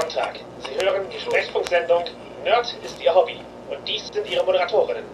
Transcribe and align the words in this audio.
Sonntag. 0.00 0.40
Sie 0.64 0.84
hören 0.84 1.06
die 1.14 1.20
Sprechfunksendung 1.20 2.04
Nerd 2.42 2.74
ist 2.84 3.02
Ihr 3.02 3.14
Hobby. 3.14 3.36
Und 3.68 3.86
dies 3.86 4.08
sind 4.08 4.26
Ihre 4.30 4.44
Moderatorinnen. 4.44 5.04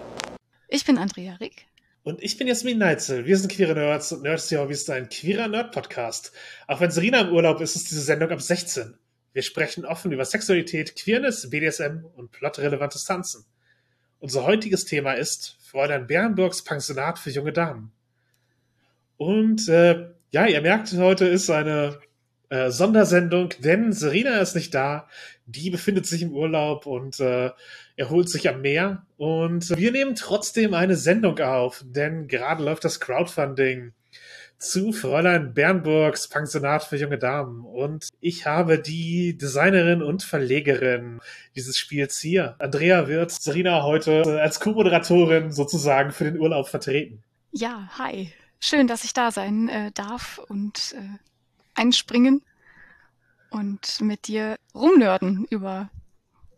Ich 0.69 0.85
bin 0.85 0.97
Andrea 0.97 1.35
Rick. 1.35 1.67
Und 2.05 2.23
ich 2.23 2.39
bin 2.39 2.47
Jasmin 2.47 2.79
Neitzel. 2.79 3.27
Wir 3.27 3.37
sind 3.37 3.51
Queere 3.51 3.75
Nerds 3.75 4.13
und 4.13 4.23
Nerds 4.23 4.51
Ihr 4.53 4.61
Hobby 4.61 4.75
ist 4.75 4.89
ein 4.91 5.09
queerer 5.09 5.49
Nerd-Podcast. 5.49 6.33
Auch 6.69 6.81
wenn 6.81 6.93
Serena 6.93 7.23
im 7.23 7.33
Urlaub 7.33 7.61
ist, 7.61 7.75
ist 7.75 7.91
diese 7.91 8.03
Sendung 8.03 8.31
ab 8.31 8.41
16. 8.41 8.97
Wir 9.33 9.43
sprechen 9.43 9.85
offen 9.85 10.13
über 10.13 10.25
Sexualität, 10.25 10.95
Queerness, 10.95 11.51
BDSM 11.51 12.05
und 12.15 12.31
plotrelevantes 12.31 13.05
Tanzen. 13.05 13.45
Unser 14.21 14.45
heutiges 14.45 14.85
Thema 14.85 15.15
ist 15.15 15.57
Fräulein 15.63 16.07
Bernburgs 16.07 16.63
Pensionat 16.63 17.19
für 17.19 17.31
junge 17.31 17.53
Damen. 17.53 17.91
Und 19.17 19.69
äh, 19.69 20.11
ja, 20.31 20.47
ihr 20.47 20.61
merkt, 20.61 20.93
heute 20.93 21.27
ist 21.27 21.51
eine 21.51 21.99
äh, 22.49 22.71
Sondersendung, 22.71 23.51
denn 23.59 23.93
Serena 23.93 24.39
ist 24.39 24.55
nicht 24.55 24.75
da. 24.75 25.09
Die 25.47 25.71
befindet 25.71 26.07
sich 26.07 26.23
im 26.23 26.33
Urlaub 26.33 26.87
und 26.87 27.21
äh, 27.21 27.51
erholt 27.97 28.29
sich 28.29 28.49
am 28.49 28.61
Meer. 28.61 29.07
Und 29.17 29.77
wir 29.77 29.93
nehmen 29.93 30.15
trotzdem 30.15 30.75
eine 30.75 30.97
Sendung 30.97 31.39
auf, 31.41 31.85
denn 31.87 32.29
gerade 32.29 32.63
läuft 32.65 32.85
das 32.85 33.01
Crowdfunding 33.01 33.93
zu 34.59 34.93
Fräulein 34.93 35.55
Bernburgs 35.55 36.29
Pensionat 36.29 36.85
für 36.85 36.97
junge 36.97 37.19
Damen. 37.19 37.65
Und 37.65 38.09
ich 38.21 38.47
habe 38.47 38.79
die 38.79 39.37
Designerin 39.37 40.03
und 40.03 40.23
Verlegerin 40.23 41.21
dieses 41.55 41.77
Spiels 41.77 42.19
hier. 42.19 42.57
Andrea 42.59 43.09
wird 43.09 43.31
Serena 43.31 43.83
heute 43.83 44.41
als 44.41 44.61
Co-Moderatorin 44.61 45.53
sozusagen 45.53 46.13
für 46.13 46.25
den 46.25 46.39
Urlaub 46.39 46.69
vertreten. 46.69 47.23
Ja, 47.53 47.89
hi. 47.99 48.33
Schön, 48.59 48.87
dass 48.87 49.05
ich 49.05 49.13
da 49.13 49.31
sein 49.31 49.69
äh, 49.69 49.93
darf 49.93 50.39
und 50.49 50.95
äh, 50.97 51.19
einspringen 51.77 52.43
und 53.51 54.01
mit 54.01 54.27
dir 54.27 54.57
rumnörden 54.75 55.47
über 55.51 55.91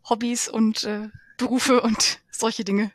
Hobbys 0.09 0.48
und 0.48 0.84
äh, 0.84 1.09
Berufe 1.37 1.81
und 1.81 2.20
solche 2.31 2.65
Dinge. 2.65 2.93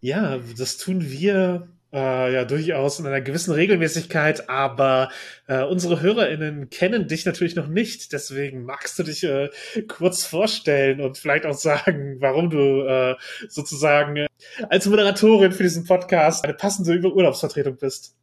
Ja, 0.00 0.38
das 0.58 0.76
tun 0.76 1.10
wir 1.10 1.68
äh, 1.94 2.34
ja 2.34 2.44
durchaus 2.44 2.98
in 2.98 3.06
einer 3.06 3.20
gewissen 3.20 3.52
Regelmäßigkeit, 3.52 4.50
aber 4.50 5.10
äh, 5.46 5.62
unsere 5.62 6.00
HörerInnen 6.02 6.68
kennen 6.68 7.08
dich 7.08 7.24
natürlich 7.24 7.54
noch 7.54 7.68
nicht. 7.68 8.12
Deswegen 8.12 8.64
magst 8.64 8.98
du 8.98 9.04
dich 9.04 9.22
äh, 9.24 9.50
kurz 9.88 10.26
vorstellen 10.26 11.00
und 11.00 11.16
vielleicht 11.16 11.46
auch 11.46 11.54
sagen, 11.54 12.16
warum 12.18 12.50
du 12.50 12.82
äh, 12.86 13.14
sozusagen 13.48 14.26
als 14.68 14.86
Moderatorin 14.86 15.52
für 15.52 15.62
diesen 15.62 15.84
Podcast 15.84 16.44
eine 16.44 16.54
passende 16.54 16.98
Urlaubsvertretung 17.00 17.76
bist. 17.76 18.16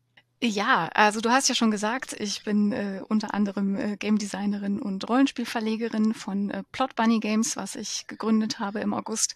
Ja, 0.44 0.90
also 0.96 1.22
du 1.22 1.30
hast 1.30 1.50
ja 1.50 1.56
schon 1.56 1.70
gesagt, 1.70 2.14
ich 2.20 2.44
bin 2.44 2.72
äh, 2.72 3.04
unter 3.08 3.36
anderem 3.36 3.76
äh, 3.76 3.96
Game 3.96 4.18
Designerin 4.18 4.80
und 4.82 5.08
Rollenspielverlegerin 5.08 6.16
von 6.16 6.50
äh, 6.50 6.64
Plot 6.72 6.96
Bunny 6.96 7.20
Games, 7.20 7.58
was 7.58 7.76
ich 7.76 8.08
gegründet 8.08 8.58
habe 8.58 8.80
im 8.80 8.96
August. 8.96 9.36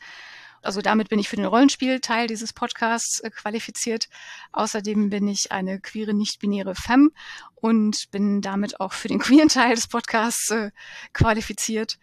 Also 0.63 0.81
damit 0.81 1.09
bin 1.09 1.19
ich 1.19 1.29
für 1.29 1.35
den 1.35 1.45
Rollenspielteil 1.45 2.25
dieses 2.25 2.53
Podcasts 2.53 3.19
äh, 3.19 3.29
qualifiziert. 3.29 4.09
Außerdem 4.51 5.11
bin 5.11 5.27
ich 5.27 5.51
eine 5.51 5.79
queere, 5.79 6.15
nicht-binäre 6.15 6.73
Femme 6.73 7.11
und 7.53 8.09
bin 8.09 8.41
damit 8.41 8.79
auch 8.79 8.93
für 8.93 9.07
den 9.07 9.19
queeren 9.19 9.49
Teil 9.49 9.75
des 9.75 9.87
Podcasts 9.87 10.49
äh, 10.49 10.71
qualifiziert. 11.13 11.99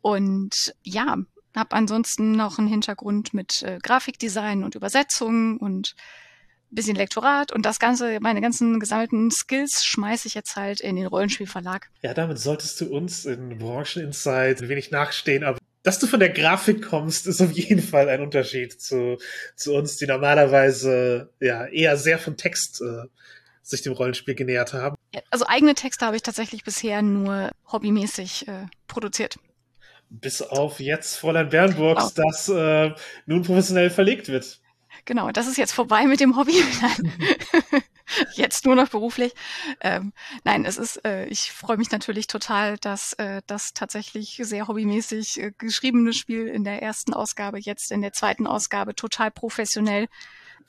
Und 0.00 0.76
ja, 0.84 1.16
habe 1.56 1.72
ansonsten 1.76 2.32
noch 2.32 2.58
einen 2.58 2.68
Hintergrund 2.68 3.34
mit 3.34 3.64
äh, 3.64 3.80
Grafikdesign 3.82 4.62
und 4.62 4.76
Übersetzung 4.76 5.58
und 5.58 5.96
bisschen 6.74 6.96
Lektorat 6.96 7.52
und 7.52 7.64
das 7.64 7.78
Ganze, 7.78 8.18
meine 8.20 8.40
ganzen 8.40 8.80
gesammelten 8.80 9.30
Skills 9.30 9.84
schmeiße 9.84 10.28
ich 10.28 10.34
jetzt 10.34 10.56
halt 10.56 10.80
in 10.80 10.96
den 10.96 11.06
Rollenspielverlag. 11.06 11.88
Ja, 12.02 12.14
damit 12.14 12.38
solltest 12.38 12.80
du 12.80 12.86
uns 12.86 13.24
in 13.24 13.58
Brancheninsight 13.58 14.62
ein 14.62 14.68
wenig 14.68 14.90
nachstehen, 14.90 15.44
aber 15.44 15.58
dass 15.82 15.98
du 15.98 16.06
von 16.06 16.18
der 16.18 16.30
Grafik 16.30 16.82
kommst, 16.82 17.26
ist 17.26 17.42
auf 17.42 17.52
jeden 17.52 17.82
Fall 17.82 18.08
ein 18.08 18.22
Unterschied 18.22 18.80
zu, 18.80 19.18
zu 19.54 19.74
uns, 19.74 19.96
die 19.96 20.06
normalerweise 20.06 21.30
ja 21.40 21.66
eher 21.66 21.96
sehr 21.98 22.18
vom 22.18 22.36
Text 22.36 22.80
äh, 22.80 23.06
sich 23.62 23.82
dem 23.82 23.92
Rollenspiel 23.92 24.34
genähert 24.34 24.72
haben. 24.72 24.96
Also 25.30 25.46
eigene 25.46 25.74
Texte 25.74 26.06
habe 26.06 26.16
ich 26.16 26.22
tatsächlich 26.22 26.64
bisher 26.64 27.02
nur 27.02 27.50
hobbymäßig 27.70 28.48
äh, 28.48 28.66
produziert. 28.88 29.38
Bis 30.08 30.42
auf 30.42 30.80
jetzt 30.80 31.16
Fräulein 31.16 31.50
Bernburgs, 31.50 32.14
oh. 32.16 32.22
das 32.22 32.48
äh, 32.48 32.94
nun 33.26 33.42
professionell 33.42 33.90
verlegt 33.90 34.28
wird. 34.28 34.60
Genau, 35.04 35.30
das 35.30 35.46
ist 35.46 35.58
jetzt 35.58 35.72
vorbei 35.72 36.06
mit 36.06 36.20
dem 36.20 36.36
Hobby. 36.36 36.54
jetzt 38.34 38.64
nur 38.64 38.74
noch 38.74 38.88
beruflich. 38.88 39.32
Ähm, 39.80 40.12
nein, 40.44 40.64
es 40.64 40.76
ist, 40.76 41.04
äh, 41.04 41.26
ich 41.26 41.52
freue 41.52 41.76
mich 41.76 41.90
natürlich 41.90 42.26
total, 42.26 42.78
dass 42.78 43.12
äh, 43.14 43.42
das 43.46 43.74
tatsächlich 43.74 44.40
sehr 44.42 44.68
hobbymäßig 44.68 45.40
äh, 45.40 45.52
geschriebene 45.56 46.12
Spiel 46.12 46.46
in 46.46 46.64
der 46.64 46.82
ersten 46.82 47.14
Ausgabe, 47.14 47.58
jetzt 47.58 47.92
in 47.92 48.02
der 48.02 48.12
zweiten 48.12 48.46
Ausgabe 48.46 48.94
total 48.94 49.30
professionell 49.30 50.08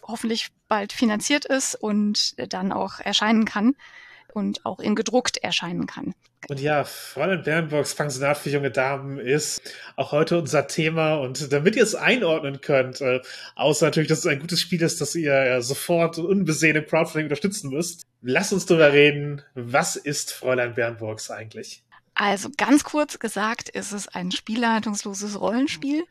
hoffentlich 0.03 0.49
bald 0.67 0.93
finanziert 0.93 1.45
ist 1.45 1.75
und 1.75 2.33
äh, 2.37 2.47
dann 2.47 2.71
auch 2.71 2.99
erscheinen 2.99 3.45
kann 3.45 3.75
und 4.35 4.65
auch 4.65 4.79
in 4.79 4.95
gedruckt 4.95 5.37
erscheinen 5.37 5.87
kann. 5.87 6.13
Und 6.47 6.59
ja, 6.59 6.83
Fräulein 6.83 7.43
Bernburgs 7.43 7.95
Pensionat 7.95 8.37
für 8.37 8.51
junge 8.51 8.69
Damen 8.69 9.17
ist 9.17 9.61
auch 9.95 10.11
heute 10.11 10.37
unser 10.37 10.67
Thema. 10.67 11.15
Und 11.15 11.51
damit 11.51 11.75
ihr 11.75 11.83
es 11.83 11.95
einordnen 11.95 12.61
könnt, 12.61 13.01
äh, 13.01 13.21
außer 13.55 13.85
natürlich, 13.87 14.09
dass 14.09 14.19
es 14.19 14.27
ein 14.27 14.39
gutes 14.39 14.61
Spiel 14.61 14.81
ist, 14.83 15.01
das 15.01 15.15
ihr 15.15 15.33
ja 15.33 15.61
sofort 15.61 16.19
unbesehen 16.19 16.75
im 16.75 16.85
Crowdfunding 16.85 17.25
unterstützen 17.25 17.71
müsst, 17.71 18.03
lasst 18.21 18.53
uns 18.53 18.65
darüber 18.67 18.93
reden, 18.93 19.41
was 19.55 19.95
ist 19.95 20.33
Fräulein 20.33 20.75
Bernburgs 20.75 21.31
eigentlich? 21.31 21.81
Also 22.13 22.49
ganz 22.55 22.83
kurz 22.83 23.19
gesagt 23.19 23.67
ist 23.67 23.91
es 23.91 24.07
ein 24.07 24.31
spielleitungsloses 24.31 25.39
Rollenspiel, 25.39 26.05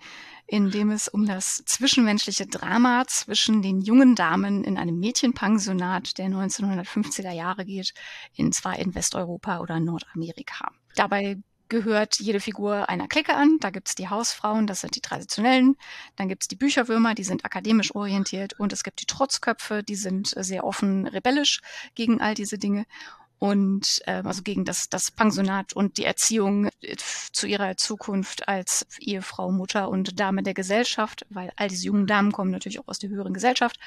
in 0.47 0.71
dem 0.71 0.91
es 0.91 1.09
um 1.09 1.27
das 1.27 1.63
zwischenmenschliche 1.67 2.47
Drama 2.47 3.05
zwischen 3.07 3.63
den 3.63 3.81
jungen 3.81 4.15
Damen 4.15 4.65
in 4.65 4.77
einem 4.77 4.99
Mädchenpensionat 4.99 6.19
der 6.19 6.27
1950er 6.27 7.33
Jahre 7.33 7.65
geht, 7.65 7.95
in 8.35 8.53
zwar 8.53 8.79
in 8.79 8.95
Westeuropa 8.95 9.61
oder 9.61 9.81
Nordamerika. 9.81 10.71
Dabei 10.97 11.39
gehört 11.69 12.21
jede 12.21 12.41
Figur 12.41 12.89
einer 12.89 13.09
Clique 13.09 13.35
an. 13.35 13.59
Da 13.61 13.71
gibt's 13.71 13.95
die 13.95 14.09
Hausfrauen, 14.09 14.67
das 14.67 14.83
sind 14.83 14.95
die 14.97 15.01
traditionellen. 15.01 15.77
Dann 16.17 16.29
gibt's 16.29 16.47
die 16.47 16.57
Bücherwürmer, 16.57 17.15
die 17.15 17.25
sind 17.25 17.45
akademisch 17.45 17.95
orientiert. 17.95 18.59
Und 18.59 18.73
es 18.73 18.85
gibt 18.85 19.01
die 19.01 19.07
Trotzköpfe, 19.07 19.83
die 19.83 19.97
sind 19.97 20.35
sehr 20.37 20.65
offen 20.65 21.07
rebellisch 21.07 21.61
gegen 21.95 22.21
all 22.21 22.35
diese 22.35 22.59
Dinge 22.59 22.87
und 23.39 24.01
äh, 24.07 24.23
also 24.25 24.43
gegen 24.43 24.65
das, 24.65 24.89
das 24.89 25.11
Pensionat 25.11 25.73
und 25.73 25.99
die 25.99 26.05
Erziehung 26.05 26.69
äh, 26.81 26.97
zu 27.33 27.47
ihrer 27.47 27.77
Zukunft 27.77 28.49
als 28.49 28.87
Ehefrau, 29.01 29.51
Mutter 29.51 29.89
und 29.89 30.19
Dame 30.19 30.43
der 30.43 30.55
Gesellschaft, 30.55 31.27
weil 31.31 31.53
all 31.57 31.69
diese 31.69 31.87
jungen 31.87 32.07
Damen 32.07 32.33
kommen 32.33 32.51
natürlich 32.51 32.81
auch 32.81 32.89
aus 32.89 32.99
der 32.99 33.11
höheren 33.11 33.35
Gesellschaft. 33.35 33.79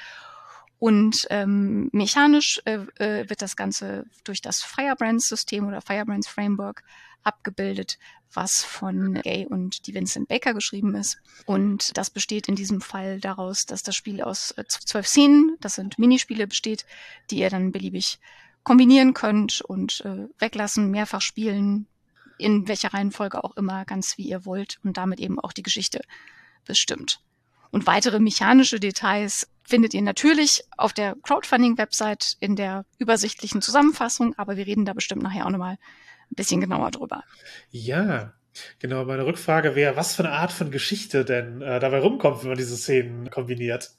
Und 0.78 1.26
ähm, 1.30 1.90
mechanisch 1.92 2.60
äh, 2.64 2.78
äh, 2.98 3.28
wird 3.28 3.42
das 3.42 3.56
Ganze 3.56 4.06
durch 4.22 4.40
das 4.40 4.62
Firebrands-System 4.62 5.66
oder 5.66 5.80
Firebrands 5.80 6.28
Framework 6.28 6.84
abgebildet, 7.24 7.98
was 8.32 8.62
von 8.62 9.14
Gay 9.14 9.46
und 9.46 9.86
die 9.86 9.94
Vincent 9.94 10.28
Baker 10.28 10.54
geschrieben 10.54 10.94
ist. 10.94 11.18
Und 11.46 11.96
das 11.96 12.10
besteht 12.10 12.46
in 12.46 12.54
diesem 12.54 12.80
Fall 12.80 13.18
daraus, 13.18 13.66
dass 13.66 13.82
das 13.82 13.96
Spiel 13.96 14.22
aus 14.22 14.52
äh, 14.52 14.64
zwölf 14.68 15.08
Szenen, 15.08 15.56
das 15.60 15.74
sind 15.74 15.98
Minispiele, 15.98 16.46
besteht, 16.46 16.86
die 17.30 17.38
ihr 17.38 17.50
dann 17.50 17.72
beliebig 17.72 18.20
kombinieren 18.68 19.14
könnt 19.14 19.62
und 19.62 20.02
äh, 20.04 20.28
weglassen, 20.38 20.90
mehrfach 20.90 21.22
spielen, 21.22 21.86
in 22.36 22.68
welcher 22.68 22.92
Reihenfolge 22.92 23.42
auch 23.42 23.56
immer, 23.56 23.86
ganz 23.86 24.18
wie 24.18 24.28
ihr 24.28 24.44
wollt 24.44 24.78
und 24.84 24.98
damit 24.98 25.20
eben 25.20 25.40
auch 25.40 25.54
die 25.54 25.62
Geschichte 25.62 26.02
bestimmt. 26.66 27.20
Und 27.70 27.86
weitere 27.86 28.20
mechanische 28.20 28.78
Details 28.78 29.48
findet 29.62 29.94
ihr 29.94 30.02
natürlich 30.02 30.64
auf 30.76 30.92
der 30.92 31.16
Crowdfunding-Website 31.22 32.36
in 32.40 32.56
der 32.56 32.84
übersichtlichen 32.98 33.62
Zusammenfassung, 33.62 34.34
aber 34.36 34.58
wir 34.58 34.66
reden 34.66 34.84
da 34.84 34.92
bestimmt 34.92 35.22
nachher 35.22 35.46
auch 35.46 35.50
nochmal 35.50 35.78
ein 36.30 36.34
bisschen 36.34 36.60
genauer 36.60 36.90
drüber. 36.90 37.24
Ja, 37.70 38.34
genau. 38.80 39.06
Meine 39.06 39.24
Rückfrage 39.24 39.76
wäre, 39.76 39.96
was 39.96 40.14
für 40.14 40.24
eine 40.24 40.34
Art 40.34 40.52
von 40.52 40.70
Geschichte 40.70 41.24
denn 41.24 41.62
äh, 41.62 41.80
dabei 41.80 42.00
rumkommt, 42.00 42.42
wenn 42.42 42.50
man 42.50 42.58
diese 42.58 42.76
Szenen 42.76 43.30
kombiniert? 43.30 43.92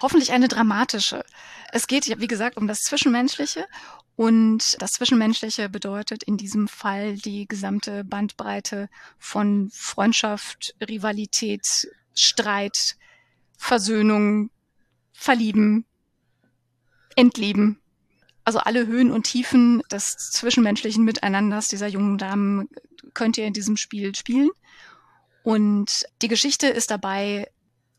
Hoffentlich 0.00 0.32
eine 0.32 0.46
dramatische. 0.46 1.24
Es 1.72 1.86
geht 1.86 2.20
wie 2.20 2.26
gesagt, 2.26 2.56
um 2.56 2.66
das 2.66 2.82
Zwischenmenschliche. 2.82 3.66
Und 4.16 4.80
das 4.82 4.92
Zwischenmenschliche 4.92 5.68
bedeutet 5.68 6.22
in 6.24 6.36
diesem 6.36 6.68
Fall 6.68 7.16
die 7.16 7.46
gesamte 7.46 8.04
Bandbreite 8.04 8.88
von 9.18 9.70
Freundschaft, 9.72 10.74
Rivalität, 10.86 11.88
Streit, 12.14 12.96
Versöhnung, 13.56 14.50
Verlieben, 15.12 15.86
Entlieben. 17.16 17.80
Also 18.44 18.58
alle 18.58 18.86
Höhen 18.86 19.10
und 19.10 19.24
Tiefen 19.24 19.82
des 19.90 20.16
zwischenmenschlichen 20.16 21.04
Miteinanders 21.04 21.68
dieser 21.68 21.86
jungen 21.86 22.18
Damen 22.18 22.68
könnt 23.14 23.38
ihr 23.38 23.46
in 23.46 23.52
diesem 23.52 23.76
Spiel 23.76 24.14
spielen. 24.14 24.50
Und 25.42 26.04
die 26.20 26.28
Geschichte 26.28 26.66
ist 26.66 26.90
dabei, 26.90 27.50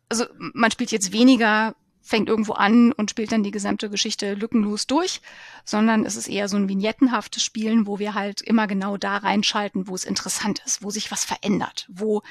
also 0.10 0.26
man 0.54 0.72
spielt 0.72 0.92
jetzt 0.92 1.12
weniger 1.12 1.76
fängt 2.02 2.30
irgendwo 2.30 2.54
an 2.54 2.92
und 2.92 3.10
spielt 3.10 3.32
dann 3.32 3.44
die 3.44 3.52
gesamte 3.52 3.90
Geschichte 3.90 4.34
lückenlos 4.34 4.88
durch, 4.88 5.22
sondern 5.64 6.06
es 6.06 6.16
ist 6.16 6.28
eher 6.28 6.50
so 6.50 6.58
ein 6.58 6.68
vignettenhaftes 6.68 7.44
Spielen, 7.44 7.88
wo 7.88 8.00
wir 8.00 8.14
halt 8.14 8.42
immer 8.42 8.68
genau 8.68 8.98
da 8.98 9.18
reinschalten, 9.18 9.88
wo 9.88 9.96
es 9.96 10.04
interessant 10.04 10.62
ist, 10.66 10.84
wo 10.84 10.90
sich 10.90 11.12
was 11.12 11.24
verändert, 11.24 11.88
wo 11.90 12.24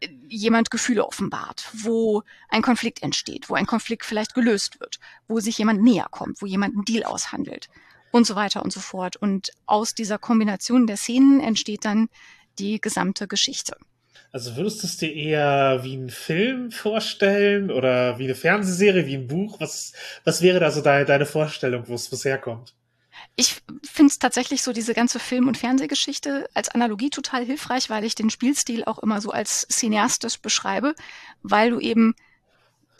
äh, 0.00 0.08
jemand 0.28 0.70
Gefühle 0.70 1.06
offenbart, 1.06 1.68
wo 1.72 2.22
ein 2.48 2.62
Konflikt 2.62 3.02
entsteht, 3.02 3.48
wo 3.48 3.54
ein 3.54 3.66
Konflikt 3.66 4.04
vielleicht 4.04 4.34
gelöst 4.34 4.80
wird, 4.80 5.00
wo 5.28 5.40
sich 5.40 5.58
jemand 5.58 5.82
näher 5.82 6.08
kommt, 6.10 6.42
wo 6.42 6.46
jemand 6.46 6.74
einen 6.74 6.84
Deal 6.84 7.04
aushandelt 7.04 7.70
und 8.12 8.26
so 8.26 8.34
weiter 8.34 8.62
und 8.62 8.72
so 8.72 8.80
fort. 8.80 9.16
Und 9.16 9.50
aus 9.66 9.94
dieser 9.94 10.18
Kombination 10.18 10.86
der 10.86 10.96
Szenen 10.96 11.40
entsteht 11.40 11.84
dann 11.84 12.08
die 12.58 12.80
gesamte 12.80 13.26
Geschichte. 13.26 13.76
Also 14.32 14.56
würdest 14.56 14.82
du 14.82 14.86
es 14.86 14.96
dir 14.96 15.12
eher 15.12 15.80
wie 15.82 15.96
ein 15.96 16.10
Film 16.10 16.70
vorstellen 16.70 17.70
oder 17.70 18.18
wie 18.18 18.24
eine 18.24 18.34
Fernsehserie, 18.34 19.06
wie 19.06 19.16
ein 19.16 19.26
Buch? 19.26 19.58
Was, 19.60 19.92
was 20.24 20.40
wäre 20.40 20.60
da 20.60 20.70
so 20.70 20.82
deine, 20.82 21.04
deine 21.04 21.26
Vorstellung, 21.26 21.88
wo 21.88 21.94
es 21.94 22.24
herkommt? 22.24 22.74
Ich 23.36 23.60
finde 23.82 24.10
es 24.10 24.18
tatsächlich 24.18 24.62
so 24.62 24.72
diese 24.72 24.94
ganze 24.94 25.18
Film- 25.18 25.48
und 25.48 25.58
Fernsehgeschichte 25.58 26.48
als 26.54 26.68
Analogie 26.68 27.10
total 27.10 27.44
hilfreich, 27.44 27.90
weil 27.90 28.04
ich 28.04 28.14
den 28.14 28.30
Spielstil 28.30 28.84
auch 28.84 28.98
immer 28.98 29.20
so 29.20 29.30
als 29.30 29.66
cineastisch 29.68 30.40
beschreibe, 30.40 30.94
weil 31.42 31.70
du 31.70 31.80
eben 31.80 32.14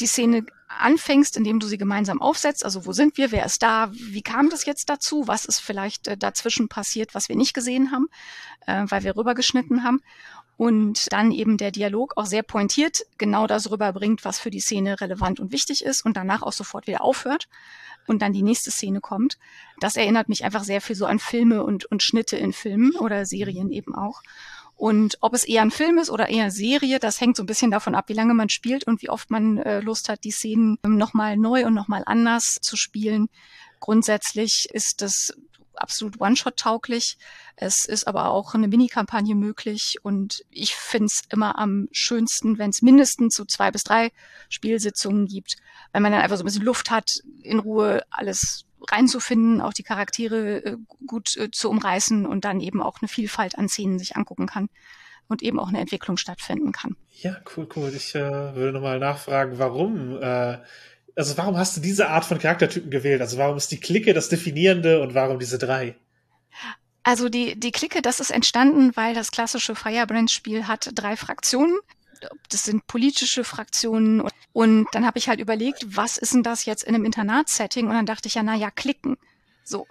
die 0.01 0.07
Szene 0.07 0.47
anfängst, 0.69 1.37
indem 1.37 1.61
du 1.61 1.67
sie 1.67 1.79
gemeinsam 1.79 2.23
aufsetzt. 2.23 2.65
Also 2.65 2.87
wo 2.87 2.93
sind 2.93 3.17
wir? 3.19 3.33
Wer 3.33 3.45
ist 3.45 3.63
da? 3.63 3.91
Wie 3.93 4.23
kam 4.23 4.51
das 4.51 4.65
jetzt 4.65 4.89
dazu? 4.89 5.27
Was 5.27 5.45
ist 5.45 5.61
vielleicht 5.61 6.09
äh, 6.09 6.17
dazwischen 6.17 6.69
passiert, 6.69 7.15
was 7.15 7.29
wir 7.29 7.37
nicht 7.37 7.55
gesehen 7.55 7.91
haben, 7.91 8.07
äh, 8.67 8.85
weil 8.89 9.03
wir 9.03 9.17
rübergeschnitten 9.17 9.85
haben? 9.85 10.01
Und 10.61 11.11
dann 11.11 11.33
eben 11.33 11.57
der 11.57 11.71
Dialog 11.71 12.19
auch 12.19 12.27
sehr 12.27 12.43
pointiert 12.43 13.07
genau 13.17 13.47
das 13.47 13.71
rüberbringt, 13.71 14.27
was 14.27 14.39
für 14.39 14.51
die 14.51 14.61
Szene 14.61 15.01
relevant 15.01 15.41
und 15.41 15.53
wichtig 15.53 15.83
ist 15.83 16.05
und 16.05 16.19
danach 16.19 16.43
auch 16.43 16.53
sofort 16.53 16.87
wieder 16.87 17.03
aufhört 17.03 17.49
und 18.07 18.21
dann 18.21 18.35
die 18.35 18.43
nächste 18.43 18.71
Szene 18.71 19.01
kommt. 19.01 19.39
Das 19.79 19.97
erinnert 19.97 20.29
mich 20.29 20.45
einfach 20.45 20.63
sehr 20.63 20.83
viel 20.83 20.97
so 20.97 21.07
an 21.07 21.19
Filme 21.19 21.65
und, 21.65 21.87
und 21.87 22.03
Schnitte 22.03 22.37
in 22.37 22.53
Filmen 22.53 22.95
oder 22.97 23.25
Serien 23.25 23.71
eben 23.71 23.95
auch. 23.95 24.21
Und 24.77 25.17
ob 25.23 25.33
es 25.33 25.45
eher 25.45 25.63
ein 25.63 25.71
Film 25.71 25.97
ist 25.97 26.11
oder 26.11 26.29
eher 26.29 26.43
eine 26.43 26.51
Serie, 26.51 26.99
das 26.99 27.23
hängt 27.23 27.39
so 27.39 27.43
ein 27.43 27.47
bisschen 27.47 27.71
davon 27.71 27.95
ab, 27.95 28.11
wie 28.11 28.15
lange 28.15 28.35
man 28.35 28.51
spielt 28.51 28.87
und 28.87 29.01
wie 29.01 29.09
oft 29.09 29.31
man 29.31 29.57
äh, 29.57 29.81
Lust 29.81 30.11
hat, 30.11 30.25
die 30.25 30.31
Szenen 30.31 30.77
nochmal 30.83 31.39
neu 31.39 31.65
und 31.65 31.73
nochmal 31.73 32.03
anders 32.05 32.59
zu 32.61 32.77
spielen. 32.77 33.31
Grundsätzlich 33.79 34.69
ist 34.71 35.01
das 35.01 35.33
absolut 35.75 36.21
One-Shot-tauglich. 36.21 37.17
Es 37.57 37.85
ist 37.85 38.07
aber 38.07 38.31
auch 38.31 38.55
eine 38.55 38.69
Mini-Kampagne 38.69 39.35
möglich 39.35 39.97
und 40.03 40.45
ich 40.51 40.75
finde 40.75 41.07
es 41.07 41.23
immer 41.31 41.59
am 41.59 41.89
schönsten, 41.93 42.59
wenn 42.59 42.71
es 42.71 42.83
mindestens 42.83 43.35
so 43.35 43.45
zwei 43.45 43.71
bis 43.71 43.83
drei 43.83 44.11
Spielsitzungen 44.49 45.27
gibt, 45.27 45.57
wenn 45.93 46.03
man 46.03 46.13
dann 46.13 46.23
einfach 46.23 46.37
so 46.37 46.43
ein 46.43 46.47
bisschen 46.47 46.65
Luft 46.65 46.91
hat, 46.91 47.11
in 47.43 47.59
Ruhe 47.59 48.03
alles 48.11 48.65
reinzufinden, 48.91 49.61
auch 49.61 49.73
die 49.73 49.83
Charaktere 49.83 50.65
äh, 50.65 50.77
gut 51.07 51.37
äh, 51.37 51.51
zu 51.51 51.69
umreißen 51.71 52.27
und 52.27 52.45
dann 52.45 52.61
eben 52.61 52.83
auch 52.83 52.99
eine 53.01 53.09
Vielfalt 53.09 53.59
an 53.59 53.69
Szenen 53.69 53.99
sich 53.99 54.17
angucken 54.17 54.47
kann 54.47 54.69
und 55.29 55.43
eben 55.43 55.61
auch 55.61 55.69
eine 55.69 55.81
Entwicklung 55.81 56.17
stattfinden 56.17 56.73
kann. 56.73 56.97
Ja, 57.21 57.37
cool, 57.57 57.69
cool. 57.77 57.93
Ich 57.95 58.15
äh, 58.15 58.55
würde 58.55 58.73
nochmal 58.73 58.99
nachfragen, 58.99 59.59
warum 59.59 60.21
äh, 60.21 60.59
also 61.17 61.37
warum 61.37 61.57
hast 61.57 61.77
du 61.77 61.81
diese 61.81 62.09
Art 62.09 62.25
von 62.25 62.39
Charaktertypen 62.39 62.91
gewählt? 62.91 63.21
Also 63.21 63.39
warum 63.39 63.57
ist 63.57 63.71
die 63.71 63.81
Clique 63.81 64.15
das 64.15 64.29
Definierende 64.29 65.03
und 65.03 65.15
warum 65.15 65.39
diese 65.39 65.59
drei? 65.59 65.97
Also 67.03 67.29
die, 67.29 67.59
die 67.59 67.73
Clique, 67.73 68.03
das 68.03 68.21
ist 68.21 68.31
entstanden, 68.31 68.93
weil 68.95 69.15
das 69.15 69.31
klassische 69.31 69.75
Firebrand-Spiel 69.75 70.67
hat 70.69 70.91
drei 70.95 71.17
Fraktionen. 71.17 71.79
Das 72.51 72.65
sind 72.65 72.87
politische 72.87 73.45
Fraktionen. 73.45 74.23
Und 74.53 74.89
dann 74.93 75.07
habe 75.07 75.19
ich 75.19 75.29
halt 75.29 75.41
überlegt, 75.41 75.85
was 75.97 76.19
ist 76.19 76.35
denn 76.35 76.43
das 76.43 76.67
jetzt 76.67 76.85
in 76.85 76.95
einem 76.95 77.05
Internatsetting? 77.05 77.89
Und 77.89 77.95
dann 77.95 78.07
dachte 78.07 78.29
ich 78.29 78.35
ja, 78.35 78.43
na 78.43 78.55
ja, 78.55 78.71
Klicken. 78.71 79.17
So, 79.65 79.87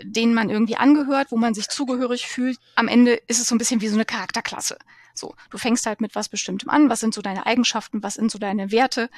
denen 0.00 0.34
man 0.34 0.50
irgendwie 0.50 0.76
angehört, 0.76 1.28
wo 1.30 1.36
man 1.36 1.54
sich 1.54 1.68
zugehörig 1.68 2.26
fühlt. 2.26 2.58
Am 2.76 2.88
Ende 2.88 3.14
ist 3.26 3.40
es 3.40 3.48
so 3.48 3.54
ein 3.54 3.58
bisschen 3.58 3.80
wie 3.80 3.88
so 3.88 3.96
eine 3.96 4.04
Charakterklasse. 4.04 4.78
So, 5.14 5.34
du 5.50 5.58
fängst 5.58 5.86
halt 5.86 6.00
mit 6.00 6.14
was 6.14 6.28
Bestimmtem 6.28 6.68
an. 6.68 6.90
Was 6.90 7.00
sind 7.00 7.14
so 7.14 7.22
deine 7.22 7.46
Eigenschaften? 7.46 8.02
Was 8.02 8.14
sind 8.14 8.30
so 8.30 8.38
deine 8.38 8.70
Werte? 8.70 9.10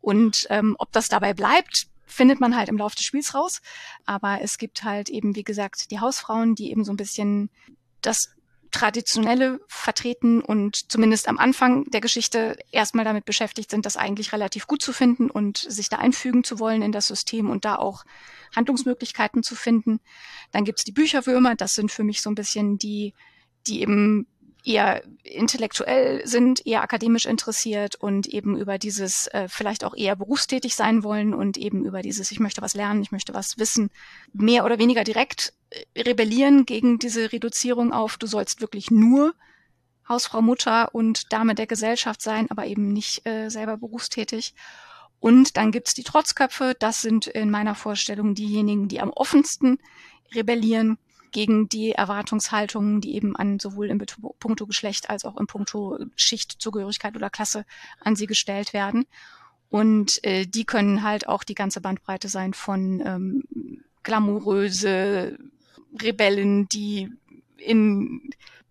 Und 0.00 0.46
ähm, 0.50 0.76
ob 0.78 0.92
das 0.92 1.08
dabei 1.08 1.32
bleibt, 1.32 1.86
findet 2.06 2.40
man 2.40 2.56
halt 2.56 2.68
im 2.68 2.76
Laufe 2.76 2.96
des 2.96 3.04
Spiels 3.04 3.34
raus. 3.34 3.62
Aber 4.04 4.40
es 4.42 4.58
gibt 4.58 4.84
halt 4.84 5.08
eben, 5.08 5.34
wie 5.36 5.44
gesagt, 5.44 5.90
die 5.90 6.00
Hausfrauen, 6.00 6.54
die 6.54 6.70
eben 6.70 6.84
so 6.84 6.92
ein 6.92 6.96
bisschen 6.96 7.50
das 8.02 8.34
Traditionelle 8.74 9.60
vertreten 9.68 10.42
und 10.42 10.90
zumindest 10.90 11.28
am 11.28 11.38
Anfang 11.38 11.84
der 11.92 12.00
Geschichte 12.00 12.58
erstmal 12.72 13.04
damit 13.04 13.24
beschäftigt 13.24 13.70
sind, 13.70 13.86
das 13.86 13.96
eigentlich 13.96 14.32
relativ 14.32 14.66
gut 14.66 14.82
zu 14.82 14.92
finden 14.92 15.30
und 15.30 15.58
sich 15.58 15.88
da 15.88 15.98
einfügen 15.98 16.42
zu 16.42 16.58
wollen 16.58 16.82
in 16.82 16.90
das 16.90 17.06
System 17.06 17.50
und 17.50 17.64
da 17.64 17.76
auch 17.76 18.04
Handlungsmöglichkeiten 18.54 19.44
zu 19.44 19.54
finden. 19.54 20.00
Dann 20.50 20.64
gibt's 20.64 20.82
die 20.82 20.90
Bücherwürmer, 20.90 21.54
das 21.54 21.74
sind 21.74 21.92
für 21.92 22.02
mich 22.02 22.20
so 22.20 22.30
ein 22.30 22.34
bisschen 22.34 22.76
die, 22.76 23.14
die 23.68 23.80
eben 23.80 24.26
eher 24.64 25.02
intellektuell 25.22 26.26
sind, 26.26 26.66
eher 26.66 26.82
akademisch 26.82 27.26
interessiert 27.26 27.96
und 27.96 28.26
eben 28.26 28.56
über 28.56 28.78
dieses 28.78 29.26
äh, 29.28 29.46
vielleicht 29.48 29.84
auch 29.84 29.94
eher 29.94 30.16
berufstätig 30.16 30.74
sein 30.74 31.04
wollen 31.04 31.34
und 31.34 31.58
eben 31.58 31.84
über 31.84 32.00
dieses 32.00 32.30
ich 32.30 32.40
möchte 32.40 32.62
was 32.62 32.74
lernen, 32.74 33.02
ich 33.02 33.12
möchte 33.12 33.34
was 33.34 33.58
wissen, 33.58 33.90
mehr 34.32 34.64
oder 34.64 34.78
weniger 34.78 35.04
direkt 35.04 35.52
äh, 35.70 36.02
rebellieren 36.02 36.64
gegen 36.64 36.98
diese 36.98 37.30
Reduzierung 37.32 37.92
auf 37.92 38.16
du 38.16 38.26
sollst 38.26 38.62
wirklich 38.62 38.90
nur 38.90 39.34
Hausfrau, 40.08 40.42
Mutter 40.42 40.94
und 40.94 41.32
Dame 41.32 41.54
der 41.54 41.66
Gesellschaft 41.66 42.20
sein, 42.20 42.50
aber 42.50 42.66
eben 42.66 42.92
nicht 42.92 43.26
äh, 43.26 43.48
selber 43.48 43.76
berufstätig. 43.76 44.54
Und 45.18 45.56
dann 45.56 45.72
gibt's 45.72 45.94
die 45.94 46.04
Trotzköpfe, 46.04 46.74
das 46.78 47.00
sind 47.00 47.26
in 47.26 47.50
meiner 47.50 47.74
Vorstellung 47.74 48.34
diejenigen, 48.34 48.88
die 48.88 49.00
am 49.00 49.10
offensten 49.10 49.78
rebellieren 50.34 50.98
gegen 51.34 51.68
die 51.68 51.90
Erwartungshaltungen, 51.90 53.00
die 53.00 53.16
eben 53.16 53.34
an 53.34 53.58
sowohl 53.58 53.90
im 53.90 54.00
puncto 54.38 54.66
Geschlecht 54.66 55.10
als 55.10 55.24
auch 55.24 55.36
im 55.36 55.48
puncto 55.48 55.98
Schichtzugehörigkeit 56.14 57.16
oder 57.16 57.28
Klasse 57.28 57.66
an 58.00 58.14
sie 58.14 58.26
gestellt 58.26 58.72
werden. 58.72 59.04
Und 59.68 60.22
äh, 60.22 60.46
die 60.46 60.64
können 60.64 61.02
halt 61.02 61.28
auch 61.28 61.42
die 61.42 61.56
ganze 61.56 61.80
Bandbreite 61.80 62.28
sein 62.28 62.54
von 62.54 63.02
ähm, 63.04 63.82
glamouröse 64.04 65.36
Rebellen, 66.00 66.68
die 66.68 67.10
in 67.56 68.30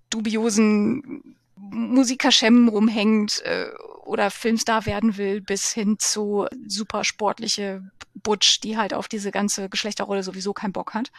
dubiosen 0.10 1.36
Musikerschemmen 1.58 2.70
rumhängt 2.70 3.42
äh, 3.44 3.68
oder 4.06 4.32
Filmstar 4.32 4.86
werden 4.86 5.18
will, 5.18 5.42
bis 5.42 5.74
hin 5.74 5.98
zu 6.00 6.48
super 6.66 7.04
sportliche 7.04 7.84
Butch, 8.14 8.62
die 8.62 8.78
halt 8.78 8.94
auf 8.94 9.10
diese 9.10 9.32
ganze 9.32 9.68
Geschlechterrolle 9.68 10.24
sowieso 10.24 10.54
keinen 10.54 10.72
Bock 10.72 10.94
hat. 10.94 11.12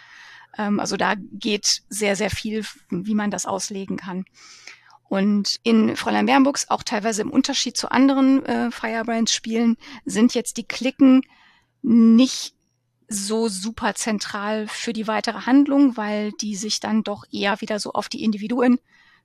Ähm, 0.58 0.80
also 0.80 0.96
da 0.96 1.14
geht 1.16 1.82
sehr, 1.88 2.16
sehr 2.16 2.30
viel, 2.30 2.64
wie 2.90 3.14
man 3.14 3.30
das 3.30 3.46
auslegen 3.46 3.96
kann. 3.96 4.24
Und 5.08 5.60
in 5.62 5.96
Fräulein 5.96 6.26
Bernburgs, 6.26 6.70
auch 6.70 6.82
teilweise 6.82 7.22
im 7.22 7.30
Unterschied 7.30 7.76
zu 7.76 7.90
anderen 7.90 8.44
äh, 8.46 8.70
Firebrands-Spielen, 8.70 9.76
sind 10.04 10.34
jetzt 10.34 10.56
die 10.56 10.66
Klicken 10.66 11.22
nicht 11.82 12.54
so 13.08 13.48
super 13.48 13.94
zentral 13.94 14.66
für 14.66 14.92
die 14.92 15.06
weitere 15.06 15.42
Handlung, 15.42 15.96
weil 15.96 16.32
die 16.32 16.56
sich 16.56 16.80
dann 16.80 17.02
doch 17.02 17.24
eher 17.30 17.60
wieder 17.60 17.78
so 17.78 17.92
auf 17.92 18.08
die 18.08 18.24
Individuen 18.24 18.80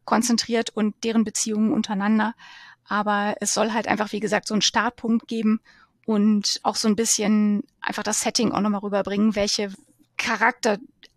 konzentriert 0.05 0.69
und 0.69 0.95
deren 1.03 1.23
Beziehungen 1.23 1.71
untereinander. 1.71 2.35
Aber 2.85 3.35
es 3.39 3.53
soll 3.53 3.71
halt 3.71 3.87
einfach, 3.87 4.11
wie 4.11 4.19
gesagt, 4.19 4.47
so 4.47 4.53
einen 4.53 4.61
Startpunkt 4.61 5.27
geben 5.27 5.61
und 6.05 6.59
auch 6.63 6.75
so 6.75 6.87
ein 6.87 6.95
bisschen 6.95 7.63
einfach 7.81 8.03
das 8.03 8.19
Setting 8.19 8.51
auch 8.51 8.61
nochmal 8.61 8.81
rüberbringen, 8.81 9.35
welche 9.35 9.71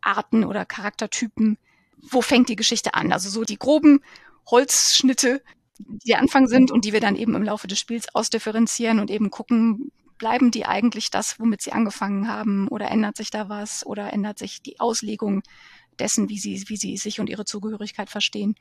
Charakterarten 0.02 0.44
oder 0.44 0.64
Charaktertypen, 0.64 1.59
wo 2.11 2.21
fängt 2.21 2.49
die 2.49 2.56
Geschichte 2.56 2.94
an? 2.94 3.12
Also 3.12 3.28
so 3.28 3.44
die 3.44 3.59
groben 3.59 4.00
Holzschnitte, 4.50 5.42
die 5.78 6.09
der 6.09 6.21
Anfang 6.21 6.49
sind 6.49 6.71
und 6.71 6.85
die 6.85 6.92
wir 6.92 7.00
dann 7.00 7.16
eben 7.16 7.35
im 7.35 7.42
Laufe 7.42 7.66
des 7.66 7.78
Spiels 7.78 8.14
ausdifferenzieren 8.14 9.00
und 9.00 9.11
eben 9.11 9.30
gucken, 9.30 9.92
bleiben 10.18 10.50
die 10.50 10.66
eigentlich 10.66 11.11
das, 11.11 11.40
womit 11.40 11.62
sie 11.62 11.73
angefangen 11.73 12.28
haben 12.28 12.68
oder 12.68 12.90
ändert 12.90 13.16
sich 13.16 13.30
da 13.30 13.49
was 13.49 13.85
oder 13.85 14.12
ändert 14.12 14.38
sich 14.38 14.62
die 14.62 14.78
Auslegung 14.78 15.42
dessen, 15.99 16.28
wie 16.28 16.38
sie, 16.38 16.64
wie 16.68 16.76
sie 16.76 16.97
sich 16.97 17.21
und 17.21 17.28
ihre 17.28 17.44
Zugehörigkeit 17.44 18.11
verstehen. 18.11 18.54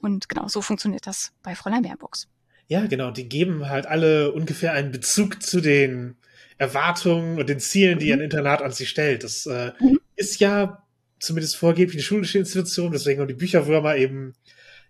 Und 0.00 0.28
genau 0.28 0.48
so 0.48 0.60
funktioniert 0.62 1.06
das 1.06 1.32
bei 1.42 1.54
Fräulein 1.54 1.82
Bärbox. 1.82 2.28
Ja, 2.66 2.86
genau. 2.86 3.10
Die 3.10 3.28
geben 3.28 3.68
halt 3.68 3.86
alle 3.86 4.32
ungefähr 4.32 4.72
einen 4.72 4.90
Bezug 4.90 5.42
zu 5.42 5.60
den 5.60 6.16
Erwartungen 6.58 7.38
und 7.38 7.48
den 7.48 7.60
Zielen, 7.60 7.98
die 7.98 8.06
mhm. 8.06 8.14
ein 8.14 8.20
Internat 8.20 8.62
an 8.62 8.72
sich 8.72 8.88
stellt. 8.88 9.24
Das 9.24 9.46
äh, 9.46 9.72
mhm. 9.78 10.00
Ist 10.16 10.40
ja 10.40 10.82
zumindest 11.18 11.56
vorgeblich 11.56 11.96
eine 11.96 12.02
schulische 12.02 12.38
Institution, 12.38 12.92
deswegen 12.92 13.20
haben 13.20 13.28
die 13.28 13.34
Bücherwürmer 13.34 13.96
eben 13.96 14.34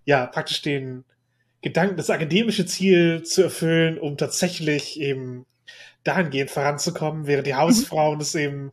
ja 0.04 0.26
praktisch 0.26 0.62
den 0.62 1.04
Gedanken, 1.60 1.96
das 1.96 2.10
akademische 2.10 2.66
Ziel 2.66 3.22
zu 3.22 3.42
erfüllen, 3.42 3.98
um 3.98 4.16
tatsächlich 4.16 4.98
eben 5.00 5.46
dahingehend 6.04 6.50
voranzukommen, 6.50 7.26
während 7.26 7.46
die 7.46 7.52
mhm. 7.52 7.58
Hausfrauen 7.58 8.20
es 8.20 8.34
eben 8.34 8.72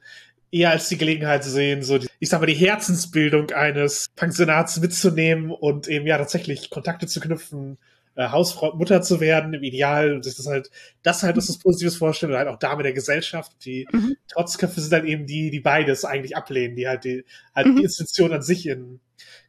eher 0.52 0.72
als 0.72 0.90
die 0.90 0.98
Gelegenheit 0.98 1.44
sehen, 1.44 1.84
so 1.84 2.00
die, 2.00 2.08
ich 2.20 2.30
sag 2.30 2.40
mal, 2.40 2.48
die 2.48 2.56
Herzensbildung 2.56 3.52
eines 3.52 4.08
Pensionats 4.16 4.80
mitzunehmen 4.80 5.52
und 5.52 5.88
eben 5.88 6.08
ja 6.08 6.18
tatsächlich 6.18 6.72
Kontakte 6.72 7.06
zu 7.06 7.20
knüpfen 7.20 7.78
äh, 8.16 8.30
Hausfrau, 8.30 8.76
Mutter 8.76 9.02
zu 9.02 9.20
werden, 9.20 9.54
im 9.54 9.64
Ideal, 9.64 10.14
und 10.14 10.24
sich 10.24 10.36
das 10.36 10.48
halt, 10.48 10.70
das 11.04 11.24
halt, 11.24 11.38
dass 11.38 11.48
das 11.48 11.60
Positives 11.60 11.96
vorstellen, 11.96 12.32
und 12.32 12.38
halt 12.38 12.48
auch 12.48 12.60
Dame 12.60 12.84
der 12.84 12.94
Gesellschaft. 12.94 13.54
Die 13.66 13.88
mhm. 13.92 14.18
Trotzköpfe 14.28 14.82
sind 14.82 14.92
dann 14.92 15.08
eben 15.08 15.26
die, 15.26 15.52
die 15.52 15.60
beides 15.60 16.06
eigentlich 16.06 16.36
ablehnen, 16.36 16.76
die 16.76 16.88
halt 16.88 17.04
die, 17.04 17.24
halt 17.56 17.68
mhm. 17.68 17.78
die 17.78 17.84
Institution 17.84 18.34
an 18.34 18.42
sich 18.42 18.68
in, 18.68 19.00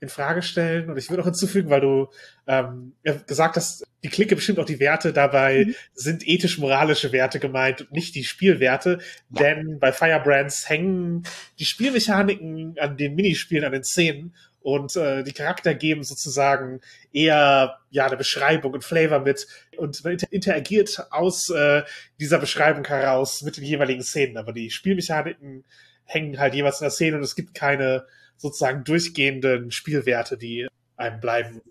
in 0.00 0.08
Frage 0.08 0.42
stellen. 0.42 0.90
Und 0.90 0.96
ich 0.96 1.10
würde 1.10 1.22
auch 1.22 1.26
hinzufügen, 1.26 1.70
weil 1.70 1.80
du 1.80 2.08
ähm, 2.46 2.94
gesagt 3.26 3.56
hast, 3.56 3.84
die 4.02 4.08
Clique 4.08 4.34
bestimmt 4.34 4.58
auch 4.58 4.64
die 4.64 4.80
Werte, 4.80 5.12
dabei 5.12 5.66
mhm. 5.66 5.74
sind 5.94 6.26
ethisch-moralische 6.26 7.12
Werte 7.12 7.40
gemeint 7.40 7.82
und 7.82 7.92
nicht 7.92 8.14
die 8.14 8.24
Spielwerte. 8.24 8.98
Ja. 9.30 9.42
Denn 9.42 9.78
bei 9.78 9.92
Firebrands 9.92 10.68
hängen 10.68 11.24
die 11.58 11.64
Spielmechaniken 11.64 12.76
an 12.78 12.96
den 12.96 13.14
Minispielen, 13.14 13.64
an 13.64 13.72
den 13.72 13.84
Szenen 13.84 14.34
und 14.62 14.94
äh, 14.96 15.22
die 15.24 15.32
Charakter 15.32 15.74
geben 15.74 16.04
sozusagen 16.04 16.80
eher 17.12 17.78
ja 17.90 18.06
eine 18.06 18.16
Beschreibung 18.16 18.74
und 18.74 18.84
Flavor 18.84 19.20
mit 19.20 19.46
und 19.76 20.04
interagiert 20.30 21.06
aus 21.10 21.48
äh, 21.48 21.82
dieser 22.18 22.38
Beschreibung 22.38 22.86
heraus 22.86 23.42
mit 23.42 23.56
den 23.56 23.64
jeweiligen 23.64 24.02
Szenen. 24.02 24.36
Aber 24.36 24.52
die 24.52 24.70
Spielmechaniken 24.70 25.64
hängen 26.04 26.38
halt 26.38 26.54
jeweils 26.54 26.80
in 26.80 26.84
der 26.84 26.90
Szene 26.90 27.16
und 27.16 27.22
es 27.22 27.36
gibt 27.36 27.54
keine 27.54 28.06
sozusagen 28.36 28.84
durchgehenden 28.84 29.70
Spielwerte, 29.70 30.36
die 30.36 30.68
einem 30.96 31.20
bleiben. 31.20 31.62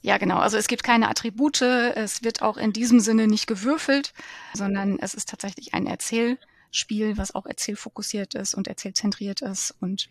Ja, 0.00 0.18
genau. 0.18 0.38
Also 0.38 0.56
es 0.56 0.68
gibt 0.68 0.84
keine 0.84 1.08
Attribute. 1.08 1.62
Es 1.62 2.22
wird 2.22 2.42
auch 2.42 2.56
in 2.56 2.72
diesem 2.72 3.00
Sinne 3.00 3.26
nicht 3.26 3.46
gewürfelt, 3.46 4.12
sondern 4.54 4.98
es 5.00 5.14
ist 5.14 5.28
tatsächlich 5.28 5.74
ein 5.74 5.86
Erzählspiel, 5.86 7.16
was 7.16 7.34
auch 7.34 7.46
erzählfokussiert 7.46 8.34
ist 8.34 8.54
und 8.54 8.68
erzählzentriert 8.68 9.42
ist 9.42 9.74
und 9.80 10.10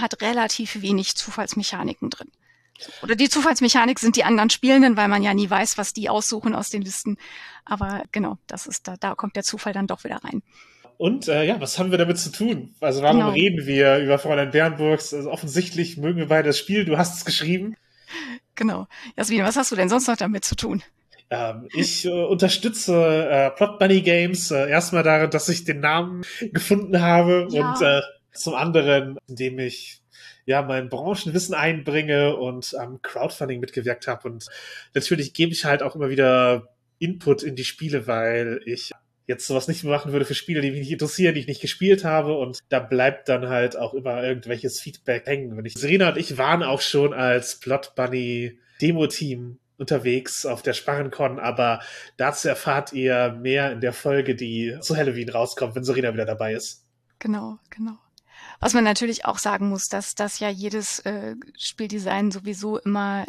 hat 0.00 0.20
relativ 0.22 0.82
wenig 0.82 1.16
Zufallsmechaniken 1.16 2.10
drin. 2.10 2.30
Oder 3.02 3.16
die 3.16 3.28
Zufallsmechanik 3.28 3.98
sind 3.98 4.16
die 4.16 4.24
anderen 4.24 4.50
Spielenden, 4.50 4.96
weil 4.96 5.08
man 5.08 5.22
ja 5.22 5.34
nie 5.34 5.50
weiß, 5.50 5.78
was 5.78 5.92
die 5.92 6.08
aussuchen 6.08 6.54
aus 6.54 6.70
den 6.70 6.82
Listen. 6.82 7.18
Aber 7.64 8.04
genau, 8.12 8.38
das 8.46 8.66
ist 8.66 8.86
da, 8.86 8.96
da 8.96 9.14
kommt 9.14 9.36
der 9.36 9.42
Zufall 9.42 9.72
dann 9.72 9.86
doch 9.86 10.04
wieder 10.04 10.22
rein. 10.22 10.42
Und 10.96 11.28
äh, 11.28 11.44
ja, 11.44 11.60
was 11.60 11.78
haben 11.78 11.90
wir 11.90 11.98
damit 11.98 12.18
zu 12.18 12.30
tun? 12.30 12.74
Also 12.80 13.02
warum 13.02 13.18
genau. 13.18 13.30
reden 13.30 13.66
wir 13.66 13.98
über 13.98 14.18
Fräulein 14.18 14.50
Bernburgs? 14.50 15.14
Also 15.14 15.30
offensichtlich 15.30 15.96
mögen 15.96 16.18
wir 16.18 16.28
beide 16.28 16.48
das 16.48 16.58
Spiel, 16.58 16.84
du 16.84 16.98
hast 16.98 17.16
es 17.16 17.24
geschrieben. 17.24 17.76
Genau. 18.54 18.88
Jasmin, 19.16 19.44
was 19.44 19.56
hast 19.56 19.70
du 19.70 19.76
denn 19.76 19.88
sonst 19.88 20.08
noch 20.08 20.16
damit 20.16 20.44
zu 20.44 20.56
tun? 20.56 20.82
Ähm, 21.30 21.68
ich 21.74 22.06
äh, 22.06 22.10
unterstütze 22.10 23.28
äh, 23.30 23.50
Plot 23.50 23.78
Bunny 23.78 24.00
Games 24.00 24.50
äh, 24.50 24.68
erstmal 24.68 25.02
darin, 25.02 25.30
dass 25.30 25.48
ich 25.48 25.64
den 25.64 25.80
Namen 25.80 26.24
gefunden 26.52 27.00
habe 27.00 27.46
ja. 27.50 27.70
und 27.70 27.82
äh, 27.82 28.00
zum 28.40 28.54
anderen, 28.54 29.18
indem 29.26 29.58
ich 29.58 30.00
ja 30.46 30.62
mein 30.62 30.88
Branchenwissen 30.88 31.54
einbringe 31.54 32.36
und 32.36 32.74
am 32.76 33.02
Crowdfunding 33.02 33.60
mitgewirkt 33.60 34.06
habe. 34.06 34.28
Und 34.28 34.46
natürlich 34.94 35.34
gebe 35.34 35.52
ich 35.52 35.64
halt 35.64 35.82
auch 35.82 35.94
immer 35.94 36.08
wieder 36.08 36.68
Input 36.98 37.42
in 37.42 37.54
die 37.54 37.64
Spiele, 37.64 38.06
weil 38.06 38.60
ich 38.64 38.92
jetzt 39.26 39.46
sowas 39.46 39.68
nicht 39.68 39.84
mehr 39.84 39.92
machen 39.92 40.12
würde 40.12 40.24
für 40.24 40.34
Spiele, 40.34 40.62
die 40.62 40.70
mich 40.70 40.80
nicht 40.80 40.92
interessieren, 40.92 41.34
die 41.34 41.40
ich 41.40 41.46
nicht 41.46 41.60
gespielt 41.60 42.02
habe. 42.04 42.36
Und 42.36 42.58
da 42.70 42.80
bleibt 42.80 43.28
dann 43.28 43.48
halt 43.48 43.76
auch 43.76 43.94
immer 43.94 44.22
irgendwelches 44.22 44.80
Feedback 44.80 45.26
hängen. 45.26 45.56
Wenn 45.56 45.66
ich, 45.66 45.74
Serena 45.74 46.08
und 46.08 46.16
ich 46.16 46.38
waren 46.38 46.62
auch 46.62 46.80
schon 46.80 47.12
als 47.12 47.60
Plot 47.60 47.94
Bunny 47.94 48.58
Demo-Team 48.80 49.58
unterwegs 49.76 50.44
auf 50.44 50.62
der 50.62 50.72
Sparrencon, 50.72 51.38
aber 51.38 51.80
dazu 52.16 52.48
erfahrt 52.48 52.92
ihr 52.92 53.36
mehr 53.40 53.70
in 53.70 53.80
der 53.80 53.92
Folge, 53.92 54.34
die 54.34 54.76
zu 54.80 54.96
Halloween 54.96 55.28
rauskommt, 55.28 55.76
wenn 55.76 55.84
Serena 55.84 56.12
wieder 56.12 56.24
dabei 56.24 56.54
ist. 56.54 56.84
Genau, 57.20 57.58
genau. 57.70 57.98
Was 58.60 58.74
man 58.74 58.84
natürlich 58.84 59.24
auch 59.24 59.38
sagen 59.38 59.68
muss, 59.68 59.88
dass 59.88 60.14
das 60.14 60.40
ja 60.40 60.48
jedes 60.48 61.00
äh, 61.00 61.36
Spieldesign 61.56 62.30
sowieso 62.30 62.78
immer 62.78 63.24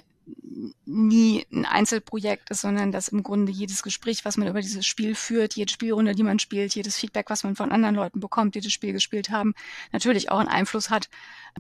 nie 0.86 1.46
ein 1.52 1.66
Einzelprojekt 1.66 2.50
ist, 2.50 2.62
sondern 2.62 2.92
dass 2.92 3.08
im 3.10 3.24
Grunde 3.24 3.52
jedes 3.52 3.84
Gespräch, 3.84 4.26
was 4.26 4.38
man 4.38 4.48
über 4.48 4.62
dieses 4.62 4.86
Spiel 4.86 5.16
führt, 5.16 5.56
jede 5.56 5.72
Spielrunde, 5.72 6.16
die 6.16 6.24
man 6.24 6.40
spielt, 6.40 6.76
jedes 6.76 6.98
Feedback, 6.98 7.30
was 7.30 7.44
man 7.44 7.56
von 7.56 7.72
anderen 7.72 7.96
Leuten 7.96 8.20
bekommt, 8.20 8.56
die 8.56 8.62
das 8.62 8.72
Spiel 8.72 8.94
gespielt 8.94 9.30
haben, 9.30 9.54
natürlich 9.92 10.32
auch 10.32 10.40
einen 10.40 10.50
Einfluss 10.50 10.90
hat, 10.90 11.10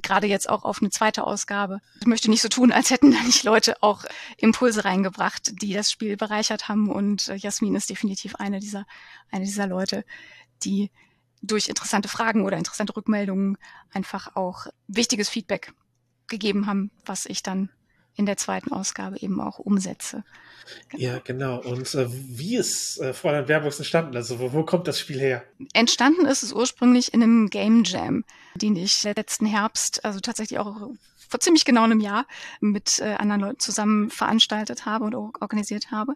gerade 0.01 0.27
jetzt 0.27 0.49
auch 0.49 0.63
auf 0.63 0.81
eine 0.81 0.89
zweite 0.89 1.25
Ausgabe. 1.25 1.81
Ich 2.01 2.07
möchte 2.07 2.29
nicht 2.29 2.41
so 2.41 2.49
tun, 2.49 2.71
als 2.71 2.89
hätten 2.89 3.11
da 3.11 3.21
nicht 3.21 3.43
Leute 3.43 3.81
auch 3.81 4.05
Impulse 4.37 4.85
reingebracht, 4.85 5.61
die 5.61 5.73
das 5.73 5.91
Spiel 5.91 6.17
bereichert 6.17 6.67
haben 6.67 6.89
und 6.89 7.29
äh, 7.29 7.35
Jasmin 7.35 7.75
ist 7.75 7.89
definitiv 7.89 8.35
eine 8.35 8.59
dieser, 8.59 8.85
eine 9.31 9.45
dieser 9.45 9.67
Leute, 9.67 10.05
die 10.63 10.91
durch 11.41 11.67
interessante 11.67 12.09
Fragen 12.09 12.45
oder 12.45 12.57
interessante 12.57 12.95
Rückmeldungen 12.95 13.57
einfach 13.91 14.35
auch 14.35 14.67
wichtiges 14.87 15.29
Feedback 15.29 15.73
gegeben 16.27 16.67
haben, 16.67 16.91
was 17.05 17.25
ich 17.25 17.43
dann 17.43 17.69
in 18.15 18.25
der 18.25 18.37
zweiten 18.37 18.73
Ausgabe 18.73 19.17
eben 19.19 19.39
auch 19.39 19.59
umsetze. 19.59 20.23
Genau. 20.89 21.03
Ja, 21.03 21.19
genau. 21.19 21.61
Und 21.61 21.93
äh, 21.95 22.07
wie 22.09 22.57
ist 22.57 22.99
äh, 22.99 23.13
Fräulein 23.13 23.47
Wehrbox 23.47 23.77
entstanden? 23.79 24.15
Also 24.15 24.39
wo, 24.39 24.51
wo, 24.51 24.63
kommt 24.63 24.87
das 24.87 24.99
Spiel 24.99 25.19
her? 25.19 25.43
Entstanden 25.73 26.25
ist 26.25 26.43
es 26.43 26.51
ursprünglich 26.51 27.13
in 27.13 27.23
einem 27.23 27.49
Game 27.49 27.83
Jam, 27.85 28.25
den 28.55 28.75
ich 28.75 29.03
letzten 29.03 29.45
Herbst, 29.45 30.03
also 30.03 30.19
tatsächlich 30.19 30.59
auch 30.59 30.89
vor 31.29 31.39
ziemlich 31.39 31.63
genau 31.63 31.83
einem 31.83 32.01
Jahr, 32.01 32.25
mit 32.59 32.99
äh, 32.99 33.13
anderen 33.13 33.41
Leuten 33.41 33.59
zusammen 33.59 34.09
veranstaltet 34.09 34.85
habe 34.85 35.05
und 35.05 35.15
organisiert 35.15 35.91
habe. 35.91 36.15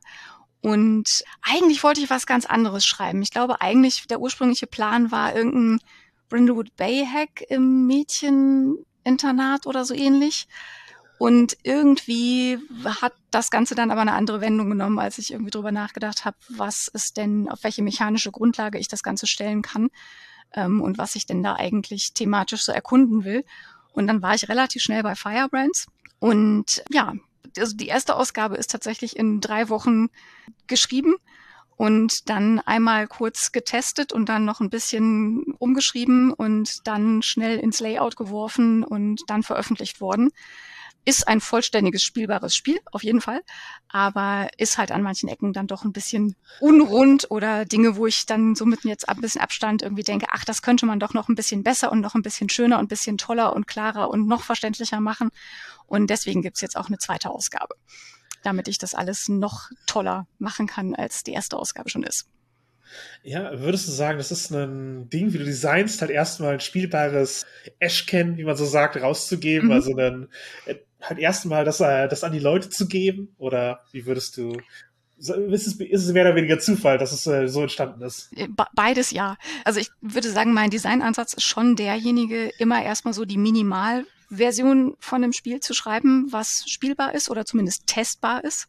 Und 0.64 1.26
eigentlich 1.42 1.84
wollte 1.84 2.00
ich 2.00 2.10
was 2.10 2.26
ganz 2.26 2.46
anderes 2.46 2.86
schreiben. 2.86 3.22
Ich 3.22 3.32
glaube, 3.32 3.60
eigentlich 3.60 4.08
der 4.08 4.22
ursprüngliche 4.22 4.66
Plan 4.66 5.12
war 5.12 5.36
irgendein 5.36 5.80
Brindlewood 6.30 6.74
Bay 6.78 7.06
Hack 7.06 7.44
im 7.50 7.86
Mädcheninternat 7.86 9.68
oder 9.68 9.84
so 9.84 9.94
ähnlich. 9.94 10.48
Und 11.20 11.58
irgendwie 11.64 12.60
hat 12.86 13.14
das 13.30 13.52
Ganze 13.52 13.76
dann 13.76 13.92
aber 13.92 14.02
eine 14.02 14.14
andere 14.14 14.40
Wendung 14.40 14.70
genommen, 14.70 15.00
als 15.00 15.18
ich 15.18 15.34
irgendwie 15.34 15.52
drüber 15.52 15.74
nachgedacht 15.74 16.24
habe, 16.24 16.38
was 16.48 16.88
ist 16.88 17.18
denn, 17.18 17.50
auf 17.50 17.66
welche 17.66 17.84
mechanische 17.84 18.32
Grundlage 18.32 18.80
ich 18.80 18.88
das 18.88 19.04
Ganze 19.04 19.28
stellen 19.28 19.64
kann 19.64 19.90
ähm, 20.54 20.82
und 20.82 20.98
was 20.98 21.16
ich 21.16 21.26
denn 21.26 21.44
da 21.44 21.56
eigentlich 21.56 22.14
thematisch 22.14 22.64
so 22.64 22.72
erkunden 22.72 23.26
will. 23.26 23.44
Und 23.92 24.08
dann 24.08 24.22
war 24.22 24.34
ich 24.34 24.48
relativ 24.48 24.82
schnell 24.82 25.04
bei 25.04 25.16
Firebrands. 25.16 25.88
Und 26.20 26.84
ja, 26.90 27.14
also 27.58 27.76
die 27.76 27.88
erste 27.88 28.16
Ausgabe 28.16 28.56
ist 28.56 28.72
tatsächlich 28.72 29.16
in 29.16 29.42
drei 29.42 29.70
Wochen 29.70 30.08
geschrieben 30.68 31.16
und 31.76 32.30
dann 32.30 32.60
einmal 32.60 33.08
kurz 33.08 33.52
getestet 33.52 34.14
und 34.14 34.30
dann 34.30 34.46
noch 34.46 34.60
ein 34.60 34.70
bisschen 34.70 35.44
umgeschrieben 35.58 36.32
und 36.32 36.88
dann 36.88 37.22
schnell 37.22 37.60
ins 37.60 37.80
Layout 37.80 38.16
geworfen 38.16 38.84
und 38.84 39.22
dann 39.28 39.44
veröffentlicht 39.44 40.00
worden 40.00 40.30
ist 41.06 41.28
ein 41.28 41.42
vollständiges 41.42 42.04
spielbares 42.04 42.56
Spiel, 42.56 42.80
auf 42.92 43.04
jeden 43.04 43.22
Fall, 43.22 43.42
aber 43.90 44.48
ist 44.58 44.78
halt 44.78 44.92
an 44.92 45.04
manchen 45.04 45.28
Ecken 45.28 45.54
dann 45.54 45.68
doch 45.68 45.84
ein 45.84 45.92
bisschen 45.92 46.36
unrund 46.60 47.30
oder 47.30 47.66
Dinge, 47.66 47.98
wo 47.98 48.08
ich 48.08 48.26
dann 48.26 48.56
so 48.56 48.66
mit 48.66 48.84
jetzt 48.86 49.10
ein 49.10 49.20
bisschen 49.20 49.42
Abstand 49.42 49.82
irgendwie 49.82 50.04
denke, 50.04 50.28
ach, 50.32 50.46
das 50.46 50.62
könnte 50.62 50.86
man 50.86 51.00
doch 51.00 51.14
noch 51.14 51.28
ein 51.30 51.36
bisschen 51.36 51.64
besser 51.64 51.92
und 51.92 52.00
noch 52.00 52.16
ein 52.16 52.22
bisschen 52.22 52.50
schöner 52.50 52.80
und 52.80 52.86
ein 52.86 52.88
bisschen 52.88 53.18
toller 53.18 53.54
und 53.54 53.68
klarer 53.68 54.10
und 54.10 54.28
noch 54.28 54.44
verständlicher 54.44 55.02
machen. 55.02 55.30
Und 55.86 56.10
deswegen 56.10 56.42
gibt's 56.42 56.62
jetzt 56.62 56.78
auch 56.78 56.88
eine 56.88 56.98
zweite 56.98 57.30
Ausgabe, 57.30 57.76
damit 58.44 58.68
ich 58.68 58.78
das 58.78 58.94
alles 58.94 59.30
noch 59.30 59.70
toller 59.86 60.28
machen 60.40 60.68
kann, 60.68 60.96
als 60.96 61.24
die 61.24 61.34
erste 61.34 61.58
Ausgabe 61.58 61.90
schon 61.90 62.04
ist. 62.04 62.28
Ja, 63.24 63.60
würdest 63.60 63.88
du 63.88 63.92
sagen, 63.92 64.20
das 64.20 64.32
ist 64.32 64.52
ein 64.52 65.10
Ding, 65.10 65.34
wie 65.34 65.40
du 65.40 65.46
designst, 65.46 66.02
halt 66.02 66.12
erstmal 66.12 66.54
ein 66.54 66.60
spielbares 66.60 67.46
Ashcan, 67.80 68.38
wie 68.38 68.44
man 68.44 68.56
so 68.56 68.66
sagt, 68.66 68.98
rauszugeben, 68.98 69.70
mhm. 69.70 69.74
also 69.74 69.96
ein 69.96 70.28
halt 71.04 71.20
erstmal 71.20 71.66
das, 71.66 71.80
äh, 71.82 72.08
das 72.08 72.24
an 72.24 72.32
die 72.32 72.40
Leute 72.40 72.70
zu 72.70 72.88
geben? 72.88 73.36
Oder 73.38 73.82
wie 73.92 74.06
würdest 74.06 74.38
du 74.38 74.58
ist 75.18 75.68
es, 75.68 75.80
ist 75.80 76.06
es 76.06 76.12
mehr 76.12 76.26
oder 76.26 76.36
weniger 76.36 76.60
Zufall, 76.60 76.98
dass 76.98 77.14
es 77.14 77.26
äh, 77.28 77.48
so 77.48 77.62
entstanden 77.62 78.02
ist? 78.02 78.30
Äh, 78.36 78.50
beides 78.76 79.12
ja. 79.12 79.38
Also 79.64 79.80
ich 79.80 79.90
würde 80.02 80.30
sagen, 80.30 80.54
mein 80.54 80.70
Designansatz 80.70 81.34
ist 81.34 81.44
schon 81.44 81.76
derjenige, 81.76 82.52
immer 82.58 82.84
erstmal 82.84 83.14
so 83.14 83.24
die 83.24 83.38
Minimalversion 84.34 84.96
von 85.00 85.24
einem 85.24 85.34
Spiel 85.34 85.60
zu 85.60 85.74
schreiben, 85.74 86.28
was 86.32 86.64
spielbar 86.68 87.14
ist 87.14 87.30
oder 87.30 87.46
zumindest 87.46 87.88
testbar 87.88 88.44
ist 88.44 88.68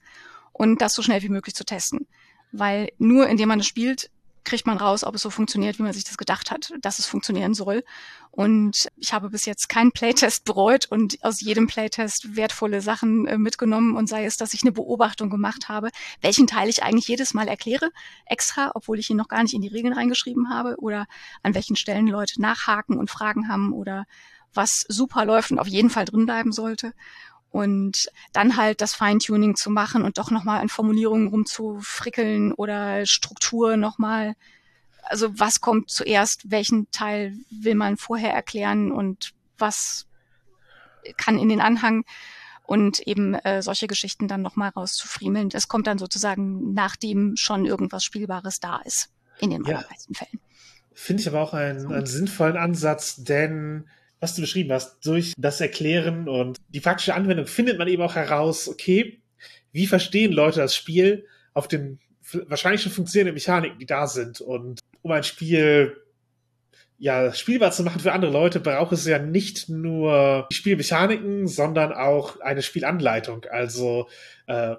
und 0.52 0.80
das 0.80 0.94
so 0.94 1.02
schnell 1.02 1.22
wie 1.22 1.28
möglich 1.28 1.54
zu 1.54 1.64
testen. 1.64 2.06
Weil 2.52 2.90
nur 2.98 3.28
indem 3.28 3.48
man 3.48 3.60
es 3.60 3.66
spielt, 3.66 4.10
kriegt 4.44 4.66
man 4.66 4.76
raus, 4.76 5.04
ob 5.04 5.14
es 5.14 5.22
so 5.22 5.30
funktioniert, 5.30 5.78
wie 5.78 5.82
man 5.82 5.94
sich 5.94 6.04
das 6.04 6.18
gedacht 6.18 6.50
hat, 6.50 6.70
dass 6.82 6.98
es 6.98 7.06
funktionieren 7.06 7.54
soll. 7.54 7.82
Und 8.30 8.88
ich 8.96 9.14
habe 9.14 9.30
bis 9.30 9.46
jetzt 9.46 9.70
keinen 9.70 9.90
Playtest 9.90 10.44
bereut 10.44 10.84
und 10.90 11.16
aus 11.24 11.40
jedem 11.40 11.66
Playtest 11.66 12.36
wertvolle 12.36 12.82
Sachen 12.82 13.26
äh, 13.26 13.38
mitgenommen 13.38 13.96
und 13.96 14.06
sei 14.06 14.26
es, 14.26 14.36
dass 14.36 14.52
ich 14.52 14.62
eine 14.62 14.72
Beobachtung 14.72 15.30
gemacht 15.30 15.70
habe, 15.70 15.88
welchen 16.20 16.46
Teil 16.46 16.68
ich 16.68 16.82
eigentlich 16.82 17.08
jedes 17.08 17.32
Mal 17.32 17.48
erkläre, 17.48 17.90
extra, 18.26 18.72
obwohl 18.74 18.98
ich 18.98 19.08
ihn 19.08 19.16
noch 19.16 19.28
gar 19.28 19.42
nicht 19.42 19.54
in 19.54 19.62
die 19.62 19.68
Regeln 19.68 19.94
reingeschrieben 19.94 20.50
habe 20.50 20.76
oder 20.78 21.06
an 21.42 21.54
welchen 21.54 21.76
Stellen 21.76 22.06
Leute 22.06 22.40
nachhaken 22.40 22.98
und 22.98 23.10
Fragen 23.10 23.48
haben 23.48 23.72
oder 23.72 24.04
was 24.54 24.84
super 24.88 25.24
läuft 25.24 25.50
und 25.50 25.58
auf 25.58 25.66
jeden 25.66 25.90
Fall 25.90 26.04
drin 26.04 26.26
bleiben 26.26 26.52
sollte 26.52 26.92
und 27.50 28.08
dann 28.32 28.56
halt 28.56 28.80
das 28.80 28.94
Feintuning 28.94 29.54
zu 29.54 29.70
machen 29.70 30.02
und 30.02 30.18
doch 30.18 30.30
nochmal 30.32 30.60
an 30.60 30.68
Formulierungen 30.68 31.28
rumzufrickeln 31.28 32.52
oder 32.52 33.06
Struktur 33.06 33.76
nochmal. 33.76 34.34
Also 35.04 35.38
was 35.38 35.60
kommt 35.60 35.90
zuerst, 35.90 36.50
welchen 36.50 36.90
Teil 36.90 37.36
will 37.50 37.76
man 37.76 37.96
vorher 37.96 38.32
erklären 38.32 38.90
und 38.90 39.34
was 39.56 40.06
kann 41.16 41.38
in 41.38 41.48
den 41.48 41.60
Anhang. 41.60 42.04
und 42.66 43.00
eben 43.00 43.34
äh, 43.34 43.62
solche 43.62 43.86
Geschichten 43.86 44.26
dann 44.26 44.42
nochmal 44.42 44.70
rauszufriemeln. 44.70 45.50
Das 45.50 45.68
kommt 45.68 45.86
dann 45.86 45.98
sozusagen, 45.98 46.72
nachdem 46.72 47.36
schon 47.36 47.66
irgendwas 47.66 48.04
Spielbares 48.04 48.58
da 48.58 48.78
ist, 48.78 49.10
in 49.38 49.50
den 49.50 49.64
ja. 49.64 49.76
allermeisten 49.76 50.14
Fällen. 50.14 50.40
Finde 50.94 51.20
ich 51.20 51.28
aber 51.28 51.40
auch 51.40 51.52
einen, 51.52 51.92
einen 51.92 52.06
sinnvollen 52.06 52.56
Ansatz, 52.56 53.16
denn 53.22 53.86
was 54.24 54.34
du 54.34 54.40
beschrieben 54.40 54.72
hast, 54.72 55.06
durch 55.06 55.34
das 55.36 55.60
Erklären 55.60 56.28
und 56.28 56.58
die 56.68 56.80
praktische 56.80 57.14
Anwendung 57.14 57.46
findet 57.46 57.78
man 57.78 57.88
eben 57.88 58.02
auch 58.02 58.14
heraus, 58.14 58.68
okay, 58.68 59.22
wie 59.72 59.86
verstehen 59.86 60.32
Leute 60.32 60.60
das 60.60 60.74
Spiel 60.74 61.26
auf 61.52 61.68
den 61.68 62.00
wahrscheinlich 62.46 62.82
schon 62.82 62.92
funktionierenden 62.92 63.34
Mechaniken, 63.34 63.78
die 63.78 63.86
da 63.86 64.06
sind. 64.06 64.40
Und 64.40 64.80
um 65.02 65.12
ein 65.12 65.24
Spiel 65.24 65.96
ja, 66.96 67.34
spielbar 67.34 67.72
zu 67.72 67.82
machen 67.82 68.00
für 68.00 68.12
andere 68.12 68.32
Leute, 68.32 68.60
braucht 68.60 68.92
es 68.92 69.04
ja 69.04 69.18
nicht 69.18 69.68
nur 69.68 70.46
Spielmechaniken, 70.50 71.46
sondern 71.46 71.92
auch 71.92 72.40
eine 72.40 72.62
Spielanleitung. 72.62 73.44
Also 73.50 74.08
äh, 74.46 74.76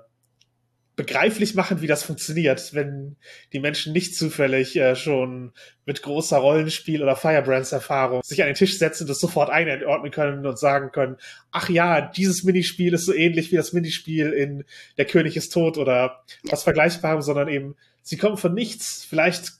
begreiflich 0.96 1.56
machen, 1.56 1.82
wie 1.82 1.88
das 1.88 2.04
funktioniert, 2.04 2.74
wenn 2.74 3.18
die 3.52 3.60
Menschen 3.60 3.92
nicht 3.92 4.16
zufällig 4.16 4.76
äh, 4.78 4.96
schon 4.96 5.52
mit 5.86 6.02
großer 6.02 6.38
Rollenspiel- 6.38 7.04
oder 7.04 7.16
Firebrands-Erfahrung 7.16 8.22
sich 8.24 8.42
an 8.42 8.48
den 8.48 8.56
Tisch 8.56 8.78
setzen 8.78 9.04
und 9.04 9.10
das 9.10 9.20
sofort 9.20 9.50
einordnen 9.50 10.12
können 10.12 10.46
und 10.46 10.58
sagen 10.58 10.92
können, 10.92 11.18
ach 11.52 11.70
ja, 11.70 12.02
dieses 12.02 12.44
Minispiel 12.44 12.94
ist 12.94 13.06
so 13.06 13.14
ähnlich 13.14 13.52
wie 13.52 13.58
das 13.58 13.74
Minispiel 13.74 14.32
in 14.32 14.64
Der 14.98 15.06
König 15.06 15.36
ist 15.36 15.52
tot 15.52 15.78
oder 15.78 16.24
was 16.44 16.64
Vergleichbares, 16.64 17.26
sondern 17.26 17.50
eben, 17.50 17.76
sie 18.02 18.18
kommen 18.18 18.38
von 18.38 18.54
nichts, 18.54 19.06
vielleicht 19.08 19.54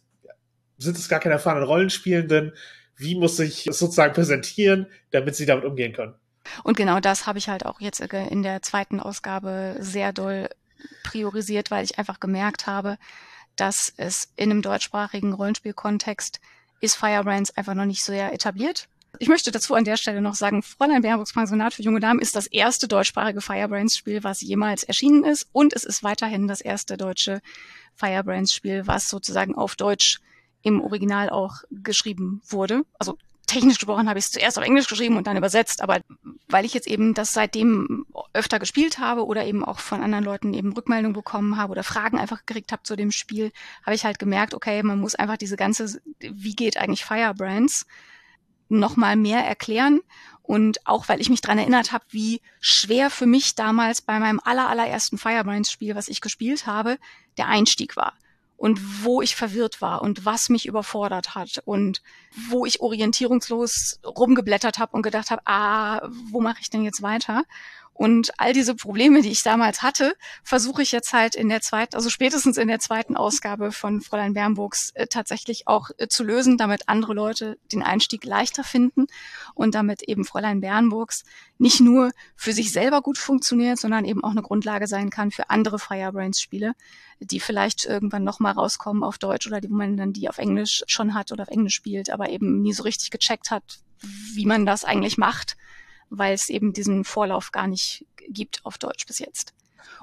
sind 0.78 0.98
es 0.98 1.10
gar 1.10 1.20
keine 1.20 1.34
erfahrenen 1.34 1.68
Rollenspielenden, 1.68 2.54
wie 2.96 3.16
muss 3.16 3.40
ich 3.40 3.68
es 3.68 3.78
sozusagen 3.80 4.14
präsentieren, 4.14 4.88
damit 5.12 5.36
sie 5.36 5.46
damit 5.46 5.66
umgehen 5.66 5.92
können. 5.92 6.16
Und 6.64 6.78
genau 6.78 7.00
das 7.00 7.28
habe 7.28 7.40
ich 7.40 7.50
halt 7.50 7.66
auch 7.66 7.82
jetzt 7.82 8.02
äh, 8.02 8.28
in 8.28 8.44
der 8.44 8.62
zweiten 8.62 9.00
Ausgabe 9.00 9.76
sehr 9.80 10.14
doll 10.14 10.48
priorisiert, 11.04 11.72
weil 11.72 11.84
ich 11.84 11.98
einfach 11.98 12.20
gemerkt 12.20 12.68
habe, 12.68 12.98
dass 13.56 13.94
es 13.98 14.30
in 14.36 14.52
einem 14.52 14.62
deutschsprachigen 14.62 15.34
Rollenspielkontext 15.34 16.40
ist 16.82 16.96
Firebrands 16.96 17.56
einfach 17.58 17.74
noch 17.74 17.86
nicht 17.86 18.04
so 18.04 18.12
sehr 18.12 18.34
etabliert. 18.34 18.88
Ich 19.20 19.30
möchte 19.30 19.52
dazu 19.52 19.76
an 19.76 19.86
der 19.86 19.96
Stelle 19.98 20.22
noch 20.22 20.36
sagen, 20.36 20.62
Fräulein 20.62 21.02
Baerbocks 21.02 21.34
Pensionat 21.34 21.74
für 21.74 21.84
junge 21.84 22.02
Damen 22.02 22.20
ist 22.20 22.36
das 22.36 22.48
erste 22.48 22.88
deutschsprachige 22.88 23.40
Firebrands-Spiel, 23.40 24.24
was 24.24 24.42
jemals 24.42 24.84
erschienen 24.84 25.24
ist. 25.24 25.48
Und 25.54 25.74
es 25.74 25.86
ist 25.86 26.04
weiterhin 26.04 26.48
das 26.48 26.60
erste 26.60 26.98
deutsche 26.98 27.42
Firebrands-Spiel, 27.96 28.88
was 28.88 29.10
sozusagen 29.10 29.56
auf 29.56 29.76
Deutsch 29.76 30.20
im 30.64 30.82
Original 30.82 31.30
auch 31.30 31.64
geschrieben 31.72 32.42
wurde. 32.46 32.84
Also 33.00 33.18
technisch 33.46 33.78
gesprochen 33.78 34.10
habe 34.10 34.20
ich 34.20 34.26
es 34.26 34.32
zuerst 34.32 34.58
auf 34.58 34.64
Englisch 34.64 34.88
geschrieben 34.88 35.18
und 35.18 35.28
dann 35.28 35.38
übersetzt, 35.38 35.82
aber 35.82 36.02
weil 36.48 36.66
ich 36.66 36.74
jetzt 36.74 36.88
eben 36.88 37.14
das 37.14 37.34
seitdem 37.34 38.06
öfter 38.34 38.60
gespielt 38.60 39.00
habe 39.00 39.26
oder 39.26 39.46
eben 39.46 39.64
auch 39.64 39.80
von 39.80 40.02
anderen 40.02 40.24
Leuten 40.24 40.54
eben 40.54 40.74
Rückmeldungen 40.74 41.14
bekommen 41.14 41.58
habe 41.58 41.72
oder 41.72 41.84
Fragen 41.84 42.18
einfach 42.18 42.46
gekriegt 42.46 42.72
habe 42.72 42.84
zu 42.84 42.96
dem 42.96 43.12
Spiel, 43.12 43.52
habe 43.86 43.96
ich 43.96 44.06
halt 44.06 44.20
gemerkt, 44.20 44.54
okay, 44.54 44.84
man 44.84 45.00
muss 45.00 45.16
einfach 45.16 45.38
diese 45.38 45.58
ganze, 45.58 46.02
wie 46.20 46.56
geht 46.56 46.78
eigentlich 46.78 47.06
Firebrands, 47.06 47.86
nochmal 48.68 49.16
mehr 49.16 49.46
erklären. 49.46 50.02
Und 50.42 50.86
auch 50.86 51.10
weil 51.10 51.22
ich 51.22 51.30
mich 51.30 51.42
dran 51.42 51.58
erinnert 51.58 51.92
habe, 51.92 52.06
wie 52.10 52.42
schwer 52.60 53.10
für 53.10 53.26
mich 53.26 53.56
damals 53.56 54.02
bei 54.02 54.20
meinem 54.20 54.40
aller, 54.44 54.70
allerersten 54.70 55.18
Firebrands-Spiel, 55.18 55.96
was 55.96 56.08
ich 56.08 56.22
gespielt 56.22 56.68
habe, 56.68 57.00
der 57.38 57.48
Einstieg 57.48 57.96
war 57.96 58.14
und 58.58 59.04
wo 59.04 59.22
ich 59.22 59.36
verwirrt 59.36 59.82
war 59.82 60.02
und 60.02 60.26
was 60.26 60.50
mich 60.50 60.66
überfordert 60.66 61.36
hat 61.36 61.62
und 61.66 62.02
wo 62.50 62.66
ich 62.66 62.82
orientierungslos 62.82 64.00
rumgeblättert 64.06 64.80
habe 64.80 64.96
und 64.96 65.02
gedacht 65.02 65.32
habe, 65.32 65.42
ah, 65.46 66.08
wo 66.32 66.42
mache 66.42 66.60
ich 66.62 66.70
denn 66.70 66.84
jetzt 66.84 67.02
weiter? 67.02 67.44
Und 67.98 68.32
all 68.38 68.52
diese 68.52 68.76
Probleme, 68.76 69.22
die 69.22 69.32
ich 69.32 69.42
damals 69.42 69.82
hatte, 69.82 70.16
versuche 70.44 70.82
ich 70.82 70.92
jetzt 70.92 71.14
halt 71.14 71.34
in 71.34 71.48
der 71.48 71.62
zweiten, 71.62 71.96
also 71.96 72.10
spätestens 72.10 72.58
in 72.58 72.68
der 72.68 72.80
zweiten 72.80 73.16
Ausgabe 73.16 73.72
von 73.72 74.02
Fräulein 74.02 74.34
Bernburgs 74.34 74.92
äh, 74.96 75.08
tatsächlich 75.08 75.70
auch 75.70 75.92
äh, 75.98 76.10
zu 76.10 76.26
lösen, 76.26 76.58
damit 76.58 76.90
andere 76.90 77.14
Leute 77.14 77.58
den 77.72 77.82
Einstieg 77.82 78.26
leichter 78.26 78.66
finden 78.66 79.08
und 79.54 79.76
damit 79.76 80.04
eben 80.04 80.26
Fräulein 80.26 80.60
Bernburgs 80.60 81.24
nicht 81.58 81.80
nur 81.80 82.12
für 82.36 82.52
sich 82.52 82.74
selber 82.74 83.02
gut 83.02 83.18
funktioniert, 83.18 83.80
sondern 83.80 84.04
eben 84.04 84.26
auch 84.26 84.32
eine 84.32 84.42
Grundlage 84.42 84.88
sein 84.88 85.10
kann 85.10 85.32
für 85.32 85.50
andere 85.50 85.80
Firebrains-Spiele, 85.80 86.74
die 87.22 87.40
vielleicht 87.40 87.86
irgendwann 87.86 88.26
nochmal 88.26 88.52
rauskommen 88.52 89.04
auf 89.06 89.20
Deutsch 89.20 89.48
oder 89.48 89.62
die, 89.62 89.70
wo 89.70 89.76
man 89.76 89.96
dann 89.96 90.12
die 90.12 90.28
auf 90.28 90.38
Englisch 90.38 90.84
schon 90.88 91.14
hat 91.14 91.32
oder 91.32 91.44
auf 91.44 91.50
Englisch 91.50 91.76
spielt, 91.76 92.10
aber 92.10 92.28
eben 92.28 92.62
nie 92.62 92.74
so 92.74 92.84
richtig 92.84 93.10
gecheckt 93.10 93.52
hat, 93.52 93.80
wie 94.34 94.46
man 94.46 94.66
das 94.66 94.84
eigentlich 94.84 95.18
macht 95.18 95.56
weil 96.10 96.34
es 96.34 96.50
eben 96.50 96.74
diesen 96.74 97.04
Vorlauf 97.04 97.52
gar 97.52 97.68
nicht 97.68 98.06
gibt 98.28 98.66
auf 98.66 98.78
Deutsch 98.78 99.06
bis 99.06 99.20
jetzt. 99.20 99.54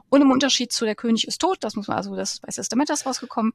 Und 0.08 0.20
im 0.20 0.30
Unterschied 0.30 0.72
zu 0.72 0.84
Der 0.84 0.94
König 0.94 1.26
ist 1.26 1.40
tot, 1.40 1.58
das 1.60 1.74
muss 1.74 1.88
man 1.88 1.96
also, 1.96 2.14
das 2.14 2.34
ist 2.34 2.42
bei 2.42 2.52
Systematas 2.52 3.06
rausgekommen, 3.06 3.52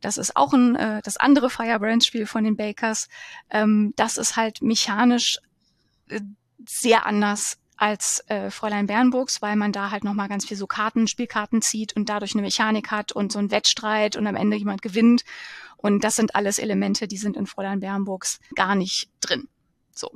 das 0.00 0.18
ist 0.18 0.36
auch 0.36 0.52
ein, 0.52 0.76
äh, 0.76 1.00
das 1.02 1.16
andere 1.16 1.50
Firebrand-Spiel 1.50 2.26
von 2.26 2.44
den 2.44 2.56
Bakers, 2.56 3.08
ähm, 3.48 3.92
das 3.96 4.16
ist 4.16 4.36
halt 4.36 4.60
mechanisch 4.60 5.38
äh, 6.08 6.20
sehr 6.66 7.06
anders 7.06 7.58
als 7.76 8.22
äh, 8.28 8.50
Fräulein 8.50 8.86
Bernburgs, 8.86 9.40
weil 9.40 9.56
man 9.56 9.72
da 9.72 9.90
halt 9.90 10.04
nochmal 10.04 10.28
ganz 10.28 10.44
viel 10.44 10.56
so 10.56 10.66
Karten, 10.66 11.06
Spielkarten 11.06 11.62
zieht 11.62 11.96
und 11.96 12.10
dadurch 12.10 12.34
eine 12.34 12.42
Mechanik 12.42 12.90
hat 12.90 13.12
und 13.12 13.32
so 13.32 13.38
ein 13.38 13.50
Wettstreit 13.50 14.16
und 14.16 14.26
am 14.26 14.36
Ende 14.36 14.58
jemand 14.58 14.82
gewinnt. 14.82 15.22
Und 15.78 16.04
das 16.04 16.16
sind 16.16 16.34
alles 16.34 16.58
Elemente, 16.58 17.08
die 17.08 17.16
sind 17.16 17.38
in 17.38 17.46
Fräulein 17.46 17.80
Bernburgs 17.80 18.38
gar 18.54 18.74
nicht 18.74 19.08
drin. 19.20 19.48
So. 19.94 20.10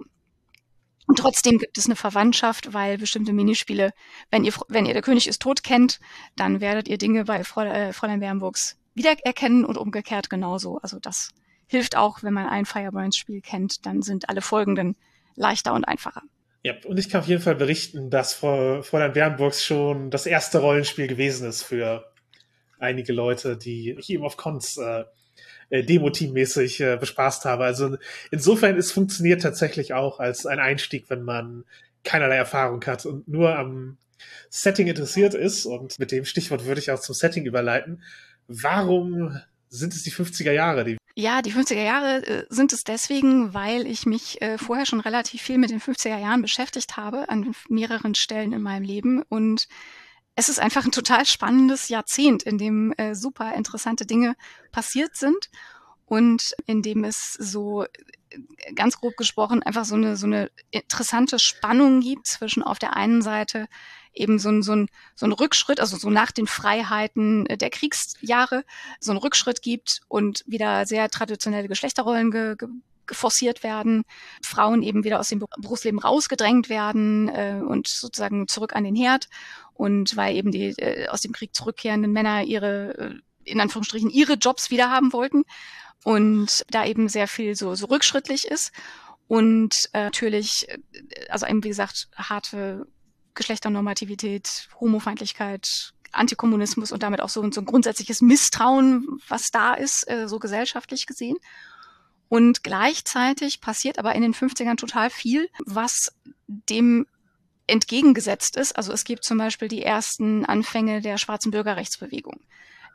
Und 1.07 1.19
trotzdem 1.19 1.59
gibt 1.59 1.77
es 1.77 1.87
eine 1.87 1.97
Verwandtschaft, 1.97 2.73
weil 2.73 2.99
bestimmte 2.99 3.33
Minispiele, 3.33 3.93
wenn 4.31 4.45
ihr, 4.45 4.53
wenn 4.69 4.87
ihr 4.87 4.95
der 4.95 5.03
König 5.03 5.29
ist 5.29 5.43
tot 5.43 5.63
kennt, 5.63 6.01
dann 6.37 6.61
werdet 6.61 6.89
ihr 6.89 6.99
Dinge 6.99 7.25
bei 7.25 7.41
äh, 7.41 7.93
Fräulein 7.93 8.21
Bernburgs 8.21 8.79
wiedererkennen 8.95 9.65
und 9.65 9.77
umgekehrt 9.77 10.31
genauso. 10.31 10.79
Also 10.79 10.99
das 10.99 11.31
hilft 11.67 11.97
auch, 11.97 12.23
wenn 12.23 12.33
man 12.33 12.47
ein 12.47 12.65
Firebrands-Spiel 12.65 13.41
kennt, 13.41 13.85
dann 13.87 14.03
sind 14.03 14.29
alle 14.29 14.41
folgenden 14.41 14.97
leichter 15.35 15.75
und 15.75 15.85
einfacher. 15.85 16.23
Ja, 16.63 16.75
und 16.87 16.99
ich 16.99 17.11
kann 17.11 17.21
auf 17.21 17.29
jeden 17.29 17.43
Fall 17.43 17.57
berichten, 17.57 18.09
dass 18.09 18.33
Fräulein 18.33 19.13
Bernburgs 19.13 19.63
schon 19.63 20.11
das 20.11 20.25
erste 20.25 20.59
Rollenspiel 20.59 21.07
gewesen 21.07 21.47
ist 21.47 21.63
für 21.63 22.11
einige 22.79 23.13
Leute, 23.13 23.59
die 23.59 23.95
ich 23.99 24.09
eben 24.11 24.25
auf 24.25 24.39
Cons 24.39 24.79
äh, 24.79 25.05
äh, 25.71 25.83
Demo-Team-mäßig 25.83 26.81
äh, 26.81 26.97
bespaßt 26.97 27.45
habe. 27.45 27.65
Also 27.65 27.97
insofern, 28.31 28.77
es 28.77 28.93
funktioniert 28.93 29.43
tatsächlich 29.43 29.95
auch 29.95 30.21
als 30.21 30.47
ein 30.47 30.59
Einstieg, 30.59 31.09
wenn 31.09 31.23
man 31.23 31.65
keinerlei 32.05 32.37
Erfahrung 32.37 32.85
hat 32.85 33.07
und 33.07 33.29
nur 33.29 33.57
am 33.57 33.97
Setting 34.51 34.87
interessiert 34.87 35.35
ist. 35.35 35.67
Und 35.67 35.99
mit 35.99 36.13
dem 36.13 36.25
Stichwort 36.25 36.65
würde 36.65 36.81
ich 36.81 36.91
auch 36.91 37.01
zum 37.01 37.15
Setting 37.15 37.45
überleiten. 37.45 38.03
Warum 38.47 39.39
sind 39.69 39.95
es 39.95 40.03
die 40.03 40.13
50er 40.13 40.53
Jahre, 40.53 40.85
die 40.85 40.97
ja, 41.17 41.43
die 41.43 41.53
50er 41.53 41.83
Jahre 41.83 42.27
äh, 42.27 42.47
sind 42.49 42.73
es 42.73 42.83
deswegen, 42.83 43.55
weil 43.55 43.87
ich 43.87 44.05
mich 44.05 44.43
äh, 44.43 44.59
vorher 44.59 44.85
schon 44.85 44.99
relativ 44.99 45.43
viel 45.43 45.59
mit 45.59 45.71
den 45.71 45.81
50er 45.81 46.19
Jahren 46.19 46.43
beschäftigt 46.43 46.97
habe, 46.97 47.29
an 47.29 47.55
mehreren 47.69 48.17
Stellen 48.17 48.53
in 48.53 48.63
meinem 48.63 48.83
Leben. 48.83 49.23
Und 49.23 49.69
es 50.37 50.49
ist 50.49 50.59
einfach 50.59 50.85
ein 50.85 50.93
total 50.93 51.27
spannendes 51.27 51.89
Jahrzehnt, 51.89 52.43
in 52.43 52.59
dem 52.59 52.93
äh, 52.97 53.15
super 53.15 53.55
interessante 53.55 54.07
Dinge 54.07 54.35
passiert 54.73 55.17
sind 55.17 55.51
und 56.07 56.55
in 56.67 56.83
dem 56.83 57.05
es 57.05 57.33
so 57.35 57.85
äh, 57.85 57.89
ganz 58.75 58.97
grob 58.99 59.17
gesprochen 59.17 59.63
einfach 59.63 59.85
so 59.85 59.95
eine 59.95 60.17
so 60.17 60.27
eine 60.27 60.51
interessante 60.71 61.39
Spannung 61.39 62.01
gibt 62.01 62.27
zwischen 62.27 62.63
auf 62.63 62.79
der 62.79 62.97
einen 62.97 63.23
Seite 63.23 63.69
eben 64.15 64.39
so 64.39 64.49
ein, 64.49 64.63
so 64.63 64.75
ein, 64.75 64.89
so 65.15 65.27
ein 65.27 65.33
Rückschritt, 65.33 65.81
also 65.81 65.97
so 65.97 66.11
nach 66.11 66.33
den 66.33 66.47
Freiheiten 66.47 67.45
der 67.45 67.71
Kriegsjahre, 67.71 68.65
so 69.01 69.13
ein 69.13 69.19
Rückschritt 69.19 69.63
gibt 69.63 70.01
und 70.09 70.45
wieder 70.47 70.87
sehr 70.87 71.09
traditionelle 71.11 71.69
Geschlechterrollen 71.69 72.31
ge, 72.31 72.57
ge, 72.57 72.69
forciert 73.11 73.63
werden, 73.63 74.05
Frauen 74.43 74.83
eben 74.83 75.05
wieder 75.05 75.21
aus 75.21 75.29
dem 75.29 75.45
Berufsleben 75.59 75.99
rausgedrängt 75.99 76.69
werden 76.69 77.29
äh, 77.29 77.61
und 77.67 77.89
sozusagen 77.89 78.49
zurück 78.49 78.75
an 78.75 78.85
den 78.85 78.95
Herd 78.97 79.29
und 79.75 80.17
weil 80.17 80.37
eben 80.37 80.51
die 80.51 80.69
äh, 80.79 81.09
aus 81.09 81.21
dem 81.21 81.33
Krieg 81.33 81.55
zurückkehrenden 81.55 82.13
Männer 82.13 82.43
ihre 82.43 82.99
äh, 82.99 83.15
in 83.45 83.61
Anführungsstrichen 83.61 84.11
ihre 84.11 84.35
Jobs 84.35 84.71
wieder 84.71 84.91
haben 84.91 85.13
wollten 85.13 85.45
und 86.05 86.65
da 86.71 86.85
eben 86.87 87.09
sehr 87.09 87.29
viel 87.29 87.55
so, 87.55 87.75
so 87.75 87.87
rückschrittlich 87.87 88.47
ist 88.47 88.73
und 89.27 89.89
äh, 89.93 90.05
natürlich, 90.05 90.69
äh, 90.69 90.79
also 91.29 91.47
eben 91.47 91.65
wie 91.65 91.69
gesagt, 91.69 92.09
harte 92.15 92.87
Geschlechternormativität, 93.35 94.69
Homofeindlichkeit, 94.81 95.93
Antikommunismus 96.13 96.93
und 96.93 97.03
damit 97.03 97.21
auch 97.21 97.29
so, 97.29 97.51
so 97.51 97.61
ein 97.61 97.67
grundsätzliches 97.67 98.21
Misstrauen, 98.21 99.21
was 99.29 99.51
da 99.51 99.75
ist, 99.75 100.09
äh, 100.09 100.29
so 100.29 100.39
gesellschaftlich 100.39 101.07
gesehen. 101.07 101.37
Und 102.29 102.65
gleichzeitig 102.65 103.61
passiert 103.61 103.99
aber 103.99 104.15
in 104.15 104.23
den 104.23 104.35
50ern 104.35 104.77
total 104.77 105.11
viel, 105.11 105.49
was 105.67 106.15
dem 106.47 107.07
entgegengesetzt 107.67 108.57
ist. 108.57 108.77
Also 108.77 108.93
es 108.93 109.05
gibt 109.05 109.25
zum 109.25 109.39
Beispiel 109.39 109.69
die 109.69 109.83
ersten 109.83 110.45
Anfänge 110.45 111.01
der 111.01 111.19
schwarzen 111.19 111.51
Bürgerrechtsbewegung. 111.51 112.41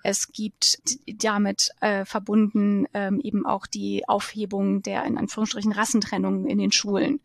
Es 0.04 0.32
gibt 0.32 0.80
damit 1.08 1.72
äh, 1.82 2.06
verbunden 2.06 2.86
ähm, 2.94 3.20
eben 3.22 3.46
auch 3.46 3.68
die 3.68 4.08
Aufhebung 4.08 4.82
der 4.82 5.04
in 5.06 5.18
Anführungsstrichen 5.18 5.74
Rassentrennung 5.74 6.48
in 6.48 6.58
den 6.58 6.72
Schulen. 6.72 7.20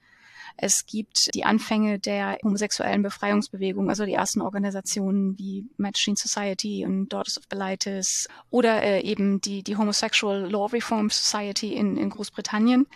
Es 0.56 0.86
gibt 0.86 1.34
die 1.34 1.44
Anfänge 1.44 1.98
der 1.98 2.38
homosexuellen 2.44 3.02
Befreiungsbewegung, 3.02 3.88
also 3.88 4.04
die 4.04 4.14
ersten 4.14 4.40
Organisationen 4.40 5.36
wie 5.38 5.66
Machine 5.76 6.16
Society 6.16 6.84
und 6.86 7.08
Daughters 7.08 7.38
of 7.38 7.48
Bilitis 7.48 8.28
oder 8.50 8.82
äh, 8.82 9.00
eben 9.00 9.40
die, 9.40 9.62
die 9.62 9.76
Homosexual 9.76 10.48
Law 10.50 10.66
Reform 10.66 11.10
Society 11.10 11.74
in, 11.74 11.96
in 11.96 12.10
Großbritannien 12.10 12.86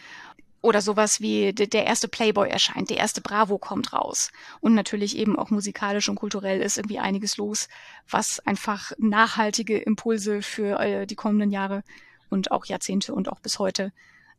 oder 0.61 0.81
sowas 0.81 1.21
wie 1.21 1.53
der 1.53 1.87
erste 1.87 2.09
Playboy 2.09 2.49
erscheint, 2.49 2.90
der 2.90 2.97
erste 2.97 3.21
Bravo 3.21 3.59
kommt 3.59 3.92
raus. 3.92 4.31
Und 4.61 4.75
natürlich 4.75 5.16
eben 5.16 5.38
auch 5.38 5.51
musikalisch 5.51 6.09
und 6.09 6.16
kulturell 6.16 6.61
ist 6.61 6.79
irgendwie 6.79 6.99
einiges 6.99 7.37
los, 7.37 7.68
was 8.09 8.40
einfach 8.40 8.92
nachhaltige 8.99 9.79
Impulse 9.79 10.42
für 10.42 10.81
äh, 10.81 11.07
die 11.07 11.14
kommenden 11.14 11.51
Jahre 11.51 11.85
und 12.29 12.51
auch 12.51 12.66
Jahrzehnte 12.66 13.14
und 13.14 13.29
auch 13.29 13.40
bis 13.40 13.59
heute 13.59 13.92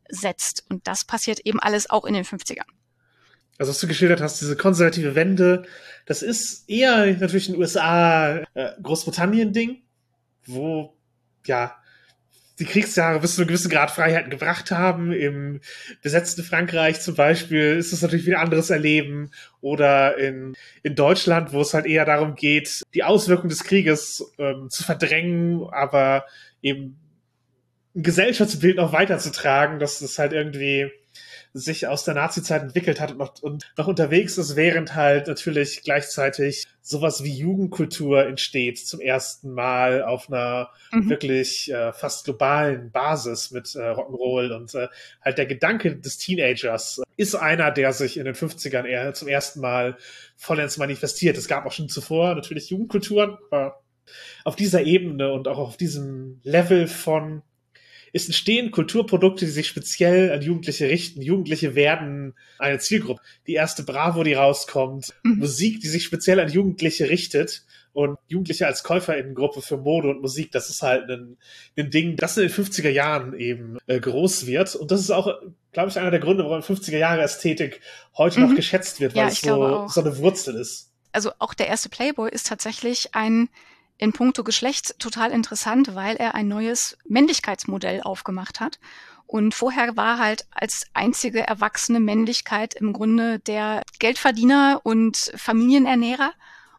setzt. 0.08 0.64
Und 0.68 0.86
das 0.86 1.04
passiert 1.04 1.40
eben 1.40 1.60
alles 1.60 1.88
auch 1.88 2.04
in 2.04 2.14
den 2.14 2.24
50ern. 2.24 2.66
Also 3.60 3.72
was 3.72 3.78
du 3.78 3.88
geschildert 3.88 4.22
hast, 4.22 4.40
diese 4.40 4.56
konservative 4.56 5.14
Wende, 5.14 5.64
das 6.06 6.22
ist 6.22 6.66
eher 6.66 7.04
natürlich 7.18 7.50
ein 7.50 7.58
USA, 7.58 8.38
äh, 8.54 8.70
Großbritannien-Ding, 8.82 9.82
wo 10.46 10.96
ja 11.44 11.76
die 12.58 12.64
Kriegsjahre 12.64 13.20
bis 13.20 13.34
zu 13.34 13.42
einem 13.42 13.48
gewissen 13.48 13.70
Grad 13.70 13.90
Freiheiten 13.90 14.30
gebracht 14.30 14.70
haben. 14.70 15.12
Im 15.12 15.60
besetzten 16.00 16.42
Frankreich 16.42 17.02
zum 17.02 17.16
Beispiel 17.16 17.76
ist 17.76 17.92
es 17.92 18.00
natürlich 18.00 18.24
wieder 18.24 18.38
ein 18.38 18.44
anderes 18.44 18.70
Erleben. 18.70 19.30
Oder 19.60 20.16
in, 20.16 20.56
in 20.82 20.94
Deutschland, 20.94 21.52
wo 21.52 21.60
es 21.60 21.74
halt 21.74 21.84
eher 21.84 22.06
darum 22.06 22.36
geht, 22.36 22.80
die 22.94 23.04
Auswirkungen 23.04 23.50
des 23.50 23.64
Krieges 23.64 24.32
ähm, 24.38 24.70
zu 24.70 24.84
verdrängen, 24.84 25.68
aber 25.70 26.24
eben 26.62 26.98
ein 27.94 28.04
Gesellschaftsbild 28.04 28.78
noch 28.78 28.94
weiterzutragen, 28.94 29.78
dass 29.78 30.00
es 30.00 30.18
halt 30.18 30.32
irgendwie 30.32 30.90
sich 31.52 31.86
aus 31.86 32.04
der 32.04 32.14
Nazi-Zeit 32.14 32.62
entwickelt 32.62 33.00
hat 33.00 33.12
und 33.12 33.18
noch, 33.18 33.42
und 33.42 33.72
noch 33.76 33.88
unterwegs 33.88 34.38
ist, 34.38 34.56
während 34.56 34.94
halt 34.94 35.26
natürlich 35.26 35.82
gleichzeitig 35.82 36.66
sowas 36.82 37.24
wie 37.24 37.32
Jugendkultur 37.32 38.26
entsteht 38.26 38.78
zum 38.78 39.00
ersten 39.00 39.52
Mal 39.52 40.02
auf 40.02 40.28
einer 40.28 40.70
mhm. 40.92 41.10
wirklich 41.10 41.70
äh, 41.72 41.92
fast 41.92 42.24
globalen 42.24 42.90
Basis 42.90 43.50
mit 43.50 43.74
äh, 43.74 43.78
Rock'n'Roll 43.78 44.52
und 44.54 44.74
äh, 44.74 44.88
halt 45.20 45.38
der 45.38 45.46
Gedanke 45.46 45.96
des 45.96 46.18
Teenagers 46.18 47.02
ist 47.16 47.34
einer, 47.34 47.70
der 47.70 47.92
sich 47.92 48.16
in 48.16 48.24
den 48.24 48.34
50ern 48.34 48.84
eher 48.84 49.12
zum 49.14 49.28
ersten 49.28 49.60
Mal 49.60 49.96
vollends 50.36 50.78
manifestiert. 50.78 51.36
Es 51.36 51.48
gab 51.48 51.66
auch 51.66 51.72
schon 51.72 51.88
zuvor 51.88 52.34
natürlich 52.34 52.70
Jugendkulturen, 52.70 53.36
aber 53.50 53.82
auf 54.44 54.56
dieser 54.56 54.82
Ebene 54.82 55.32
und 55.32 55.48
auch 55.48 55.58
auf 55.58 55.76
diesem 55.76 56.40
Level 56.42 56.86
von 56.86 57.42
es 58.12 58.26
entstehen 58.26 58.70
Kulturprodukte, 58.70 59.44
die 59.44 59.50
sich 59.50 59.68
speziell 59.68 60.32
an 60.32 60.42
Jugendliche 60.42 60.88
richten. 60.88 61.22
Jugendliche 61.22 61.74
werden 61.74 62.34
eine 62.58 62.78
Zielgruppe. 62.78 63.20
Die 63.46 63.54
erste 63.54 63.82
Bravo, 63.82 64.24
die 64.24 64.34
rauskommt, 64.34 65.14
mhm. 65.22 65.38
Musik, 65.38 65.80
die 65.80 65.88
sich 65.88 66.04
speziell 66.04 66.40
an 66.40 66.50
Jugendliche 66.50 67.08
richtet 67.08 67.64
und 67.92 68.18
Jugendliche 68.28 68.66
als 68.66 68.82
Käuferinnengruppe 68.84 69.62
für 69.62 69.76
Mode 69.76 70.10
und 70.10 70.20
Musik, 70.20 70.52
das 70.52 70.70
ist 70.70 70.82
halt 70.82 71.10
ein, 71.10 71.36
ein 71.76 71.90
Ding, 71.90 72.16
das 72.16 72.36
in 72.36 72.44
den 72.44 72.52
50er 72.52 72.90
Jahren 72.90 73.34
eben 73.34 73.78
äh, 73.86 73.98
groß 73.98 74.46
wird. 74.46 74.76
Und 74.76 74.90
das 74.90 75.00
ist 75.00 75.10
auch, 75.10 75.40
glaube 75.72 75.90
ich, 75.90 75.98
einer 75.98 76.10
der 76.10 76.20
Gründe, 76.20 76.44
warum 76.44 76.60
50er 76.60 76.98
Jahre 76.98 77.22
Ästhetik 77.22 77.80
heute 78.16 78.40
mhm. 78.40 78.48
noch 78.48 78.56
geschätzt 78.56 79.00
wird, 79.00 79.14
weil 79.14 79.22
ja, 79.22 79.28
es 79.28 79.40
so, 79.40 79.88
so 79.88 80.00
eine 80.00 80.16
Wurzel 80.18 80.54
ist. 80.56 80.90
Also 81.12 81.32
auch 81.40 81.54
der 81.54 81.66
erste 81.66 81.88
Playboy 81.88 82.30
ist 82.30 82.46
tatsächlich 82.46 83.14
ein 83.14 83.48
in 84.00 84.12
puncto 84.12 84.42
Geschlecht 84.44 84.98
total 84.98 85.30
interessant, 85.30 85.94
weil 85.94 86.16
er 86.16 86.34
ein 86.34 86.48
neues 86.48 86.96
Männlichkeitsmodell 87.06 88.00
aufgemacht 88.02 88.58
hat. 88.58 88.78
Und 89.26 89.54
vorher 89.54 89.96
war 89.96 90.18
halt 90.18 90.46
als 90.50 90.86
einzige 90.94 91.46
erwachsene 91.46 92.00
Männlichkeit 92.00 92.74
im 92.74 92.94
Grunde 92.94 93.38
der 93.40 93.82
Geldverdiener 93.98 94.80
und 94.82 95.32
Familienernährer. 95.36 96.32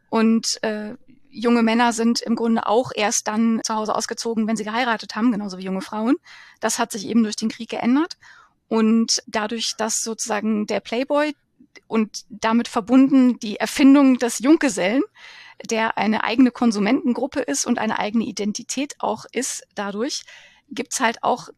Und 0.10 0.62
äh, 0.63 0.95
junge 1.29 1.62
Männer 1.62 1.93
sind 1.93 2.21
im 2.21 2.36
Grunde 2.36 2.65
auch 2.65 2.91
erst 2.93 3.27
dann 3.27 3.62
zu 3.63 3.75
Hause 3.75 3.95
ausgezogen, 3.95 4.47
wenn 4.47 4.57
sie 4.57 4.65
geheiratet 4.65 5.15
haben, 5.15 5.31
genauso 5.31 5.60
wie 5.60 5.63
junge 5.63 5.81
Frauen. 5.81 6.17
Das 6.60 6.79
hat 6.79 6.91
sich 6.91 7.07
eben 7.07 7.23
durch 7.23 7.36
den 7.36 7.49
Krieg 7.49 7.69
geändert. 7.69 8.17
Und 8.67 9.21
dadurch, 9.27 9.75
dass 9.77 10.01
sozusagen 10.01 10.65
der 10.65 10.79
Playboy 10.79 11.36
und 11.88 12.25
damit 12.29 12.67
verbunden 12.67 13.38
die 13.39 13.57
Erfindung 13.57 14.17
des 14.17 14.39
Junggesellen 14.39 15.03
der 15.69 15.97
eine 15.97 16.24
eigene 16.24 16.52
Konsumentengruppe 16.52 17.41
ist 17.41 17.65
und 17.65 17.80
eine 17.80 18.00
eigene 18.00 18.26
Identität 18.26 18.95
auch 19.00 19.26
ist 19.32 19.63
dadurch, 19.76 20.24
gibt's 20.71 21.00
halt 21.00 21.24
auch 21.24 21.50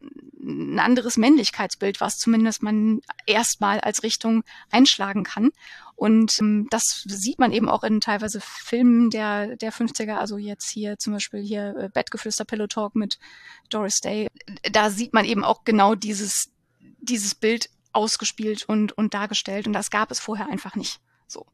ein 0.42 0.80
anderes 0.80 1.18
Männlichkeitsbild, 1.18 2.02
was 2.02 2.18
zumindest 2.18 2.63
man 2.63 3.02
erstmal 3.26 3.80
als 3.80 4.04
Richtung 4.04 4.44
einschlagen 4.72 5.24
kann. 5.24 5.52
Und 5.96 6.39
ähm, 6.42 6.68
das 6.72 7.04
sieht 7.08 7.39
man 7.39 7.54
eben 7.54 7.70
auch 7.70 7.84
in 7.84 8.02
teilweise 8.02 8.42
Filmen 8.42 9.10
der, 9.10 9.56
der 9.56 9.72
50er, 9.72 10.16
also 10.16 10.38
jetzt 10.38 10.70
hier 10.70 10.98
zum 10.98 11.13
Beispiel 11.13 11.42
hier 11.42 11.76
äh, 11.78 11.89
Bettgeflüster 11.89 12.46
Pillow 12.46 12.68
Talk 12.68 12.96
mit 12.96 13.20
Doris 13.70 14.02
Day. 14.02 14.28
Da 14.72 14.89
sieht 14.89 15.13
man 15.13 15.26
eben 15.26 15.44
auch 15.44 15.63
genau 15.63 15.96
dieses, 15.96 16.52
dieses 17.00 17.36
Bild 17.36 17.70
ausgespielt 17.94 18.66
und, 18.68 18.92
und 18.98 19.13
dargestellt. 19.13 19.68
Und 19.68 19.74
das 19.74 19.92
gab 19.92 20.12
es 20.12 20.20
vorher 20.20 20.48
einfach 20.48 20.76
nicht. 20.76 21.00
So. 21.28 21.46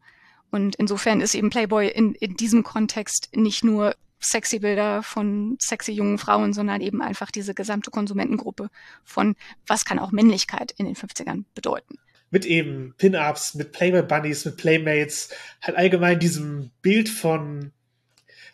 Und 0.52 0.76
insofern 0.76 1.22
ist 1.22 1.36
eben 1.36 1.50
Playboy 1.50 1.88
in, 1.88 2.16
in 2.16 2.36
diesem 2.36 2.64
Kontext 2.64 3.30
nicht 3.36 3.64
nur 3.64 3.96
sexy 4.20 4.60
Bilder 4.60 5.02
von 5.04 5.58
sexy 5.60 5.94
jungen 5.94 6.18
Frauen, 6.18 6.54
sondern 6.54 6.82
eben 6.82 7.02
einfach 7.02 7.32
diese 7.32 7.54
gesamte 7.54 7.92
Konsumentengruppe 7.92 8.70
von, 9.04 9.36
was 9.66 9.86
kann 9.86 10.00
auch 10.00 10.12
Männlichkeit 10.12 10.74
in 10.78 10.86
den 10.86 10.96
50ern 10.96 11.46
bedeuten. 11.56 11.98
Mit 12.32 12.46
eben 12.46 12.94
Pin-Ups, 12.98 13.56
mit 13.56 13.72
Playboy 13.72 14.04
Bunnies, 14.04 14.46
mit 14.46 14.58
Playmates, 14.58 15.30
halt 15.62 15.78
allgemein 15.78 16.20
diesem 16.20 16.72
Bild 16.82 17.10
von 17.10 17.72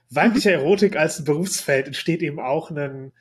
weiblicher 0.09 0.51
mhm. 0.51 0.63
Erotik 0.63 0.95
als 0.95 1.19
ein 1.19 1.25
Berufsfeld 1.25 1.87
entsteht 1.87 2.21
eben 2.21 2.39
auch 2.39 2.69
eine, 2.69 3.11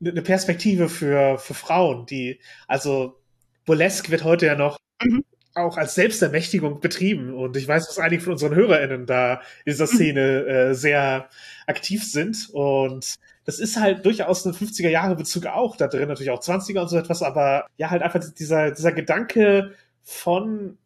eine 0.00 0.22
Perspektive 0.22 0.88
für, 0.88 1.38
für 1.38 1.54
Frauen, 1.54 2.06
die, 2.06 2.40
also 2.68 3.18
Burlesque 3.64 4.10
wird 4.10 4.24
heute 4.24 4.46
ja 4.46 4.54
noch 4.54 4.78
mhm 5.02 5.24
auch 5.54 5.76
als 5.76 5.94
Selbstermächtigung 5.94 6.80
betrieben. 6.80 7.34
Und 7.34 7.56
ich 7.56 7.68
weiß, 7.68 7.86
dass 7.86 7.98
einige 7.98 8.22
von 8.22 8.32
unseren 8.32 8.54
HörerInnen 8.54 9.06
da 9.06 9.34
in 9.64 9.72
dieser 9.72 9.86
Szene 9.86 10.46
äh, 10.46 10.74
sehr 10.74 11.28
aktiv 11.66 12.04
sind. 12.04 12.48
Und 12.52 13.16
das 13.44 13.58
ist 13.58 13.78
halt 13.78 14.04
durchaus 14.04 14.44
ein 14.44 14.54
50er 14.54 14.88
Jahre 14.88 15.16
Bezug 15.16 15.46
auch 15.46 15.76
da 15.76 15.88
drin, 15.88 16.08
natürlich 16.08 16.30
auch 16.30 16.40
20er 16.40 16.80
und 16.80 16.88
so 16.88 16.96
etwas, 16.96 17.22
aber 17.22 17.66
ja, 17.76 17.90
halt 17.90 18.02
einfach 18.02 18.20
dieser, 18.38 18.70
dieser 18.70 18.92
Gedanke 18.92 19.74
von 20.02 20.78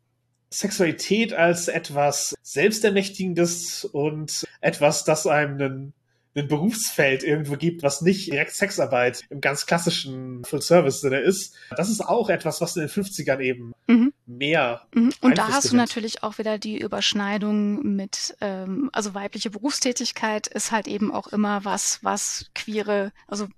Sexualität 0.51 1.33
als 1.33 1.69
etwas 1.69 2.35
Selbstermächtigendes 2.43 3.85
und 3.85 4.45
etwas, 4.61 5.05
das 5.05 5.27
einem 5.27 5.55
einen 5.55 5.93
ein 6.37 6.49
Berufsfeld 6.49 7.23
irgendwo 7.23 7.57
gibt, 7.57 7.83
was 7.83 8.03
nicht 8.03 8.31
direkt 8.31 8.55
Sexarbeit 8.55 9.25
im 9.31 9.41
ganz 9.41 9.67
klassischen 9.67 10.45
Full-Service-Sinne 10.45 11.19
ist. 11.21 11.55
Das 11.77 11.89
ist 11.89 12.03
auch 12.03 12.29
etwas, 12.29 12.61
was 12.61 12.77
in 12.77 12.83
den 12.83 12.91
50ern 12.91 13.41
eben 13.41 13.73
mhm. 13.87 14.13
mehr. 14.27 14.87
Mhm. 14.95 15.13
Und 15.21 15.39
da 15.39 15.49
hast 15.49 15.73
du 15.73 15.77
natürlich 15.77 16.23
auch 16.23 16.39
wieder 16.39 16.59
die 16.59 16.79
Überschneidung 16.79 17.97
mit, 17.97 18.37
ähm, 18.41 18.91
also 18.93 19.15
weibliche 19.15 19.51
Berufstätigkeit 19.51 20.47
ist 20.47 20.73
halt 20.73 20.89
eben 20.89 21.11
auch 21.11 21.29
immer 21.29 21.65
was, 21.65 22.01
was 22.03 22.51
queere, 22.55 23.13
also 23.27 23.49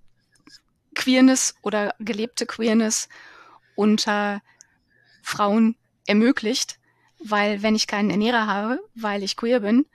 Queerness 0.95 1.55
oder 1.63 1.95
gelebte 1.99 2.47
Queerness 2.47 3.09
unter 3.75 4.41
Frauen 5.23 5.77
ermöglicht, 6.07 6.79
weil 7.23 7.63
wenn 7.63 7.75
ich 7.75 7.87
keinen 7.87 8.11
Ernährer 8.11 8.47
habe, 8.47 8.81
weil 8.95 9.23
ich 9.23 9.37
queer 9.37 9.61
bin, 9.61 9.87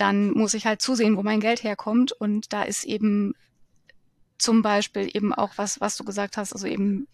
dann 0.00 0.30
muss 0.32 0.54
ich 0.54 0.66
halt 0.66 0.80
zusehen, 0.80 1.16
wo 1.16 1.22
mein 1.22 1.40
Geld 1.40 1.62
herkommt. 1.62 2.12
Und 2.12 2.52
da 2.52 2.62
ist 2.62 2.84
eben 2.84 3.34
zum 4.38 4.62
Beispiel 4.62 5.10
eben 5.14 5.34
auch 5.34 5.52
was, 5.56 5.80
was 5.80 5.96
du 5.96 6.04
gesagt 6.04 6.36
hast, 6.36 6.52
also 6.52 6.66
eben 6.66 7.06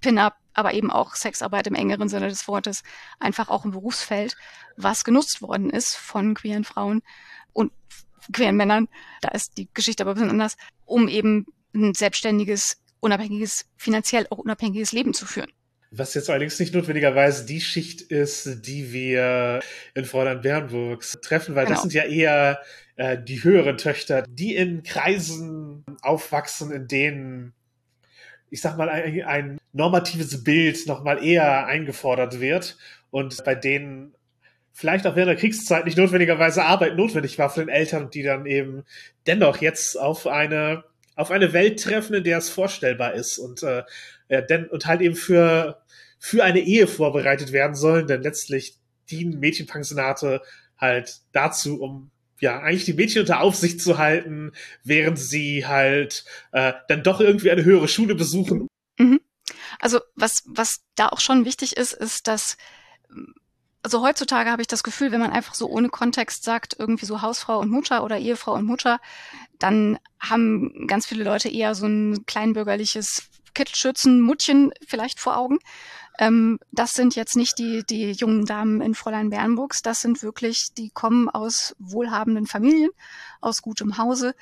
Pin-up, 0.00 0.36
aber 0.52 0.74
eben 0.74 0.90
auch 0.90 1.14
Sexarbeit 1.16 1.66
im 1.66 1.74
engeren 1.74 2.08
Sinne 2.08 2.28
des 2.28 2.46
Wortes, 2.46 2.82
einfach 3.18 3.48
auch 3.48 3.64
ein 3.64 3.72
Berufsfeld, 3.72 4.36
was 4.76 5.04
genutzt 5.04 5.42
worden 5.42 5.70
ist 5.70 5.96
von 5.96 6.34
queeren 6.34 6.64
Frauen 6.64 7.02
und 7.52 7.72
queeren 8.32 8.56
Männern. 8.56 8.88
Da 9.20 9.30
ist 9.30 9.58
die 9.58 9.68
Geschichte 9.74 10.02
aber 10.02 10.12
ein 10.12 10.14
bisschen 10.14 10.30
anders, 10.30 10.56
um 10.84 11.08
eben 11.08 11.46
ein 11.74 11.94
selbstständiges, 11.94 12.80
unabhängiges, 13.00 13.66
finanziell 13.76 14.26
auch 14.30 14.38
unabhängiges 14.38 14.92
Leben 14.92 15.14
zu 15.14 15.26
führen. 15.26 15.50
Was 15.96 16.14
jetzt 16.14 16.28
allerdings 16.30 16.58
nicht 16.58 16.74
notwendigerweise 16.74 17.46
die 17.46 17.60
Schicht 17.60 18.00
ist, 18.00 18.66
die 18.66 18.92
wir 18.92 19.60
in 19.94 20.04
Fräulein 20.04 20.40
Bernburgs 20.40 21.18
treffen, 21.22 21.54
weil 21.54 21.66
genau. 21.66 21.74
das 21.74 21.82
sind 21.82 21.94
ja 21.94 22.04
eher 22.04 22.60
äh, 22.96 23.18
die 23.18 23.42
höheren 23.42 23.76
Töchter, 23.76 24.24
die 24.28 24.56
in 24.56 24.82
Kreisen 24.82 25.84
aufwachsen, 26.02 26.72
in 26.72 26.88
denen, 26.88 27.54
ich 28.50 28.60
sag 28.60 28.76
mal, 28.76 28.88
ein, 28.88 29.22
ein 29.22 29.58
normatives 29.72 30.42
Bild 30.44 30.86
nochmal 30.86 31.24
eher 31.24 31.66
eingefordert 31.66 32.40
wird 32.40 32.76
und 33.10 33.44
bei 33.44 33.54
denen 33.54 34.14
vielleicht 34.72 35.06
auch 35.06 35.16
während 35.16 35.30
der 35.30 35.36
Kriegszeit 35.36 35.84
nicht 35.84 35.96
notwendigerweise 35.98 36.64
Arbeit 36.64 36.96
notwendig 36.96 37.38
war 37.38 37.50
für 37.50 37.60
den 37.60 37.68
Eltern, 37.68 38.10
die 38.10 38.22
dann 38.22 38.46
eben 38.46 38.84
dennoch 39.26 39.58
jetzt 39.58 39.98
auf 39.98 40.26
eine 40.26 40.84
auf 41.16 41.30
eine 41.30 41.52
Welt 41.52 41.80
treffen, 41.80 42.14
in 42.14 42.24
der 42.24 42.38
es 42.38 42.50
vorstellbar 42.50 43.14
ist 43.14 43.38
und 43.38 43.62
äh, 43.62 43.84
denn 44.28 44.66
und 44.66 44.86
halt 44.86 45.00
eben 45.00 45.14
für 45.14 45.80
für 46.24 46.42
eine 46.42 46.60
Ehe 46.60 46.86
vorbereitet 46.86 47.52
werden 47.52 47.76
sollen, 47.76 48.06
denn 48.06 48.22
letztlich 48.22 48.78
dienen 49.10 49.40
Mädchenpensionate 49.40 50.40
halt 50.78 51.20
dazu, 51.32 51.82
um 51.82 52.10
ja, 52.40 52.60
eigentlich 52.60 52.86
die 52.86 52.94
Mädchen 52.94 53.20
unter 53.20 53.40
Aufsicht 53.42 53.82
zu 53.82 53.98
halten, 53.98 54.52
während 54.82 55.18
sie 55.18 55.66
halt 55.66 56.24
äh, 56.52 56.72
dann 56.88 57.02
doch 57.02 57.20
irgendwie 57.20 57.50
eine 57.50 57.62
höhere 57.64 57.88
Schule 57.88 58.14
besuchen. 58.14 58.68
Mhm. 58.98 59.20
Also 59.78 60.00
was, 60.14 60.42
was 60.46 60.80
da 60.94 61.10
auch 61.10 61.20
schon 61.20 61.44
wichtig 61.44 61.76
ist, 61.76 61.92
ist, 61.92 62.26
dass 62.26 62.56
also 63.82 64.00
heutzutage 64.02 64.50
habe 64.50 64.62
ich 64.62 64.68
das 64.68 64.82
Gefühl, 64.82 65.12
wenn 65.12 65.20
man 65.20 65.30
einfach 65.30 65.52
so 65.52 65.68
ohne 65.68 65.90
Kontext 65.90 66.42
sagt, 66.42 66.74
irgendwie 66.78 67.04
so 67.04 67.20
Hausfrau 67.20 67.58
und 67.58 67.70
Mutter 67.70 68.02
oder 68.02 68.16
Ehefrau 68.16 68.54
und 68.54 68.64
Mutter, 68.64 68.98
dann 69.58 69.98
haben 70.18 70.86
ganz 70.86 71.04
viele 71.04 71.22
Leute 71.22 71.50
eher 71.50 71.74
so 71.74 71.84
ein 71.84 72.24
kleinbürgerliches 72.24 73.28
Kittelschürzen-Muttchen 73.52 74.72
vielleicht 74.86 75.20
vor 75.20 75.36
Augen. 75.36 75.58
Ähm, 76.18 76.60
das 76.70 76.94
sind 76.94 77.16
jetzt 77.16 77.36
nicht 77.36 77.58
die, 77.58 77.82
die 77.84 78.12
jungen 78.12 78.46
Damen 78.46 78.80
in 78.80 78.94
Fräulein 78.94 79.30
Bernburgs, 79.30 79.82
das 79.82 80.00
sind 80.00 80.22
wirklich, 80.22 80.72
die 80.74 80.90
kommen 80.90 81.28
aus 81.28 81.74
wohlhabenden 81.78 82.46
Familien, 82.46 82.90
aus 83.40 83.62
gutem 83.62 83.98
Hause. 83.98 84.34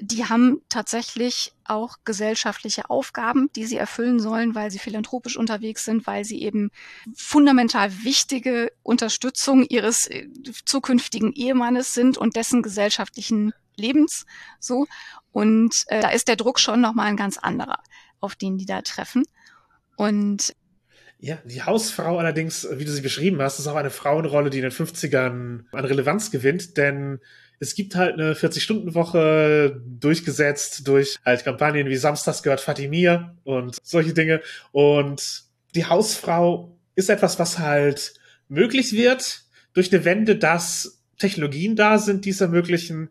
Die 0.00 0.24
haben 0.24 0.60
tatsächlich 0.68 1.52
auch 1.64 1.98
gesellschaftliche 2.04 2.90
Aufgaben, 2.90 3.48
die 3.54 3.64
sie 3.64 3.76
erfüllen 3.76 4.18
sollen, 4.18 4.56
weil 4.56 4.72
sie 4.72 4.80
philanthropisch 4.80 5.36
unterwegs 5.36 5.84
sind, 5.84 6.06
weil 6.06 6.24
sie 6.24 6.42
eben 6.42 6.70
fundamental 7.14 8.02
wichtige 8.02 8.72
Unterstützung 8.82 9.64
ihres 9.64 10.06
äh, 10.06 10.28
zukünftigen 10.64 11.32
Ehemannes 11.32 11.94
sind 11.94 12.18
und 12.18 12.34
dessen 12.34 12.60
gesellschaftlichen 12.60 13.52
Lebens 13.76 14.26
so. 14.58 14.86
Und 15.30 15.84
äh, 15.86 16.00
da 16.00 16.10
ist 16.10 16.26
der 16.26 16.36
Druck 16.36 16.58
schon 16.58 16.80
nochmal 16.80 17.06
ein 17.06 17.16
ganz 17.16 17.38
anderer, 17.38 17.78
auf 18.20 18.34
den 18.34 18.58
die 18.58 18.66
da 18.66 18.82
treffen. 18.82 19.24
Und 19.96 20.54
ja, 21.24 21.38
die 21.46 21.62
Hausfrau 21.62 22.18
allerdings, 22.18 22.68
wie 22.70 22.84
du 22.84 22.92
sie 22.92 23.00
beschrieben 23.00 23.40
hast, 23.40 23.58
ist 23.58 23.66
auch 23.66 23.76
eine 23.76 23.88
Frauenrolle, 23.88 24.50
die 24.50 24.58
in 24.58 24.64
den 24.64 24.72
50ern 24.72 25.64
an 25.72 25.84
Relevanz 25.84 26.30
gewinnt, 26.30 26.76
denn 26.76 27.18
es 27.60 27.74
gibt 27.74 27.94
halt 27.94 28.14
eine 28.14 28.34
40-Stunden-Woche 28.34 29.80
durchgesetzt 29.86 30.86
durch 30.86 31.16
halt 31.24 31.42
Kampagnen 31.44 31.88
wie 31.88 31.96
Samstags 31.96 32.42
gehört 32.42 32.60
Fatimir 32.60 33.38
und 33.44 33.78
solche 33.82 34.12
Dinge. 34.12 34.42
Und 34.70 35.44
die 35.74 35.86
Hausfrau 35.86 36.78
ist 36.94 37.08
etwas, 37.08 37.38
was 37.38 37.58
halt 37.58 38.12
möglich 38.48 38.92
wird 38.92 39.44
durch 39.72 39.90
eine 39.94 40.04
Wende, 40.04 40.36
dass 40.36 41.02
Technologien 41.16 41.74
da 41.74 41.96
sind, 41.96 42.26
die 42.26 42.30
es 42.30 42.42
ermöglichen, 42.42 43.08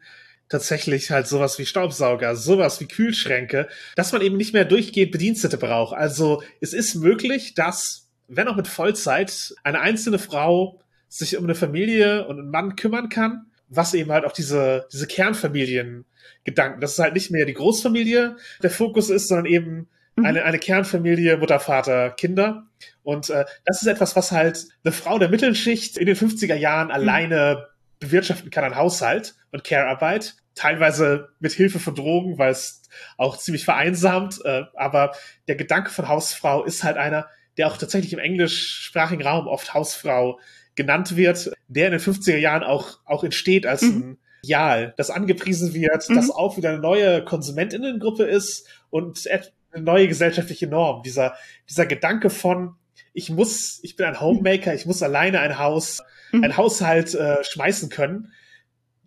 tatsächlich 0.49 1.09
halt 1.09 1.25
sowas 1.25 1.57
wie 1.57 1.65
Staubsauger, 1.65 2.35
sowas 2.35 2.79
wie 2.79 2.85
Kühlschränke, 2.85 3.69
dass 3.95 4.11
man 4.11 4.21
eben 4.21 4.37
nicht 4.37 4.53
mehr 4.53 4.65
durchgehend 4.65 5.11
Bedienstete 5.11 5.57
braucht. 5.57 5.95
Also 5.97 6.43
es 6.61 6.73
ist 6.73 6.93
möglich, 6.93 7.55
dass 7.55 8.02
wenn 8.27 8.47
auch 8.47 8.55
mit 8.55 8.67
Vollzeit, 8.67 9.53
eine 9.63 9.79
einzelne 9.79 10.19
Frau 10.19 10.79
sich 11.07 11.37
um 11.37 11.43
eine 11.43 11.55
Familie 11.55 12.27
und 12.27 12.39
einen 12.39 12.49
Mann 12.49 12.75
kümmern 12.75 13.09
kann, 13.09 13.45
was 13.69 13.93
eben 13.93 14.11
halt 14.11 14.25
auch 14.25 14.31
diese, 14.31 14.87
diese 14.91 15.07
Kernfamiliengedanken, 15.07 16.81
dass 16.81 16.93
es 16.93 16.99
halt 16.99 17.13
nicht 17.13 17.31
mehr 17.31 17.45
die 17.45 17.53
Großfamilie 17.53 18.37
der 18.61 18.69
Fokus 18.69 19.09
ist, 19.09 19.27
sondern 19.27 19.45
eben 19.45 19.87
mhm. 20.15 20.25
eine, 20.25 20.43
eine 20.43 20.59
Kernfamilie, 20.59 21.37
Mutter, 21.37 21.59
Vater, 21.59 22.11
Kinder. 22.11 22.63
Und 23.03 23.29
äh, 23.29 23.45
das 23.65 23.81
ist 23.81 23.87
etwas, 23.87 24.15
was 24.15 24.31
halt 24.31 24.65
eine 24.83 24.91
Frau 24.91 25.19
der 25.19 25.29
Mittelschicht 25.29 25.97
in 25.97 26.05
den 26.05 26.15
50er 26.15 26.55
Jahren 26.55 26.87
mhm. 26.87 26.93
alleine 26.93 27.67
bewirtschaften 27.99 28.49
kann 28.49 28.63
an 28.63 28.75
Haushalt 28.75 29.35
und 29.51 29.63
Care-Arbeit. 29.63 30.35
Teilweise 30.55 31.29
mit 31.39 31.53
Hilfe 31.53 31.79
von 31.79 31.95
Drogen, 31.95 32.37
weil 32.37 32.51
es 32.51 32.83
auch 33.17 33.37
ziemlich 33.37 33.65
vereinsamt. 33.65 34.39
Äh, 34.43 34.63
aber 34.75 35.13
der 35.47 35.55
Gedanke 35.55 35.89
von 35.89 36.07
Hausfrau 36.07 36.63
ist 36.63 36.83
halt 36.83 36.97
einer, 36.97 37.27
der 37.57 37.67
auch 37.67 37.77
tatsächlich 37.77 38.13
im 38.13 38.19
englischsprachigen 38.19 39.25
Raum 39.25 39.47
oft 39.47 39.73
Hausfrau 39.73 40.39
genannt 40.75 41.15
wird, 41.15 41.51
der 41.67 41.87
in 41.87 41.91
den 41.91 42.01
50er 42.01 42.37
Jahren 42.37 42.63
auch, 42.63 42.99
auch 43.05 43.23
entsteht 43.23 43.65
als 43.65 43.83
mhm. 43.83 43.89
ein 43.89 44.17
Ideal, 44.43 44.93
das 44.97 45.09
angepriesen 45.09 45.73
wird, 45.73 46.09
mhm. 46.09 46.15
das 46.15 46.29
auch 46.29 46.57
wieder 46.57 46.69
eine 46.69 46.79
neue 46.79 47.23
Konsumentinnengruppe 47.23 48.23
ist 48.23 48.67
und 48.89 49.25
eine 49.71 49.83
neue 49.83 50.07
gesellschaftliche 50.07 50.67
Norm. 50.67 51.01
Dieser, 51.03 51.35
dieser 51.69 51.85
Gedanke 51.85 52.29
von, 52.29 52.75
ich 53.13 53.29
muss, 53.29 53.79
ich 53.83 53.95
bin 53.95 54.05
ein 54.05 54.19
Homemaker, 54.19 54.73
ich 54.73 54.85
muss 54.85 55.01
alleine 55.01 55.39
ein 55.39 55.59
Haus, 55.59 56.01
mhm. 56.31 56.43
ein 56.43 56.57
Haushalt 56.57 57.13
äh, 57.15 57.43
schmeißen 57.43 57.89
können, 57.89 58.33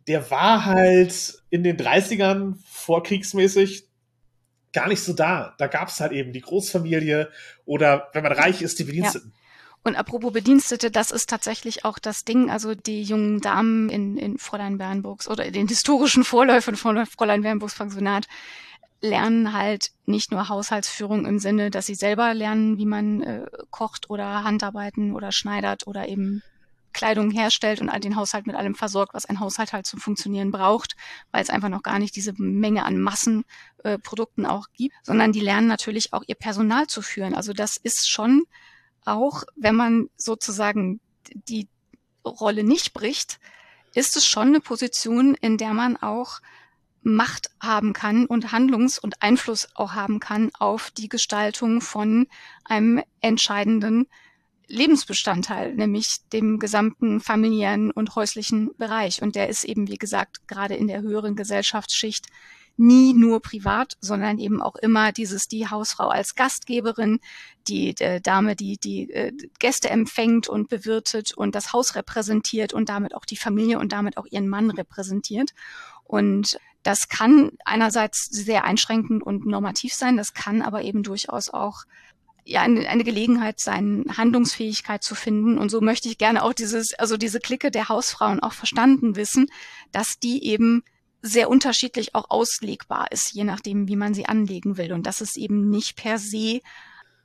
der 0.06 0.30
war 0.30 0.64
halt 0.64 1.42
in 1.50 1.64
den 1.64 1.76
30ern 1.76 2.54
vorkriegsmäßig 2.64 3.85
gar 4.76 4.88
nicht 4.88 5.02
so 5.02 5.14
da. 5.14 5.54
Da 5.56 5.68
gab 5.68 5.88
es 5.88 6.00
halt 6.00 6.12
eben 6.12 6.34
die 6.34 6.42
Großfamilie 6.42 7.30
oder 7.64 8.08
wenn 8.12 8.22
man 8.22 8.32
reich 8.32 8.60
ist, 8.60 8.78
die 8.78 8.84
Bediensteten. 8.84 9.32
Ja. 9.34 9.42
Und 9.84 9.96
apropos 9.96 10.32
Bedienstete, 10.32 10.90
das 10.90 11.10
ist 11.10 11.30
tatsächlich 11.30 11.84
auch 11.84 11.98
das 11.98 12.24
Ding. 12.24 12.50
Also 12.50 12.74
die 12.74 13.02
jungen 13.02 13.40
Damen 13.40 13.88
in, 13.88 14.18
in 14.18 14.36
Fräulein 14.36 14.76
Bernburgs 14.76 15.28
oder 15.28 15.46
in 15.46 15.54
den 15.54 15.68
historischen 15.68 16.24
Vorläufern 16.24 16.76
von 16.76 17.06
Fräulein 17.06 17.42
Bernburgs 17.42 17.76
Pensionat 17.76 18.26
lernen 19.00 19.54
halt 19.54 19.92
nicht 20.04 20.30
nur 20.30 20.48
Haushaltsführung 20.48 21.24
im 21.24 21.38
Sinne, 21.38 21.70
dass 21.70 21.86
sie 21.86 21.94
selber 21.94 22.34
lernen, 22.34 22.76
wie 22.76 22.86
man 22.86 23.22
äh, 23.22 23.46
kocht 23.70 24.10
oder 24.10 24.44
Handarbeiten 24.44 25.14
oder 25.14 25.32
schneidert 25.32 25.86
oder 25.86 26.08
eben 26.08 26.42
Kleidung 26.96 27.30
herstellt 27.30 27.80
und 27.80 27.92
den 28.02 28.16
Haushalt 28.16 28.46
mit 28.46 28.56
allem 28.56 28.74
versorgt, 28.74 29.12
was 29.12 29.26
ein 29.26 29.38
Haushalt 29.38 29.74
halt 29.74 29.86
zum 29.86 30.00
Funktionieren 30.00 30.50
braucht, 30.50 30.96
weil 31.30 31.42
es 31.42 31.50
einfach 31.50 31.68
noch 31.68 31.82
gar 31.82 31.98
nicht 31.98 32.16
diese 32.16 32.32
Menge 32.38 32.84
an 32.84 32.98
Massenprodukten 32.98 34.46
äh, 34.46 34.48
auch 34.48 34.68
gibt, 34.72 34.94
sondern 35.02 35.30
die 35.32 35.40
lernen 35.40 35.68
natürlich 35.68 36.14
auch 36.14 36.24
ihr 36.26 36.34
Personal 36.34 36.86
zu 36.86 37.02
führen. 37.02 37.34
Also 37.34 37.52
das 37.52 37.76
ist 37.76 38.08
schon 38.08 38.44
auch, 39.04 39.44
wenn 39.56 39.74
man 39.74 40.08
sozusagen 40.16 41.00
die 41.32 41.68
Rolle 42.24 42.64
nicht 42.64 42.94
bricht, 42.94 43.38
ist 43.94 44.16
es 44.16 44.26
schon 44.26 44.48
eine 44.48 44.60
Position, 44.60 45.34
in 45.34 45.58
der 45.58 45.74
man 45.74 45.96
auch 45.98 46.40
Macht 47.02 47.50
haben 47.60 47.92
kann 47.92 48.26
und 48.26 48.52
Handlungs- 48.52 48.98
und 48.98 49.22
Einfluss 49.22 49.68
auch 49.74 49.92
haben 49.92 50.18
kann 50.18 50.50
auf 50.58 50.90
die 50.90 51.08
Gestaltung 51.08 51.80
von 51.82 52.26
einem 52.64 53.02
entscheidenden 53.20 54.08
Lebensbestandteil, 54.68 55.74
nämlich 55.74 56.18
dem 56.32 56.58
gesamten 56.58 57.20
familiären 57.20 57.90
und 57.90 58.14
häuslichen 58.16 58.70
Bereich. 58.76 59.22
Und 59.22 59.36
der 59.36 59.48
ist 59.48 59.64
eben, 59.64 59.88
wie 59.88 59.98
gesagt, 59.98 60.48
gerade 60.48 60.74
in 60.74 60.88
der 60.88 61.02
höheren 61.02 61.36
Gesellschaftsschicht 61.36 62.26
nie 62.76 63.14
nur 63.14 63.40
privat, 63.40 63.96
sondern 64.00 64.38
eben 64.38 64.60
auch 64.60 64.76
immer 64.76 65.12
dieses 65.12 65.48
die 65.48 65.68
Hausfrau 65.68 66.08
als 66.08 66.34
Gastgeberin, 66.34 67.20
die 67.68 67.94
äh, 68.00 68.20
Dame, 68.20 68.54
die 68.54 68.76
die 68.76 69.10
äh, 69.10 69.32
Gäste 69.58 69.88
empfängt 69.88 70.48
und 70.48 70.68
bewirtet 70.68 71.32
und 71.32 71.54
das 71.54 71.72
Haus 71.72 71.94
repräsentiert 71.94 72.74
und 72.74 72.88
damit 72.88 73.14
auch 73.14 73.24
die 73.24 73.36
Familie 73.36 73.78
und 73.78 73.92
damit 73.92 74.18
auch 74.18 74.26
ihren 74.26 74.48
Mann 74.48 74.70
repräsentiert. 74.70 75.52
Und 76.04 76.58
das 76.82 77.08
kann 77.08 77.52
einerseits 77.64 78.26
sehr 78.26 78.64
einschränkend 78.64 79.22
und 79.22 79.46
normativ 79.46 79.94
sein, 79.94 80.16
das 80.16 80.34
kann 80.34 80.62
aber 80.62 80.82
eben 80.82 81.02
durchaus 81.02 81.48
auch 81.48 81.84
ja 82.46 82.62
eine, 82.62 82.88
eine 82.88 83.04
Gelegenheit 83.04 83.60
sein, 83.60 84.04
Handlungsfähigkeit 84.16 85.02
zu 85.02 85.14
finden. 85.14 85.58
Und 85.58 85.68
so 85.70 85.80
möchte 85.80 86.08
ich 86.08 86.16
gerne 86.16 86.44
auch 86.44 86.52
dieses, 86.52 86.94
also 86.94 87.16
diese 87.16 87.40
Clique 87.40 87.70
der 87.70 87.88
Hausfrauen 87.88 88.40
auch 88.40 88.52
verstanden 88.52 89.16
wissen, 89.16 89.48
dass 89.92 90.18
die 90.18 90.44
eben 90.44 90.84
sehr 91.22 91.50
unterschiedlich 91.50 92.14
auch 92.14 92.30
auslegbar 92.30 93.10
ist, 93.10 93.32
je 93.32 93.42
nachdem, 93.42 93.88
wie 93.88 93.96
man 93.96 94.14
sie 94.14 94.26
anlegen 94.26 94.76
will. 94.76 94.92
Und 94.92 95.06
dass 95.06 95.20
es 95.20 95.36
eben 95.36 95.70
nicht 95.70 95.96
per 95.96 96.18
se 96.18 96.60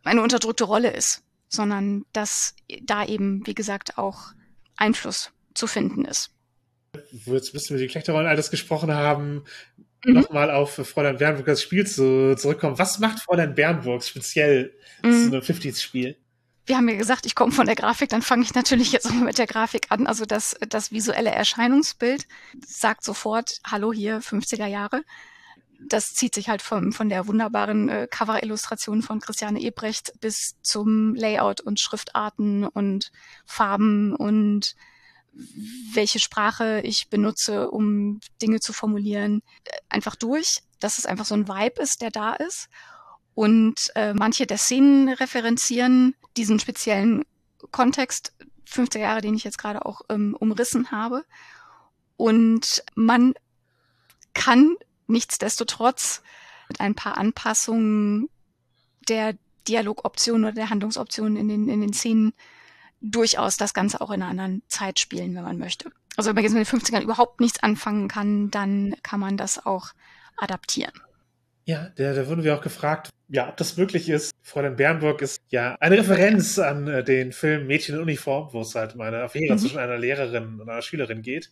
eine 0.03 0.23
unterdrückte 0.23 0.63
Rolle 0.63 0.91
ist, 0.91 1.21
sondern 1.47 2.05
dass 2.13 2.55
da 2.81 3.05
eben, 3.05 3.45
wie 3.45 3.53
gesagt, 3.53 3.99
auch 3.99 4.33
Einfluss 4.75 5.31
zu 5.53 5.67
finden 5.67 6.03
ist. 6.05 6.31
Jetzt 7.11 7.53
müssen 7.53 7.75
wir 7.75 7.77
die 7.77 7.85
Geschlechterrollen 7.85 8.27
alles 8.27 8.49
gesprochen 8.49 8.91
haben 8.93 9.43
mhm. 10.05 10.13
nochmal 10.13 10.51
auf 10.51 10.75
Fräulein 10.75 11.17
Bernburgs 11.17 11.61
Spiel 11.61 11.85
zu, 11.85 12.35
zurückkommen. 12.35 12.77
Was 12.79 12.99
macht 12.99 13.19
Fräulein 13.19 13.55
Bernburg 13.55 14.03
speziell 14.03 14.73
mhm. 15.03 15.11
zu 15.11 15.27
einem 15.27 15.41
50s-Spiel? 15.41 16.17
Wir 16.65 16.77
haben 16.77 16.87
ja 16.87 16.95
gesagt, 16.95 17.25
ich 17.25 17.35
komme 17.35 17.51
von 17.51 17.65
der 17.65 17.75
Grafik, 17.75 18.09
dann 18.09 18.21
fange 18.21 18.43
ich 18.43 18.53
natürlich 18.53 18.91
jetzt 18.91 19.07
auch 19.07 19.13
mit 19.13 19.37
der 19.37 19.47
Grafik 19.47 19.87
an. 19.89 20.05
Also 20.07 20.25
das, 20.25 20.55
das 20.69 20.91
visuelle 20.91 21.31
Erscheinungsbild 21.31 22.27
sagt 22.65 23.03
sofort, 23.03 23.59
hallo 23.65 23.91
hier, 23.91 24.21
50er 24.21 24.67
Jahre. 24.67 25.03
Das 25.79 26.13
zieht 26.13 26.35
sich 26.35 26.49
halt 26.49 26.61
von, 26.61 26.91
von 26.91 27.09
der 27.09 27.27
wunderbaren 27.27 27.89
äh, 27.89 28.07
Cover-Illustration 28.09 29.01
von 29.01 29.19
Christiane 29.19 29.59
Ebrecht 29.59 30.13
bis 30.21 30.55
zum 30.61 31.15
Layout 31.15 31.61
und 31.61 31.79
Schriftarten 31.79 32.67
und 32.67 33.11
Farben 33.45 34.15
und 34.15 34.75
welche 35.93 36.19
Sprache 36.19 36.81
ich 36.83 37.09
benutze, 37.09 37.69
um 37.71 38.19
Dinge 38.41 38.59
zu 38.59 38.73
formulieren, 38.73 39.41
einfach 39.89 40.15
durch, 40.15 40.61
dass 40.79 40.97
es 40.97 41.05
einfach 41.05 41.25
so 41.25 41.35
ein 41.35 41.47
Vibe 41.47 41.81
ist, 41.81 42.01
der 42.01 42.11
da 42.11 42.33
ist. 42.33 42.69
Und 43.33 43.91
äh, 43.95 44.13
manche 44.13 44.45
der 44.45 44.57
Szenen 44.57 45.09
referenzieren 45.09 46.15
diesen 46.35 46.59
speziellen 46.59 47.23
Kontext 47.71 48.33
50er 48.69 48.99
Jahre, 48.99 49.21
den 49.21 49.35
ich 49.35 49.43
jetzt 49.43 49.57
gerade 49.57 49.85
auch 49.85 50.01
ähm, 50.09 50.35
umrissen 50.37 50.91
habe. 50.91 51.25
Und 52.17 52.83
man 52.95 53.33
kann 54.33 54.75
nichtsdestotrotz 55.07 56.21
mit 56.67 56.79
ein 56.79 56.95
paar 56.95 57.17
Anpassungen 57.17 58.29
der 59.07 59.35
Dialogoptionen 59.67 60.45
oder 60.45 60.53
der 60.53 60.69
Handlungsoptionen 60.69 61.35
in 61.35 61.47
den, 61.47 61.69
in 61.69 61.81
den 61.81 61.93
Szenen 61.93 62.33
durchaus 63.01 63.57
das 63.57 63.73
Ganze 63.73 63.99
auch 64.01 64.11
in 64.11 64.21
einer 64.21 64.31
anderen 64.31 64.61
Zeit 64.67 64.99
spielen, 64.99 65.35
wenn 65.35 65.43
man 65.43 65.57
möchte. 65.57 65.91
Also 66.17 66.29
wenn 66.29 66.35
man 66.35 66.43
jetzt 66.43 66.53
mit 66.53 66.67
den 66.67 66.79
50ern 66.79 67.01
überhaupt 67.01 67.39
nichts 67.41 67.61
anfangen 67.63 68.07
kann, 68.07 68.51
dann 68.51 68.95
kann 69.03 69.19
man 69.19 69.37
das 69.37 69.65
auch 69.65 69.89
adaptieren. 70.37 70.93
Ja, 71.65 71.89
da, 71.95 72.13
da 72.13 72.27
wurden 72.27 72.43
wir 72.43 72.55
auch 72.55 72.61
gefragt, 72.61 73.09
ja, 73.29 73.47
ob 73.47 73.57
das 73.57 73.77
möglich 73.77 74.09
ist. 74.09 74.31
Fräulein 74.41 74.75
Bernburg 74.75 75.21
ist 75.21 75.41
ja 75.49 75.75
eine 75.79 75.97
Referenz 75.97 76.59
an 76.59 76.87
äh, 76.87 77.03
den 77.03 77.31
Film 77.31 77.67
Mädchen 77.67 77.95
in 77.95 78.01
Uniform, 78.01 78.49
wo 78.51 78.61
es 78.61 78.75
halt 78.75 78.95
um 78.95 79.01
eine 79.01 79.21
Affäre 79.21 79.53
mhm. 79.53 79.57
zwischen 79.57 79.79
einer 79.79 79.97
Lehrerin 79.97 80.59
und 80.59 80.69
einer 80.69 80.81
Schülerin 80.81 81.21
geht. 81.21 81.49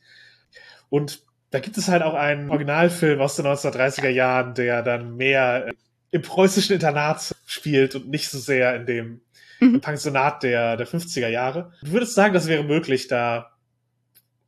Und 0.89 1.23
da 1.51 1.59
gibt 1.59 1.77
es 1.77 1.87
halt 1.87 2.03
auch 2.03 2.15
einen 2.15 2.49
Originalfilm 2.49 3.21
aus 3.21 3.35
den 3.35 3.45
1930er 3.45 4.09
Jahren, 4.09 4.55
der 4.55 4.83
dann 4.83 5.15
mehr 5.15 5.67
äh, 5.67 5.73
im 6.11 6.21
preußischen 6.21 6.73
Internat 6.73 7.35
spielt 7.45 7.95
und 7.95 8.09
nicht 8.09 8.29
so 8.29 8.39
sehr 8.39 8.75
in 8.75 8.85
dem 8.85 9.21
mhm. 9.59 9.81
Pensionat 9.81 10.43
der, 10.43 10.77
der 10.77 10.87
50er 10.87 11.27
Jahre. 11.27 11.71
Du 11.81 11.91
würdest 11.91 12.15
sagen, 12.15 12.33
das 12.33 12.47
wäre 12.47 12.63
möglich, 12.63 13.07
da 13.07 13.51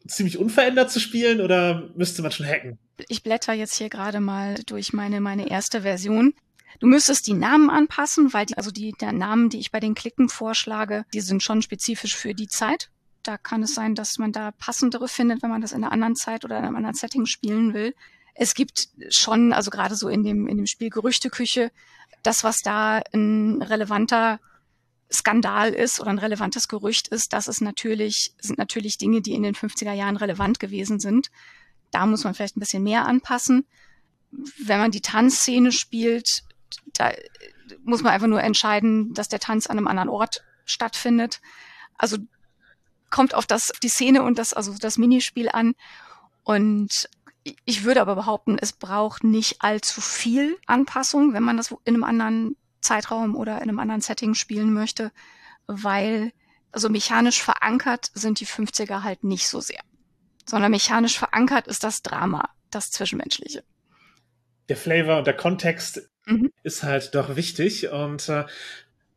ziemlich 0.07 0.37
unverändert 0.37 0.91
zu 0.91 0.99
spielen 0.99 1.41
oder 1.41 1.89
müsste 1.95 2.21
man 2.21 2.31
schon 2.31 2.45
hacken? 2.45 2.79
Ich 3.07 3.23
blätter 3.23 3.53
jetzt 3.53 3.75
hier 3.75 3.89
gerade 3.89 4.19
mal 4.19 4.55
durch 4.65 4.93
meine, 4.93 5.21
meine 5.21 5.49
erste 5.49 5.81
Version. 5.81 6.33
Du 6.79 6.87
müsstest 6.87 7.27
die 7.27 7.33
Namen 7.33 7.69
anpassen, 7.69 8.33
weil 8.33 8.45
die, 8.45 8.57
also 8.57 8.71
die 8.71 8.93
der 8.93 9.11
Namen, 9.11 9.49
die 9.49 9.59
ich 9.59 9.71
bei 9.71 9.79
den 9.79 9.93
Klicken 9.93 10.29
vorschlage, 10.29 11.05
die 11.13 11.21
sind 11.21 11.43
schon 11.43 11.61
spezifisch 11.61 12.15
für 12.15 12.33
die 12.33 12.47
Zeit. 12.47 12.89
Da 13.23 13.37
kann 13.37 13.61
es 13.63 13.75
sein, 13.75 13.93
dass 13.93 14.17
man 14.17 14.31
da 14.31 14.51
passendere 14.51 15.07
findet, 15.07 15.43
wenn 15.43 15.51
man 15.51 15.61
das 15.61 15.73
in 15.73 15.83
einer 15.83 15.91
anderen 15.91 16.15
Zeit 16.15 16.43
oder 16.43 16.57
in 16.57 16.65
einem 16.65 16.75
anderen 16.75 16.95
Setting 16.95 17.25
spielen 17.25 17.73
will. 17.73 17.93
Es 18.33 18.55
gibt 18.55 18.89
schon, 19.09 19.53
also 19.53 19.69
gerade 19.69 19.95
so 19.95 20.07
in 20.07 20.23
dem, 20.23 20.47
in 20.47 20.57
dem 20.57 20.65
Spiel 20.65 20.89
Gerüchteküche, 20.89 21.71
das, 22.23 22.43
was 22.43 22.61
da 22.61 23.01
ein 23.13 23.61
relevanter 23.61 24.39
Skandal 25.11 25.73
ist 25.73 25.99
oder 25.99 26.09
ein 26.09 26.19
relevantes 26.19 26.67
Gerücht 26.67 27.07
ist, 27.09 27.33
das 27.33 27.47
ist 27.47 27.61
natürlich, 27.61 28.33
sind 28.39 28.57
natürlich 28.57 28.97
Dinge, 28.97 29.21
die 29.21 29.33
in 29.33 29.43
den 29.43 29.55
50er 29.55 29.93
Jahren 29.93 30.17
relevant 30.17 30.59
gewesen 30.59 30.99
sind. 30.99 31.29
Da 31.91 32.05
muss 32.05 32.23
man 32.23 32.33
vielleicht 32.33 32.57
ein 32.57 32.61
bisschen 32.61 32.83
mehr 32.83 33.05
anpassen. 33.05 33.65
Wenn 34.31 34.79
man 34.79 34.91
die 34.91 35.01
Tanzszene 35.01 35.71
spielt, 35.71 36.43
da 36.93 37.11
muss 37.83 38.01
man 38.01 38.13
einfach 38.13 38.27
nur 38.27 38.41
entscheiden, 38.41 39.13
dass 39.13 39.27
der 39.27 39.39
Tanz 39.39 39.67
an 39.67 39.77
einem 39.77 39.87
anderen 39.87 40.09
Ort 40.09 40.43
stattfindet. 40.65 41.41
Also 41.97 42.17
kommt 43.09 43.33
auf 43.33 43.45
das, 43.45 43.73
die 43.83 43.89
Szene 43.89 44.23
und 44.23 44.37
das, 44.39 44.53
also 44.53 44.73
das 44.79 44.97
Minispiel 44.97 45.49
an. 45.49 45.73
Und 46.43 47.09
ich 47.65 47.83
würde 47.83 48.01
aber 48.01 48.15
behaupten, 48.15 48.57
es 48.59 48.71
braucht 48.71 49.23
nicht 49.23 49.61
allzu 49.61 49.99
viel 49.99 50.57
Anpassung, 50.65 51.33
wenn 51.33 51.43
man 51.43 51.57
das 51.57 51.71
in 51.83 51.95
einem 51.95 52.03
anderen 52.03 52.55
Zeitraum 52.81 53.35
oder 53.35 53.57
in 53.57 53.69
einem 53.69 53.79
anderen 53.79 54.01
Setting 54.01 54.33
spielen 54.33 54.73
möchte, 54.73 55.11
weil 55.67 56.31
also 56.71 56.89
mechanisch 56.89 57.41
verankert 57.41 58.11
sind 58.13 58.39
die 58.39 58.47
50er 58.47 59.03
halt 59.03 59.23
nicht 59.23 59.47
so 59.47 59.59
sehr, 59.59 59.81
sondern 60.45 60.71
mechanisch 60.71 61.17
verankert 61.17 61.67
ist 61.67 61.83
das 61.83 62.01
Drama, 62.01 62.49
das 62.69 62.91
Zwischenmenschliche. 62.91 63.63
Der 64.69 64.77
Flavor 64.77 65.17
und 65.17 65.27
der 65.27 65.35
Kontext 65.35 66.09
mhm. 66.25 66.51
ist 66.63 66.83
halt 66.83 67.13
doch 67.13 67.35
wichtig 67.35 67.89
und 67.89 68.29
äh, 68.29 68.45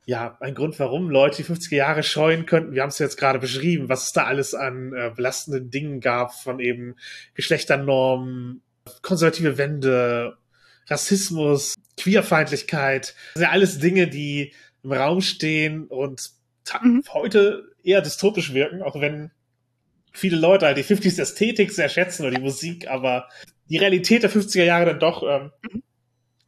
ja, 0.06 0.36
ein 0.40 0.54
Grund, 0.54 0.78
warum 0.78 1.08
Leute 1.08 1.42
die 1.42 1.44
50er 1.44 1.76
Jahre 1.76 2.02
scheuen 2.02 2.44
könnten. 2.44 2.74
Wir 2.74 2.82
haben 2.82 2.90
es 2.90 2.98
jetzt 2.98 3.16
gerade 3.16 3.38
beschrieben, 3.38 3.88
was 3.88 4.04
es 4.04 4.12
da 4.12 4.24
alles 4.24 4.54
an 4.54 4.92
äh, 4.92 5.10
belastenden 5.14 5.70
Dingen 5.70 6.00
gab, 6.00 6.34
von 6.34 6.60
eben 6.60 6.96
Geschlechternormen, 7.34 8.62
konservative 9.00 9.56
Wende, 9.56 10.36
Rassismus, 10.88 11.74
Queerfeindlichkeit. 11.96 13.14
Das 13.34 13.34
sind 13.34 13.42
ja 13.42 13.50
alles 13.50 13.78
Dinge, 13.78 14.08
die 14.08 14.52
im 14.82 14.92
Raum 14.92 15.20
stehen 15.20 15.86
und 15.86 16.30
mhm. 16.82 17.02
heute 17.12 17.74
eher 17.82 18.02
dystopisch 18.02 18.52
wirken, 18.52 18.82
auch 18.82 19.00
wenn 19.00 19.30
viele 20.12 20.36
Leute 20.36 20.66
halt 20.66 20.78
die 20.78 20.84
50s 20.84 21.20
Ästhetik 21.20 21.72
sehr 21.72 21.88
schätzen 21.88 22.24
oder 22.24 22.36
die 22.36 22.42
Musik, 22.42 22.88
aber 22.88 23.28
die 23.68 23.78
Realität 23.78 24.22
der 24.22 24.30
50er 24.30 24.64
Jahre 24.64 24.86
dann 24.86 25.00
doch 25.00 25.22
ähm, 25.22 25.50
mhm. 25.70 25.82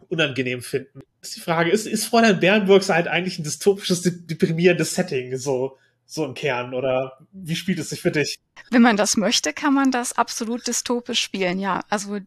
unangenehm 0.09 0.62
finden. 0.62 1.01
Das 1.20 1.31
ist 1.31 1.37
die 1.37 1.40
Frage, 1.40 1.70
ist, 1.70 1.87
ist 1.87 2.07
Fräulein 2.07 2.40
Bernburgs 2.40 2.88
halt 2.88 3.09
eigentlich 3.09 3.38
ein 3.38 3.44
dystopisches, 3.44 4.03
deprimierendes 4.03 4.94
Setting, 4.94 5.37
so, 5.37 5.79
so 6.07 6.25
im 6.25 6.35
Kern, 6.35 6.75
oder 6.75 7.18
wie 7.33 7.57
spielt 7.57 7.79
es 7.79 7.90
sich 7.90 8.01
für 8.01 8.12
dich? 8.12 8.38
Wenn 8.70 8.83
man 8.83 8.96
das 8.96 9.16
möchte, 9.16 9.53
kann 9.53 9.75
man 9.75 9.90
das 9.90 10.12
absolut 10.12 10.66
dystopisch 10.66 11.20
spielen, 11.20 11.59
ja. 11.59 11.83
Also 11.88 12.18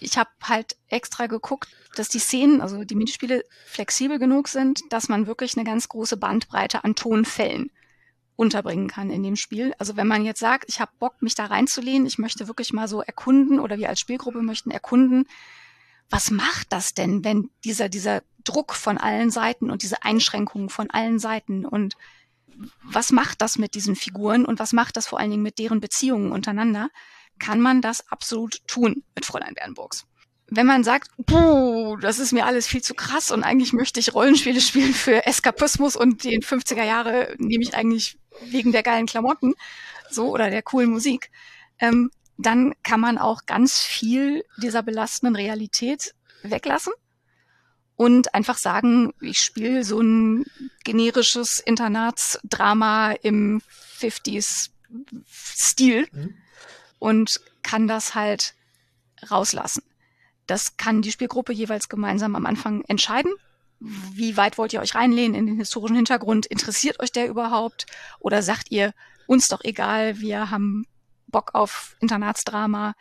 ich 0.00 0.18
habe 0.18 0.30
halt 0.42 0.76
extra 0.88 1.26
geguckt, 1.26 1.68
dass 1.94 2.08
die 2.08 2.18
Szenen, 2.18 2.60
also 2.60 2.84
die 2.84 2.94
Minispiele 2.94 3.44
flexibel 3.66 4.18
genug 4.18 4.48
sind, 4.48 4.80
dass 4.90 5.08
man 5.08 5.26
wirklich 5.26 5.56
eine 5.56 5.64
ganz 5.64 5.88
große 5.88 6.16
Bandbreite 6.16 6.84
an 6.84 6.94
Tonfällen 6.94 7.70
unterbringen 8.36 8.88
kann 8.88 9.10
in 9.10 9.22
dem 9.22 9.36
Spiel. 9.36 9.74
Also 9.78 9.96
wenn 9.96 10.06
man 10.06 10.24
jetzt 10.24 10.40
sagt, 10.40 10.66
ich 10.68 10.80
habe 10.80 10.92
Bock, 10.98 11.22
mich 11.22 11.34
da 11.34 11.46
reinzulehnen, 11.46 12.06
ich 12.06 12.18
möchte 12.18 12.48
wirklich 12.48 12.72
mal 12.72 12.86
so 12.86 13.00
erkunden 13.00 13.58
oder 13.58 13.78
wir 13.78 13.88
als 13.88 14.00
Spielgruppe 14.00 14.42
möchten 14.42 14.70
erkunden, 14.70 15.26
was 16.10 16.30
macht 16.30 16.72
das 16.72 16.94
denn, 16.94 17.24
wenn 17.24 17.50
dieser, 17.64 17.88
dieser 17.88 18.22
Druck 18.44 18.74
von 18.74 18.98
allen 18.98 19.30
Seiten 19.30 19.70
und 19.70 19.82
diese 19.82 20.04
Einschränkungen 20.04 20.68
von 20.68 20.90
allen 20.90 21.18
Seiten 21.18 21.64
und 21.64 21.96
was 22.82 23.10
macht 23.10 23.42
das 23.42 23.58
mit 23.58 23.74
diesen 23.74 23.96
Figuren 23.96 24.44
und 24.44 24.58
was 24.58 24.72
macht 24.72 24.96
das 24.96 25.06
vor 25.06 25.18
allen 25.18 25.30
Dingen 25.30 25.42
mit 25.42 25.58
deren 25.58 25.80
Beziehungen 25.80 26.32
untereinander? 26.32 26.88
Kann 27.38 27.60
man 27.60 27.82
das 27.82 28.08
absolut 28.10 28.66
tun 28.66 29.02
mit 29.14 29.24
Fräulein 29.24 29.54
Bernburgs. 29.54 30.06
Wenn 30.48 30.66
man 30.66 30.84
sagt, 30.84 31.10
puh, 31.26 31.96
das 31.96 32.20
ist 32.20 32.32
mir 32.32 32.46
alles 32.46 32.68
viel 32.68 32.82
zu 32.82 32.94
krass 32.94 33.32
und 33.32 33.42
eigentlich 33.42 33.72
möchte 33.72 33.98
ich 33.98 34.14
Rollenspiele 34.14 34.60
spielen 34.60 34.94
für 34.94 35.26
Eskapismus 35.26 35.96
und 35.96 36.22
die 36.22 36.38
50er 36.38 36.84
Jahre 36.84 37.34
nehme 37.38 37.64
ich 37.64 37.74
eigentlich 37.74 38.16
wegen 38.42 38.70
der 38.70 38.84
geilen 38.84 39.06
Klamotten, 39.06 39.54
so, 40.08 40.30
oder 40.30 40.50
der 40.50 40.62
coolen 40.62 40.90
Musik, 40.90 41.30
ähm, 41.80 42.10
dann 42.38 42.74
kann 42.84 43.00
man 43.00 43.18
auch 43.18 43.46
ganz 43.46 43.80
viel 43.80 44.44
dieser 44.58 44.82
belastenden 44.82 45.34
Realität 45.34 46.14
weglassen 46.42 46.92
und 47.96 48.34
einfach 48.34 48.58
sagen, 48.58 49.14
ich 49.20 49.38
spiele 49.38 49.82
so 49.82 50.00
ein 50.00 50.44
generisches 50.84 51.58
Internatsdrama 51.58 53.12
im 53.12 53.62
50s 53.98 54.68
Stil. 55.26 56.06
Mhm 56.12 56.34
und 56.98 57.40
kann 57.62 57.88
das 57.88 58.14
halt 58.14 58.54
rauslassen. 59.30 59.82
Das 60.46 60.76
kann 60.76 61.02
die 61.02 61.10
Spielgruppe 61.10 61.52
jeweils 61.52 61.88
gemeinsam 61.88 62.36
am 62.36 62.46
Anfang 62.46 62.82
entscheiden. 62.84 63.32
Wie 63.80 64.36
weit 64.36 64.58
wollt 64.58 64.72
ihr 64.72 64.80
euch 64.80 64.94
reinlehnen 64.94 65.34
in 65.34 65.46
den 65.46 65.58
historischen 65.58 65.96
Hintergrund? 65.96 66.46
Interessiert 66.46 67.00
euch 67.00 67.12
der 67.12 67.28
überhaupt? 67.28 67.86
Oder 68.20 68.42
sagt 68.42 68.70
ihr, 68.70 68.94
uns 69.26 69.48
doch 69.48 69.62
egal, 69.64 70.20
wir 70.20 70.50
haben 70.50 70.86
Bock 71.26 71.54
auf 71.54 71.96
Internatsdrama? 72.00 72.94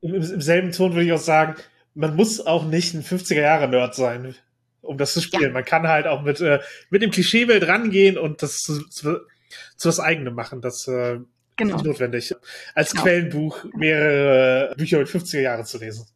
Im, 0.00 0.14
Im, 0.14 0.40
selben 0.40 0.72
Ton 0.72 0.92
würde 0.92 1.06
ich 1.06 1.12
auch 1.12 1.18
sagen, 1.18 1.54
man 1.94 2.16
muss 2.16 2.44
auch 2.44 2.64
nicht 2.66 2.94
ein 2.94 3.02
50er-Jahre-Nerd 3.02 3.94
sein, 3.94 4.34
um 4.82 4.98
das 4.98 5.14
zu 5.14 5.22
spielen. 5.22 5.42
Ja. 5.42 5.52
Man 5.52 5.64
kann 5.64 5.86
halt 5.86 6.06
auch 6.06 6.22
mit, 6.22 6.40
äh, 6.40 6.60
mit 6.90 7.02
dem 7.02 7.10
Klischeebild 7.10 7.66
rangehen 7.66 8.18
und 8.18 8.42
das 8.42 8.58
zu, 8.58 8.86
zu, 8.88 9.20
zu 9.76 9.88
was 9.88 10.00
Eigenem 10.00 10.34
machen. 10.34 10.60
Das 10.60 10.88
äh, 10.88 11.20
genau. 11.56 11.76
nicht 11.76 11.86
notwendig, 11.86 12.34
als 12.74 12.90
genau. 12.90 13.02
Quellenbuch 13.02 13.64
mehrere 13.74 14.74
Bücher 14.76 14.98
mit 14.98 15.08
50er 15.08 15.40
Jahren 15.40 15.64
zu 15.64 15.78
lesen. 15.78 16.06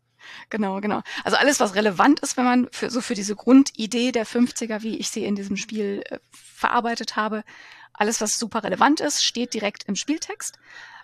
Genau, 0.51 0.81
genau. 0.81 1.03
Also 1.25 1.37
alles, 1.37 1.61
was 1.61 1.75
relevant 1.75 2.21
ist, 2.21 2.37
wenn 2.37 2.45
man 2.45 2.69
für, 2.71 2.91
so 2.91 3.01
für 3.01 3.15
diese 3.15 3.37
Grundidee 3.37 4.13
der 4.13 4.27
50er, 4.27 4.83
wie 4.83 4.97
ich 4.97 5.11
sie 5.11 5.25
in 5.25 5.35
diesem 5.35 5.57
Spiel 5.57 6.03
äh, 6.09 6.19
verarbeitet 6.33 7.17
habe, 7.17 7.45
alles, 7.93 8.21
was 8.21 8.39
super 8.39 8.63
relevant 8.63 9.01
ist, 9.01 9.25
steht 9.25 9.55
direkt 9.55 9.85
im 9.89 9.97
Spieltext. 9.97 10.59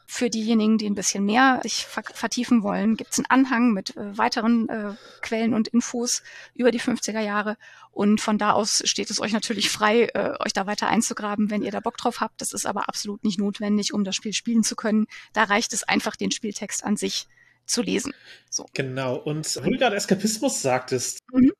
Für 0.06 0.28
diejenigen, 0.28 0.78
die 0.78 0.86
ein 0.86 0.94
bisschen 0.94 1.24
mehr 1.24 1.60
sich 1.62 1.86
vertiefen 1.86 2.62
wollen, 2.62 2.96
gibt 2.96 3.12
es 3.12 3.18
einen 3.18 3.26
Anhang 3.26 3.72
mit 3.72 3.96
äh, 3.96 4.16
weiteren 4.16 4.68
äh, 4.68 4.92
Quellen 5.22 5.54
und 5.54 5.68
Infos 5.68 6.22
über 6.54 6.70
die 6.70 6.80
50er 6.80 7.20
Jahre. 7.20 7.56
Und 7.90 8.20
von 8.20 8.38
da 8.38 8.52
aus 8.52 8.82
steht 8.84 9.10
es 9.10 9.20
euch 9.20 9.32
natürlich 9.32 9.70
frei, 9.70 10.08
äh, 10.14 10.34
euch 10.40 10.52
da 10.52 10.66
weiter 10.66 10.88
einzugraben, 10.88 11.50
wenn 11.50 11.62
ihr 11.62 11.70
da 11.70 11.80
Bock 11.80 11.96
drauf 11.96 12.20
habt. 12.20 12.40
Das 12.40 12.52
ist 12.52 12.66
aber 12.66 12.88
absolut 12.88 13.24
nicht 13.24 13.38
notwendig, 13.38 13.94
um 13.94 14.04
das 14.04 14.14
Spiel 14.14 14.32
spielen 14.32 14.62
zu 14.62 14.76
können. 14.76 15.06
Da 15.32 15.44
reicht 15.44 15.72
es 15.72 15.84
einfach, 15.84 16.16
den 16.16 16.30
Spieltext 16.30 16.84
an 16.84 16.96
sich 16.96 17.26
zu 17.66 17.82
lesen. 17.82 18.12
So. 18.50 18.66
Genau. 18.74 19.16
Und 19.16 19.56
wo 19.56 19.70
du 19.70 19.78
gerade 19.78 19.96
Eskapismus 19.96 20.60
sagtest, 20.60 21.20
mhm. 21.32 21.52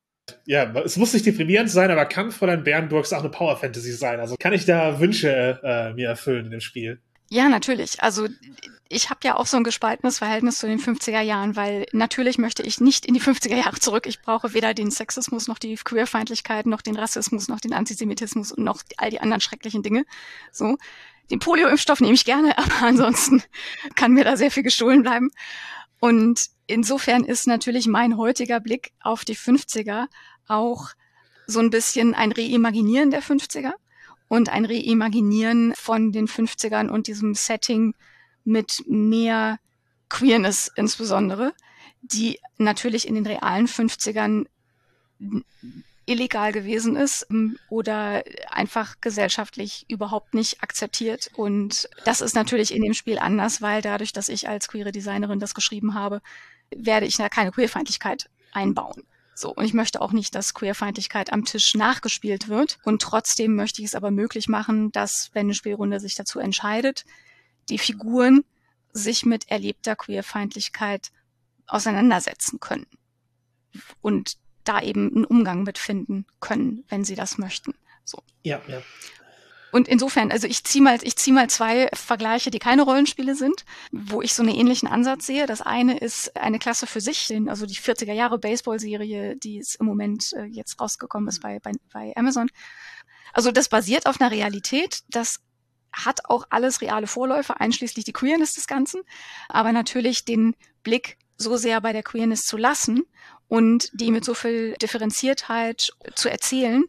Ja, 0.47 0.72
es 0.80 0.97
muss 0.97 1.12
nicht 1.12 1.26
deprimierend 1.26 1.70
sein, 1.70 1.90
aber 1.90 2.07
kann 2.07 2.32
Fräulein 2.32 2.64
Bernburgs 2.64 3.12
auch 3.12 3.20
eine 3.20 3.28
Power 3.28 3.57
Fantasy 3.57 3.92
sein? 3.92 4.20
Also 4.20 4.36
kann 4.38 4.53
ich 4.53 4.64
da 4.64 5.01
Wünsche 5.01 5.61
äh, 5.62 5.92
mir 5.92 6.09
erfüllen 6.09 6.47
in 6.47 6.51
dem 6.51 6.61
Spiel? 6.61 7.01
Ja, 7.31 7.49
natürlich. 7.49 8.03
Also 8.03 8.29
ich 8.89 9.11
habe 9.11 9.20
ja 9.25 9.37
auch 9.37 9.47
so 9.47 9.57
ein 9.57 9.64
gespaltenes 9.64 10.18
Verhältnis 10.18 10.59
zu 10.59 10.66
den 10.66 10.79
50er 10.79 11.20
Jahren, 11.20 11.57
weil 11.57 11.87
natürlich 11.93 12.39
möchte 12.39 12.62
ich 12.62 12.81
nicht 12.81 13.07
in 13.07 13.14
die 13.14 13.20
50er 13.20 13.57
Jahre 13.57 13.81
zurück. 13.81 14.07
Ich 14.07 14.20
brauche 14.20 14.55
weder 14.55 14.75
den 14.75 14.91
Sexismus 14.91 15.49
noch 15.49 15.59
die 15.59 15.75
Queerfeindlichkeit 15.75 16.66
noch 16.66 16.83
den 16.83 16.97
Rassismus 16.97 17.49
noch 17.49 17.61
den 17.61 17.72
Antisemitismus 17.72 18.53
und 18.53 18.62
noch 18.62 18.83
all 18.99 19.11
die 19.11 19.20
anderen 19.20 19.41
schrecklichen 19.41 19.83
Dinge. 19.83 20.05
So. 20.53 20.77
Den 21.31 21.39
Polio-Impfstoff 21.39 22.01
nehme 22.01 22.14
ich 22.14 22.27
gerne, 22.27 22.57
aber 22.59 22.83
ansonsten 22.83 23.43
kann 23.95 24.12
mir 24.12 24.25
da 24.25 24.37
sehr 24.37 24.51
viel 24.51 24.62
gestohlen 24.62 25.03
bleiben. 25.03 25.31
Und 25.99 26.51
insofern 26.66 27.25
ist 27.25 27.47
natürlich 27.47 27.87
mein 27.87 28.18
heutiger 28.18 28.61
Blick 28.61 28.93
auf 29.01 29.25
die 29.25 29.37
50er 29.37 30.07
auch 30.47 30.91
so 31.47 31.61
ein 31.61 31.70
bisschen 31.70 32.14
ein 32.14 32.33
Reimaginieren 32.33 33.11
der 33.11 33.22
50er 33.22 33.72
und 34.29 34.49
ein 34.49 34.64
Reimaginieren 34.64 35.75
von 35.75 36.12
den 36.12 36.27
50ern 36.27 36.89
und 36.89 37.07
diesem 37.07 37.35
Setting 37.35 37.95
mit 38.45 38.85
mehr 38.87 39.59
Queerness 40.09 40.70
insbesondere, 40.77 41.55
die 42.03 42.39
natürlich 42.59 43.09
in 43.09 43.14
den 43.14 43.27
realen 43.27 43.66
50ern 43.66 44.47
illegal 46.07 46.53
gewesen 46.53 46.97
ist 46.97 47.27
ähm, 47.31 47.59
oder 47.68 48.22
einfach 48.51 48.97
gesellschaftlich 49.01 49.87
überhaupt 49.89 50.35
nicht 50.35 50.62
akzeptiert. 50.62 51.31
Und 51.35 51.89
das 52.05 52.20
ist 52.20 52.35
natürlich 52.35 52.75
in 52.75 52.83
dem 52.83 52.95
Spiel 52.95 53.18
anders, 53.18 53.62
weil 53.62 53.83
dadurch, 53.83 54.12
dass 54.12 54.29
ich 54.29 54.49
als 54.49 54.68
queere 54.68 54.93
Designerin 54.93 55.41
das 55.41 55.55
geschrieben 55.55 55.95
habe, 55.95 56.20
werde 56.75 57.07
ich 57.07 57.16
da 57.16 57.29
keine 57.29 57.53
Queerfeindlichkeit 57.53 58.29
einbauen. 58.53 59.05
So, 59.35 59.53
und 59.53 59.64
ich 59.64 59.74
möchte 59.74 60.01
auch 60.01 60.12
nicht, 60.12 60.35
dass 60.35 60.55
Queerfeindlichkeit 60.55 61.32
am 61.32 61.45
Tisch 61.45 61.74
nachgespielt 61.74 62.49
wird. 62.49 62.78
Und 62.85 63.03
trotzdem 63.03 63.57
möchte 63.57 63.82
ich 63.82 63.89
es 63.89 63.95
aber 63.95 64.11
möglich 64.11 64.49
machen, 64.49 64.93
dass, 64.93 65.30
wenn 65.32 65.47
eine 65.47 65.55
Spielrunde 65.55 65.99
sich 65.99 66.14
dazu 66.14 66.39
entscheidet, 66.39 67.05
die 67.68 67.78
Figuren 67.78 68.45
sich 68.93 69.26
mit 69.26 69.51
erlebter 69.51 69.97
Queerfeindlichkeit 69.97 71.11
auseinandersetzen 71.66 72.61
können. 72.61 72.87
Und 74.01 74.37
da 74.62 74.80
eben 74.80 75.14
einen 75.14 75.24
Umgang 75.24 75.64
mitfinden 75.64 76.26
können, 76.41 76.85
wenn 76.89 77.05
sie 77.05 77.16
das 77.16 77.39
möchten. 77.39 77.74
So. 78.05 78.22
Ja, 78.43 78.61
ja. 78.68 78.82
Und 79.75 79.89
insofern, 79.89 80.31
also 80.31 80.47
ich 80.47 80.62
ziehe 80.62 80.85
mal, 80.85 81.01
ich 81.03 81.16
zieh 81.16 81.33
mal 81.33 81.51
zwei 81.51 81.89
Vergleiche, 81.93 82.53
die 82.53 82.61
keine 82.61 82.83
Rollenspiele 82.83 83.35
sind, 83.35 83.64
wo 83.91 84.22
ich 84.22 84.33
so 84.33 84.45
einen 84.45 84.55
ähnlichen 84.55 84.87
Ansatz 84.87 85.27
sehe. 85.27 85.47
Das 85.47 85.62
eine 85.62 85.99
ist 85.99 86.37
eine 86.37 86.61
Klasse 86.61 86.87
für 86.87 87.01
sich, 87.01 87.35
also 87.49 87.66
die 87.66 87.75
40er 87.75 88.12
Jahre 88.12 88.39
Baseball-Serie, 88.39 89.35
die 89.35 89.59
ist 89.59 89.75
im 89.81 89.87
Moment 89.87 90.33
äh, 90.35 90.45
jetzt 90.45 90.81
rausgekommen 90.81 91.29
ist 91.29 91.41
bei, 91.41 91.59
bei, 91.59 91.72
bei 91.93 92.12
Amazon. 92.14 92.51
Also 93.33 93.51
das 93.51 93.68
basiert 93.68 94.07
auf 94.07 94.20
einer 94.20 94.31
Realität, 94.31 95.01
das 95.09 95.41
hat 95.93 96.20
auch 96.27 96.47
alles 96.51 96.81
reale 96.81 97.09
Vorläufe, 97.09 97.59
einschließlich 97.59 98.05
die 98.05 98.12
Queerness 98.12 98.55
des 98.55 98.68
Ganzen, 98.68 99.03
aber 99.49 99.72
natürlich 99.72 100.25
den 100.25 100.55
Blick 100.85 101.18
so 101.37 101.57
sehr 101.57 101.81
bei 101.81 101.93
der 101.93 102.05
Queerness 102.05 102.47
zu 102.47 102.57
lassen 102.57 103.03
und 103.49 103.91
die 103.93 104.12
mit 104.12 104.25
so 104.25 104.35
viel 104.35 104.75
Differenziertheit 104.75 105.91
zu 106.14 106.29
erzählen, 106.31 106.85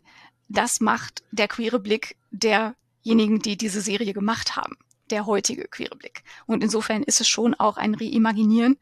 das 0.47 0.79
macht 0.79 1.23
der 1.31 1.47
queere 1.47 1.79
Blick 1.79 2.17
derjenigen, 2.31 3.39
die 3.39 3.57
diese 3.57 3.81
Serie 3.81 4.13
gemacht 4.13 4.55
haben, 4.55 4.77
der 5.09 5.25
heutige 5.25 5.67
queere 5.67 5.95
Blick. 5.95 6.23
Und 6.45 6.63
insofern 6.63 7.03
ist 7.03 7.21
es 7.21 7.27
schon 7.27 7.53
auch 7.53 7.77
ein 7.77 7.95
Reimaginieren 7.95 8.77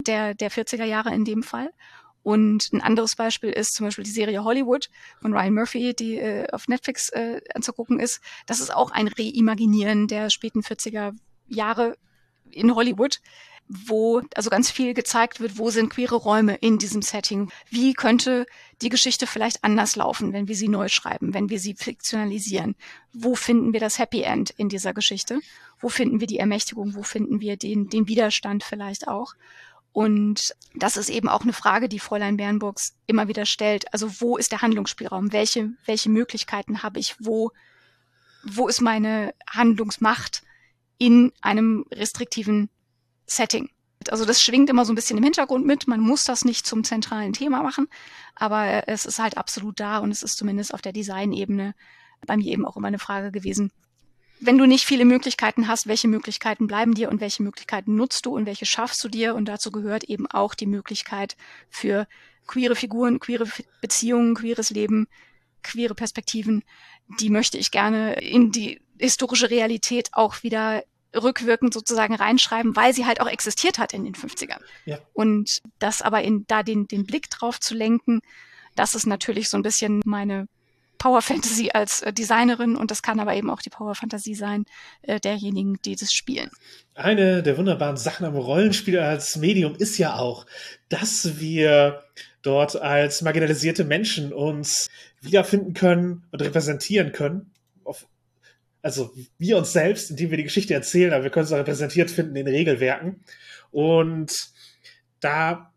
der, 0.00 0.34
der 0.34 0.50
40er 0.50 0.84
Jahre 0.84 1.14
in 1.14 1.24
dem 1.24 1.42
Fall. 1.42 1.72
Und 2.22 2.72
ein 2.72 2.82
anderes 2.82 3.16
Beispiel 3.16 3.50
ist 3.50 3.74
zum 3.74 3.86
Beispiel 3.86 4.04
die 4.04 4.10
Serie 4.10 4.44
Hollywood 4.44 4.90
von 5.20 5.32
Ryan 5.32 5.54
Murphy, 5.54 5.94
die 5.94 6.16
äh, 6.18 6.46
auf 6.52 6.68
Netflix 6.68 7.08
äh, 7.10 7.40
anzugucken 7.54 8.00
ist. 8.00 8.20
Das 8.46 8.60
ist 8.60 8.74
auch 8.74 8.90
ein 8.90 9.08
Reimaginieren 9.08 10.08
der 10.08 10.28
späten 10.28 10.60
40er 10.60 11.14
Jahre 11.46 11.96
in 12.50 12.74
Hollywood, 12.74 13.20
wo 13.68 14.22
also 14.34 14.48
ganz 14.48 14.70
viel 14.70 14.94
gezeigt 14.94 15.40
wird, 15.40 15.58
wo 15.58 15.70
sind 15.70 15.90
queere 15.90 16.16
Räume 16.16 16.56
in 16.56 16.78
diesem 16.78 17.02
Setting. 17.02 17.50
Wie 17.68 17.92
könnte 17.92 18.46
die 18.80 18.88
Geschichte 18.88 19.26
vielleicht 19.26 19.62
anders 19.62 19.94
laufen, 19.94 20.32
wenn 20.32 20.48
wir 20.48 20.56
sie 20.56 20.68
neu 20.68 20.88
schreiben, 20.88 21.34
wenn 21.34 21.50
wir 21.50 21.58
sie 21.58 21.74
fiktionalisieren? 21.74 22.76
Wo 23.12 23.34
finden 23.34 23.72
wir 23.74 23.80
das 23.80 23.98
Happy 23.98 24.22
End 24.22 24.50
in 24.50 24.70
dieser 24.70 24.94
Geschichte? 24.94 25.40
Wo 25.80 25.90
finden 25.90 26.20
wir 26.20 26.26
die 26.26 26.38
Ermächtigung? 26.38 26.94
Wo 26.94 27.02
finden 27.02 27.40
wir 27.40 27.56
den, 27.56 27.88
den 27.88 28.08
Widerstand 28.08 28.64
vielleicht 28.64 29.06
auch? 29.06 29.34
Und 29.92 30.54
das 30.74 30.96
ist 30.96 31.10
eben 31.10 31.28
auch 31.28 31.42
eine 31.42 31.52
Frage, 31.52 31.88
die 31.88 31.98
Fräulein 31.98 32.36
Bernburgs 32.36 32.94
immer 33.06 33.28
wieder 33.28 33.44
stellt. 33.44 33.92
Also 33.92 34.20
wo 34.20 34.36
ist 34.36 34.52
der 34.52 34.62
Handlungsspielraum? 34.62 35.32
Welche, 35.32 35.70
welche 35.84 36.08
Möglichkeiten 36.08 36.82
habe 36.82 37.00
ich? 37.00 37.16
Wo, 37.18 37.50
wo 38.44 38.68
ist 38.68 38.80
meine 38.80 39.34
Handlungsmacht 39.50 40.42
in 40.98 41.32
einem 41.40 41.84
restriktiven 41.92 42.70
Setting. 43.28 43.70
Also 44.10 44.24
das 44.24 44.42
schwingt 44.42 44.70
immer 44.70 44.84
so 44.84 44.92
ein 44.92 44.96
bisschen 44.96 45.18
im 45.18 45.24
Hintergrund 45.24 45.66
mit. 45.66 45.86
Man 45.86 46.00
muss 46.00 46.24
das 46.24 46.44
nicht 46.44 46.66
zum 46.66 46.82
zentralen 46.82 47.32
Thema 47.32 47.62
machen, 47.62 47.88
aber 48.34 48.88
es 48.88 49.06
ist 49.06 49.18
halt 49.18 49.36
absolut 49.36 49.78
da 49.80 49.98
und 49.98 50.10
es 50.10 50.22
ist 50.22 50.38
zumindest 50.38 50.72
auf 50.72 50.82
der 50.82 50.92
Designebene 50.92 51.74
bei 52.26 52.36
mir 52.36 52.52
eben 52.52 52.64
auch 52.64 52.76
immer 52.76 52.88
eine 52.88 52.98
Frage 52.98 53.30
gewesen. 53.30 53.70
Wenn 54.40 54.56
du 54.56 54.66
nicht 54.66 54.84
viele 54.84 55.04
Möglichkeiten 55.04 55.66
hast, 55.66 55.88
welche 55.88 56.06
Möglichkeiten 56.06 56.68
bleiben 56.68 56.94
dir 56.94 57.10
und 57.10 57.20
welche 57.20 57.42
Möglichkeiten 57.42 57.96
nutzt 57.96 58.24
du 58.24 58.34
und 58.34 58.46
welche 58.46 58.66
schaffst 58.66 59.02
du 59.02 59.08
dir? 59.08 59.34
Und 59.34 59.46
dazu 59.46 59.72
gehört 59.72 60.04
eben 60.04 60.28
auch 60.28 60.54
die 60.54 60.66
Möglichkeit 60.66 61.36
für 61.68 62.06
queere 62.46 62.76
Figuren, 62.76 63.18
queere 63.18 63.48
Beziehungen, 63.80 64.36
queeres 64.36 64.70
Leben, 64.70 65.08
queere 65.62 65.94
Perspektiven. 65.94 66.62
Die 67.20 67.30
möchte 67.30 67.58
ich 67.58 67.72
gerne 67.72 68.14
in 68.20 68.52
die 68.52 68.80
historische 68.98 69.50
Realität 69.50 70.10
auch 70.12 70.42
wieder 70.44 70.84
rückwirkend 71.14 71.72
sozusagen 71.72 72.14
reinschreiben, 72.14 72.76
weil 72.76 72.92
sie 72.92 73.06
halt 73.06 73.20
auch 73.20 73.28
existiert 73.28 73.78
hat 73.78 73.94
in 73.94 74.04
den 74.04 74.14
50ern. 74.14 74.60
Ja. 74.84 74.98
Und 75.12 75.60
das 75.78 76.02
aber 76.02 76.22
in 76.22 76.44
da 76.48 76.62
den, 76.62 76.86
den 76.86 77.04
Blick 77.04 77.30
drauf 77.30 77.60
zu 77.60 77.74
lenken, 77.74 78.20
das 78.74 78.94
ist 78.94 79.06
natürlich 79.06 79.48
so 79.48 79.56
ein 79.56 79.62
bisschen 79.62 80.00
meine 80.04 80.46
Power 80.98 81.22
Fantasy 81.22 81.70
als 81.72 82.02
äh, 82.02 82.12
Designerin 82.12 82.76
und 82.76 82.90
das 82.90 83.02
kann 83.02 83.20
aber 83.20 83.34
eben 83.34 83.50
auch 83.50 83.62
die 83.62 83.70
Power 83.70 83.94
Fantasy 83.94 84.34
sein 84.34 84.64
äh, 85.02 85.20
derjenigen, 85.20 85.78
die 85.84 85.96
das 85.96 86.12
spielen. 86.12 86.50
Eine 86.94 87.42
der 87.42 87.56
wunderbaren 87.56 87.96
Sachen 87.96 88.26
am 88.26 88.36
Rollenspiel 88.36 88.98
als 88.98 89.36
Medium 89.36 89.76
ist 89.76 89.96
ja 89.98 90.16
auch, 90.16 90.44
dass 90.88 91.38
wir 91.38 92.02
dort 92.42 92.76
als 92.76 93.22
marginalisierte 93.22 93.84
Menschen 93.84 94.32
uns 94.32 94.88
wiederfinden 95.20 95.74
können 95.74 96.26
und 96.32 96.42
repräsentieren 96.42 97.12
können 97.12 97.52
auf 97.84 98.06
also 98.88 99.12
wir 99.36 99.58
uns 99.58 99.72
selbst, 99.72 100.10
indem 100.10 100.30
wir 100.30 100.38
die 100.38 100.44
Geschichte 100.44 100.72
erzählen, 100.72 101.12
aber 101.12 101.24
wir 101.24 101.30
können 101.30 101.44
es 101.44 101.52
auch 101.52 101.58
repräsentiert 101.58 102.10
finden 102.10 102.34
in 102.36 102.48
Regelwerken. 102.48 103.22
Und 103.70 104.32
da 105.20 105.74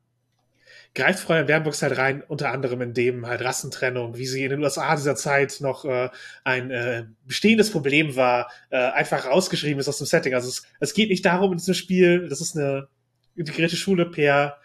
greift 0.95 1.20
Fräulein 1.20 1.45
Bernburgs 1.45 1.82
halt 1.82 1.97
rein, 1.97 2.24
unter 2.26 2.51
anderem 2.51 2.82
in 2.82 2.93
dem 2.93 3.28
halt 3.28 3.41
Rassentrennung, 3.41 4.18
wie 4.18 4.26
sie 4.26 4.45
in 4.45 4.51
den 4.51 4.64
USA 4.64 4.95
dieser 4.95 5.18
Zeit 5.18 5.57
noch 5.59 5.84
äh, 5.84 6.09
ein 6.45 6.72
äh, 6.72 7.03
bestehendes 7.26 7.70
Problem 7.70 8.16
war, 8.16 8.49
äh, 8.70 8.78
einfach 8.78 9.26
rausgeschrieben 9.26 9.82
ist 9.82 9.89
aus 9.89 9.97
dem 9.97 10.07
Setting. 10.07 10.34
Also 10.34 10.47
es, 10.47 10.64
es 10.80 10.93
geht 10.93 11.09
nicht 11.09 11.26
darum 11.26 11.51
in 11.51 11.57
diesem 11.57 11.74
Spiel, 11.74 12.30
das 12.30 12.39
ist 12.39 12.55
eine 12.55 12.88
integrierte 13.36 13.76
Schule 13.76 14.05
per 14.05 14.57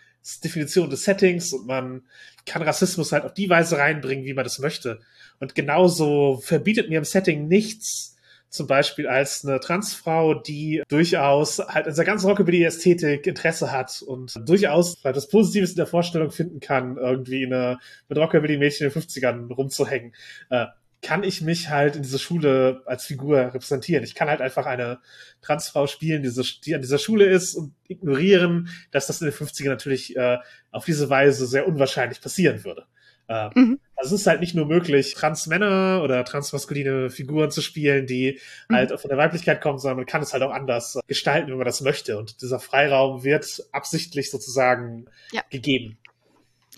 Definition 0.45 0.89
des 0.89 1.03
Settings 1.03 1.53
und 1.53 1.67
man 1.67 2.03
kann 2.45 2.63
Rassismus 2.63 3.11
halt 3.11 3.25
auf 3.25 3.35
die 3.35 3.51
Weise 3.51 3.79
reinbringen, 3.79 4.25
wie 4.25 4.35
man 4.35 4.45
das 4.45 4.61
möchte. 4.61 5.01
Und 5.41 5.55
genauso 5.55 6.41
verbietet 6.43 6.89
mir 6.89 6.99
im 6.99 7.05
Setting 7.05 7.49
nichts, 7.49 8.16
zum 8.49 8.67
Beispiel 8.67 9.07
als 9.07 9.45
eine 9.45 9.61
Transfrau, 9.61 10.35
die 10.35 10.83
durchaus 10.89 11.59
halt 11.59 11.87
in 11.87 11.93
dieser 11.93 12.05
ganzen 12.05 12.29
Rockabilly-Ästhetik 12.29 13.27
Interesse 13.27 13.73
hat 13.73 14.03
und 14.03 14.35
durchaus 14.49 15.01
das 15.03 15.29
Positives 15.29 15.71
in 15.71 15.77
der 15.77 15.87
Vorstellung 15.87 16.31
finden 16.31 16.61
kann, 16.61 16.97
irgendwie 16.97 17.45
eine, 17.45 17.79
mit 18.09 18.19
Rockabilly-Mädchen 18.19 18.87
in 18.87 18.93
den 18.93 19.03
50ern 19.03 19.53
rumzuhängen. 19.53 20.15
Äh, 20.51 20.67
kann 21.03 21.23
ich 21.23 21.43
mich 21.43 21.69
halt 21.69 21.95
in 21.95 22.03
dieser 22.03 22.19
Schule 22.19 22.83
als 22.87 23.05
Figur 23.05 23.39
repräsentieren. 23.39 24.03
Ich 24.03 24.15
kann 24.15 24.29
halt 24.29 24.41
einfach 24.41 24.67
eine 24.67 24.99
Transfrau 25.43 25.87
spielen, 25.87 26.23
die, 26.23 26.43
die 26.65 26.75
an 26.75 26.81
dieser 26.81 26.99
Schule 26.99 27.27
ist 27.27 27.55
und 27.55 27.75
ignorieren, 27.87 28.71
dass 28.91 29.07
das 29.07 29.21
in 29.21 29.29
den 29.29 29.35
50ern 29.35 29.69
natürlich 29.69 30.17
äh, 30.17 30.39
auf 30.71 30.85
diese 30.85 31.09
Weise 31.09 31.47
sehr 31.47 31.69
unwahrscheinlich 31.69 32.21
passieren 32.21 32.65
würde. 32.65 32.87
Äh, 33.29 33.51
mhm. 33.55 33.81
Also 33.97 34.15
es 34.15 34.23
ist 34.23 34.27
halt 34.27 34.41
nicht 34.41 34.55
nur 34.55 34.67
möglich, 34.67 35.15
Transmänner 35.15 36.03
oder 36.05 36.25
transmaskuline 36.25 37.09
Figuren 37.11 37.51
zu 37.51 37.63
spielen, 37.63 38.07
die 38.07 38.39
mhm. 38.69 38.75
halt 38.75 39.01
von 39.01 39.09
der 39.09 39.19
Weiblichkeit 39.19 39.61
kommen, 39.61 39.79
sondern 39.79 39.97
man 39.99 40.07
kann 40.07 40.23
es 40.23 40.33
halt 40.33 40.43
auch 40.43 40.53
anders 40.53 40.99
gestalten, 41.07 41.51
wenn 41.51 41.57
man 41.57 41.67
das 41.67 41.81
möchte. 41.81 42.19
Und 42.19 42.43
dieser 42.43 42.61
Freiraum 42.61 43.25
wird 43.25 43.65
absichtlich 43.73 44.31
sozusagen 44.31 45.07
ja. 45.33 45.43
gegeben. 45.51 45.99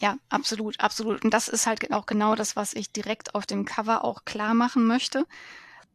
Ja, 0.01 0.17
absolut, 0.29 0.79
absolut. 0.79 1.25
Und 1.25 1.35
das 1.35 1.49
ist 1.49 1.67
halt 1.67 1.91
auch 1.93 2.07
genau 2.07 2.37
das, 2.37 2.55
was 2.55 2.73
ich 2.73 2.93
direkt 2.93 3.35
auf 3.35 3.47
dem 3.47 3.65
Cover 3.65 4.05
auch 4.05 4.25
klar 4.25 4.55
machen 4.55 4.87
möchte, 4.87 5.25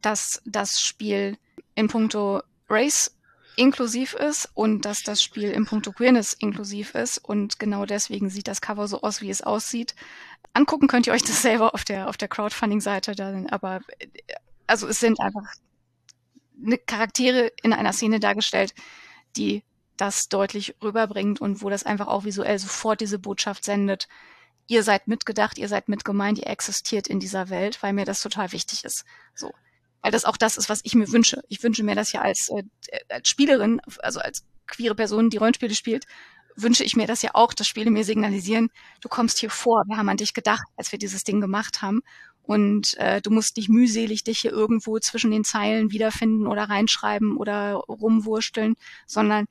dass 0.02 0.42
das 0.44 0.82
Spiel 0.82 1.38
in 1.74 1.88
puncto 1.88 2.42
Race 2.68 3.14
inklusiv 3.56 4.14
ist 4.14 4.50
und 4.54 4.84
dass 4.84 5.02
das 5.02 5.22
Spiel 5.22 5.50
im 5.50 5.66
Punkto 5.66 5.92
Queerness 5.92 6.32
inklusiv 6.34 6.94
ist 6.94 7.18
und 7.18 7.58
genau 7.58 7.86
deswegen 7.86 8.30
sieht 8.30 8.48
das 8.48 8.60
Cover 8.60 8.88
so 8.88 9.02
aus, 9.02 9.20
wie 9.20 9.30
es 9.30 9.42
aussieht. 9.42 9.94
Angucken 10.54 10.88
könnt 10.88 11.06
ihr 11.06 11.12
euch 11.12 11.22
das 11.22 11.42
selber 11.42 11.74
auf 11.74 11.84
der 11.84 12.08
auf 12.08 12.16
der 12.16 12.28
Crowdfunding-Seite, 12.28 13.14
dann 13.14 13.48
aber 13.48 13.80
also 14.66 14.88
es 14.88 15.00
sind 15.00 15.20
einfach 15.20 15.42
eine 16.64 16.78
Charaktere 16.78 17.52
in 17.62 17.72
einer 17.72 17.92
Szene 17.92 18.20
dargestellt, 18.20 18.74
die 19.36 19.62
das 19.96 20.28
deutlich 20.28 20.76
rüberbringt 20.82 21.40
und 21.40 21.62
wo 21.62 21.70
das 21.70 21.84
einfach 21.84 22.06
auch 22.06 22.24
visuell 22.24 22.58
sofort 22.58 23.00
diese 23.00 23.18
Botschaft 23.18 23.64
sendet. 23.64 24.08
Ihr 24.66 24.82
seid 24.82 25.08
mitgedacht, 25.08 25.58
ihr 25.58 25.68
seid 25.68 25.88
mitgemeint, 25.88 26.38
ihr 26.38 26.46
existiert 26.46 27.06
in 27.06 27.20
dieser 27.20 27.50
Welt, 27.50 27.82
weil 27.82 27.92
mir 27.92 28.06
das 28.06 28.22
total 28.22 28.52
wichtig 28.52 28.84
ist. 28.84 29.04
So 29.34 29.52
weil 30.04 30.12
das 30.12 30.26
auch 30.26 30.36
das 30.36 30.58
ist, 30.58 30.68
was 30.68 30.82
ich 30.84 30.94
mir 30.94 31.10
wünsche. 31.12 31.42
Ich 31.48 31.62
wünsche 31.62 31.82
mir 31.82 31.94
das 31.94 32.12
ja 32.12 32.20
als, 32.20 32.50
äh, 32.50 32.62
als 33.08 33.26
Spielerin, 33.26 33.80
also 34.00 34.20
als 34.20 34.44
queere 34.66 34.94
Person, 34.94 35.30
die 35.30 35.38
Rollenspiele 35.38 35.74
spielt, 35.74 36.04
wünsche 36.56 36.84
ich 36.84 36.96
mir 36.96 37.06
das 37.06 37.22
ja 37.22 37.30
auch, 37.34 37.52
dass 37.52 37.68
Spiele 37.68 37.90
mir 37.90 38.04
signalisieren, 38.04 38.70
du 39.00 39.08
kommst 39.08 39.38
hier 39.38 39.50
vor, 39.50 39.84
wir 39.86 39.96
haben 39.96 40.08
an 40.08 40.16
dich 40.16 40.34
gedacht, 40.34 40.64
als 40.76 40.92
wir 40.92 40.98
dieses 40.98 41.24
Ding 41.24 41.40
gemacht 41.40 41.82
haben. 41.82 42.00
Und 42.42 42.94
äh, 42.98 43.22
du 43.22 43.30
musst 43.30 43.56
nicht 43.56 43.70
mühselig 43.70 44.22
dich 44.22 44.40
hier 44.40 44.52
irgendwo 44.52 44.98
zwischen 44.98 45.30
den 45.30 45.44
Zeilen 45.44 45.92
wiederfinden 45.92 46.46
oder 46.46 46.64
reinschreiben 46.64 47.38
oder 47.38 47.74
rumwursteln, 47.88 48.74
sondern 49.06 49.46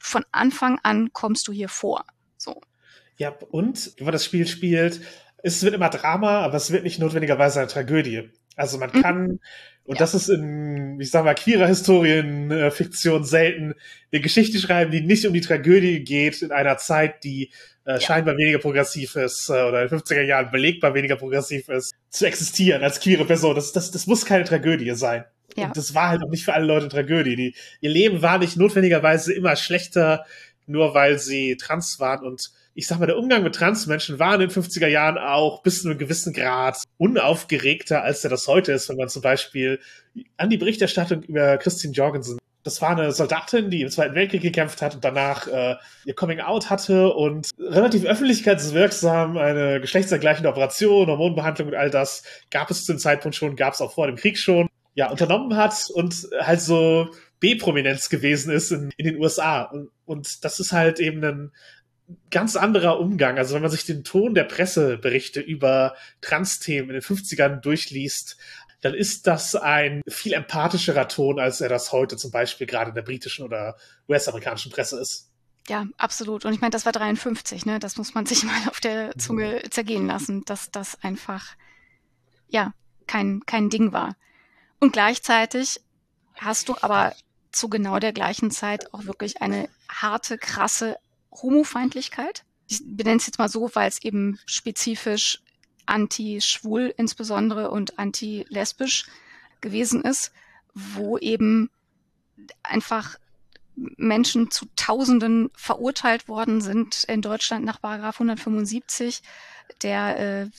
von 0.00 0.24
Anfang 0.32 0.80
an 0.82 1.12
kommst 1.12 1.46
du 1.46 1.52
hier 1.52 1.68
vor. 1.68 2.04
So. 2.36 2.60
Ja, 3.16 3.30
und 3.50 3.92
wenn 3.96 4.06
man 4.06 4.12
das 4.12 4.24
Spiel 4.24 4.48
spielt, 4.48 5.00
es 5.44 5.62
wird 5.62 5.74
immer 5.74 5.88
Drama, 5.88 6.40
aber 6.40 6.56
es 6.56 6.72
wird 6.72 6.82
nicht 6.82 6.98
notwendigerweise 6.98 7.60
eine 7.60 7.68
Tragödie. 7.68 8.30
Also 8.56 8.78
man 8.78 8.90
mhm. 8.92 9.02
kann, 9.02 9.40
und 9.84 9.96
ja. 9.96 9.98
das 9.98 10.14
ist 10.14 10.28
in, 10.28 11.00
ich 11.00 11.10
sag 11.10 11.24
mal, 11.24 11.34
queerer 11.34 11.66
Historienfiktion 11.66 13.22
äh, 13.22 13.24
selten, 13.24 13.74
eine 14.12 14.20
Geschichte 14.20 14.58
schreiben, 14.58 14.90
die 14.90 15.00
nicht 15.00 15.26
um 15.26 15.32
die 15.32 15.40
Tragödie 15.40 16.04
geht 16.04 16.42
in 16.42 16.52
einer 16.52 16.76
Zeit, 16.76 17.24
die 17.24 17.50
äh, 17.84 17.94
ja. 17.94 18.00
scheinbar 18.00 18.36
weniger 18.36 18.58
progressiv 18.58 19.16
ist 19.16 19.48
äh, 19.48 19.62
oder 19.64 19.82
in 19.82 19.88
den 19.88 19.98
50er 19.98 20.22
Jahren 20.22 20.50
belegbar 20.50 20.94
weniger 20.94 21.16
progressiv 21.16 21.68
ist, 21.68 21.92
zu 22.10 22.26
existieren 22.26 22.82
als 22.82 23.00
queere 23.00 23.24
Person. 23.24 23.54
Das, 23.54 23.72
das, 23.72 23.90
das 23.90 24.06
muss 24.06 24.24
keine 24.24 24.44
Tragödie 24.44 24.92
sein. 24.92 25.24
Ja. 25.56 25.66
Und 25.66 25.76
das 25.76 25.94
war 25.94 26.10
halt 26.10 26.22
auch 26.22 26.30
nicht 26.30 26.44
für 26.44 26.54
alle 26.54 26.66
Leute 26.66 26.88
Tragödie. 26.88 27.36
Die, 27.36 27.54
ihr 27.80 27.90
Leben 27.90 28.22
war 28.22 28.38
nicht 28.38 28.56
notwendigerweise 28.56 29.32
immer 29.32 29.56
schlechter, 29.56 30.24
nur 30.66 30.94
weil 30.94 31.18
sie 31.18 31.56
trans 31.56 31.98
waren. 32.00 32.24
Und 32.24 32.52
ich 32.74 32.86
sag 32.86 32.98
mal, 32.98 33.06
der 33.06 33.18
Umgang 33.18 33.42
mit 33.42 33.54
Transmenschen 33.54 34.18
war 34.18 34.34
in 34.34 34.40
den 34.40 34.50
50er 34.50 34.86
Jahren 34.86 35.18
auch 35.18 35.62
bis 35.62 35.82
zu 35.82 35.88
einem 35.88 35.98
gewissen 35.98 36.32
Grad 36.32 36.82
unaufgeregter, 36.96 38.02
als 38.02 38.24
er 38.24 38.30
das 38.30 38.48
heute 38.48 38.72
ist, 38.72 38.88
wenn 38.88 38.96
man 38.96 39.08
zum 39.08 39.22
Beispiel 39.22 39.80
an 40.36 40.50
die 40.50 40.56
Berichterstattung 40.56 41.22
über 41.22 41.58
Christine 41.58 41.92
Jorgensen 41.92 42.38
das 42.64 42.80
war 42.80 42.90
eine 42.90 43.12
Soldatin, 43.12 43.70
die 43.70 43.82
im 43.82 43.90
Zweiten 43.90 44.14
Weltkrieg 44.14 44.42
gekämpft 44.42 44.82
hat 44.82 44.94
und 44.94 45.04
danach 45.04 45.48
äh, 45.48 45.76
ihr 46.04 46.14
Coming 46.14 46.40
Out 46.40 46.70
hatte 46.70 47.12
und 47.12 47.50
relativ 47.58 48.04
öffentlichkeitswirksam 48.04 49.36
eine 49.36 49.80
geschlechtsvergleichende 49.80 50.48
Operation, 50.48 51.08
Hormonbehandlung 51.08 51.68
und 51.68 51.74
all 51.74 51.90
das 51.90 52.22
gab 52.50 52.70
es 52.70 52.84
zu 52.84 52.92
dem 52.92 52.98
Zeitpunkt 52.98 53.36
schon, 53.36 53.56
gab 53.56 53.74
es 53.74 53.80
auch 53.80 53.92
vor 53.92 54.06
dem 54.06 54.16
Krieg 54.16 54.38
schon, 54.38 54.68
ja, 54.94 55.10
unternommen 55.10 55.56
hat 55.56 55.88
und 55.92 56.28
halt 56.38 56.60
so 56.60 57.08
B-Prominenz 57.40 58.08
gewesen 58.08 58.52
ist 58.52 58.70
in, 58.70 58.92
in 58.96 59.06
den 59.06 59.16
USA. 59.20 59.62
Und, 59.62 59.90
und 60.04 60.44
das 60.44 60.60
ist 60.60 60.72
halt 60.72 61.00
eben 61.00 61.24
ein 61.24 61.50
ganz 62.30 62.56
anderer 62.56 62.98
Umgang. 62.98 63.38
Also 63.38 63.54
wenn 63.54 63.62
man 63.62 63.70
sich 63.70 63.84
den 63.84 64.04
Ton 64.04 64.34
der 64.34 64.44
Presseberichte 64.44 65.40
über 65.40 65.94
Trans-Themen 66.20 66.90
in 66.90 66.94
den 66.94 67.02
50ern 67.02 67.60
durchliest, 67.60 68.36
dann 68.82 68.94
ist 68.94 69.26
das 69.26 69.54
ein 69.54 70.02
viel 70.08 70.32
empathischerer 70.32 71.08
Ton, 71.08 71.38
als 71.38 71.60
er 71.60 71.68
das 71.68 71.92
heute 71.92 72.16
zum 72.16 72.30
Beispiel 72.30 72.66
gerade 72.66 72.90
in 72.90 72.94
der 72.94 73.02
britischen 73.02 73.44
oder 73.44 73.76
US-amerikanischen 74.08 74.72
Presse 74.72 75.00
ist. 75.00 75.30
Ja, 75.68 75.86
absolut. 75.96 76.44
Und 76.44 76.52
ich 76.52 76.60
meine, 76.60 76.72
das 76.72 76.84
war 76.84 76.92
53, 76.92 77.64
ne? 77.66 77.78
Das 77.78 77.96
muss 77.96 78.14
man 78.14 78.26
sich 78.26 78.42
mal 78.44 78.68
auf 78.68 78.80
der 78.80 79.16
Zunge 79.16 79.62
zergehen 79.70 80.06
lassen, 80.06 80.44
dass 80.44 80.70
das 80.70 81.00
einfach, 81.02 81.54
ja, 82.48 82.74
kein, 83.06 83.42
kein 83.46 83.70
Ding 83.70 83.92
war. 83.92 84.16
Und 84.80 84.92
gleichzeitig 84.92 85.80
hast 86.34 86.68
du 86.68 86.74
aber 86.80 87.14
zu 87.52 87.68
genau 87.68 87.98
der 87.98 88.12
gleichen 88.12 88.50
Zeit 88.50 88.92
auch 88.92 89.04
wirklich 89.04 89.42
eine 89.42 89.68
harte, 89.88 90.38
krasse 90.38 90.96
Homofeindlichkeit. 91.32 92.44
Ich 92.68 92.80
benenne 92.84 93.16
es 93.16 93.26
jetzt 93.26 93.38
mal 93.38 93.48
so, 93.48 93.70
weil 93.74 93.88
es 93.88 94.02
eben 94.02 94.38
spezifisch 94.46 95.40
anti-schwul 95.86 96.94
insbesondere 96.96 97.70
und 97.70 97.98
anti-lesbisch 97.98 99.06
gewesen 99.60 100.02
ist, 100.02 100.32
wo 100.74 101.18
eben 101.18 101.70
einfach 102.62 103.16
Menschen 103.74 104.50
zu 104.50 104.66
Tausenden 104.76 105.50
verurteilt 105.54 106.28
worden 106.28 106.60
sind 106.60 107.04
in 107.04 107.22
Deutschland 107.22 107.64
nach 107.64 107.80
Paragraph 107.80 108.16
175, 108.16 109.22
der 109.82 110.18
äh, 110.18 110.50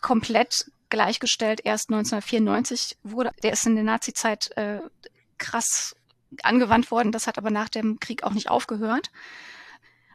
komplett 0.00 0.70
gleichgestellt 0.90 1.60
erst 1.64 1.90
1994 1.90 2.98
wurde. 3.02 3.32
Der 3.42 3.52
ist 3.52 3.66
in 3.66 3.74
der 3.74 3.84
Nazizeit 3.84 4.56
äh, 4.56 4.80
krass 5.38 5.96
angewandt 6.42 6.90
worden. 6.90 7.12
Das 7.12 7.26
hat 7.26 7.38
aber 7.38 7.50
nach 7.50 7.68
dem 7.68 8.00
Krieg 8.00 8.22
auch 8.24 8.32
nicht 8.32 8.50
aufgehört. 8.50 9.10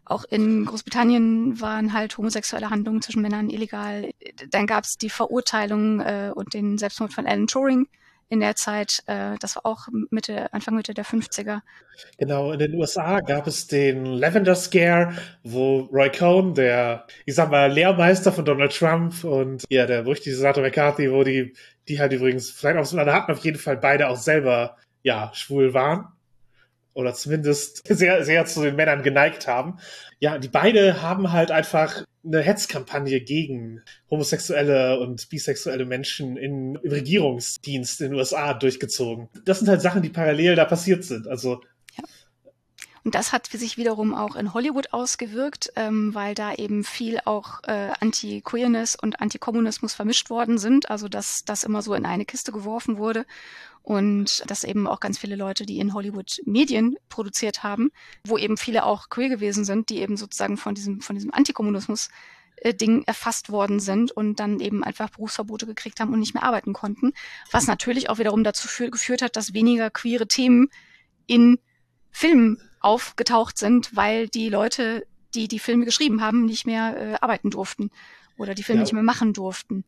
Auch 0.05 0.23
in 0.23 0.65
Großbritannien 0.65 1.59
waren 1.59 1.91
halt 1.91 2.17
homosexuelle 2.17 2.69
Handlungen 2.69 3.01
zwischen 3.01 3.21
Männern 3.21 3.49
illegal. 3.49 4.11
Dann 4.49 4.65
gab 4.65 4.85
es 4.85 4.97
die 4.97 5.09
Verurteilung 5.09 5.99
äh, 5.99 6.31
und 6.33 6.53
den 6.53 6.77
Selbstmord 6.77 7.13
von 7.13 7.27
Alan 7.27 7.47
Turing 7.47 7.87
in 8.29 8.39
der 8.39 8.55
Zeit. 8.55 9.03
Äh, 9.07 9.35
das 9.39 9.55
war 9.55 9.65
auch 9.65 9.87
Mitte, 10.09 10.51
Anfang 10.53 10.75
Mitte 10.75 10.93
der 10.93 11.05
50er. 11.05 11.59
Genau, 12.17 12.51
in 12.51 12.59
den 12.59 12.73
USA 12.75 13.19
gab 13.19 13.47
es 13.47 13.67
den 13.67 14.05
Lavender 14.05 14.55
Scare, 14.55 15.13
wo 15.43 15.81
Roy 15.91 16.09
Cohn, 16.09 16.53
der, 16.53 17.05
ich 17.25 17.35
sag 17.35 17.49
mal, 17.51 17.71
Lehrmeister 17.71 18.31
von 18.31 18.45
Donald 18.45 18.73
Trump 18.73 19.23
und 19.23 19.65
ja, 19.69 19.85
der 19.85 20.03
berüchtigte 20.03 20.37
Senator 20.37 20.63
McCarthy, 20.63 21.11
wo 21.11 21.23
die, 21.23 21.53
die 21.87 21.99
halt 21.99 22.13
übrigens 22.13 22.51
vielleicht 22.51 22.77
auch 22.77 22.85
so 22.85 22.97
hatten, 22.97 23.31
auf 23.31 23.43
jeden 23.43 23.59
Fall 23.59 23.77
beide 23.77 24.09
auch 24.09 24.17
selber, 24.17 24.77
ja, 25.03 25.31
schwul 25.33 25.73
waren 25.73 26.07
oder 26.93 27.13
zumindest 27.13 27.87
sehr, 27.95 28.23
sehr 28.23 28.45
zu 28.45 28.63
den 28.63 28.75
Männern 28.75 29.03
geneigt 29.03 29.47
haben. 29.47 29.77
Ja, 30.19 30.39
die 30.39 30.47
beide 30.47 31.01
haben 31.01 31.31
halt 31.31 31.51
einfach 31.51 32.03
eine 32.25 32.41
Hetzkampagne 32.41 33.21
gegen 33.21 33.83
homosexuelle 34.09 34.99
und 34.99 35.29
bisexuelle 35.29 35.85
Menschen 35.85 36.37
in, 36.37 36.75
im 36.75 36.91
Regierungsdienst 36.91 38.01
in 38.01 38.11
den 38.11 38.19
USA 38.19 38.53
durchgezogen. 38.53 39.29
Das 39.45 39.59
sind 39.59 39.69
halt 39.69 39.81
Sachen, 39.81 40.01
die 40.01 40.09
parallel 40.09 40.55
da 40.55 40.65
passiert 40.65 41.03
sind. 41.03 41.27
Also 41.27 41.61
und 43.07 43.15
das 43.15 43.31
hat 43.31 43.47
sich 43.47 43.77
wiederum 43.77 44.13
auch 44.13 44.35
in 44.35 44.53
Hollywood 44.53 44.91
ausgewirkt, 44.91 45.71
ähm, 45.77 46.13
weil 46.13 46.35
da 46.35 46.53
eben 46.53 46.83
viel 46.83 47.21
auch 47.23 47.63
äh, 47.63 47.91
Anti-Queerness 48.01 48.97
und 49.01 49.21
Anti-Kommunismus 49.21 49.93
vermischt 49.93 50.29
worden 50.29 50.57
sind. 50.57 50.91
Also 50.91 51.07
dass 51.07 51.45
das 51.45 51.63
immer 51.63 51.81
so 51.81 51.93
in 51.93 52.05
eine 52.05 52.25
Kiste 52.25 52.51
geworfen 52.51 52.97
wurde. 52.97 53.25
Und 53.87 54.43
dass 54.47 54.65
eben 54.65 54.85
auch 54.85 54.99
ganz 54.99 55.17
viele 55.17 55.37
Leute, 55.37 55.65
die 55.65 55.79
in 55.79 55.93
Hollywood 55.93 56.41
Medien 56.43 56.97
produziert 57.07 57.63
haben, 57.63 57.91
wo 58.25 58.37
eben 58.37 58.57
viele 58.57 58.83
auch 58.83 59.07
queer 59.07 59.29
gewesen 59.29 59.63
sind, 59.63 59.89
die 59.89 60.01
eben 60.01 60.17
sozusagen 60.17 60.57
von 60.57 60.75
diesem, 60.75 60.99
von 60.99 61.15
diesem 61.15 61.33
Antikommunismus 61.33 62.09
äh, 62.57 62.73
Ding 62.73 63.03
erfasst 63.03 63.49
worden 63.49 63.79
sind 63.79 64.11
und 64.11 64.41
dann 64.41 64.59
eben 64.59 64.83
einfach 64.83 65.09
Berufsverbote 65.11 65.65
gekriegt 65.65 66.01
haben 66.01 66.11
und 66.11 66.19
nicht 66.19 66.33
mehr 66.33 66.43
arbeiten 66.43 66.73
konnten. 66.73 67.13
Was 67.51 67.67
natürlich 67.67 68.09
auch 68.09 68.17
wiederum 68.17 68.43
dazu 68.43 68.67
geführt 68.91 69.21
hat, 69.21 69.37
dass 69.37 69.53
weniger 69.53 69.89
queere 69.89 70.27
Themen 70.27 70.67
in 71.25 71.57
Filmen 72.11 72.61
aufgetaucht 72.81 73.57
sind, 73.57 73.95
weil 73.95 74.27
die 74.27 74.49
Leute, 74.49 75.07
die 75.33 75.47
die 75.47 75.59
Filme 75.59 75.85
geschrieben 75.85 76.19
haben, 76.19 76.43
nicht 76.43 76.65
mehr 76.65 76.97
äh, 76.97 77.15
arbeiten 77.21 77.51
durften 77.51 77.91
oder 78.37 78.53
die 78.53 78.63
Filme 78.63 78.81
ja. 78.81 78.83
nicht 78.83 78.93
mehr 78.93 79.03
machen 79.03 79.31
durften. 79.31 79.85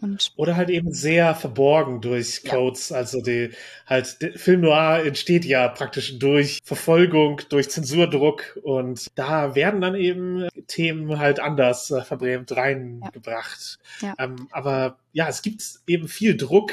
Und 0.00 0.32
Oder 0.36 0.56
halt 0.56 0.70
eben 0.70 0.92
sehr 0.92 1.34
verborgen 1.34 2.00
durch 2.00 2.44
Codes. 2.44 2.90
Ja. 2.90 2.96
Also 2.96 3.22
die 3.22 3.50
halt 3.86 4.18
Film 4.36 4.62
Noir 4.62 5.04
entsteht 5.04 5.44
ja 5.44 5.68
praktisch 5.68 6.18
durch 6.18 6.58
Verfolgung, 6.64 7.40
durch 7.48 7.70
Zensurdruck 7.70 8.58
und 8.62 9.06
da 9.14 9.54
werden 9.54 9.80
dann 9.80 9.94
eben 9.94 10.48
Themen 10.66 11.18
halt 11.18 11.40
anders 11.40 11.90
äh, 11.90 12.02
verbrämt 12.02 12.54
reingebracht. 12.56 13.78
Ja. 14.00 14.10
Ja. 14.10 14.14
Ähm, 14.18 14.48
aber 14.50 14.98
ja, 15.12 15.28
es 15.28 15.42
gibt 15.42 15.62
eben 15.86 16.08
viel 16.08 16.36
Druck, 16.36 16.72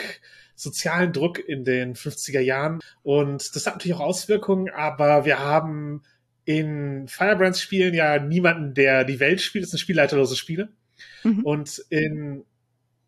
sozialen 0.55 1.13
Druck 1.13 1.39
in 1.39 1.63
den 1.63 1.95
50er 1.95 2.39
Jahren. 2.39 2.79
Und 3.03 3.55
das 3.55 3.65
hat 3.65 3.75
natürlich 3.75 3.97
auch 3.97 4.01
Auswirkungen, 4.01 4.69
aber 4.69 5.25
wir 5.25 5.39
haben 5.39 6.03
in 6.45 7.07
Firebrands 7.07 7.61
Spielen 7.61 7.93
ja 7.93 8.19
niemanden, 8.19 8.73
der 8.73 9.03
die 9.03 9.19
Welt 9.19 9.41
spielt. 9.41 9.63
Das 9.63 9.71
sind 9.71 9.79
spielleiterlose 9.79 10.35
Spiele. 10.35 10.69
Mhm. 11.23 11.43
Und 11.43 11.83
in 11.89 12.45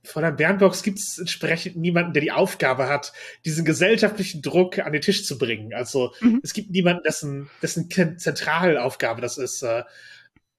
von 0.04 0.24
der 0.24 0.32
Bernbox 0.32 0.84
gibt 0.84 1.00
es 1.00 1.18
entsprechend 1.18 1.76
niemanden, 1.76 2.14
der 2.14 2.22
die 2.22 2.32
Aufgabe 2.32 2.88
hat, 2.88 3.14
diesen 3.45 3.66
gesellschaftlichen 3.66 4.41
Druck 4.41 4.80
an 4.80 4.93
den 4.93 5.02
Tisch 5.02 5.26
zu 5.26 5.38
bringen. 5.38 5.74
Also 5.74 6.14
mhm. 6.22 6.39
es 6.43 6.54
gibt 6.54 6.72
niemanden, 6.72 7.04
dessen, 7.04 7.50
dessen 7.62 7.89
Zentralaufgabe 7.89 9.22
das 9.22 9.38
ist. 9.38 9.62
Äh, 9.62 9.84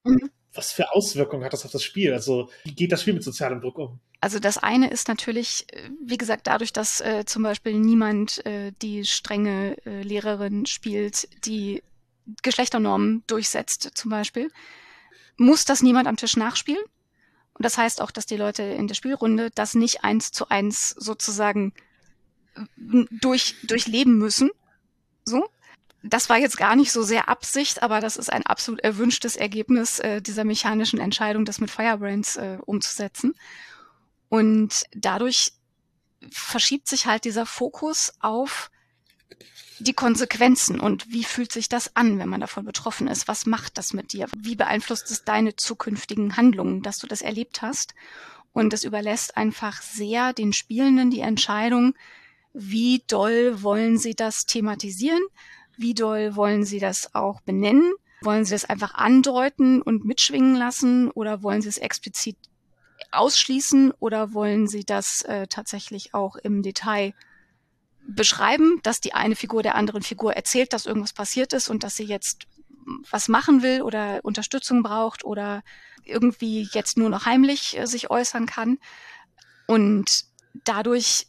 mhm. 0.05 0.31
Was 0.53 0.73
für 0.73 0.93
Auswirkungen 0.93 1.45
hat 1.45 1.53
das 1.53 1.65
auf 1.65 1.71
das 1.71 1.85
Spiel? 1.85 2.13
Also 2.13 2.51
wie 2.65 2.75
geht 2.75 2.91
das 2.91 3.03
Spiel 3.03 3.15
mit 3.15 3.23
sozialem 3.23 3.61
Druck 3.61 3.79
um? 3.79 4.01
Also 4.21 4.41
das 4.41 4.59
eine 4.59 4.91
ist 4.91 5.09
natürlich, 5.09 5.67
äh, 5.73 5.91
wie 6.05 6.19
gesagt, 6.19 6.47
dadurch, 6.47 6.73
dass 6.73 7.01
äh, 7.01 7.25
zum 7.25 7.43
Beispiel 7.43 7.75
niemand 7.75 8.45
äh, 8.45 8.73
die 8.83 9.05
strenge 9.05 9.77
äh, 9.87 10.03
Lehrerin 10.03 10.67
spielt, 10.67 11.29
die 11.47 11.83
Geschlechternormen 12.43 13.23
durchsetzt, 13.27 13.91
zum 13.95 14.11
Beispiel, 14.11 14.51
muss 15.37 15.65
das 15.65 15.83
niemand 15.83 16.07
am 16.07 16.17
Tisch 16.17 16.37
nachspielen. 16.37 16.83
Und 17.61 17.65
das 17.65 17.77
heißt 17.77 18.01
auch, 18.01 18.11
dass 18.11 18.25
die 18.25 18.39
Leute 18.39 18.63
in 18.63 18.89
der 18.89 18.95
Spielrunde 18.95 19.51
das 19.55 19.75
nicht 19.75 20.03
eins 20.03 20.33
zu 20.33 20.49
eins 20.49 20.89
sozusagen 20.97 21.75
äh, 22.57 23.05
durch, 23.21 23.55
durchleben 23.65 24.17
müssen. 24.17 24.49
So. 25.27 25.47
Das 26.03 26.31
war 26.31 26.39
jetzt 26.39 26.57
gar 26.57 26.75
nicht 26.75 26.91
so 26.91 27.03
sehr 27.03 27.29
Absicht, 27.29 27.83
aber 27.83 28.01
das 28.01 28.17
ist 28.17 28.33
ein 28.33 28.47
absolut 28.47 28.81
erwünschtes 28.81 29.37
Ergebnis 29.37 29.99
äh, 29.99 30.23
dieser 30.23 30.45
mechanischen 30.45 30.99
Entscheidung, 30.99 31.45
das 31.45 31.61
mit 31.61 31.71
Firebrands 31.71 32.39
äh, 32.39 32.57
umzusetzen. 32.65 33.35
Und 34.31 34.85
dadurch 34.93 35.53
verschiebt 36.31 36.89
sich 36.89 37.05
halt 37.05 37.27
dieser 37.27 37.45
Fokus 37.45 38.15
auf 38.21 38.71
die 39.81 39.95
Konsequenzen 39.95 40.79
und 40.79 41.11
wie 41.11 41.25
fühlt 41.25 41.53
sich 41.53 41.69
das 41.69 41.97
an, 41.97 42.19
wenn 42.19 42.29
man 42.29 42.41
davon 42.41 42.65
betroffen 42.65 43.09
ist? 43.09 43.29
Was 43.29 43.47
macht 43.47 43.79
das 43.79 43.93
mit 43.93 44.13
dir? 44.13 44.27
Wie 44.37 44.55
beeinflusst 44.55 45.11
es 45.11 45.25
deine 45.25 45.57
zukünftigen 45.57 46.37
Handlungen, 46.37 46.83
dass 46.83 46.99
du 46.99 47.07
das 47.07 47.23
erlebt 47.23 47.63
hast? 47.63 47.95
Und 48.53 48.73
es 48.73 48.85
überlässt 48.85 49.37
einfach 49.37 49.81
sehr 49.81 50.33
den 50.33 50.53
Spielenden 50.53 51.11
die 51.11 51.21
Entscheidung, 51.21 51.95
wie 52.53 53.03
doll 53.07 53.63
wollen 53.63 53.97
sie 53.97 54.15
das 54.15 54.45
thematisieren? 54.45 55.23
Wie 55.77 55.95
doll 55.95 56.35
wollen 56.35 56.65
sie 56.65 56.81
das 56.81 57.15
auch 57.15 57.41
benennen? 57.41 57.93
Wollen 58.23 58.45
sie 58.45 58.53
das 58.53 58.65
einfach 58.65 58.95
andeuten 58.95 59.81
und 59.81 60.05
mitschwingen 60.05 60.57
lassen 60.57 61.11
oder 61.11 61.43
wollen 61.43 61.63
sie 61.63 61.69
es 61.69 61.79
explizit 61.79 62.37
ausschließen 63.13 63.93
oder 63.99 64.35
wollen 64.35 64.67
sie 64.67 64.85
das 64.85 65.23
äh, 65.23 65.47
tatsächlich 65.47 66.13
auch 66.13 66.37
im 66.37 66.63
Detail 66.63 67.15
beschreiben, 68.07 68.81
dass 68.83 69.01
die 69.01 69.15
eine 69.15 69.37
Figur 69.37 69.63
der 69.63 69.75
anderen 69.75 70.03
Figur 70.03 70.35
erzählt, 70.35 70.73
dass 70.73 70.87
irgendwas 70.87 71.13
passiert 71.13 71.53
ist 71.53 71.69
und 71.69 71.85
dass 71.85 71.97
sie 71.97 72.05
jetzt 72.05 72.47
was 73.11 73.29
machen 73.29 73.63
will 73.63 73.83
oder 73.83 74.21
Unterstützung 74.23 74.83
braucht 74.83 75.25
oder 75.25 75.63
irgendwie 76.05 76.69
jetzt 76.73 76.97
nur 76.97 77.09
noch 77.11 77.27
heimlich 77.27 77.79
äh, 77.79 77.87
sich 77.87 78.11
äußern 78.11 78.47
kann. 78.47 78.79
Und 79.67 80.25
dadurch 80.65 81.27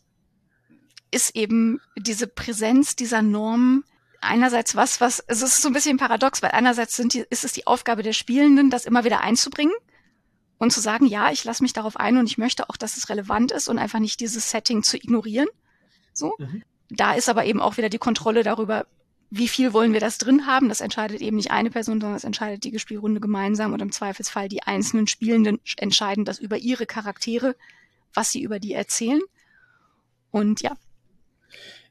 ist 1.11 1.35
eben 1.35 1.79
diese 1.97 2.27
Präsenz 2.27 2.95
dieser 2.95 3.21
Normen 3.21 3.83
einerseits 4.21 4.75
was, 4.75 5.01
was, 5.01 5.23
es 5.27 5.41
ist 5.41 5.61
so 5.61 5.69
ein 5.69 5.73
bisschen 5.73 5.97
paradox, 5.97 6.41
weil 6.41 6.51
einerseits 6.51 6.95
sind 6.95 7.13
die, 7.13 7.25
ist 7.29 7.43
es 7.43 7.53
die 7.53 7.67
Aufgabe 7.67 8.03
der 8.03 8.13
Spielenden, 8.13 8.69
das 8.69 8.85
immer 8.85 9.03
wieder 9.03 9.21
einzubringen 9.21 9.73
und 10.57 10.71
zu 10.71 10.79
sagen, 10.79 11.05
ja, 11.05 11.31
ich 11.31 11.43
lasse 11.43 11.63
mich 11.63 11.73
darauf 11.73 11.97
ein 11.97 12.17
und 12.17 12.27
ich 12.27 12.37
möchte 12.37 12.69
auch, 12.69 12.77
dass 12.77 12.97
es 12.97 13.09
relevant 13.09 13.51
ist 13.51 13.67
und 13.67 13.79
einfach 13.79 13.99
nicht 13.99 14.19
dieses 14.19 14.49
Setting 14.51 14.83
zu 14.83 14.95
ignorieren. 14.95 15.47
So. 16.13 16.33
Mhm. 16.37 16.63
Da 16.89 17.13
ist 17.13 17.29
aber 17.29 17.45
eben 17.45 17.61
auch 17.61 17.77
wieder 17.77 17.89
die 17.89 17.97
Kontrolle 17.97 18.43
darüber, 18.43 18.85
wie 19.29 19.47
viel 19.47 19.71
wollen 19.71 19.93
wir 19.93 20.01
das 20.01 20.17
drin 20.17 20.45
haben. 20.45 20.67
Das 20.67 20.81
entscheidet 20.81 21.21
eben 21.21 21.37
nicht 21.37 21.51
eine 21.51 21.69
Person, 21.69 22.01
sondern 22.01 22.13
das 22.13 22.25
entscheidet 22.25 22.63
die 22.63 22.77
Spielrunde 22.79 23.21
gemeinsam 23.21 23.71
und 23.71 23.81
im 23.81 23.91
Zweifelsfall 23.91 24.49
die 24.49 24.63
einzelnen 24.63 25.07
Spielenden 25.07 25.59
entscheiden 25.77 26.25
das 26.25 26.39
über 26.39 26.57
ihre 26.57 26.85
Charaktere, 26.85 27.55
was 28.13 28.31
sie 28.31 28.41
über 28.41 28.59
die 28.59 28.73
erzählen. 28.73 29.21
Und 30.31 30.61
ja, 30.61 30.75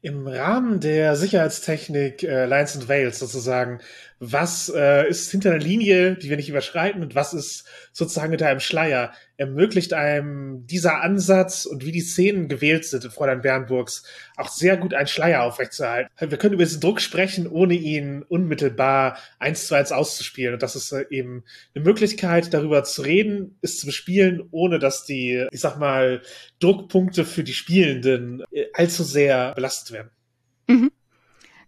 im 0.02 0.26
Rahmen 0.26 0.80
der 0.80 1.14
Sicherheitstechnik 1.14 2.22
äh, 2.22 2.46
Lines 2.46 2.76
and 2.76 2.88
Veils 2.88 3.18
sozusagen, 3.18 3.80
was 4.22 4.70
äh, 4.74 5.08
ist 5.08 5.30
hinter 5.30 5.48
der 5.48 5.60
Linie, 5.60 6.14
die 6.14 6.28
wir 6.28 6.36
nicht 6.36 6.50
überschreiten 6.50 7.02
und 7.02 7.14
was 7.14 7.32
ist 7.32 7.64
sozusagen 7.92 8.30
hinter 8.30 8.48
einem 8.48 8.60
Schleier? 8.60 9.14
Ermöglicht 9.38 9.94
einem 9.94 10.66
dieser 10.66 11.00
Ansatz 11.00 11.64
und 11.64 11.86
wie 11.86 11.90
die 11.90 12.02
Szenen 12.02 12.46
gewählt 12.46 12.84
sind 12.84 13.02
in 13.02 13.10
Fräulein 13.10 13.40
Bernburgs 13.40 14.04
auch 14.36 14.50
sehr 14.50 14.76
gut 14.76 14.92
einen 14.92 15.06
Schleier 15.06 15.42
aufrechtzuerhalten. 15.42 16.10
Wir 16.18 16.36
können 16.36 16.52
über 16.52 16.64
diesen 16.64 16.82
Druck 16.82 17.00
sprechen, 17.00 17.46
ohne 17.46 17.72
ihn 17.72 18.22
unmittelbar 18.22 19.16
eins 19.38 19.66
zu 19.66 19.74
eins 19.74 19.90
auszuspielen. 19.90 20.52
Und 20.52 20.62
das 20.62 20.76
ist 20.76 20.92
äh, 20.92 21.06
eben 21.08 21.42
eine 21.74 21.82
Möglichkeit, 21.82 22.52
darüber 22.52 22.84
zu 22.84 23.00
reden, 23.00 23.56
es 23.62 23.78
zu 23.78 23.86
bespielen, 23.86 24.46
ohne 24.50 24.78
dass 24.78 25.06
die, 25.06 25.46
ich 25.50 25.60
sag 25.60 25.78
mal, 25.78 26.20
Druckpunkte 26.58 27.24
für 27.24 27.42
die 27.42 27.54
Spielenden 27.54 28.44
äh, 28.52 28.66
allzu 28.74 29.02
sehr 29.02 29.54
belastet 29.54 29.92
werden. 29.92 30.10
Mhm. 30.66 30.92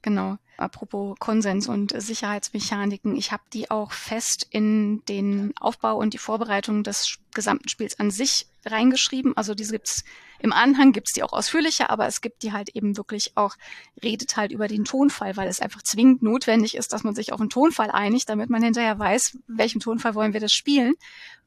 Genau. 0.02 0.36
Apropos 0.56 1.16
Konsens 1.18 1.66
und 1.68 1.92
Sicherheitsmechaniken. 2.00 3.16
Ich 3.16 3.32
habe 3.32 3.42
die 3.52 3.70
auch 3.70 3.92
fest 3.92 4.46
in 4.50 5.04
den 5.06 5.52
Aufbau 5.58 5.96
und 5.96 6.14
die 6.14 6.18
Vorbereitung 6.18 6.84
des 6.84 7.18
gesamten 7.34 7.68
Spiels 7.68 7.98
an 7.98 8.10
sich 8.10 8.46
reingeschrieben. 8.64 9.36
Also 9.36 9.54
diese 9.54 9.72
gibt's 9.72 10.04
im 10.38 10.52
Anhang, 10.52 10.92
gibt's 10.92 11.12
die 11.12 11.22
auch 11.22 11.32
ausführlicher, 11.32 11.90
aber 11.90 12.06
es 12.06 12.20
gibt 12.20 12.42
die 12.42 12.52
halt 12.52 12.70
eben 12.70 12.96
wirklich 12.96 13.36
auch, 13.36 13.56
redet 14.02 14.36
halt 14.36 14.52
über 14.52 14.68
den 14.68 14.84
Tonfall, 14.84 15.36
weil 15.36 15.48
es 15.48 15.60
einfach 15.60 15.82
zwingend 15.82 16.22
notwendig 16.22 16.76
ist, 16.76 16.92
dass 16.92 17.04
man 17.04 17.14
sich 17.14 17.32
auf 17.32 17.40
einen 17.40 17.50
Tonfall 17.50 17.90
einigt, 17.90 18.28
damit 18.28 18.50
man 18.50 18.62
hinterher 18.62 18.98
weiß, 18.98 19.38
welchem 19.46 19.80
Tonfall 19.80 20.14
wollen 20.14 20.32
wir 20.32 20.40
das 20.40 20.52
spielen, 20.52 20.94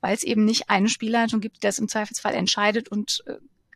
weil 0.02 0.16
es 0.16 0.24
eben 0.24 0.46
nicht 0.46 0.70
eine 0.70 0.90
Spielleitung 0.90 1.42
gibt, 1.42 1.58
die 1.58 1.62
das 1.62 1.80
im 1.80 1.88
Zweifelsfall 1.88 2.34
entscheidet 2.34 2.90
und 2.90 3.24
äh, 3.28 3.36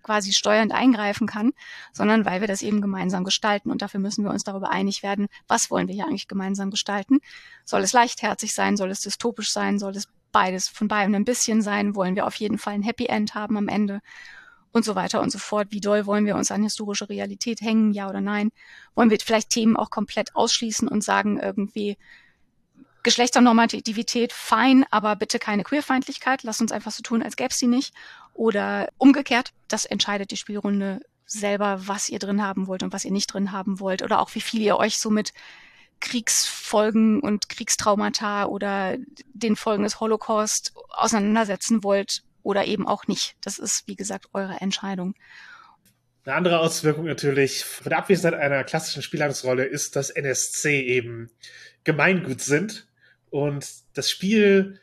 quasi 0.09 0.33
steuernd 0.33 0.71
eingreifen 0.71 1.27
kann, 1.27 1.51
sondern 1.93 2.25
weil 2.25 2.41
wir 2.41 2.47
das 2.47 2.63
eben 2.63 2.81
gemeinsam 2.81 3.23
gestalten. 3.23 3.69
Und 3.69 3.83
dafür 3.83 3.99
müssen 3.99 4.23
wir 4.23 4.31
uns 4.31 4.43
darüber 4.43 4.71
einig 4.71 5.03
werden, 5.03 5.27
was 5.47 5.69
wollen 5.69 5.87
wir 5.87 5.93
hier 5.93 6.07
eigentlich 6.07 6.27
gemeinsam 6.27 6.71
gestalten. 6.71 7.19
Soll 7.63 7.81
es 7.81 7.93
leichtherzig 7.93 8.55
sein? 8.55 8.75
Soll 8.75 8.89
es 8.89 9.01
dystopisch 9.01 9.51
sein? 9.51 9.77
Soll 9.77 9.95
es 9.95 10.07
beides 10.31 10.67
von 10.67 10.87
beiden 10.87 11.13
ein 11.13 11.25
bisschen 11.25 11.61
sein? 11.61 11.93
Wollen 11.93 12.15
wir 12.15 12.25
auf 12.25 12.33
jeden 12.35 12.57
Fall 12.57 12.73
ein 12.73 12.81
Happy 12.81 13.05
End 13.05 13.35
haben 13.35 13.55
am 13.55 13.67
Ende? 13.67 13.99
Und 14.71 14.83
so 14.83 14.95
weiter 14.95 15.21
und 15.21 15.31
so 15.31 15.37
fort. 15.37 15.67
Wie 15.69 15.79
doll 15.79 16.07
wollen 16.07 16.25
wir 16.25 16.35
uns 16.35 16.49
an 16.49 16.63
historische 16.63 17.07
Realität 17.07 17.61
hängen? 17.61 17.91
Ja 17.91 18.09
oder 18.09 18.21
nein? 18.21 18.49
Wollen 18.95 19.11
wir 19.11 19.19
vielleicht 19.23 19.51
Themen 19.51 19.77
auch 19.77 19.91
komplett 19.91 20.35
ausschließen 20.35 20.87
und 20.87 21.03
sagen 21.03 21.39
irgendwie, 21.39 21.97
Geschlechternormativität 23.03 24.33
fein, 24.33 24.85
aber 24.91 25.15
bitte 25.15 25.39
keine 25.39 25.63
Queerfeindlichkeit. 25.63 26.43
Lass 26.43 26.61
uns 26.61 26.71
einfach 26.71 26.91
so 26.91 27.01
tun, 27.01 27.23
als 27.23 27.35
gäbe 27.35 27.49
es 27.51 27.57
sie 27.57 27.67
nicht. 27.67 27.93
Oder 28.33 28.89
umgekehrt, 28.97 29.51
das 29.67 29.85
entscheidet 29.85 30.31
die 30.31 30.37
Spielrunde 30.37 31.01
selber, 31.25 31.87
was 31.87 32.09
ihr 32.09 32.19
drin 32.19 32.41
haben 32.41 32.67
wollt 32.67 32.83
und 32.83 32.93
was 32.93 33.05
ihr 33.05 33.11
nicht 33.11 33.33
drin 33.33 33.51
haben 33.51 33.79
wollt. 33.79 34.01
Oder 34.01 34.19
auch 34.19 34.33
wie 34.35 34.41
viel 34.41 34.61
ihr 34.61 34.77
euch 34.77 34.99
so 34.99 35.09
mit 35.09 35.33
Kriegsfolgen 35.99 37.19
und 37.19 37.49
Kriegstraumata 37.49 38.45
oder 38.45 38.97
den 39.33 39.55
Folgen 39.55 39.83
des 39.83 39.99
Holocaust 39.99 40.73
auseinandersetzen 40.89 41.83
wollt 41.83 42.23
oder 42.41 42.65
eben 42.65 42.87
auch 42.87 43.07
nicht. 43.07 43.35
Das 43.41 43.59
ist, 43.59 43.87
wie 43.87 43.95
gesagt, 43.95 44.27
eure 44.33 44.61
Entscheidung. 44.61 45.13
Eine 46.25 46.35
andere 46.35 46.59
Auswirkung 46.59 47.05
natürlich 47.05 47.63
von 47.63 47.89
der 47.89 47.99
Abwesenheit 47.99 48.39
einer 48.39 48.63
klassischen 48.63 49.01
Spielleitungsrolle 49.01 49.65
ist, 49.65 49.95
dass 49.95 50.09
NSC 50.09 50.81
eben 50.81 51.29
Gemeingut 51.83 52.41
sind 52.41 52.87
und 53.29 53.67
das 53.93 54.09
Spiel 54.09 54.79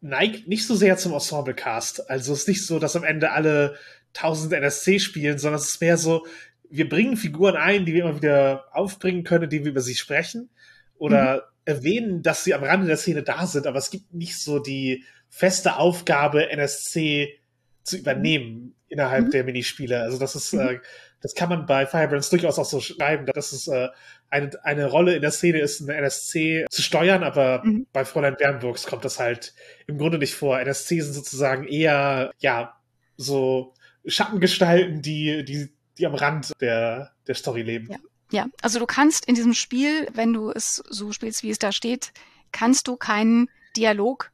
neigt 0.00 0.48
nicht 0.48 0.66
so 0.66 0.74
sehr 0.74 0.96
zum 0.96 1.12
Ensemble-Cast. 1.12 2.10
Also 2.10 2.32
es 2.32 2.40
ist 2.40 2.48
nicht 2.48 2.66
so, 2.66 2.78
dass 2.78 2.96
am 2.96 3.04
Ende 3.04 3.32
alle 3.32 3.76
tausend 4.12 4.52
NSC 4.52 4.98
spielen, 4.98 5.38
sondern 5.38 5.60
es 5.60 5.70
ist 5.70 5.80
mehr 5.80 5.96
so, 5.96 6.26
wir 6.70 6.88
bringen 6.88 7.16
Figuren 7.16 7.56
ein, 7.56 7.84
die 7.84 7.94
wir 7.94 8.04
immer 8.04 8.16
wieder 8.16 8.66
aufbringen 8.72 9.24
können, 9.24 9.48
die 9.48 9.64
wir 9.64 9.70
über 9.70 9.80
sie 9.80 9.94
sprechen 9.94 10.50
oder 10.96 11.36
mhm. 11.36 11.40
erwähnen, 11.64 12.22
dass 12.22 12.44
sie 12.44 12.54
am 12.54 12.62
Rande 12.62 12.86
der 12.86 12.96
Szene 12.96 13.22
da 13.22 13.46
sind, 13.46 13.66
aber 13.66 13.78
es 13.78 13.90
gibt 13.90 14.12
nicht 14.12 14.38
so 14.38 14.58
die 14.58 15.04
feste 15.28 15.76
Aufgabe, 15.76 16.50
NSC 16.50 17.38
zu 17.82 17.96
übernehmen 17.96 18.74
innerhalb 18.88 19.26
mhm. 19.26 19.30
der 19.30 19.44
Minispiele. 19.44 20.02
Also 20.02 20.18
das 20.18 20.34
ist, 20.34 20.52
mhm. 20.52 20.60
äh, 20.60 20.80
das 21.20 21.34
kann 21.34 21.48
man 21.48 21.66
bei 21.66 21.86
Firebrands 21.86 22.30
durchaus 22.30 22.58
auch 22.58 22.64
so 22.64 22.80
schreiben, 22.80 23.26
dass 23.26 23.52
es 23.52 23.66
äh, 23.68 23.88
eine, 24.30 24.50
eine 24.64 24.86
Rolle 24.86 25.16
in 25.16 25.22
der 25.22 25.30
Szene 25.30 25.58
ist, 25.58 25.82
eine 25.82 25.94
NSC 25.94 26.66
zu 26.70 26.82
steuern, 26.82 27.22
aber 27.24 27.62
mhm. 27.64 27.86
bei 27.92 28.04
Fräulein 28.04 28.36
Bernburgs 28.36 28.86
kommt 28.86 29.04
das 29.04 29.18
halt 29.18 29.54
im 29.86 29.98
Grunde 29.98 30.18
nicht 30.18 30.34
vor. 30.34 30.60
NSC 30.60 31.00
sind 31.00 31.14
sozusagen 31.14 31.66
eher, 31.66 32.32
ja, 32.38 32.76
so 33.16 33.74
Schattengestalten, 34.06 35.02
die, 35.02 35.44
die, 35.44 35.70
die 35.98 36.06
am 36.06 36.14
Rand 36.14 36.52
der, 36.60 37.12
der 37.26 37.34
Story 37.34 37.62
leben. 37.62 37.88
Ja. 37.90 37.98
ja, 38.30 38.46
also 38.62 38.78
du 38.78 38.86
kannst 38.86 39.26
in 39.26 39.34
diesem 39.34 39.54
Spiel, 39.54 40.08
wenn 40.12 40.32
du 40.32 40.50
es 40.50 40.76
so 40.88 41.12
spielst, 41.12 41.42
wie 41.42 41.50
es 41.50 41.58
da 41.58 41.72
steht, 41.72 42.12
kannst 42.52 42.86
du 42.86 42.96
keinen 42.96 43.50
Dialog 43.76 44.30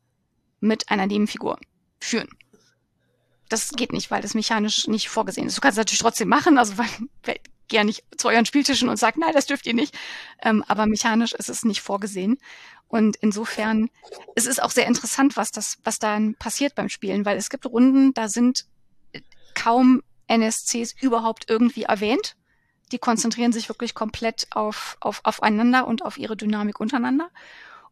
mit 0.61 0.91
einer 0.91 1.07
Nebenfigur 1.07 1.59
führen. 1.99 2.29
Das 3.55 3.71
geht 3.71 3.93
nicht, 3.93 4.11
weil 4.11 4.21
das 4.21 4.35
mechanisch 4.35 4.89
nicht 4.89 5.09
vorgesehen 5.09 5.47
ist. 5.47 5.57
Du 5.57 5.61
kannst 5.61 5.79
es 5.79 5.81
natürlich 5.81 6.01
trotzdem 6.01 6.29
machen, 6.29 6.59
also 6.59 6.77
weil, 6.77 7.39
ja 7.71 7.85
nicht 7.85 8.03
zu 8.17 8.27
euren 8.27 8.47
Spieltischen 8.47 8.89
und 8.89 8.97
sagt, 8.97 9.17
nein, 9.17 9.33
das 9.33 9.47
dürft 9.47 9.65
ihr 9.69 9.75
nicht. 9.75 9.97
Ähm, 10.43 10.65
aber 10.67 10.87
mechanisch 10.87 11.35
ist 11.35 11.49
es 11.49 11.65
nicht 11.65 11.81
vorgesehen. 11.81 12.39
Und 12.89 13.15
insofern, 13.15 13.91
es 14.35 14.47
ist 14.47 14.61
auch 14.61 14.73
sehr 14.73 14.89
interessant, 14.89 15.37
was 15.37 15.53
das, 15.53 15.79
was 15.85 16.01
dann 16.01 16.35
passiert 16.35 16.75
beim 16.75 16.89
Spielen, 16.89 17.25
weil 17.25 17.37
es 17.37 17.49
gibt 17.49 17.65
Runden, 17.65 18.13
da 18.13 18.29
sind 18.29 18.67
kaum 19.55 20.03
NSCs 20.27 20.97
überhaupt 21.01 21.49
irgendwie 21.49 21.85
erwähnt. 21.85 22.35
Die 22.91 22.99
konzentrieren 22.99 23.53
sich 23.53 23.69
wirklich 23.69 23.95
komplett 23.95 24.49
auf, 24.51 24.97
auf, 24.99 25.21
aufeinander 25.23 25.87
und 25.87 26.05
auf 26.05 26.19
ihre 26.19 26.37
Dynamik 26.37 26.81
untereinander. 26.81 27.31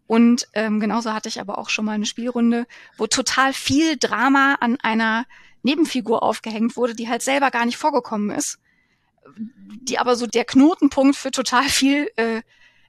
Und 0.09 0.49
ähm, 0.55 0.81
genauso 0.81 1.13
hatte 1.13 1.29
ich 1.29 1.41
aber 1.41 1.57
auch 1.57 1.69
schon 1.69 1.85
mal 1.85 1.93
eine 1.93 2.07
Spielrunde, 2.07 2.67
wo 2.97 3.07
total 3.07 3.53
viel 3.53 3.97
Drama 3.97 4.57
an 4.59 4.77
einer 4.81 5.25
Nebenfigur 5.63 6.23
aufgehängt 6.23 6.77
wurde, 6.77 6.95
die 6.95 7.09
halt 7.09 7.23
selber 7.23 7.51
gar 7.51 7.67
nicht 7.67 7.77
vorgekommen 7.77 8.31
ist 8.31 8.59
die 9.37 9.99
aber 9.99 10.17
so 10.17 10.27
der 10.27 10.45
Knotenpunkt 10.45 11.17
für 11.17 11.31
total 11.31 11.65
viel 11.65 12.11
äh, 12.17 12.43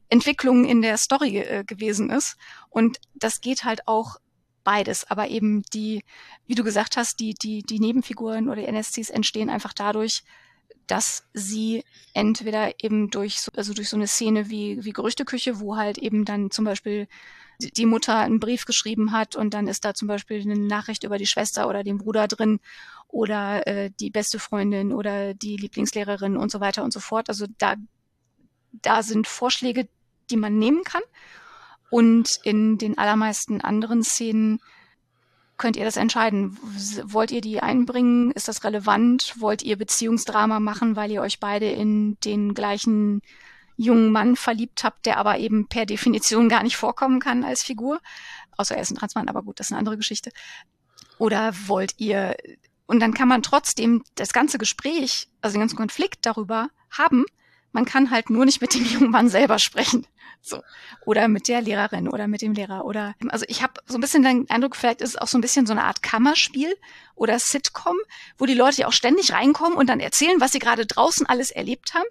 Entwicklung 0.10 0.66
in 0.66 0.82
der 0.82 0.98
Story 0.98 1.38
äh, 1.40 1.64
gewesen 1.64 2.10
ist. 2.10 2.38
Und 2.70 3.00
das 3.16 3.42
geht 3.42 3.64
halt 3.64 3.88
auch 3.88 4.18
beides. 4.64 5.10
Aber 5.10 5.28
eben 5.30 5.64
die, 5.74 6.04
wie 6.46 6.56
du 6.56 6.64
gesagt 6.64 6.98
hast, 6.98 7.20
die, 7.20 7.34
die, 7.34 7.64
die 7.64 7.80
Nebenfiguren 7.80 8.50
oder 8.50 8.62
die 8.62 8.68
NSCs 8.68 9.10
entstehen 9.10 9.50
einfach 9.50 9.74
dadurch, 9.74 10.24
dass 10.88 11.26
sie 11.34 11.84
entweder 12.14 12.72
eben 12.84 13.10
durch 13.10 13.42
so, 13.42 13.52
also 13.56 13.74
durch 13.74 13.90
so 13.90 13.98
eine 13.98 14.08
Szene 14.08 14.50
wie, 14.50 14.84
wie 14.84 14.92
Gerüchteküche, 14.92 15.60
wo 15.60 15.76
halt 15.78 15.98
eben 15.98 16.26
dann 16.26 16.52
zum 16.52 16.66
Beispiel 16.66 17.08
die 17.60 17.86
Mutter 17.86 18.18
einen 18.18 18.40
Brief 18.40 18.66
geschrieben 18.66 19.12
hat 19.12 19.36
und 19.36 19.54
dann 19.54 19.68
ist 19.68 19.86
da 19.86 19.94
zum 19.94 20.08
Beispiel 20.08 20.42
eine 20.42 20.58
Nachricht 20.58 21.04
über 21.04 21.18
die 21.18 21.28
Schwester 21.28 21.68
oder 21.68 21.84
den 21.84 21.98
Bruder 21.98 22.28
drin 22.28 22.60
oder 23.08 23.66
äh, 23.68 23.92
die 24.00 24.10
beste 24.10 24.40
Freundin 24.40 24.92
oder 24.92 25.34
die 25.34 25.56
Lieblingslehrerin 25.56 26.36
und 26.36 26.52
so 26.52 26.60
weiter 26.60 26.84
und 26.84 26.92
so 26.92 27.00
fort. 27.00 27.30
Also 27.30 27.46
da 27.58 27.76
da 28.82 29.04
sind 29.04 29.28
Vorschläge, 29.28 29.88
die 30.30 30.38
man 30.38 30.58
nehmen 30.58 30.84
kann. 30.84 31.04
Und 31.90 32.40
in 32.44 32.78
den 32.78 32.98
allermeisten 32.98 33.62
anderen 33.62 34.04
Szenen 34.04 34.60
könnt 35.58 35.76
ihr 35.76 35.86
das 35.86 35.98
entscheiden. 35.98 36.58
Wollt 37.04 37.32
ihr 37.32 37.42
die 37.42 37.62
einbringen? 37.62 38.32
Ist 38.32 38.48
das 38.48 38.64
relevant? 38.64 39.36
Wollt 39.40 39.62
ihr 39.62 39.78
Beziehungsdrama 39.78 40.60
machen, 40.60 40.96
weil 40.96 41.12
ihr 41.12 41.22
euch 41.22 41.40
beide 41.40 41.70
in 41.70 42.18
den 42.22 42.54
gleichen 42.54 43.22
jungen 43.76 44.12
Mann 44.12 44.36
verliebt 44.36 44.84
habt, 44.84 45.06
der 45.06 45.18
aber 45.18 45.40
eben 45.40 45.68
per 45.68 45.86
Definition 45.86 46.50
gar 46.50 46.64
nicht 46.64 46.78
vorkommen 46.78 47.20
kann 47.20 47.44
als 47.44 47.64
Figur? 47.64 48.00
Außer 48.58 48.76
er 48.76 48.82
ist 48.82 48.92
ein 48.92 48.98
Transmann, 48.98 49.30
aber 49.30 49.44
gut, 49.44 49.60
das 49.60 49.68
ist 49.68 49.72
eine 49.72 49.80
andere 49.80 49.98
Geschichte. 49.98 50.32
Oder 51.18 51.54
wollt 51.68 51.96
ihr, 51.98 52.36
und 52.86 53.00
dann 53.00 53.14
kann 53.14 53.28
man 53.28 53.44
trotzdem 53.44 54.04
das 54.16 54.34
ganze 54.34 54.58
Gespräch, 54.58 55.30
also 55.42 55.56
den 55.56 55.62
ganzen 55.62 55.78
Konflikt 55.78 56.26
darüber 56.26 56.70
haben, 56.92 57.26
man 57.72 57.86
kann 57.86 58.12
halt 58.12 58.30
nur 58.30 58.46
nicht 58.46 58.62
mit 58.62 58.74
dem 58.74 58.86
jungen 58.86 59.12
Mann 59.12 59.30
selber 59.30 59.60
sprechen. 59.60 60.06
So. 60.46 60.62
Oder 61.06 61.30
mit 61.30 61.48
der 61.48 61.62
Lehrerin 61.62 62.10
oder 62.10 62.28
mit 62.28 62.42
dem 62.42 62.54
Lehrer. 62.54 62.84
Oder 62.84 63.16
also 63.30 63.46
ich 63.48 63.64
habe 63.64 63.82
so 63.86 63.96
ein 63.98 64.02
bisschen 64.02 64.24
den 64.24 64.50
Eindruck, 64.50 64.76
vielleicht 64.76 65.00
ist 65.00 65.12
es 65.12 65.16
auch 65.16 65.28
so 65.28 65.38
ein 65.38 65.42
bisschen 65.42 65.66
so 65.66 65.72
eine 65.72 65.86
Art 65.86 66.04
Kammerspiel 66.04 66.76
oder 67.16 67.40
Sitcom, 67.40 67.96
wo 68.38 68.46
die 68.46 68.54
Leute 68.54 68.82
ja 68.82 68.88
auch 68.88 68.94
ständig 68.94 69.32
reinkommen 69.32 69.78
und 69.78 69.88
dann 69.88 70.02
erzählen, 70.02 70.42
was 70.42 70.52
sie 70.52 70.60
gerade 70.60 70.86
draußen 70.86 71.26
alles 71.26 71.50
erlebt 71.50 71.94
haben. 71.94 72.08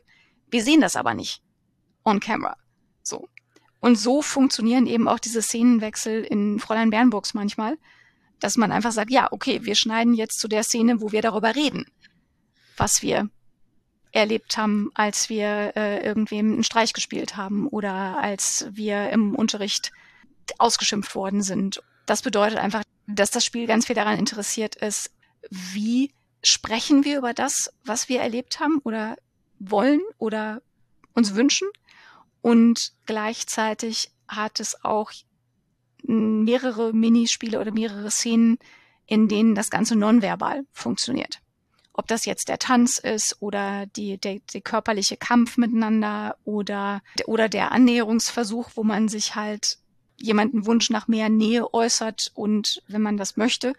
Wir 0.50 0.64
sehen 0.64 0.80
das 0.80 0.96
aber 0.96 1.12
nicht. 1.12 1.42
On 2.04 2.20
camera. 2.20 2.56
So. 3.02 3.28
Und 3.80 3.96
so 3.96 4.22
funktionieren 4.22 4.86
eben 4.86 5.08
auch 5.08 5.18
diese 5.18 5.42
Szenenwechsel 5.42 6.24
in 6.24 6.58
Fräulein 6.58 6.88
Bernburgs 6.90 7.34
manchmal, 7.34 7.76
dass 8.40 8.56
man 8.56 8.72
einfach 8.72 8.92
sagt, 8.92 9.10
ja, 9.10 9.30
okay, 9.30 9.64
wir 9.64 9.74
schneiden 9.74 10.14
jetzt 10.14 10.40
zu 10.40 10.48
der 10.48 10.62
Szene, 10.62 11.02
wo 11.02 11.12
wir 11.12 11.20
darüber 11.20 11.54
reden, 11.54 11.84
was 12.78 13.02
wir 13.02 13.28
erlebt 14.12 14.56
haben, 14.56 14.90
als 14.94 15.28
wir 15.28 15.72
äh, 15.74 16.04
irgendwem 16.04 16.52
einen 16.52 16.64
Streich 16.64 16.92
gespielt 16.92 17.36
haben 17.36 17.66
oder 17.66 18.18
als 18.18 18.66
wir 18.70 19.10
im 19.10 19.34
Unterricht 19.34 19.90
ausgeschimpft 20.58 21.14
worden 21.14 21.42
sind. 21.42 21.82
Das 22.06 22.22
bedeutet 22.22 22.58
einfach, 22.58 22.82
dass 23.06 23.30
das 23.30 23.44
Spiel 23.44 23.66
ganz 23.66 23.86
viel 23.86 23.96
daran 23.96 24.18
interessiert 24.18 24.76
ist, 24.76 25.10
wie 25.50 26.12
sprechen 26.42 27.04
wir 27.04 27.18
über 27.18 27.32
das, 27.32 27.72
was 27.84 28.08
wir 28.08 28.20
erlebt 28.20 28.60
haben 28.60 28.78
oder 28.84 29.16
wollen 29.58 30.00
oder 30.18 30.60
uns 31.14 31.34
wünschen. 31.34 31.68
Und 32.42 32.92
gleichzeitig 33.06 34.10
hat 34.28 34.60
es 34.60 34.84
auch 34.84 35.12
mehrere 36.02 36.92
Minispiele 36.92 37.60
oder 37.60 37.72
mehrere 37.72 38.10
Szenen, 38.10 38.58
in 39.06 39.28
denen 39.28 39.54
das 39.54 39.70
Ganze 39.70 39.96
nonverbal 39.96 40.64
funktioniert 40.72 41.40
ob 41.94 42.06
das 42.06 42.24
jetzt 42.24 42.48
der 42.48 42.58
Tanz 42.58 42.98
ist 42.98 43.36
oder 43.40 43.86
die, 43.86 44.18
der, 44.18 44.40
der 44.52 44.60
körperliche 44.60 45.16
Kampf 45.16 45.56
miteinander 45.56 46.36
oder, 46.44 47.02
oder 47.26 47.48
der 47.48 47.72
Annäherungsversuch, 47.72 48.70
wo 48.74 48.82
man 48.82 49.08
sich 49.08 49.34
halt 49.34 49.78
jemanden 50.16 50.66
Wunsch 50.66 50.90
nach 50.90 51.08
mehr 51.08 51.28
Nähe 51.28 51.72
äußert 51.74 52.30
und 52.34 52.82
wenn 52.88 53.02
man 53.02 53.16
das 53.16 53.36
möchte, 53.36 53.74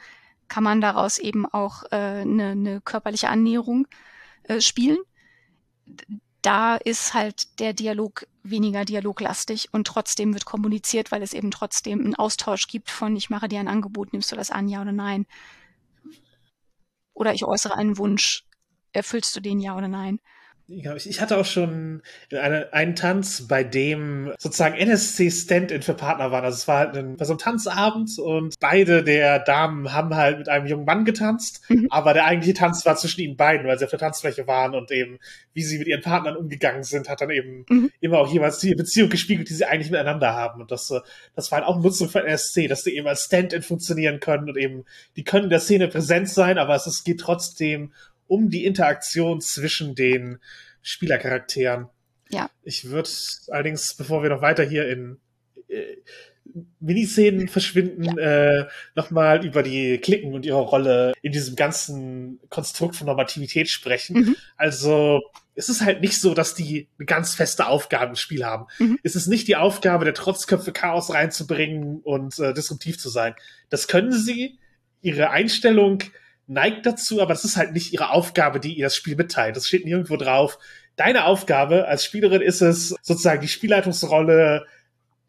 kann 0.47 0.63
man 0.63 0.81
daraus 0.81 1.17
eben 1.17 1.45
auch 1.45 1.83
äh, 1.85 1.95
eine, 1.95 2.49
eine 2.49 2.81
körperliche 2.81 3.29
Annäherung 3.29 3.87
äh, 4.43 4.61
spielen. 4.61 4.97
Da 6.41 6.75
ist 6.75 7.13
halt 7.13 7.59
der 7.59 7.73
Dialog 7.73 8.27
weniger 8.43 8.83
dialoglastig 8.83 9.69
und 9.71 9.87
trotzdem 9.87 10.33
wird 10.33 10.45
kommuniziert, 10.45 11.11
weil 11.11 11.23
es 11.23 11.33
eben 11.33 11.49
trotzdem 11.49 12.01
einen 12.01 12.15
Austausch 12.15 12.67
gibt 12.67 12.91
von 12.91 13.15
ich 13.15 13.29
mache 13.29 13.47
dir 13.47 13.61
ein 13.61 13.69
Angebot, 13.69 14.11
nimmst 14.11 14.31
du 14.31 14.35
das 14.35 14.51
an, 14.51 14.67
ja 14.67 14.81
oder 14.81 14.91
nein 14.91 15.25
oder 17.13 17.33
ich 17.33 17.45
äußere 17.45 17.75
einen 17.75 17.97
Wunsch. 17.97 18.45
Erfüllst 18.91 19.35
du 19.35 19.39
den 19.39 19.59
ja 19.59 19.75
oder 19.75 19.87
nein? 19.87 20.19
Ja, 20.75 20.95
ich 20.95 21.21
hatte 21.21 21.37
auch 21.37 21.45
schon 21.45 22.01
eine, 22.31 22.73
einen 22.73 22.95
Tanz, 22.95 23.47
bei 23.47 23.63
dem 23.63 24.33
sozusagen 24.39 24.75
NSC-Stand-in 24.75 25.81
für 25.83 25.93
Partner 25.93 26.31
waren. 26.31 26.43
Also 26.43 26.55
es 26.55 26.67
war 26.67 26.79
halt 26.79 26.97
ein, 26.97 27.17
so 27.19 27.33
ein 27.33 27.37
Tanzabend 27.37 28.17
und 28.17 28.55
beide 28.59 29.03
der 29.03 29.39
Damen 29.39 29.93
haben 29.93 30.15
halt 30.15 30.39
mit 30.39 30.49
einem 30.49 30.65
jungen 30.65 30.85
Mann 30.85 31.05
getanzt, 31.05 31.61
mhm. 31.69 31.87
aber 31.89 32.13
der 32.13 32.25
eigentliche 32.25 32.55
Tanz 32.55 32.85
war 32.85 32.95
zwischen 32.95 33.21
ihnen 33.21 33.37
beiden, 33.37 33.67
weil 33.67 33.77
sie 33.77 33.85
auf 33.85 33.91
der 33.91 33.99
Tanzfläche 33.99 34.47
waren 34.47 34.73
und 34.73 34.91
eben, 34.91 35.19
wie 35.53 35.61
sie 35.61 35.77
mit 35.77 35.87
ihren 35.87 36.01
Partnern 36.01 36.37
umgegangen 36.37 36.83
sind, 36.83 37.07
hat 37.07 37.21
dann 37.21 37.29
eben 37.29 37.65
mhm. 37.69 37.91
immer 37.99 38.17
auch 38.19 38.31
jeweils 38.31 38.57
die 38.59 38.73
Beziehung 38.73 39.09
gespiegelt, 39.09 39.49
die 39.49 39.53
sie 39.53 39.65
eigentlich 39.65 39.91
miteinander 39.91 40.33
haben. 40.33 40.61
Und 40.61 40.71
das, 40.71 40.91
das 41.35 41.51
war 41.51 41.59
halt 41.59 41.67
auch 41.67 41.79
Nutzung 41.79 42.09
von 42.09 42.23
NSC, 42.23 42.67
dass 42.67 42.83
die 42.83 42.95
eben 42.95 43.07
als 43.07 43.23
Stand-in 43.23 43.61
funktionieren 43.61 44.19
können 44.19 44.49
und 44.49 44.57
eben, 44.57 44.85
die 45.15 45.23
können 45.23 45.45
in 45.45 45.49
der 45.51 45.59
Szene 45.59 45.87
präsent 45.87 46.29
sein, 46.29 46.57
aber 46.57 46.73
es, 46.75 46.87
es 46.87 47.03
geht 47.03 47.19
trotzdem 47.19 47.91
um 48.27 48.49
die 48.49 48.65
Interaktion 48.65 49.41
zwischen 49.41 49.95
den 49.95 50.39
Spielercharakteren. 50.81 51.87
Ja. 52.29 52.49
Ich 52.63 52.89
würde 52.89 53.09
allerdings, 53.49 53.95
bevor 53.95 54.23
wir 54.23 54.29
noch 54.29 54.41
weiter 54.41 54.63
hier 54.63 54.87
in 54.89 55.17
äh, 55.67 55.97
Miniszenen 56.79 57.47
verschwinden, 57.47 58.03
ja. 58.03 58.61
äh, 58.61 58.67
nochmal 58.95 59.45
über 59.45 59.63
die 59.63 59.97
Klicken 59.97 60.33
und 60.33 60.45
ihre 60.45 60.59
Rolle 60.59 61.13
in 61.21 61.31
diesem 61.31 61.55
ganzen 61.55 62.39
Konstrukt 62.49 62.95
von 62.95 63.07
Normativität 63.07 63.69
sprechen. 63.69 64.17
Mhm. 64.17 64.35
Also 64.57 65.21
es 65.55 65.69
ist 65.69 65.81
halt 65.81 66.01
nicht 66.01 66.19
so, 66.19 66.33
dass 66.33 66.53
die 66.53 66.89
eine 66.97 67.05
ganz 67.05 67.35
feste 67.35 67.67
Aufgabe 67.67 68.11
im 68.11 68.15
Spiel 68.15 68.45
haben. 68.45 68.65
Mhm. 68.79 68.99
Es 69.03 69.15
ist 69.15 69.27
nicht 69.27 69.47
die 69.47 69.55
Aufgabe, 69.55 70.05
der 70.05 70.13
Trotzköpfe 70.13 70.73
Chaos 70.73 71.13
reinzubringen 71.13 72.01
und 72.01 72.37
äh, 72.39 72.53
disruptiv 72.53 72.99
zu 72.99 73.09
sein. 73.09 73.35
Das 73.69 73.87
können 73.87 74.11
sie. 74.11 74.59
Ihre 75.01 75.31
Einstellung 75.31 75.99
neigt 76.47 76.85
dazu, 76.85 77.21
aber 77.21 77.33
das 77.33 77.45
ist 77.45 77.57
halt 77.57 77.73
nicht 77.73 77.93
ihre 77.93 78.09
Aufgabe, 78.11 78.59
die 78.59 78.73
ihr 78.73 78.85
das 78.85 78.95
Spiel 78.95 79.15
mitteilt. 79.15 79.55
Das 79.55 79.67
steht 79.67 79.85
nirgendwo 79.85 80.17
drauf. 80.17 80.57
Deine 80.95 81.25
Aufgabe 81.25 81.87
als 81.87 82.03
Spielerin 82.03 82.41
ist 82.41 82.61
es, 82.61 82.95
sozusagen 83.01 83.41
die 83.41 83.47
Spielleitungsrolle 83.47 84.65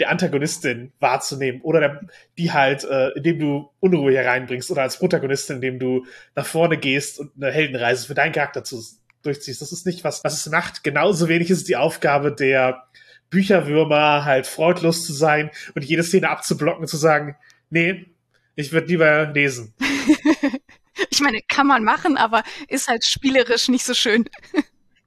der 0.00 0.10
Antagonistin 0.10 0.92
wahrzunehmen 0.98 1.60
oder 1.62 1.80
der, 1.80 2.00
die 2.36 2.52
halt, 2.52 2.84
äh, 2.84 3.10
indem 3.10 3.38
du 3.38 3.70
Unruhe 3.80 4.12
hereinbringst 4.12 4.70
oder 4.70 4.82
als 4.82 4.98
Protagonistin, 4.98 5.56
indem 5.56 5.78
du 5.78 6.04
nach 6.34 6.46
vorne 6.46 6.76
gehst 6.76 7.20
und 7.20 7.30
eine 7.36 7.52
Heldenreise 7.52 8.06
für 8.06 8.14
deinen 8.14 8.32
Charakter 8.32 8.64
zu, 8.64 8.82
durchziehst. 9.22 9.62
Das 9.62 9.72
ist 9.72 9.86
nicht 9.86 10.04
was, 10.04 10.22
was 10.24 10.44
es 10.44 10.50
macht. 10.50 10.82
Genauso 10.82 11.28
wenig 11.28 11.50
ist 11.50 11.58
es 11.58 11.64
die 11.64 11.76
Aufgabe 11.76 12.32
der 12.32 12.84
Bücherwürmer, 13.30 14.24
halt 14.24 14.46
freudlos 14.46 15.06
zu 15.06 15.12
sein 15.12 15.50
und 15.74 15.84
jede 15.84 16.02
Szene 16.02 16.28
abzublocken 16.28 16.82
und 16.82 16.88
zu 16.88 16.96
sagen, 16.96 17.36
nee, 17.70 18.06
ich 18.56 18.72
würde 18.72 18.88
lieber 18.88 19.26
lesen. 19.26 19.74
Ich 21.10 21.20
meine, 21.20 21.40
kann 21.48 21.66
man 21.66 21.84
machen, 21.84 22.16
aber 22.16 22.42
ist 22.68 22.88
halt 22.88 23.04
spielerisch 23.04 23.68
nicht 23.68 23.84
so 23.84 23.94
schön. 23.94 24.28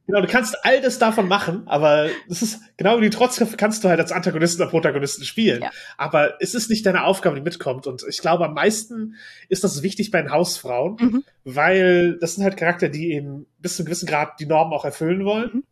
Genau, 0.08 0.22
du 0.22 0.28
kannst 0.28 0.56
all 0.64 0.80
das 0.80 1.00
davon 1.00 1.28
machen, 1.28 1.68
aber 1.68 2.10
es 2.30 2.42
ist 2.42 2.62
genau 2.78 2.98
wie 2.98 3.10
die 3.10 3.10
Trotzköpfe 3.10 3.58
kannst 3.58 3.84
du 3.84 3.90
halt 3.90 4.00
als 4.00 4.14
Antagonisten 4.14 4.62
oder 4.62 4.72
Protagonisten 4.72 5.26
spielen. 5.26 5.62
Ja. 5.64 5.72
Aber 5.98 6.42
es 6.42 6.56
ist 6.56 6.70
nicht 6.70 6.86
deine 6.86 7.04
Aufgabe, 7.04 7.36
die 7.36 7.42
mitkommt. 7.42 7.88
Und 7.88 8.06
ich 8.08 8.20
glaube, 8.20 8.46
am 8.46 8.54
meisten 8.54 9.16
ist 9.50 9.66
das 9.66 9.84
wichtig 9.84 10.10
bei 10.12 10.22
den 10.22 10.32
Hausfrauen, 10.32 10.96
mhm. 10.98 11.24
weil 11.44 12.18
das 12.20 12.36
sind 12.36 12.46
halt 12.46 12.56
Charakter, 12.56 12.88
die 12.88 13.12
eben 13.12 13.48
bis 13.60 13.76
zu 13.76 13.82
einem 13.82 13.88
gewissen 13.88 14.08
Grad 14.08 14.40
die 14.40 14.46
Normen 14.46 14.72
auch 14.72 14.86
erfüllen 14.86 15.26
wollen. 15.26 15.52
Mhm. 15.54 15.64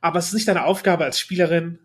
Aber 0.00 0.18
es 0.18 0.28
ist 0.28 0.34
nicht 0.34 0.48
deine 0.48 0.64
Aufgabe 0.64 1.04
als 1.04 1.18
Spielerin, 1.18 1.80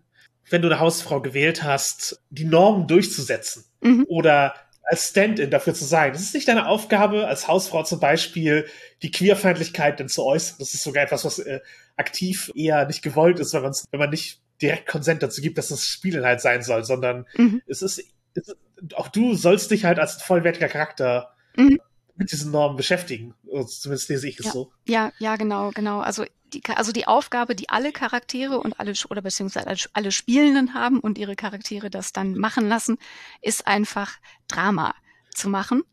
wenn 0.49 0.61
du 0.61 0.69
eine 0.69 0.79
Hausfrau 0.79 1.21
gewählt 1.21 1.61
hast, 1.61 2.23
die 2.29 2.45
Normen 2.45 2.87
durchzusetzen 2.87 3.65
mhm. 3.81 4.05
oder 4.07 4.53
als 4.87 5.09
Stand-in 5.09 5.51
dafür 5.51 5.73
zu 5.73 5.83
sein. 5.83 6.13
Das 6.13 6.21
ist 6.21 6.33
nicht 6.33 6.47
deine 6.47 6.67
Aufgabe, 6.67 7.27
als 7.27 7.47
Hausfrau 7.47 7.83
zum 7.83 7.99
Beispiel 7.99 8.65
die 9.01 9.11
Queerfeindlichkeit 9.11 9.99
denn 9.99 10.07
zu 10.07 10.23
äußern. 10.23 10.55
Das 10.59 10.73
ist 10.73 10.83
sogar 10.83 11.03
etwas, 11.03 11.25
was 11.25 11.39
äh, 11.39 11.59
aktiv 11.97 12.51
eher 12.55 12.85
nicht 12.87 13.01
gewollt 13.01 13.39
ist, 13.39 13.53
wenn, 13.53 13.63
man's, 13.63 13.85
wenn 13.91 13.99
man 13.99 14.09
nicht 14.09 14.41
direkt 14.61 14.87
Konsent 14.87 15.21
dazu 15.21 15.41
gibt, 15.41 15.57
dass 15.57 15.67
das 15.67 15.85
Spielen 15.85 16.23
halt 16.23 16.39
sein 16.39 16.63
soll, 16.63 16.85
sondern 16.85 17.27
mhm. 17.35 17.61
es, 17.67 17.81
ist, 17.81 17.99
es 18.33 18.47
ist, 18.47 18.57
auch 18.95 19.09
du 19.09 19.35
sollst 19.35 19.71
dich 19.71 19.83
halt 19.83 19.99
als 19.99 20.21
vollwertiger 20.21 20.69
Charakter 20.69 21.35
mhm. 21.57 21.79
Mit 22.17 22.31
diesen 22.31 22.51
Normen 22.51 22.75
beschäftigen. 22.75 23.33
Zumindest 23.67 24.09
lese 24.09 24.27
ich 24.27 24.39
es 24.39 24.47
ja. 24.47 24.51
so. 24.51 24.71
Ja, 24.85 25.11
ja, 25.19 25.35
genau, 25.35 25.71
genau. 25.71 25.99
Also 25.99 26.25
die, 26.53 26.61
also 26.75 26.91
die 26.91 27.07
Aufgabe, 27.07 27.55
die 27.55 27.69
alle 27.69 27.91
Charaktere 27.91 28.59
und 28.59 28.79
alle 28.79 28.93
oder 29.09 29.21
beziehungsweise 29.21 29.89
alle 29.93 30.11
Spielenden 30.11 30.73
haben 30.73 30.99
und 30.99 31.17
ihre 31.17 31.35
Charaktere 31.35 31.89
das 31.89 32.13
dann 32.13 32.35
machen 32.37 32.67
lassen, 32.67 32.97
ist 33.41 33.67
einfach 33.67 34.17
Drama 34.47 34.95
zu 35.33 35.49
machen 35.49 35.83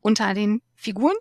unter 0.00 0.34
den 0.34 0.62
Figuren 0.74 1.16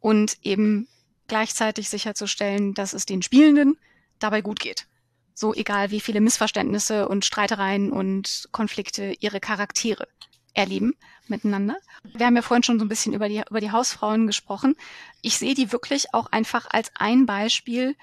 und 0.00 0.36
eben 0.42 0.88
gleichzeitig 1.28 1.88
sicherzustellen, 1.88 2.74
dass 2.74 2.92
es 2.92 3.06
den 3.06 3.22
Spielenden 3.22 3.78
dabei 4.18 4.42
gut 4.42 4.60
geht. 4.60 4.86
So 5.34 5.54
egal 5.54 5.90
wie 5.90 6.00
viele 6.00 6.20
Missverständnisse 6.20 7.08
und 7.08 7.24
Streitereien 7.24 7.92
und 7.92 8.48
Konflikte 8.52 9.14
ihre 9.20 9.40
Charaktere 9.40 10.08
erleben 10.54 10.94
miteinander. 11.30 11.76
Wir 12.04 12.26
haben 12.26 12.36
ja 12.36 12.42
vorhin 12.42 12.62
schon 12.62 12.78
so 12.78 12.84
ein 12.84 12.88
bisschen 12.88 13.14
über 13.14 13.28
die, 13.28 13.42
über 13.48 13.60
die 13.60 13.70
Hausfrauen 13.70 14.26
gesprochen. 14.26 14.76
Ich 15.22 15.38
sehe 15.38 15.54
die 15.54 15.72
wirklich 15.72 16.14
auch 16.14 16.26
einfach 16.32 16.66
als 16.70 16.90
ein 16.94 17.26
Beispiel 17.26 17.96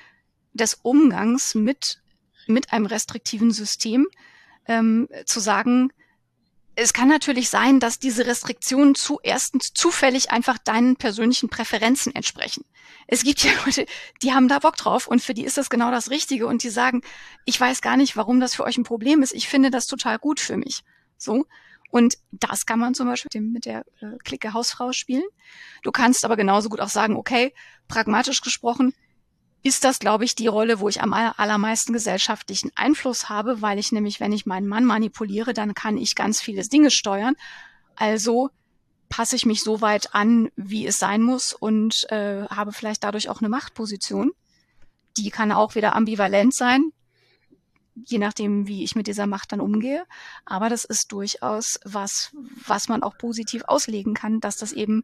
des 0.54 0.76
Umgangs 0.76 1.56
mit, 1.56 2.02
mit 2.48 2.72
einem 2.74 2.86
restriktiven 2.86 3.52
System 3.52 4.08
ähm, 4.68 5.08
zu 5.26 5.40
sagen, 5.40 5.92
es 6.76 6.94
kann 6.94 7.08
natürlich 7.08 7.50
sein, 7.50 7.80
dass 7.80 8.00
diese 8.00 8.26
Restriktionen 8.26 8.96
zu 8.96 9.20
erstens 9.22 9.74
zufällig 9.74 10.32
einfach 10.32 10.58
deinen 10.58 10.96
persönlichen 10.96 11.50
Präferenzen 11.50 12.16
entsprechen. 12.16 12.66
Es 13.08 13.24
gibt 13.24 13.44
ja 13.44 13.52
Leute, 13.66 13.86
die 14.22 14.34
haben 14.34 14.48
da 14.48 14.60
Bock 14.60 14.76
drauf 14.78 15.08
und 15.08 15.22
für 15.22 15.34
die 15.34 15.44
ist 15.44 15.58
das 15.58 15.70
genau 15.70 15.92
das 15.92 16.10
Richtige 16.10 16.48
und 16.48 16.64
die 16.64 16.70
sagen, 16.70 17.02
ich 17.46 17.60
weiß 17.60 17.82
gar 17.82 17.98
nicht, 17.98 18.16
warum 18.18 18.40
das 18.40 18.56
für 18.56 18.64
euch 18.64 18.78
ein 18.78 18.84
Problem 18.84 19.22
ist. 19.22 19.34
Ich 19.34 19.48
finde 19.48 19.70
das 19.70 19.88
total 19.88 20.18
gut 20.18 20.40
für 20.40 20.58
mich. 20.58 20.84
So. 21.18 21.46
Und 21.94 22.18
das 22.32 22.66
kann 22.66 22.80
man 22.80 22.96
zum 22.96 23.06
Beispiel 23.06 23.40
mit 23.40 23.66
der 23.66 23.86
äh, 24.02 24.18
Clique 24.24 24.52
Hausfrau 24.52 24.94
spielen. 24.94 25.22
Du 25.84 25.92
kannst 25.92 26.26
aber 26.26 26.36
genauso 26.36 26.68
gut 26.70 26.80
auch 26.80 26.90
sagen, 26.90 27.16
okay, 27.16 27.54
pragmatisch 27.88 28.42
gesprochen, 28.42 28.96
ist 29.62 29.84
das, 29.84 30.00
glaube 30.00 30.26
ich, 30.26 30.34
die 30.34 30.48
Rolle, 30.48 30.80
wo 30.80 30.90
ich 30.90 31.04
am 31.04 31.14
allermeisten 31.14 31.94
gesellschaftlichen 31.94 32.72
Einfluss 32.76 33.30
habe, 33.30 33.62
weil 33.62 33.78
ich 33.78 33.92
nämlich, 33.92 34.20
wenn 34.20 34.32
ich 34.32 34.48
meinen 34.48 34.66
Mann 34.66 34.86
manipuliere, 34.86 35.54
dann 35.54 35.76
kann 35.76 35.98
ich 35.98 36.16
ganz 36.16 36.42
viele 36.42 36.68
Dinge 36.68 36.90
steuern. 36.90 37.36
Also 37.96 38.50
passe 39.08 39.36
ich 39.36 39.46
mich 39.46 39.62
so 39.62 39.80
weit 39.82 40.16
an, 40.16 40.50
wie 40.56 40.88
es 40.88 40.98
sein 40.98 41.22
muss 41.22 41.54
und 41.54 42.10
äh, 42.10 42.48
habe 42.48 42.74
vielleicht 42.74 43.04
dadurch 43.04 43.30
auch 43.30 43.40
eine 43.40 43.50
Machtposition. 43.50 44.32
Die 45.16 45.30
kann 45.30 45.52
auch 45.52 45.76
wieder 45.76 45.96
ambivalent 45.96 46.56
sein, 46.56 46.92
je 47.96 48.18
nachdem, 48.18 48.68
wie 48.68 48.84
ich 48.84 48.96
mit 48.96 49.08
dieser 49.08 49.28
Macht 49.28 49.52
dann 49.52 49.62
umgehe. 49.62 50.06
Aber 50.46 50.70
das 50.70 50.86
ist 50.86 51.12
durchaus 51.12 51.80
was, 51.84 52.32
was 52.66 52.88
man 52.88 53.04
auch 53.04 53.18
positiv 53.18 53.64
auslegen 53.66 54.14
kann, 54.14 54.40
dass 54.40 54.58
das 54.58 54.74
eben 54.74 55.04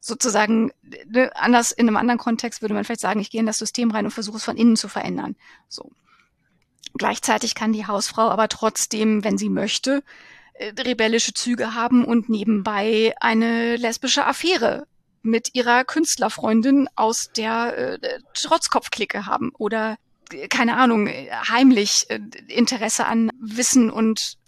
sozusagen 0.00 0.72
ne, 1.06 1.30
anders 1.34 1.72
in 1.72 1.88
einem 1.88 1.96
anderen 1.96 2.18
Kontext 2.18 2.62
würde 2.62 2.74
man 2.74 2.84
vielleicht 2.84 3.00
sagen, 3.00 3.20
ich 3.20 3.30
gehe 3.30 3.40
in 3.40 3.46
das 3.46 3.58
System 3.58 3.90
rein 3.90 4.04
und 4.04 4.12
versuche 4.12 4.36
es 4.36 4.44
von 4.44 4.56
innen 4.56 4.76
zu 4.76 4.88
verändern. 4.88 5.36
So. 5.68 5.90
Gleichzeitig 6.94 7.54
kann 7.54 7.72
die 7.72 7.86
Hausfrau 7.86 8.28
aber 8.28 8.48
trotzdem, 8.48 9.24
wenn 9.24 9.36
sie 9.36 9.50
möchte, 9.50 10.02
äh, 10.54 10.72
rebellische 10.78 11.34
Züge 11.34 11.74
haben 11.74 12.04
und 12.04 12.28
nebenbei 12.28 13.14
eine 13.20 13.76
lesbische 13.76 14.24
Affäre 14.24 14.86
mit 15.22 15.54
ihrer 15.54 15.84
Künstlerfreundin 15.84 16.88
aus 16.94 17.30
der 17.36 17.76
äh, 17.76 18.20
Trotzkopfklicke 18.32 19.26
haben 19.26 19.50
oder 19.58 19.98
keine 20.48 20.76
Ahnung, 20.76 21.08
heimlich 21.08 22.06
äh, 22.08 22.20
Interesse 22.48 23.06
an 23.06 23.30
Wissen 23.38 23.90
und 23.90 24.38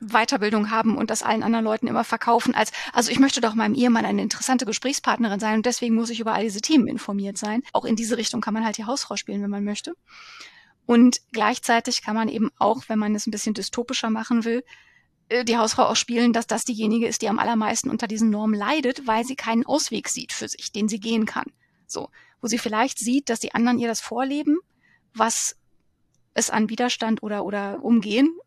Weiterbildung 0.00 0.70
haben 0.70 0.96
und 0.96 1.10
das 1.10 1.22
allen 1.22 1.42
anderen 1.42 1.64
Leuten 1.64 1.86
immer 1.86 2.04
verkaufen 2.04 2.54
als, 2.54 2.70
also 2.92 3.10
ich 3.10 3.18
möchte 3.18 3.40
doch 3.40 3.54
meinem 3.54 3.74
Ehemann 3.74 4.04
eine 4.04 4.22
interessante 4.22 4.66
Gesprächspartnerin 4.66 5.40
sein 5.40 5.56
und 5.56 5.66
deswegen 5.66 5.94
muss 5.94 6.10
ich 6.10 6.20
über 6.20 6.34
all 6.34 6.42
diese 6.42 6.60
Themen 6.60 6.86
informiert 6.86 7.38
sein. 7.38 7.62
Auch 7.72 7.84
in 7.84 7.96
diese 7.96 8.18
Richtung 8.18 8.40
kann 8.40 8.54
man 8.54 8.64
halt 8.64 8.76
die 8.76 8.84
Hausfrau 8.84 9.16
spielen, 9.16 9.42
wenn 9.42 9.50
man 9.50 9.64
möchte. 9.64 9.94
Und 10.84 11.20
gleichzeitig 11.32 12.02
kann 12.02 12.14
man 12.14 12.28
eben 12.28 12.50
auch, 12.58 12.84
wenn 12.88 12.98
man 12.98 13.14
es 13.14 13.26
ein 13.26 13.30
bisschen 13.30 13.54
dystopischer 13.54 14.10
machen 14.10 14.44
will, 14.44 14.62
äh, 15.28 15.44
die 15.44 15.56
Hausfrau 15.56 15.84
auch 15.84 15.96
spielen, 15.96 16.32
dass 16.32 16.46
das 16.46 16.64
diejenige 16.64 17.08
ist, 17.08 17.22
die 17.22 17.28
am 17.28 17.38
allermeisten 17.38 17.90
unter 17.90 18.06
diesen 18.06 18.30
Normen 18.30 18.54
leidet, 18.54 19.06
weil 19.06 19.24
sie 19.24 19.36
keinen 19.36 19.66
Ausweg 19.66 20.08
sieht 20.08 20.32
für 20.32 20.48
sich, 20.48 20.72
den 20.72 20.88
sie 20.88 21.00
gehen 21.00 21.26
kann. 21.26 21.46
So, 21.86 22.10
wo 22.40 22.48
sie 22.48 22.58
vielleicht 22.58 22.98
sieht, 22.98 23.28
dass 23.30 23.40
die 23.40 23.54
anderen 23.54 23.78
ihr 23.78 23.88
das 23.88 24.00
vorleben, 24.00 24.58
was 25.18 25.56
es 26.34 26.50
an 26.50 26.68
Widerstand 26.68 27.22
oder, 27.22 27.44
oder 27.44 27.82
Umgehen 27.82 28.38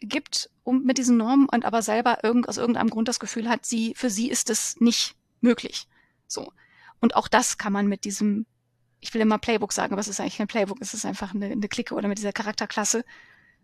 gibt 0.00 0.50
um, 0.64 0.82
mit 0.82 0.98
diesen 0.98 1.16
Normen 1.16 1.48
und 1.48 1.64
aber 1.64 1.82
selber 1.82 2.24
irgend, 2.24 2.48
aus 2.48 2.56
irgendeinem 2.56 2.90
Grund 2.90 3.08
das 3.08 3.20
Gefühl 3.20 3.48
hat, 3.48 3.64
sie, 3.66 3.94
für 3.96 4.10
sie 4.10 4.30
ist 4.30 4.50
es 4.50 4.80
nicht 4.80 5.14
möglich. 5.40 5.86
So. 6.26 6.52
Und 7.00 7.16
auch 7.16 7.28
das 7.28 7.58
kann 7.58 7.72
man 7.72 7.86
mit 7.86 8.04
diesem, 8.04 8.46
ich 9.00 9.12
will 9.14 9.20
immer 9.20 9.38
Playbook 9.38 9.72
sagen, 9.72 9.92
aber 9.92 10.00
es 10.00 10.08
ist 10.08 10.20
eigentlich 10.20 10.38
kein 10.38 10.46
Playbook, 10.46 10.78
es 10.80 10.94
ist 10.94 11.04
einfach 11.04 11.34
eine, 11.34 11.46
eine 11.46 11.68
Clique 11.68 11.94
oder 11.94 12.08
mit 12.08 12.18
dieser 12.18 12.32
Charakterklasse 12.32 13.04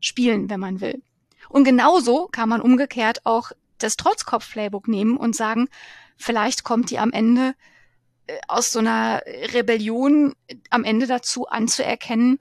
spielen, 0.00 0.50
wenn 0.50 0.60
man 0.60 0.80
will. 0.80 1.02
Und 1.48 1.64
genauso 1.64 2.28
kann 2.28 2.48
man 2.48 2.60
umgekehrt 2.60 3.24
auch 3.24 3.52
das 3.78 3.96
Trotzkopf-Playbook 3.96 4.88
nehmen 4.88 5.16
und 5.16 5.34
sagen, 5.34 5.68
vielleicht 6.16 6.64
kommt 6.64 6.90
die 6.90 6.98
am 6.98 7.12
Ende 7.12 7.54
äh, 8.26 8.38
aus 8.46 8.72
so 8.72 8.78
einer 8.78 9.22
Rebellion 9.26 10.34
am 10.68 10.84
Ende 10.84 11.06
dazu 11.06 11.48
anzuerkennen, 11.48 12.38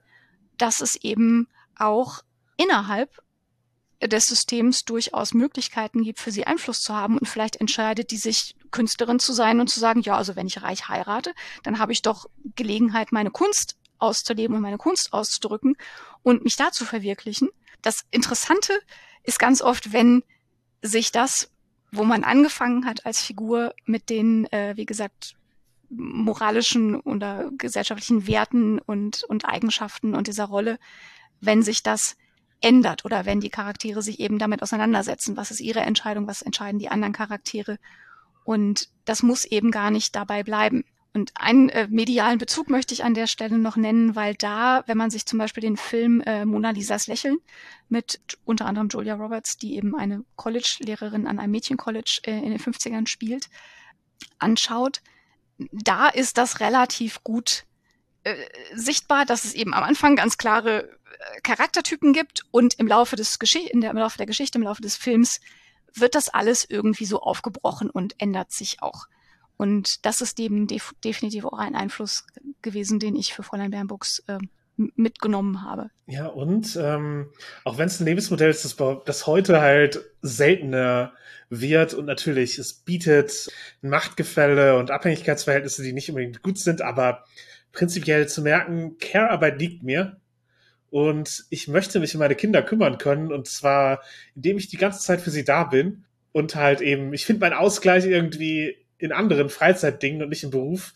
dass 0.60 0.80
es 0.80 0.96
eben 0.96 1.48
auch 1.76 2.22
innerhalb 2.56 3.22
des 4.02 4.28
Systems 4.28 4.84
durchaus 4.84 5.34
Möglichkeiten 5.34 6.02
gibt, 6.02 6.20
für 6.20 6.30
sie 6.30 6.46
Einfluss 6.46 6.80
zu 6.80 6.94
haben 6.94 7.18
und 7.18 7.28
vielleicht 7.28 7.56
entscheidet 7.56 8.10
die 8.10 8.16
sich, 8.16 8.56
Künstlerin 8.70 9.18
zu 9.18 9.32
sein 9.32 9.60
und 9.60 9.68
zu 9.68 9.80
sagen, 9.80 10.00
ja, 10.00 10.16
also 10.16 10.36
wenn 10.36 10.46
ich 10.46 10.62
reich 10.62 10.88
heirate, 10.88 11.34
dann 11.62 11.78
habe 11.78 11.92
ich 11.92 12.02
doch 12.02 12.30
Gelegenheit, 12.56 13.12
meine 13.12 13.30
Kunst 13.30 13.76
auszuleben 13.98 14.56
und 14.56 14.62
meine 14.62 14.78
Kunst 14.78 15.12
auszudrücken 15.12 15.76
und 16.22 16.44
mich 16.44 16.56
da 16.56 16.70
zu 16.72 16.84
verwirklichen. 16.84 17.50
Das 17.82 18.04
Interessante 18.10 18.72
ist 19.24 19.38
ganz 19.38 19.60
oft, 19.60 19.92
wenn 19.92 20.22
sich 20.82 21.12
das, 21.12 21.50
wo 21.92 22.04
man 22.04 22.24
angefangen 22.24 22.86
hat 22.86 23.04
als 23.04 23.20
Figur 23.20 23.74
mit 23.84 24.08
den, 24.08 24.50
äh, 24.52 24.76
wie 24.76 24.86
gesagt, 24.86 25.34
moralischen 25.90 26.96
oder 27.00 27.50
gesellschaftlichen 27.58 28.26
Werten 28.26 28.78
und, 28.78 29.24
und 29.24 29.44
Eigenschaften 29.44 30.14
und 30.14 30.26
dieser 30.26 30.46
Rolle, 30.46 30.78
wenn 31.40 31.62
sich 31.62 31.82
das 31.82 32.16
ändert 32.60 33.04
oder 33.04 33.26
wenn 33.26 33.40
die 33.40 33.50
Charaktere 33.50 34.02
sich 34.02 34.20
eben 34.20 34.38
damit 34.38 34.62
auseinandersetzen. 34.62 35.36
Was 35.36 35.50
ist 35.50 35.60
ihre 35.60 35.80
Entscheidung? 35.80 36.26
Was 36.26 36.42
entscheiden 36.42 36.78
die 36.78 36.90
anderen 36.90 37.12
Charaktere? 37.12 37.78
Und 38.44 38.88
das 39.04 39.22
muss 39.22 39.44
eben 39.44 39.70
gar 39.70 39.90
nicht 39.90 40.14
dabei 40.14 40.42
bleiben. 40.42 40.84
Und 41.12 41.32
einen 41.34 41.70
äh, 41.70 41.88
medialen 41.88 42.38
Bezug 42.38 42.70
möchte 42.70 42.94
ich 42.94 43.02
an 43.02 43.14
der 43.14 43.26
Stelle 43.26 43.58
noch 43.58 43.76
nennen, 43.76 44.14
weil 44.14 44.34
da, 44.34 44.84
wenn 44.86 44.96
man 44.96 45.10
sich 45.10 45.26
zum 45.26 45.40
Beispiel 45.40 45.60
den 45.60 45.76
Film 45.76 46.20
äh, 46.20 46.44
Mona 46.44 46.70
Lisas 46.70 47.08
Lächeln 47.08 47.38
mit 47.88 48.20
unter 48.44 48.66
anderem 48.66 48.88
Julia 48.88 49.14
Roberts, 49.14 49.56
die 49.56 49.74
eben 49.74 49.96
eine 49.96 50.24
College-Lehrerin 50.36 51.26
an 51.26 51.40
einem 51.40 51.50
Mädchencollege 51.50 52.20
äh, 52.26 52.38
in 52.38 52.50
den 52.50 52.60
50ern 52.60 53.08
spielt, 53.08 53.48
anschaut, 54.38 55.02
da 55.72 56.08
ist 56.08 56.38
das 56.38 56.60
relativ 56.60 57.22
gut 57.24 57.64
äh, 58.24 58.34
sichtbar, 58.74 59.24
dass 59.24 59.44
es 59.44 59.54
eben 59.54 59.74
am 59.74 59.82
Anfang 59.82 60.16
ganz 60.16 60.36
klare 60.36 60.88
äh, 60.88 61.40
Charaktertypen 61.42 62.12
gibt 62.12 62.42
und 62.50 62.74
im 62.74 62.86
Laufe 62.86 63.16
des 63.16 63.38
Gesch 63.38 63.56
in 63.56 63.80
der, 63.80 63.90
im 63.90 63.96
Laufe 63.96 64.18
der 64.18 64.26
Geschichte, 64.26 64.58
im 64.58 64.64
Laufe 64.64 64.82
des 64.82 64.96
Films 64.96 65.40
wird 65.94 66.14
das 66.14 66.28
alles 66.28 66.64
irgendwie 66.68 67.04
so 67.04 67.20
aufgebrochen 67.20 67.90
und 67.90 68.14
ändert 68.18 68.52
sich 68.52 68.82
auch. 68.82 69.06
Und 69.56 70.06
das 70.06 70.20
ist 70.20 70.38
eben 70.40 70.66
def 70.66 70.94
definitiv 71.04 71.44
auch 71.44 71.58
ein 71.58 71.74
Einfluss 71.74 72.26
gewesen, 72.62 72.98
den 72.98 73.16
ich 73.16 73.34
für 73.34 73.42
Fräulein 73.42 73.70
Bernburgs 73.70 74.20
äh, 74.26 74.38
mitgenommen 74.96 75.62
habe. 75.62 75.90
Ja, 76.06 76.26
und 76.26 76.78
ähm, 76.80 77.30
auch 77.64 77.78
wenn 77.78 77.86
es 77.86 78.00
ein 78.00 78.06
Lebensmodell 78.06 78.50
ist, 78.50 78.64
das, 78.64 78.76
das 79.04 79.26
heute 79.26 79.60
halt 79.60 80.00
seltener 80.22 81.12
wird 81.50 81.94
und 81.94 82.06
natürlich 82.06 82.58
es 82.58 82.72
bietet 82.72 83.48
Machtgefälle 83.82 84.76
und 84.78 84.90
Abhängigkeitsverhältnisse, 84.90 85.82
die 85.82 85.92
nicht 85.92 86.08
unbedingt 86.08 86.42
gut 86.42 86.58
sind, 86.58 86.80
aber 86.80 87.24
prinzipiell 87.72 88.28
zu 88.28 88.42
merken, 88.42 88.98
Care-Arbeit 88.98 89.58
liegt 89.58 89.82
mir 89.82 90.20
und 90.90 91.44
ich 91.50 91.68
möchte 91.68 92.00
mich 92.00 92.14
um 92.14 92.20
meine 92.20 92.36
Kinder 92.36 92.62
kümmern 92.62 92.98
können 92.98 93.32
und 93.32 93.46
zwar, 93.46 94.00
indem 94.34 94.58
ich 94.58 94.68
die 94.68 94.76
ganze 94.76 95.00
Zeit 95.00 95.20
für 95.20 95.30
sie 95.30 95.44
da 95.44 95.64
bin 95.64 96.04
und 96.32 96.54
halt 96.54 96.80
eben, 96.80 97.12
ich 97.12 97.26
finde 97.26 97.40
meinen 97.40 97.58
Ausgleich 97.58 98.06
irgendwie 98.06 98.76
in 98.98 99.12
anderen 99.12 99.48
Freizeitdingen 99.48 100.22
und 100.22 100.28
nicht 100.28 100.44
im 100.44 100.50
Beruf. 100.50 100.94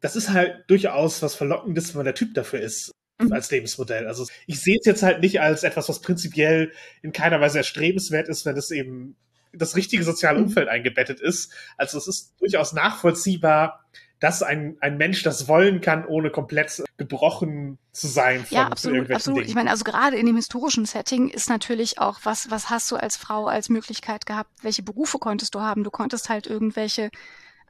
Das 0.00 0.16
ist 0.16 0.30
halt 0.30 0.64
durchaus 0.66 1.22
was 1.22 1.34
Verlockendes, 1.34 1.90
wenn 1.90 2.00
man 2.00 2.04
der 2.04 2.14
Typ 2.14 2.34
dafür 2.34 2.60
ist 2.60 2.94
mhm. 3.20 3.32
als 3.32 3.50
Lebensmodell. 3.50 4.06
Also 4.06 4.26
ich 4.46 4.60
sehe 4.60 4.78
es 4.78 4.86
jetzt 4.86 5.02
halt 5.02 5.20
nicht 5.20 5.40
als 5.40 5.62
etwas, 5.62 5.88
was 5.88 6.00
prinzipiell 6.00 6.72
in 7.02 7.12
keiner 7.12 7.40
Weise 7.40 7.58
erstrebenswert 7.58 8.28
ist, 8.28 8.44
wenn 8.44 8.56
es 8.56 8.70
eben 8.70 9.16
das 9.52 9.76
richtige 9.76 10.02
soziale 10.02 10.38
mhm. 10.38 10.46
Umfeld 10.46 10.68
eingebettet 10.68 11.20
ist. 11.20 11.52
Also 11.76 11.98
es 11.98 12.08
ist 12.08 12.34
durchaus 12.40 12.72
nachvollziehbar, 12.72 13.84
dass 14.20 14.42
ein, 14.42 14.76
ein 14.80 14.96
Mensch 14.96 15.22
das 15.22 15.48
wollen 15.48 15.80
kann, 15.80 16.06
ohne 16.06 16.30
komplett 16.30 16.82
gebrochen 16.96 17.78
zu 17.92 18.06
sein 18.06 18.44
von 18.46 18.56
ja, 18.56 18.68
absolut, 18.68 19.10
absolut. 19.10 19.40
Dingen. 19.40 19.48
Ich 19.48 19.54
meine, 19.54 19.70
also 19.70 19.84
gerade 19.84 20.16
in 20.16 20.24
dem 20.24 20.36
historischen 20.36 20.86
Setting 20.86 21.28
ist 21.28 21.50
natürlich 21.50 21.98
auch, 21.98 22.20
was, 22.22 22.50
was 22.50 22.70
hast 22.70 22.90
du 22.90 22.96
als 22.96 23.16
Frau 23.16 23.46
als 23.46 23.68
Möglichkeit 23.68 24.24
gehabt? 24.24 24.50
Welche 24.62 24.82
Berufe 24.82 25.18
konntest 25.18 25.54
du 25.54 25.60
haben? 25.60 25.84
Du 25.84 25.90
konntest 25.90 26.30
halt 26.30 26.46
irgendwelche 26.46 27.10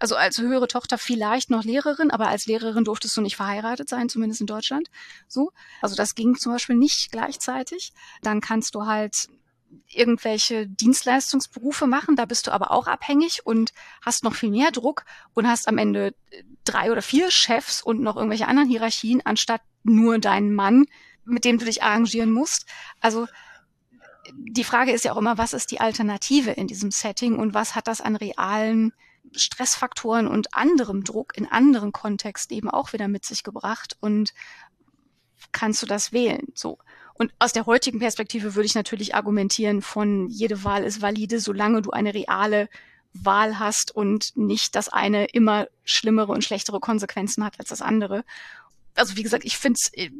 also 0.04 0.16
als 0.16 0.36
höhere 0.36 0.68
Tochter 0.68 0.98
vielleicht 0.98 1.48
noch 1.48 1.64
Lehrerin, 1.64 2.10
aber 2.10 2.28
als 2.28 2.44
Lehrerin 2.44 2.84
durftest 2.84 3.16
du 3.16 3.22
nicht 3.22 3.36
verheiratet 3.36 3.88
sein, 3.88 4.10
zumindest 4.10 4.42
in 4.42 4.46
Deutschland. 4.46 4.90
So. 5.28 5.50
Also 5.80 5.96
das 5.96 6.14
ging 6.14 6.36
zum 6.36 6.52
Beispiel 6.52 6.76
nicht 6.76 7.10
gleichzeitig. 7.10 7.94
Dann 8.20 8.42
kannst 8.42 8.74
du 8.74 8.84
halt 8.84 9.28
irgendwelche 9.88 10.66
Dienstleistungsberufe 10.66 11.86
machen, 11.86 12.16
da 12.16 12.26
bist 12.26 12.46
du 12.46 12.50
aber 12.50 12.70
auch 12.70 12.86
abhängig 12.86 13.46
und 13.46 13.72
hast 14.02 14.24
noch 14.24 14.34
viel 14.34 14.50
mehr 14.50 14.72
Druck 14.72 15.06
und 15.32 15.48
hast 15.48 15.68
am 15.68 15.78
Ende 15.78 16.14
drei 16.64 16.92
oder 16.92 17.00
vier 17.00 17.30
Chefs 17.30 17.80
und 17.80 18.02
noch 18.02 18.16
irgendwelche 18.16 18.46
anderen 18.46 18.68
Hierarchien, 18.68 19.22
anstatt 19.24 19.62
nur 19.84 20.18
deinen 20.18 20.54
Mann, 20.54 20.84
mit 21.24 21.46
dem 21.46 21.56
du 21.56 21.64
dich 21.64 21.82
arrangieren 21.82 22.30
musst. 22.30 22.66
Also 23.00 23.26
die 24.34 24.64
Frage 24.64 24.92
ist 24.92 25.06
ja 25.06 25.14
auch 25.14 25.18
immer, 25.18 25.38
was 25.38 25.54
ist 25.54 25.70
die 25.70 25.80
Alternative 25.80 26.50
in 26.50 26.66
diesem 26.66 26.90
Setting 26.90 27.38
und 27.38 27.54
was 27.54 27.74
hat 27.74 27.88
das 27.88 28.02
an 28.02 28.16
realen 28.16 28.92
Stressfaktoren 29.36 30.26
und 30.26 30.54
anderem 30.54 31.04
Druck 31.04 31.36
in 31.36 31.46
anderen 31.46 31.92
Kontexten 31.92 32.56
eben 32.56 32.70
auch 32.70 32.92
wieder 32.92 33.08
mit 33.08 33.24
sich 33.24 33.42
gebracht 33.42 33.96
und 34.00 34.32
kannst 35.52 35.82
du 35.82 35.86
das 35.86 36.12
wählen? 36.12 36.48
So. 36.54 36.78
Und 37.14 37.32
aus 37.38 37.52
der 37.52 37.66
heutigen 37.66 38.00
Perspektive 38.00 38.54
würde 38.54 38.66
ich 38.66 38.74
natürlich 38.74 39.14
argumentieren 39.14 39.82
von 39.82 40.28
jede 40.28 40.64
Wahl 40.64 40.82
ist 40.84 41.00
valide, 41.00 41.38
solange 41.38 41.82
du 41.82 41.90
eine 41.90 42.12
reale 42.12 42.68
Wahl 43.12 43.60
hast 43.60 43.94
und 43.94 44.36
nicht 44.36 44.74
das 44.74 44.88
eine 44.88 45.26
immer 45.26 45.68
schlimmere 45.84 46.32
und 46.32 46.42
schlechtere 46.42 46.80
Konsequenzen 46.80 47.44
hat 47.44 47.58
als 47.60 47.68
das 47.68 47.80
andere 47.80 48.24
also 48.94 49.16
wie 49.16 49.22
gesagt, 49.22 49.44
ich 49.44 49.58
finde 49.58 49.78
es 49.80 49.92
äh, 49.94 50.10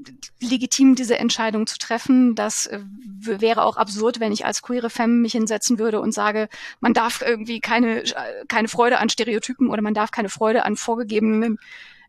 legitim, 0.41 0.95
diese 0.95 1.19
Entscheidung 1.19 1.67
zu 1.67 1.79
treffen. 1.79 2.35
Das 2.35 2.67
äh, 2.67 2.81
wäre 3.21 3.63
auch 3.63 3.77
absurd, 3.77 4.21
wenn 4.21 4.33
ich 4.33 4.45
als 4.45 4.63
queere 4.63 4.91
Femme 4.91 5.15
mich 5.15 5.33
hinsetzen 5.33 5.79
würde 5.79 6.01
und 6.01 6.13
sage, 6.13 6.49
man 6.81 6.95
darf 6.95 7.23
irgendwie 7.23 7.61
keine, 7.61 8.03
äh, 8.03 8.45
keine 8.49 8.69
Freude 8.69 8.99
an 8.99 9.09
Stereotypen 9.09 9.69
oder 9.71 9.83
man 9.83 9.95
darf 9.95 10.11
keine 10.11 10.29
Freude 10.29 10.65
an 10.65 10.77
vorgegebenen 10.77 11.59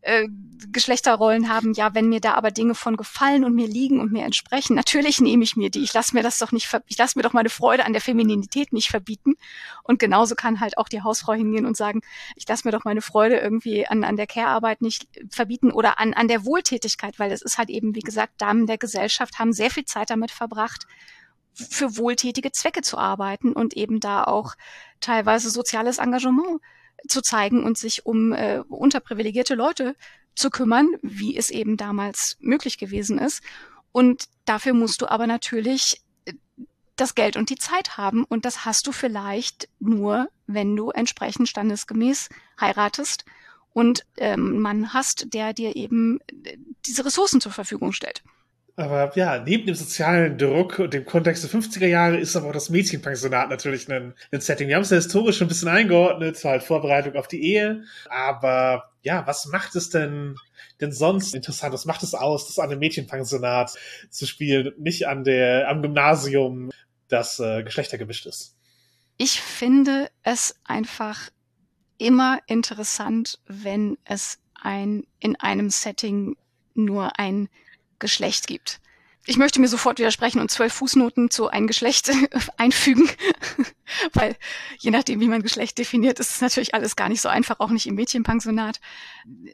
äh, 0.05 0.27
Geschlechterrollen 0.71 1.49
haben, 1.49 1.73
ja, 1.73 1.93
wenn 1.93 2.09
mir 2.09 2.21
da 2.21 2.33
aber 2.33 2.51
Dinge 2.51 2.75
von 2.75 2.95
gefallen 2.95 3.43
und 3.43 3.55
mir 3.55 3.67
liegen 3.67 3.99
und 3.99 4.11
mir 4.11 4.23
entsprechen, 4.23 4.75
natürlich 4.75 5.19
nehme 5.19 5.43
ich 5.43 5.55
mir 5.55 5.69
die. 5.69 5.83
Ich 5.83 5.93
lasse 5.93 6.15
mir 6.15 6.23
das 6.23 6.37
doch 6.37 6.51
nicht, 6.51 6.69
ich 6.87 6.97
lasse 6.97 7.17
mir 7.17 7.23
doch 7.23 7.33
meine 7.33 7.49
Freude 7.49 7.85
an 7.85 7.93
der 7.93 8.01
Femininität 8.01 8.71
nicht 8.71 8.89
verbieten. 8.89 9.33
Und 9.83 9.99
genauso 9.99 10.35
kann 10.35 10.59
halt 10.59 10.77
auch 10.77 10.87
die 10.87 11.01
Hausfrau 11.01 11.33
hingehen 11.33 11.65
und 11.65 11.75
sagen, 11.75 12.01
ich 12.35 12.47
lasse 12.47 12.67
mir 12.67 12.71
doch 12.71 12.83
meine 12.83 13.01
Freude 13.01 13.37
irgendwie 13.37 13.87
an, 13.87 14.03
an 14.03 14.15
der 14.15 14.27
Care-Arbeit 14.27 14.81
nicht 14.81 15.07
verbieten 15.29 15.71
oder 15.71 15.99
an, 15.99 16.13
an 16.13 16.27
der 16.27 16.45
Wohltätigkeit, 16.45 17.19
weil 17.19 17.31
es 17.31 17.41
ist 17.41 17.57
halt 17.57 17.69
eben, 17.69 17.95
wie 17.95 18.01
gesagt, 18.01 18.33
Damen 18.41 18.67
der 18.67 18.77
Gesellschaft 18.77 19.39
haben 19.39 19.53
sehr 19.53 19.71
viel 19.71 19.85
Zeit 19.85 20.09
damit 20.09 20.31
verbracht, 20.31 20.85
für 21.53 21.97
wohltätige 21.97 22.51
Zwecke 22.51 22.81
zu 22.81 22.97
arbeiten 22.97 23.53
und 23.53 23.75
eben 23.75 23.99
da 23.99 24.23
auch 24.23 24.55
teilweise 24.99 25.49
soziales 25.49 25.97
Engagement 25.97 26.61
zu 27.07 27.21
zeigen 27.21 27.63
und 27.63 27.77
sich 27.77 28.05
um 28.05 28.33
äh, 28.33 28.61
unterprivilegierte 28.67 29.55
Leute 29.55 29.95
zu 30.35 30.49
kümmern, 30.49 30.89
wie 31.01 31.37
es 31.37 31.49
eben 31.49 31.77
damals 31.77 32.37
möglich 32.39 32.77
gewesen 32.77 33.17
ist. 33.17 33.41
Und 33.91 34.25
dafür 34.45 34.73
musst 34.73 35.01
du 35.01 35.07
aber 35.07 35.27
natürlich 35.27 36.01
äh, 36.25 36.33
das 36.95 37.15
Geld 37.15 37.37
und 37.37 37.49
die 37.49 37.57
Zeit 37.57 37.97
haben. 37.97 38.23
Und 38.23 38.45
das 38.45 38.65
hast 38.65 38.87
du 38.87 38.91
vielleicht 38.91 39.69
nur, 39.79 40.29
wenn 40.47 40.75
du 40.75 40.91
entsprechend 40.91 41.49
standesgemäß 41.49 42.29
heiratest 42.59 43.25
und 43.73 44.05
ähm, 44.17 44.59
Mann 44.59 44.93
hast, 44.93 45.33
der 45.33 45.53
dir 45.53 45.75
eben 45.75 46.19
äh, 46.43 46.57
diese 46.85 47.05
Ressourcen 47.05 47.41
zur 47.41 47.51
Verfügung 47.51 47.91
stellt. 47.93 48.23
Aber 48.77 49.15
ja, 49.15 49.39
neben 49.39 49.65
dem 49.65 49.75
sozialen 49.75 50.37
Druck 50.37 50.79
und 50.79 50.93
dem 50.93 51.05
Kontext 51.05 51.43
der 51.43 51.49
50er 51.49 51.87
Jahre 51.87 52.17
ist 52.17 52.35
aber 52.35 52.49
auch 52.49 52.53
das 52.53 52.69
Mädchenpensionat 52.69 53.49
natürlich 53.49 53.89
ein, 53.89 54.13
ein 54.31 54.41
Setting. 54.41 54.67
Wir 54.67 54.75
haben 54.75 54.83
es 54.83 54.89
ja 54.89 54.97
historisch 54.97 55.37
schon 55.37 55.45
ein 55.45 55.49
bisschen 55.49 55.69
eingeordnet, 55.69 56.43
halt 56.43 56.61
Vorbereitung 56.61 57.15
auf 57.15 57.29
die 57.29 57.41
Ehe. 57.41 57.83
Aber 58.09 58.91
ja, 59.01 59.25
was 59.25 59.45
macht 59.45 59.75
es 59.75 59.89
denn 59.91 60.35
denn 60.81 60.91
sonst 60.91 61.33
interessant? 61.35 61.73
Was 61.73 61.85
macht 61.85 62.03
es 62.03 62.13
aus, 62.13 62.47
das 62.47 62.59
an 62.59 62.69
einem 62.69 62.79
Mädchenpensionat 62.79 63.73
zu 64.09 64.25
spielen, 64.25 64.73
nicht 64.77 65.07
an 65.07 65.23
der, 65.23 65.69
am 65.69 65.81
Gymnasium, 65.81 66.71
das 67.07 67.39
äh, 67.39 67.63
geschlechtergemischt 67.63 68.25
ist? 68.25 68.55
Ich 69.17 69.41
finde 69.41 70.09
es 70.23 70.55
einfach 70.63 71.29
immer 71.97 72.39
interessant, 72.47 73.39
wenn 73.47 73.97
es 74.03 74.39
ein, 74.61 75.05
in 75.19 75.35
einem 75.37 75.69
Setting 75.69 76.35
nur 76.73 77.17
ein 77.17 77.47
Geschlecht 77.99 78.47
gibt. 78.47 78.79
Ich 79.27 79.37
möchte 79.37 79.59
mir 79.59 79.67
sofort 79.67 79.97
widersprechen 79.97 80.39
und 80.39 80.51
zwölf 80.51 80.73
Fußnoten 80.73 81.31
zu 81.31 81.47
ein 81.49 81.65
Geschlecht 81.65 82.11
einfügen, 82.57 83.09
weil 84.13 84.35
je 84.77 84.91
nachdem, 84.91 85.19
wie 85.19 85.27
man 85.27 85.41
Geschlecht 85.41 85.79
definiert, 85.79 86.19
ist 86.19 86.29
es 86.29 86.41
natürlich 86.41 86.75
alles 86.75 86.95
gar 86.95 87.09
nicht 87.09 87.21
so 87.21 87.29
einfach, 87.29 87.59
auch 87.59 87.71
nicht 87.71 87.87
im 87.87 87.95
Mädchenpensionat. 87.95 88.79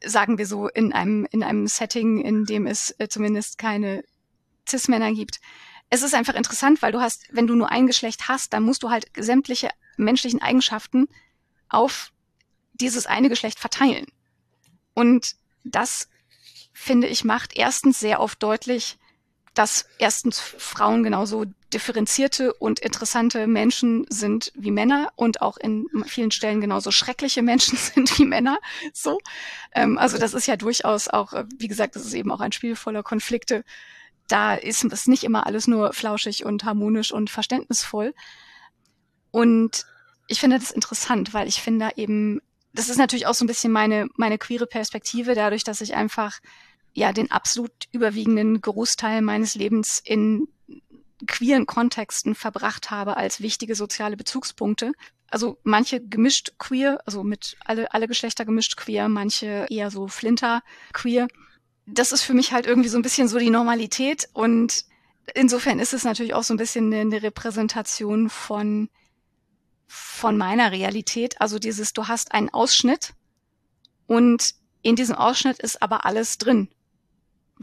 Sagen 0.03 0.37
wir 0.37 0.45
so 0.45 0.67
in 0.67 0.91
einem, 0.91 1.25
in 1.31 1.41
einem 1.41 1.67
Setting, 1.67 2.19
in 2.19 2.43
dem 2.43 2.67
es 2.67 2.93
äh, 2.99 3.07
zumindest 3.07 3.57
keine 3.57 4.03
Cis-Männer 4.67 5.13
gibt. 5.13 5.39
Es 5.89 6.03
ist 6.03 6.13
einfach 6.13 6.35
interessant, 6.35 6.81
weil 6.81 6.91
du 6.91 6.99
hast, 6.99 7.27
wenn 7.31 7.47
du 7.47 7.55
nur 7.55 7.69
ein 7.71 7.87
Geschlecht 7.87 8.27
hast, 8.27 8.53
dann 8.53 8.63
musst 8.63 8.83
du 8.83 8.89
halt 8.89 9.05
sämtliche 9.17 9.69
menschlichen 9.95 10.41
Eigenschaften 10.41 11.07
auf 11.69 12.11
dieses 12.73 13.05
eine 13.05 13.29
Geschlecht 13.29 13.59
verteilen. 13.59 14.05
Und 14.93 15.35
das 15.63 16.09
finde 16.73 17.07
ich, 17.07 17.23
macht 17.23 17.57
erstens 17.57 17.99
sehr 17.99 18.19
oft 18.19 18.41
deutlich, 18.41 18.97
dass 19.53 19.85
erstens 19.97 20.39
Frauen 20.39 21.03
genauso 21.03 21.45
differenzierte 21.73 22.53
und 22.53 22.79
interessante 22.79 23.47
Menschen 23.47 24.05
sind 24.09 24.51
wie 24.55 24.71
Männer 24.71 25.11
und 25.15 25.41
auch 25.41 25.57
in 25.57 25.87
vielen 26.05 26.31
Stellen 26.31 26.61
genauso 26.61 26.91
schreckliche 26.91 27.41
Menschen 27.41 27.77
sind 27.93 28.17
wie 28.17 28.25
Männer. 28.25 28.59
So, 28.93 29.19
ähm, 29.73 29.97
also 29.97 30.17
das 30.17 30.33
ist 30.33 30.47
ja 30.47 30.55
durchaus 30.55 31.07
auch, 31.07 31.33
äh, 31.33 31.45
wie 31.57 31.67
gesagt, 31.67 31.95
das 31.95 32.05
ist 32.05 32.13
eben 32.13 32.31
auch 32.31 32.39
ein 32.41 32.51
Spiel 32.51 32.75
voller 32.75 33.03
Konflikte. 33.03 33.63
Da 34.27 34.55
ist 34.55 34.85
es 34.85 35.07
nicht 35.07 35.23
immer 35.23 35.45
alles 35.45 35.67
nur 35.67 35.91
flauschig 35.91 36.45
und 36.45 36.63
harmonisch 36.63 37.11
und 37.11 37.29
verständnisvoll. 37.29 38.13
Und 39.31 39.85
ich 40.27 40.39
finde 40.39 40.59
das 40.59 40.71
interessant, 40.71 41.33
weil 41.33 41.47
ich 41.47 41.61
finde 41.61 41.89
eben, 41.97 42.41
das 42.73 42.89
ist 42.89 42.97
natürlich 42.97 43.27
auch 43.27 43.33
so 43.33 43.43
ein 43.43 43.47
bisschen 43.47 43.71
meine 43.71 44.07
meine 44.15 44.37
queere 44.37 44.67
Perspektive, 44.67 45.35
dadurch, 45.35 45.63
dass 45.63 45.81
ich 45.81 45.95
einfach 45.95 46.39
ja 46.93 47.13
den 47.13 47.31
absolut 47.31 47.71
überwiegenden 47.91 48.61
Großteil 48.61 49.21
meines 49.21 49.55
Lebens 49.55 50.01
in 50.03 50.47
queeren 51.27 51.65
Kontexten 51.65 52.35
verbracht 52.35 52.91
habe 52.91 53.17
als 53.17 53.41
wichtige 53.41 53.75
soziale 53.75 54.17
Bezugspunkte. 54.17 54.93
Also 55.29 55.57
manche 55.63 56.01
gemischt 56.01 56.53
queer, 56.57 56.99
also 57.05 57.23
mit 57.23 57.55
alle, 57.63 57.93
alle 57.93 58.07
Geschlechter 58.07 58.43
gemischt 58.43 58.75
queer, 58.75 59.07
manche 59.07 59.65
eher 59.69 59.91
so 59.91 60.07
flinter 60.07 60.61
queer. 60.93 61.27
Das 61.85 62.11
ist 62.11 62.23
für 62.23 62.33
mich 62.33 62.51
halt 62.51 62.65
irgendwie 62.65 62.89
so 62.89 62.97
ein 62.97 63.03
bisschen 63.03 63.27
so 63.27 63.39
die 63.39 63.49
Normalität 63.49 64.29
und 64.33 64.85
insofern 65.35 65.79
ist 65.79 65.93
es 65.93 66.03
natürlich 66.03 66.33
auch 66.33 66.43
so 66.43 66.53
ein 66.53 66.57
bisschen 66.57 66.87
eine, 66.87 67.01
eine 67.01 67.23
Repräsentation 67.23 68.29
von, 68.29 68.89
von 69.93 70.37
meiner 70.37 70.71
Realität. 70.71 71.39
Also 71.41 71.59
dieses, 71.59 71.93
du 71.93 72.07
hast 72.07 72.33
einen 72.33 72.49
Ausschnitt 72.49 73.13
und 74.07 74.55
in 74.81 74.95
diesem 74.95 75.15
Ausschnitt 75.15 75.59
ist 75.59 75.81
aber 75.81 76.05
alles 76.05 76.37
drin 76.37 76.69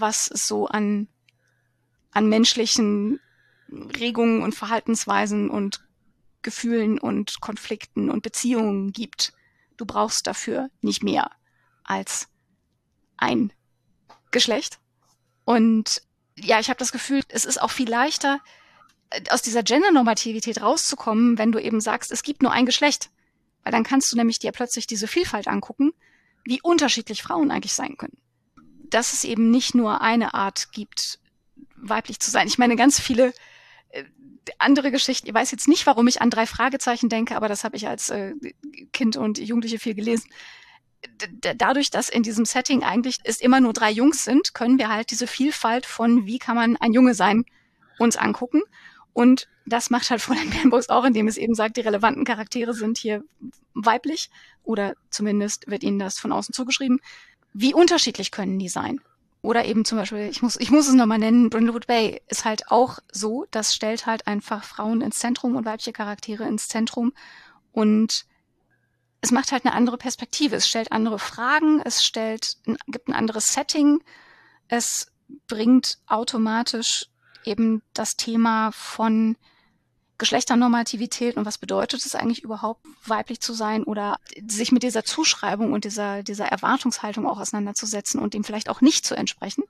was 0.01 0.31
es 0.31 0.47
so 0.47 0.67
an, 0.67 1.09
an 2.13 2.29
menschlichen 2.29 3.21
Regungen 3.71 4.43
und 4.43 4.55
Verhaltensweisen 4.55 5.51
und 5.51 5.85
Gefühlen 6.43 6.99
und 6.99 7.41
Konflikten 7.41 8.11
und 8.11 8.23
Beziehungen 8.23 8.93
gibt. 8.93 9.33
Du 9.77 9.85
brauchst 9.85 10.27
dafür 10.27 10.71
nicht 10.81 11.03
mehr 11.03 11.31
als 11.85 12.29
ein 13.17 13.53
Geschlecht. 14.31 14.79
Und 15.45 16.03
ja, 16.37 16.61
ich 16.61 16.69
habe 16.69 16.79
das 16.79 16.93
Gefühl, 16.93 17.23
es 17.29 17.45
ist 17.45 17.61
auch 17.61 17.71
viel 17.71 17.89
leichter, 17.89 18.41
aus 19.31 19.43
dieser 19.43 19.63
Gender-Normativität 19.63 20.61
rauszukommen, 20.61 21.39
wenn 21.39 21.53
du 21.53 21.59
eben 21.59 21.81
sagst, 21.81 22.13
es 22.13 22.23
gibt 22.23 22.43
nur 22.43 22.53
ein 22.53 22.67
Geschlecht. 22.67 23.11
Weil 23.65 23.73
dann 23.73 23.85
kannst 23.85 24.13
du 24.13 24.17
nämlich 24.17 24.39
dir 24.39 24.53
plötzlich 24.53 24.87
diese 24.87 25.09
Vielfalt 25.09 25.49
angucken, 25.49 25.93
wie 26.45 26.61
unterschiedlich 26.63 27.23
Frauen 27.23 27.51
eigentlich 27.51 27.75
sein 27.75 27.97
können 27.97 28.19
dass 28.91 29.13
es 29.13 29.25
eben 29.25 29.51
nicht 29.51 29.75
nur 29.75 30.01
eine 30.01 30.35
Art 30.35 30.73
gibt, 30.73 31.19
weiblich 31.77 32.21
zu 32.21 32.31
sein. 32.31 32.49
Ich 32.49 32.59
meine, 32.59 32.77
ganz 32.77 33.01
viele 33.01 33.33
äh, 33.91 34.05
andere 34.59 34.91
Geschichten. 34.91 35.29
Ich 35.29 35.35
weiß 35.35 35.51
jetzt 35.51 35.69
nicht, 35.69 35.87
warum 35.87 36.09
ich 36.09 36.21
an 36.21 36.31
drei 36.31 36.47
Fragezeichen 36.47 37.09
denke, 37.09 37.37
aber 37.37 37.49
das 37.49 37.65
habe 37.65 37.77
ich 37.77 37.87
als 37.87 38.11
äh, 38.11 38.35
Kind 38.93 39.17
und 39.17 39.39
Jugendliche 39.39 39.79
viel 39.79 39.95
gelesen. 39.95 40.31
Dadurch, 41.57 41.91
dass 41.91 42.09
in 42.09 42.25
diesem 42.25 42.45
Setting 42.45 42.83
eigentlich 42.83 43.19
es 43.23 43.41
immer 43.41 43.61
nur 43.61 43.73
drei 43.73 43.91
Jungs 43.91 44.25
sind, 44.25 44.53
können 44.53 44.79
wir 44.79 44.89
halt 44.89 45.13
diese 45.13 45.29
Vielfalt 45.29 45.87
von 45.87 46.27
wie 46.27 46.41
kann 46.41 46.57
man 46.57 46.77
ein 46.77 46.93
Junge 46.93 47.15
sein 47.15 47.45
uns 47.99 48.17
angucken. 48.17 48.63
Und 49.13 49.49
das 49.67 49.91
macht 49.91 50.11
halt 50.11 50.21
Fräulein 50.21 50.51
Bernbox 50.51 50.89
auch, 50.89 51.05
indem 51.05 51.29
es 51.29 51.37
eben 51.37 51.55
sagt, 51.55 51.77
die 51.77 51.83
relevanten 51.83 52.25
Charaktere 52.25 52.75
sind 52.75 52.99
hier 52.99 53.25
weiblich 53.75 54.31
oder 54.63 54.95
zumindest 55.11 55.69
wird 55.71 55.83
ihnen 55.83 55.99
das 55.99 56.19
von 56.19 56.33
außen 56.33 56.55
zugeschrieben 56.55 57.01
wie 57.53 57.75
unterschiedlich 57.75 58.31
können 58.31 58.59
die 58.59 58.69
sein? 58.69 59.01
Oder 59.43 59.65
eben 59.65 59.85
zum 59.85 59.99
Beispiel, 59.99 60.29
ich 60.31 60.43
muss, 60.43 60.57
ich 60.57 60.71
muss 60.71 60.89
es 60.89 60.95
nochmal 60.95 61.19
nennen, 61.19 61.51
Brindlewood 61.51 61.87
Bay 61.87 62.21
ist 62.29 62.45
halt 62.45 62.71
auch 62.71 62.99
so, 63.13 63.47
das 63.51 63.75
stellt 63.75 64.07
halt 64.07 64.27
einfach 64.27 64.65
Frauen 64.65 65.01
ins 65.01 65.19
Zentrum 65.19 65.57
und 65.57 65.65
weibliche 65.65 65.93
Charaktere 65.93 66.47
ins 66.47 66.69
Zentrum 66.69 67.13
und 67.73 68.27
es 69.21 69.31
macht 69.31 69.51
halt 69.51 69.65
eine 69.65 69.75
andere 69.75 69.99
Perspektive. 69.99 70.57
Es 70.57 70.69
stellt 70.69 70.93
andere 70.93 71.19
Fragen, 71.19 71.81
es 71.85 72.05
stellt, 72.05 72.59
gibt 72.87 73.09
ein 73.09 73.15
anderes 73.15 73.53
Setting, 73.53 74.03
es 74.69 75.11
bringt 75.47 75.99
automatisch 76.07 77.07
eben 77.49 77.83
das 77.95 78.17
Thema 78.17 78.71
von 78.73 79.37
Geschlechternormativität 80.19 81.37
und 81.37 81.47
was 81.47 81.59
bedeutet 81.59 82.05
es 82.05 82.17
eigentlich 82.17 82.43
überhaupt, 82.43 82.85
weiblich 83.07 83.41
zu 83.41 83.53
sein 83.53 83.85
oder 83.85 84.19
sich 84.49 84.73
mit 84.73 84.83
dieser 84.83 85.05
Zuschreibung 85.05 85.73
und 85.73 85.85
dieser, 85.85 86.25
dieser 86.25 86.47
Erwartungshaltung 86.47 87.27
auch 87.27 87.39
auseinanderzusetzen 87.39 88.21
und 88.21 88.35
dem 88.35 88.43
vielleicht 88.43 88.69
auch 88.69 88.81
nicht 88.81 89.07
zu 89.07 89.15
entsprechen? 89.15 89.63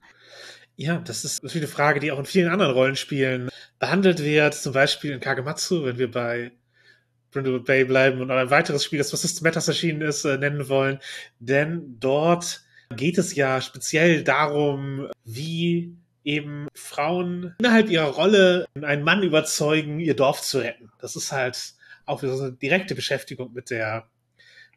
Ja, 0.76 0.98
das 0.98 1.24
ist 1.24 1.42
natürlich 1.42 1.66
eine 1.66 1.74
Frage, 1.74 2.00
die 2.00 2.12
auch 2.12 2.18
in 2.18 2.24
vielen 2.24 2.50
anderen 2.50 2.72
Rollenspielen 2.72 3.50
behandelt 3.78 4.22
wird. 4.22 4.54
Zum 4.54 4.72
Beispiel 4.72 5.10
in 5.10 5.20
Kagematsu, 5.20 5.84
wenn 5.84 5.98
wir 5.98 6.10
bei 6.10 6.52
Brindlewood 7.30 7.66
Bay 7.66 7.84
bleiben 7.84 8.20
und 8.22 8.30
ein 8.30 8.50
weiteres 8.50 8.84
Spiel, 8.84 8.98
das 8.98 9.12
was 9.12 9.22
System 9.22 9.44
Matters 9.44 9.68
erschienen 9.68 10.00
ist, 10.00 10.24
äh, 10.24 10.38
nennen 10.38 10.68
wollen. 10.68 10.98
Denn 11.40 11.96
dort 12.00 12.62
geht 12.96 13.18
es 13.18 13.34
ja 13.34 13.60
speziell 13.60 14.24
darum, 14.24 15.08
wie 15.24 15.94
eben 16.24 16.68
Frauen 16.74 17.54
innerhalb 17.58 17.88
ihrer 17.88 18.08
Rolle 18.08 18.66
einen 18.80 19.04
Mann 19.04 19.22
überzeugen, 19.22 20.00
ihr 20.00 20.16
Dorf 20.16 20.42
zu 20.42 20.58
retten. 20.58 20.90
Das 21.00 21.16
ist 21.16 21.32
halt 21.32 21.74
auch 22.06 22.22
wieder 22.22 22.36
so 22.36 22.44
eine 22.44 22.52
direkte 22.52 22.94
Beschäftigung 22.94 23.52
mit 23.52 23.70
der 23.70 24.08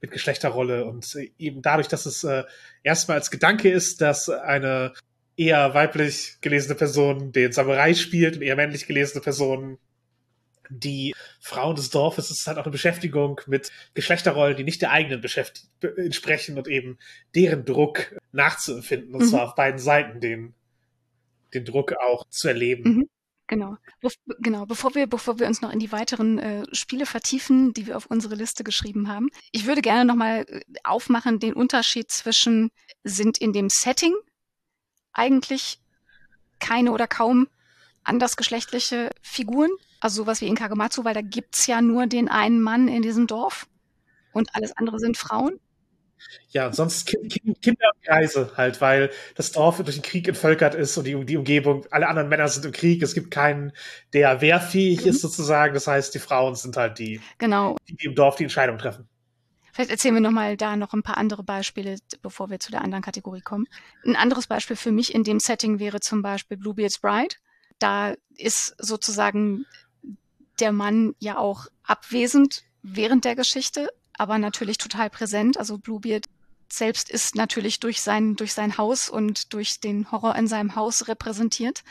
mit 0.01 0.11
Geschlechterrolle 0.11 0.85
und 0.85 1.15
eben 1.37 1.61
dadurch, 1.61 1.87
dass 1.87 2.07
es 2.07 2.23
äh, 2.23 2.43
erstmal 2.81 3.17
als 3.17 3.29
Gedanke 3.29 3.69
ist, 3.69 4.01
dass 4.01 4.29
eine 4.29 4.93
eher 5.37 5.73
weiblich 5.75 6.37
gelesene 6.41 6.75
Person 6.75 7.31
den 7.31 7.51
Samurai 7.51 7.93
spielt 7.93 8.35
und 8.35 8.41
eher 8.41 8.55
männlich 8.55 8.87
gelesene 8.87 9.21
Person 9.21 9.77
die 10.69 11.13
Frauen 11.39 11.75
des 11.75 11.89
Dorfes. 11.89 12.29
Es 12.29 12.39
ist 12.39 12.47
halt 12.47 12.57
auch 12.57 12.63
eine 12.63 12.71
Beschäftigung 12.71 13.41
mit 13.45 13.71
Geschlechterrollen, 13.93 14.55
die 14.55 14.63
nicht 14.63 14.81
der 14.81 14.91
eigenen 14.91 15.21
entsprechen 15.97 16.57
und 16.57 16.67
eben 16.67 16.97
deren 17.35 17.65
Druck 17.65 18.15
nachzuempfinden. 18.31 19.13
Und 19.13 19.23
mhm. 19.23 19.27
zwar 19.27 19.43
auf 19.43 19.55
beiden 19.55 19.79
Seiten 19.79 20.19
den, 20.19 20.53
den 21.53 21.65
Druck 21.65 21.93
auch 21.93 22.27
zu 22.29 22.47
erleben. 22.47 22.83
Mhm. 22.83 23.09
Genau. 23.47 23.75
Genau. 24.39 24.65
Bevor 24.65 24.95
wir, 24.95 25.07
bevor 25.07 25.39
wir 25.39 25.47
uns 25.47 25.61
noch 25.61 25.73
in 25.73 25.79
die 25.79 25.91
weiteren 25.91 26.39
äh, 26.39 26.63
Spiele 26.71 27.05
vertiefen, 27.05 27.73
die 27.73 27.85
wir 27.85 27.97
auf 27.97 28.05
unsere 28.05 28.35
Liste 28.35 28.63
geschrieben 28.63 29.09
haben, 29.09 29.29
ich 29.51 29.65
würde 29.65 29.81
gerne 29.81 30.05
nochmal 30.05 30.45
äh, 30.47 30.61
aufmachen 30.85 31.39
den 31.39 31.53
Unterschied 31.53 32.09
zwischen 32.09 32.71
sind 33.03 33.39
in 33.39 33.51
dem 33.51 33.69
Setting 33.69 34.13
eigentlich 35.11 35.79
keine 36.59 36.93
oder 36.93 37.07
kaum 37.07 37.49
andersgeschlechtliche 38.05 39.09
Figuren, 39.21 39.71
also 39.99 40.23
sowas 40.23 40.39
wie 40.39 40.47
in 40.47 40.55
Kagematsu, 40.55 41.03
weil 41.03 41.13
da 41.13 41.21
gibt's 41.21 41.67
ja 41.67 41.81
nur 41.81 42.07
den 42.07 42.29
einen 42.29 42.61
Mann 42.61 42.87
in 42.87 43.01
diesem 43.01 43.27
Dorf 43.27 43.67
und 44.31 44.55
alles 44.55 44.75
andere 44.77 44.99
sind 44.99 45.17
Frauen. 45.17 45.59
Ja, 46.49 46.67
und 46.67 46.75
sonst 46.75 47.07
kind, 47.07 47.31
kind, 47.31 47.61
Kinderkreise 47.61 48.51
halt, 48.57 48.81
weil 48.81 49.09
das 49.35 49.51
Dorf 49.51 49.77
durch 49.77 49.95
den 49.95 50.01
Krieg 50.01 50.27
entvölkert 50.27 50.75
ist 50.75 50.97
und 50.97 51.05
die, 51.05 51.25
die 51.25 51.37
Umgebung, 51.37 51.85
alle 51.91 52.07
anderen 52.07 52.29
Männer 52.29 52.47
sind 52.47 52.65
im 52.65 52.71
Krieg, 52.71 53.01
es 53.01 53.13
gibt 53.13 53.31
keinen, 53.31 53.71
der 54.13 54.41
wehrfähig 54.41 55.03
mhm. 55.03 55.11
ist 55.11 55.21
sozusagen. 55.21 55.73
Das 55.73 55.87
heißt, 55.87 56.13
die 56.13 56.19
Frauen 56.19 56.55
sind 56.55 56.77
halt 56.77 56.99
die, 56.99 57.21
genau. 57.37 57.77
die, 57.87 57.95
die 57.95 58.05
im 58.05 58.15
Dorf 58.15 58.35
die 58.35 58.43
Entscheidung 58.43 58.77
treffen. 58.77 59.07
Vielleicht 59.73 59.91
erzählen 59.91 60.15
wir 60.15 60.21
nochmal 60.21 60.57
da 60.57 60.75
noch 60.75 60.93
ein 60.93 61.03
paar 61.03 61.17
andere 61.17 61.43
Beispiele, 61.43 61.97
bevor 62.21 62.49
wir 62.49 62.59
zu 62.59 62.71
der 62.71 62.81
anderen 62.81 63.03
Kategorie 63.03 63.41
kommen. 63.41 63.67
Ein 64.05 64.17
anderes 64.17 64.47
Beispiel 64.47 64.75
für 64.75 64.91
mich 64.91 65.15
in 65.15 65.23
dem 65.23 65.39
Setting 65.39 65.79
wäre 65.79 66.01
zum 66.01 66.21
Beispiel 66.21 66.57
Bluebeard's 66.57 66.99
Bride. 66.99 67.35
Da 67.79 68.15
ist 68.35 68.75
sozusagen 68.77 69.65
der 70.59 70.71
Mann 70.71 71.15
ja 71.19 71.37
auch 71.37 71.67
abwesend 71.83 72.63
während 72.83 73.25
der 73.25 73.35
Geschichte, 73.35 73.89
aber 74.21 74.37
natürlich 74.37 74.77
total 74.77 75.09
präsent. 75.09 75.57
Also 75.57 75.79
Bluebeard 75.79 76.25
selbst 76.69 77.09
ist 77.09 77.35
natürlich 77.35 77.79
durch 77.79 78.03
sein, 78.03 78.35
durch 78.35 78.53
sein 78.53 78.77
Haus 78.77 79.09
und 79.09 79.51
durch 79.51 79.79
den 79.79 80.11
Horror 80.11 80.35
in 80.35 80.45
seinem 80.45 80.75
Haus 80.75 81.07
repräsentiert. 81.07 81.81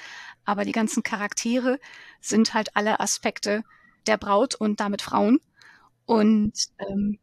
Aber 0.44 0.64
die 0.64 0.70
ganzen 0.70 1.02
Charaktere 1.02 1.80
sind 2.20 2.54
halt 2.54 2.76
alle 2.76 3.00
Aspekte 3.00 3.64
der 4.06 4.16
Braut 4.16 4.54
und 4.54 4.78
damit 4.78 5.02
Frauen. 5.02 5.40
Und 6.06 6.52
ähm, 6.78 7.18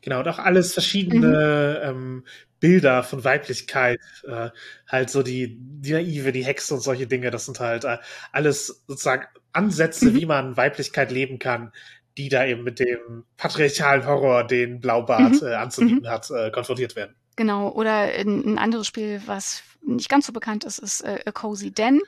Genau, 0.00 0.18
und 0.18 0.26
auch 0.26 0.40
alles 0.40 0.72
verschiedene 0.72 1.80
mhm. 1.80 1.88
ähm, 1.88 2.24
Bilder 2.58 3.04
von 3.04 3.22
Weiblichkeit, 3.22 4.00
äh, 4.26 4.50
halt 4.88 5.10
so 5.10 5.22
die, 5.22 5.56
die 5.60 5.92
Naive, 5.92 6.32
die 6.32 6.44
Hexe 6.44 6.74
und 6.74 6.80
solche 6.80 7.06
Dinge, 7.06 7.30
das 7.30 7.46
sind 7.46 7.60
halt 7.60 7.84
äh, 7.84 7.98
alles 8.32 8.82
sozusagen 8.88 9.26
Ansätze, 9.52 10.06
mhm. 10.06 10.14
wie 10.16 10.26
man 10.26 10.56
Weiblichkeit 10.56 11.12
leben 11.12 11.38
kann, 11.38 11.72
die 12.18 12.28
da 12.28 12.44
eben 12.44 12.64
mit 12.64 12.80
dem 12.80 13.24
patriarchalen 13.36 14.04
Horror, 14.04 14.44
den 14.44 14.80
Blaubart 14.80 15.40
mhm. 15.40 15.48
äh, 15.48 15.54
anzubieten 15.54 16.08
hat, 16.08 16.30
äh, 16.30 16.50
konfrontiert 16.50 16.96
werden. 16.96 17.14
Genau, 17.36 17.70
oder 17.70 17.92
ein, 17.92 18.44
ein 18.44 18.58
anderes 18.58 18.88
Spiel, 18.88 19.22
was 19.26 19.62
nicht 19.80 20.08
ganz 20.08 20.26
so 20.26 20.32
bekannt 20.32 20.64
ist, 20.64 20.78
ist 20.78 21.02
äh, 21.02 21.20
A 21.24 21.30
Cozy 21.30 21.70
Den. 21.70 22.00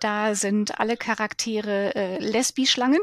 Da 0.00 0.34
sind 0.34 0.78
alle 0.78 0.98
Charaktere 0.98 1.94
äh, 1.94 2.18
Lesbi-Schlangen, 2.18 3.00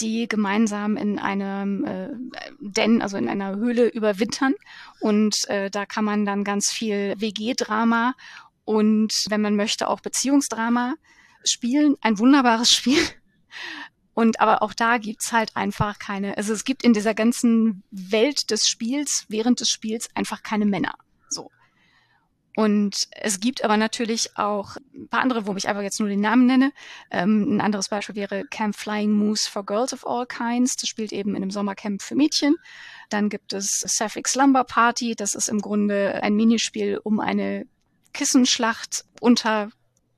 die 0.00 0.28
gemeinsam 0.28 0.96
in 0.96 1.18
einem 1.18 1.84
äh, 1.84 2.08
Den, 2.60 3.02
also 3.02 3.16
in 3.16 3.28
einer 3.28 3.56
Höhle 3.56 3.88
überwintern. 3.88 4.54
Und 5.00 5.48
äh, 5.48 5.68
da 5.70 5.86
kann 5.86 6.04
man 6.04 6.24
dann 6.24 6.44
ganz 6.44 6.70
viel 6.70 7.14
WG-Drama 7.18 8.14
und, 8.64 9.26
wenn 9.28 9.40
man 9.40 9.56
möchte, 9.56 9.88
auch 9.88 10.00
Beziehungsdrama 10.00 10.94
spielen. 11.42 11.96
Ein 12.00 12.20
wunderbares 12.20 12.72
Spiel. 12.76 13.02
Und 14.16 14.40
aber 14.40 14.62
auch 14.62 14.72
da 14.72 14.96
gibt's 14.96 15.30
halt 15.30 15.54
einfach 15.56 15.98
keine, 15.98 16.38
also 16.38 16.54
es 16.54 16.64
gibt 16.64 16.84
in 16.84 16.94
dieser 16.94 17.12
ganzen 17.12 17.82
Welt 17.90 18.50
des 18.50 18.66
Spiels, 18.66 19.26
während 19.28 19.60
des 19.60 19.68
Spiels 19.68 20.08
einfach 20.14 20.42
keine 20.42 20.64
Männer. 20.64 20.94
So. 21.28 21.50
Und 22.56 23.08
es 23.10 23.40
gibt 23.40 23.62
aber 23.62 23.76
natürlich 23.76 24.38
auch 24.38 24.78
ein 24.94 25.08
paar 25.08 25.20
andere, 25.20 25.46
wo 25.46 25.54
ich 25.54 25.68
einfach 25.68 25.82
jetzt 25.82 26.00
nur 26.00 26.08
den 26.08 26.22
Namen 26.22 26.46
nenne. 26.46 26.72
Ähm, 27.10 27.56
ein 27.56 27.60
anderes 27.60 27.90
Beispiel 27.90 28.14
wäre 28.14 28.46
Camp 28.46 28.74
Flying 28.74 29.12
Moose 29.12 29.50
for 29.50 29.66
Girls 29.66 29.92
of 29.92 30.06
All 30.06 30.24
Kinds. 30.26 30.76
Das 30.76 30.88
spielt 30.88 31.12
eben 31.12 31.36
in 31.36 31.42
einem 31.42 31.50
Sommercamp 31.50 32.00
für 32.00 32.14
Mädchen. 32.14 32.56
Dann 33.10 33.28
gibt 33.28 33.52
es 33.52 33.80
Sapphic 33.80 34.28
Slumber 34.28 34.64
Party. 34.64 35.14
Das 35.14 35.34
ist 35.34 35.50
im 35.50 35.60
Grunde 35.60 36.22
ein 36.22 36.36
Minispiel 36.36 36.98
um 37.04 37.20
eine 37.20 37.66
Kissenschlacht 38.14 39.04
unter 39.20 39.68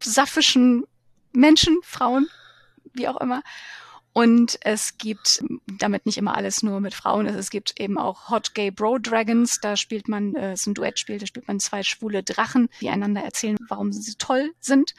saffischen 0.01 0.85
Menschen, 1.33 1.79
Frauen, 1.83 2.29
wie 2.93 3.09
auch 3.09 3.21
immer. 3.21 3.43
Und 4.19 4.59
es 4.63 4.99
gibt 4.99 5.45
damit 5.79 6.05
nicht 6.05 6.19
immer 6.19 6.37
alles 6.37 6.65
nur 6.65 6.81
mit 6.81 6.93
Frauen. 6.93 7.27
Es 7.27 7.51
gibt 7.51 7.79
eben 7.79 7.99
auch 7.99 8.31
Hot 8.31 8.53
Gay 8.53 8.73
Bro 8.73 8.99
Dragons. 8.99 9.61
Da 9.61 9.77
spielt 9.77 10.09
man, 10.09 10.35
äh, 10.35 10.55
ist 10.55 10.67
ein 10.67 10.75
Duettspiel, 10.75 11.19
da 11.19 11.27
spielt 11.27 11.47
man 11.47 11.61
zwei 11.61 11.85
schwule 11.85 12.25
Drachen, 12.25 12.69
die 12.81 12.89
einander 12.89 13.21
erzählen, 13.21 13.57
warum 13.69 13.93
sie 13.93 14.17
toll 14.17 14.51
sind. 14.59 14.97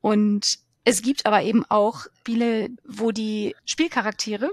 Und 0.00 0.60
es 0.84 1.02
gibt 1.02 1.26
aber 1.26 1.42
eben 1.42 1.66
auch 1.66 2.06
Spiele, 2.20 2.70
wo 2.86 3.12
die 3.12 3.54
Spielcharaktere 3.66 4.50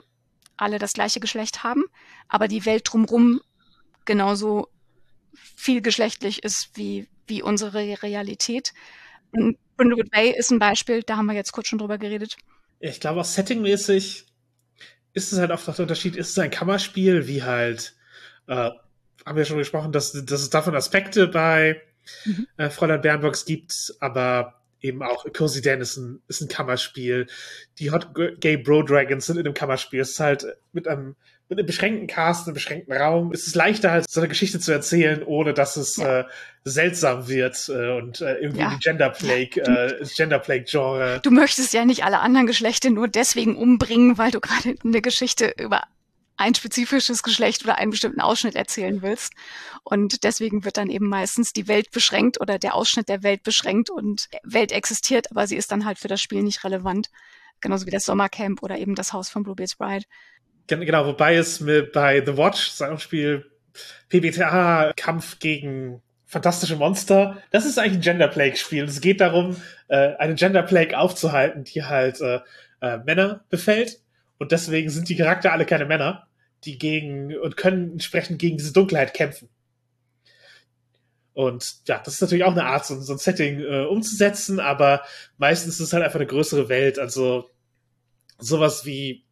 alle 0.57 0.77
das 0.77 0.91
gleiche 0.91 1.21
Geschlecht 1.21 1.63
haben, 1.63 1.85
aber 2.27 2.49
die 2.49 2.65
Welt 2.65 2.83
drumrum 2.91 3.39
genauso 4.03 4.67
vielgeschlechtlich 5.55 6.43
ist 6.43 6.71
wie, 6.73 7.07
wie 7.27 7.41
unsere 7.41 8.03
Realität. 8.03 8.73
Und 9.31 9.57
Brindlewood 9.77 10.11
Bay 10.11 10.37
ist 10.37 10.51
ein 10.51 10.59
Beispiel, 10.59 11.01
da 11.01 11.15
haben 11.15 11.27
wir 11.27 11.33
jetzt 11.33 11.53
kurz 11.53 11.69
schon 11.69 11.79
drüber 11.79 11.97
geredet 11.97 12.35
ich 12.89 12.99
glaube 12.99 13.21
auch 13.21 13.25
settingmäßig 13.25 14.25
ist 15.13 15.31
es 15.31 15.39
halt 15.39 15.51
oft 15.51 15.67
auch 15.69 15.75
der 15.75 15.83
Unterschied, 15.83 16.15
ist 16.15 16.31
es 16.31 16.39
ein 16.39 16.51
Kammerspiel, 16.51 17.27
wie 17.27 17.43
halt, 17.43 17.95
äh, 18.47 18.69
haben 19.25 19.37
wir 19.37 19.45
schon 19.45 19.57
gesprochen, 19.57 19.91
dass, 19.91 20.11
dass 20.11 20.41
es 20.41 20.49
davon 20.49 20.75
Aspekte 20.75 21.27
bei 21.27 21.81
mhm. 22.25 22.47
äh, 22.57 22.69
Fräulein 22.69 23.01
Bernbox 23.01 23.45
gibt, 23.45 23.95
aber 24.01 24.61
eben 24.81 25.01
auch 25.01 25.25
Cozy 25.33 25.61
Dan 25.61 25.81
ist 25.81 25.97
ein, 25.97 26.21
ist 26.27 26.41
ein 26.41 26.49
Kammerspiel. 26.49 27.27
Die 27.79 27.91
Hot 27.91 28.09
Gay 28.39 28.57
Bro 28.57 28.83
Dragons 28.83 29.25
sind 29.25 29.37
in 29.37 29.45
einem 29.45 29.53
Kammerspiel. 29.55 30.01
Es 30.01 30.11
ist 30.11 30.19
halt 30.19 30.45
mit 30.73 30.87
einem 30.87 31.15
mit 31.47 31.59
einem 31.59 31.67
beschränkten 31.67 32.07
Cast, 32.07 32.47
einem 32.47 32.55
beschränkten 32.55 32.93
Raum 32.93 33.31
ist 33.31 33.47
es 33.47 33.55
leichter, 33.55 33.91
halt 33.91 34.09
so 34.09 34.19
eine 34.19 34.27
Geschichte 34.27 34.59
zu 34.59 34.71
erzählen, 34.71 35.21
ohne 35.23 35.53
dass 35.53 35.77
es 35.77 35.97
ja. 35.97 36.21
äh, 36.21 36.25
seltsam 36.63 37.27
wird 37.27 37.69
äh, 37.69 37.91
und 37.97 38.21
äh, 38.21 38.35
irgendwie 38.35 38.61
ja. 38.61 38.73
die 38.73 38.79
Gender 38.79 39.09
Plague, 39.09 39.61
äh, 39.61 40.03
Gender 40.15 40.39
Plague 40.39 40.65
Genre. 40.65 41.19
Du 41.21 41.31
möchtest 41.31 41.73
ja 41.73 41.85
nicht 41.85 42.03
alle 42.03 42.19
anderen 42.19 42.47
Geschlechter 42.47 42.89
nur 42.89 43.07
deswegen 43.07 43.55
umbringen, 43.57 44.17
weil 44.17 44.31
du 44.31 44.39
gerade 44.39 44.75
eine 44.83 45.01
Geschichte 45.01 45.53
über 45.59 45.83
ein 46.37 46.55
spezifisches 46.55 47.23
Geschlecht 47.23 47.63
oder 47.63 47.77
einen 47.77 47.91
bestimmten 47.91 48.21
Ausschnitt 48.21 48.55
erzählen 48.55 49.01
willst. 49.01 49.33
Und 49.83 50.23
deswegen 50.23 50.65
wird 50.65 50.77
dann 50.77 50.89
eben 50.89 51.07
meistens 51.07 51.53
die 51.53 51.67
Welt 51.67 51.91
beschränkt 51.91 52.41
oder 52.41 52.59
der 52.59 52.73
Ausschnitt 52.73 53.07
der 53.07 53.23
Welt 53.23 53.43
beschränkt 53.43 53.89
und 53.89 54.27
Welt 54.43 54.71
existiert, 54.71 55.31
aber 55.31 55.47
sie 55.47 55.55
ist 55.55 55.71
dann 55.71 55.85
halt 55.85 55.99
für 55.99 56.07
das 56.07 56.21
Spiel 56.21 56.43
nicht 56.43 56.63
relevant. 56.63 57.09
Genauso 57.61 57.85
wie 57.85 57.91
das 57.91 58.05
Sommercamp 58.05 58.63
oder 58.63 58.77
eben 58.77 58.95
das 58.95 59.13
Haus 59.13 59.29
von 59.29 59.43
Bluebeard's 59.43 59.75
Bride. 59.75 60.05
Genau, 60.67 61.05
wobei 61.05 61.35
es 61.35 61.59
mit 61.59 61.91
bei 61.91 62.23
The 62.25 62.37
Watch, 62.37 62.69
seinem 62.69 62.97
Spiel 62.97 63.45
PBTA, 64.09 64.93
Kampf 64.95 65.39
gegen 65.39 66.01
fantastische 66.25 66.75
Monster, 66.75 67.41
das 67.51 67.65
ist 67.65 67.77
eigentlich 67.77 67.99
ein 67.99 68.01
Gender 68.01 68.27
Plague 68.27 68.57
Spiel. 68.57 68.83
Es 68.85 68.99
geht 68.99 69.21
darum, 69.21 69.57
äh, 69.87 70.15
eine 70.15 70.35
Gender 70.35 70.63
Plague 70.63 70.97
aufzuhalten, 70.97 71.63
die 71.63 71.83
halt 71.83 72.19
äh, 72.21 72.39
äh, 72.81 72.97
Männer 72.97 73.45
befällt. 73.49 73.99
Und 74.37 74.51
deswegen 74.51 74.89
sind 74.89 75.07
die 75.07 75.15
Charakter 75.15 75.51
alle 75.51 75.65
keine 75.65 75.85
Männer, 75.85 76.27
die 76.63 76.77
gegen 76.77 77.35
und 77.37 77.57
können 77.57 77.93
entsprechend 77.93 78.39
gegen 78.39 78.57
diese 78.57 78.73
Dunkelheit 78.73 79.13
kämpfen. 79.13 79.49
Und 81.33 81.75
ja, 81.87 81.99
das 82.03 82.15
ist 82.15 82.21
natürlich 82.21 82.45
auch 82.45 82.53
eine 82.53 82.65
Art, 82.65 82.85
so, 82.85 82.99
so 83.01 83.13
ein 83.13 83.19
Setting 83.19 83.59
äh, 83.59 83.85
umzusetzen, 83.85 84.59
aber 84.59 85.03
meistens 85.37 85.75
ist 85.75 85.87
es 85.87 85.93
halt 85.93 86.03
einfach 86.03 86.19
eine 86.19 86.27
größere 86.27 86.69
Welt. 86.69 86.97
Also 86.97 87.49
sowas 88.39 88.85
wie 88.85 89.24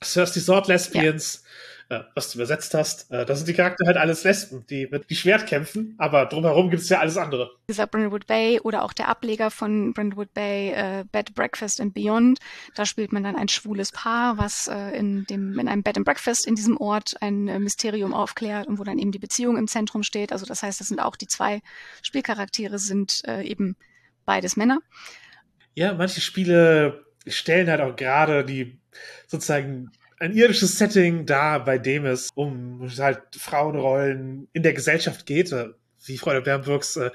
Thirsty 0.00 0.40
Sword 0.40 0.68
Lesbians 0.68 1.44
äh, 1.88 2.00
was 2.14 2.30
du 2.30 2.38
übersetzt 2.38 2.74
hast. 2.74 3.10
Äh, 3.10 3.24
das 3.24 3.38
sind 3.38 3.48
die 3.48 3.54
Charaktere 3.54 3.88
halt 3.88 3.96
alles 3.96 4.24
Lesben, 4.24 4.64
die 4.68 4.86
mit 4.90 5.10
die 5.10 5.16
Schwert 5.16 5.46
kämpfen, 5.46 5.94
aber 5.98 6.26
drumherum 6.26 6.70
gibt 6.70 6.82
es 6.82 6.88
ja 6.88 7.00
alles 7.00 7.16
andere. 7.16 7.50
Dieser 7.68 7.86
Brindlewood 7.86 8.26
Bay 8.26 8.60
oder 8.60 8.82
auch 8.82 8.92
der 8.92 9.08
Ableger 9.08 9.50
von 9.50 9.92
Brindlewood 9.92 10.32
Bay, 10.32 10.70
äh, 10.70 11.04
Bed 11.10 11.34
Breakfast 11.34 11.80
and 11.80 11.94
Beyond, 11.94 12.38
da 12.74 12.86
spielt 12.86 13.12
man 13.12 13.22
dann 13.22 13.36
ein 13.36 13.48
schwules 13.48 13.92
Paar, 13.92 14.38
was 14.38 14.68
äh, 14.68 14.96
in 14.96 15.24
dem 15.26 15.58
in 15.58 15.68
einem 15.68 15.82
Bed 15.82 15.96
and 15.96 16.06
Breakfast 16.06 16.46
in 16.46 16.54
diesem 16.54 16.76
Ort 16.76 17.14
ein 17.20 17.48
äh, 17.48 17.58
Mysterium 17.58 18.14
aufklärt 18.14 18.66
und 18.66 18.78
wo 18.78 18.84
dann 18.84 18.98
eben 18.98 19.12
die 19.12 19.18
Beziehung 19.18 19.56
im 19.56 19.68
Zentrum 19.68 20.02
steht. 20.02 20.32
Also 20.32 20.46
das 20.46 20.62
heißt, 20.62 20.80
das 20.80 20.88
sind 20.88 21.00
auch 21.00 21.16
die 21.16 21.26
zwei 21.26 21.60
Spielcharaktere 22.02 22.78
sind 22.78 23.22
äh, 23.26 23.42
eben 23.42 23.76
beides 24.24 24.56
Männer. 24.56 24.80
Ja, 25.74 25.92
manche 25.92 26.20
Spiele 26.20 27.04
stellen 27.26 27.68
halt 27.68 27.80
auch 27.80 27.96
gerade 27.96 28.44
die 28.44 28.78
sozusagen 29.26 29.90
ein 30.18 30.32
irdisches 30.32 30.78
Setting 30.78 31.26
dar, 31.26 31.64
bei 31.64 31.78
dem 31.78 32.06
es 32.06 32.30
um 32.34 32.88
halt 32.98 33.20
Frauenrollen 33.36 34.48
in 34.52 34.62
der 34.62 34.72
Gesellschaft 34.72 35.26
geht. 35.26 35.54
Wie 36.06 36.18
Freude 36.18 36.42
Bernburgs, 36.42 36.96
äh, 36.96 37.10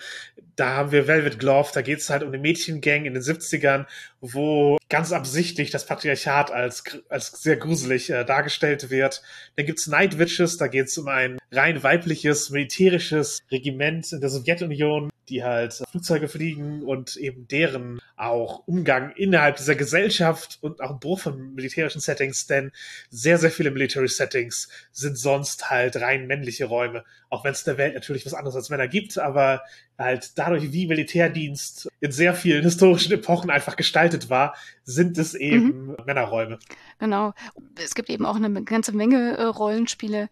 da 0.56 0.76
haben 0.76 0.92
wir 0.92 1.08
Velvet 1.08 1.38
Glove, 1.40 1.70
da 1.74 1.82
geht 1.82 2.00
es 2.00 2.10
halt 2.10 2.24
um 2.24 2.30
eine 2.30 2.40
Mädchengang 2.40 3.06
in 3.06 3.14
den 3.14 3.22
70ern, 3.22 3.86
wo 4.20 4.78
ganz 4.90 5.12
absichtlich 5.12 5.70
das 5.70 5.86
Patriarchat 5.86 6.52
als, 6.52 6.84
als 7.08 7.42
sehr 7.42 7.58
gruselig 7.58 8.10
äh, 8.10 8.26
dargestellt 8.26 8.90
wird. 8.90 9.22
Dann 9.56 9.68
gibt's 9.68 9.88
Night 9.88 10.18
Witches, 10.18 10.58
da 10.58 10.68
geht 10.68 10.88
es 10.88 10.98
um 10.98 11.08
ein 11.08 11.38
rein 11.52 11.82
weibliches 11.84 12.50
militärisches 12.50 13.40
Regiment 13.52 14.12
in 14.12 14.22
der 14.22 14.30
Sowjetunion, 14.30 15.12
die 15.30 15.44
halt 15.44 15.82
Flugzeuge 15.92 16.28
fliegen 16.28 16.84
und 16.84 17.16
eben 17.16 17.48
deren 17.48 18.02
auch 18.16 18.68
Umgang 18.68 19.12
innerhalb 19.16 19.58
dieser 19.58 19.76
Gesellschaft 19.76 20.58
und 20.62 20.82
auch 20.82 20.92
ein 20.92 21.00
Bruch 21.00 21.22
von 21.22 21.54
militärischen 21.54 22.02
Settings, 22.02 22.48
denn 22.48 22.72
sehr, 23.10 23.38
sehr 23.38 23.52
viele 23.52 23.72
Military 23.72 24.08
Settings 24.08 24.70
sind 24.92 25.18
sonst 25.18 25.70
halt 25.70 25.96
rein 25.98 26.28
männliche 26.28 26.66
Räume, 26.66 27.06
auch 27.30 27.44
wenn 27.44 27.52
es 27.52 27.64
der 27.64 27.78
Welt 27.78 27.94
natürlich 27.94 28.26
was 28.26 28.34
anderes 28.34 28.56
als 28.56 28.70
Männer 28.70 28.88
gibt, 28.88 29.18
aber 29.18 29.62
halt 29.98 30.38
dadurch, 30.38 30.72
wie 30.72 30.88
Militärdienst 30.88 31.90
in 32.00 32.12
sehr 32.12 32.34
vielen 32.34 32.64
historischen 32.64 33.12
Epochen 33.12 33.50
einfach 33.50 33.76
gestaltet 33.76 34.30
war, 34.30 34.56
sind 34.84 35.18
es 35.18 35.36
eben 35.36 35.88
mhm. 35.88 35.98
Männerräume. 36.06 36.60
Genau. 36.98 37.34
Es 37.82 37.94
gibt 37.96 38.10
eben 38.10 38.26
auch 38.26 38.36
eine 38.36 38.64
ganze 38.64 38.94
Menge 38.94 39.38
äh, 39.38 39.44
Rollenspiele, 39.44 40.30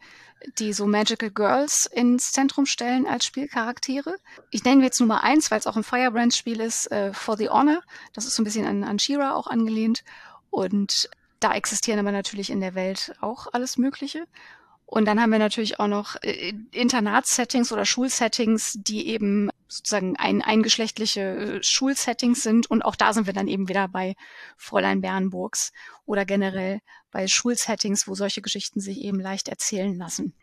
die 0.60 0.74
so 0.74 0.86
Magical 0.86 1.32
Girls 1.32 1.86
ins 1.86 2.32
Zentrum 2.32 2.66
stellen 2.66 3.08
als 3.08 3.26
Spielcharaktere. 3.26 4.18
Ich 4.52 4.64
nenne 4.64 4.84
jetzt 4.84 5.00
nur 5.00 5.08
mal 5.08 5.20
eins, 5.20 5.52
weil 5.52 5.60
es 5.60 5.68
auch 5.68 5.76
ein 5.76 5.84
Firebrand-Spiel 5.84 6.60
ist, 6.60 6.92
äh, 6.92 7.14
For 7.14 7.38
the 7.38 7.50
Honor. 7.50 7.82
Das 8.14 8.26
ist 8.26 8.36
so 8.36 8.42
ein 8.42 8.46
bisschen 8.46 8.66
an, 8.66 8.84
an 8.84 9.00
Shira 9.00 9.36
auch 9.36 9.48
angelehnt. 9.48 10.04
Und 10.50 11.10
da 11.40 11.54
existieren 11.54 12.00
aber 12.00 12.12
natürlich 12.12 12.50
in 12.50 12.62
der 12.62 12.76
Welt 12.76 13.14
auch 13.22 13.48
alles 13.54 13.78
Mögliche. 13.78 14.26
Und 14.90 15.04
dann 15.06 15.22
haben 15.22 15.32
wir 15.32 15.38
natürlich 15.38 15.82
auch 15.82 15.88
noch 15.88 16.16
äh, 16.24 16.54
Internatssettings 16.72 17.74
oder 17.74 17.84
Schulsettings, 17.84 18.78
die 18.80 19.10
eben 19.10 19.50
sozusagen 19.68 20.16
ein, 20.16 20.42
eingeschlechtliche 20.42 21.22
äh, 21.22 21.64
Schulsettings 21.64 22.42
sind. 22.42 22.72
Und 22.72 22.84
auch 22.84 22.96
da 22.96 23.12
sind 23.12 23.28
wir 23.28 23.34
dann 23.34 23.50
eben 23.50 23.68
wieder 23.68 23.90
bei 23.90 24.16
Fräulein 24.56 25.02
Bernburgs 25.02 25.74
oder 26.06 26.24
generell 26.24 26.80
bei 27.12 27.28
Schulsettings, 27.28 28.08
wo 28.08 28.16
solche 28.16 28.42
Geschichten 28.42 28.80
sich 28.80 29.02
eben 29.02 29.20
leicht 29.20 29.50
erzählen 29.50 29.94
lassen. 29.98 30.34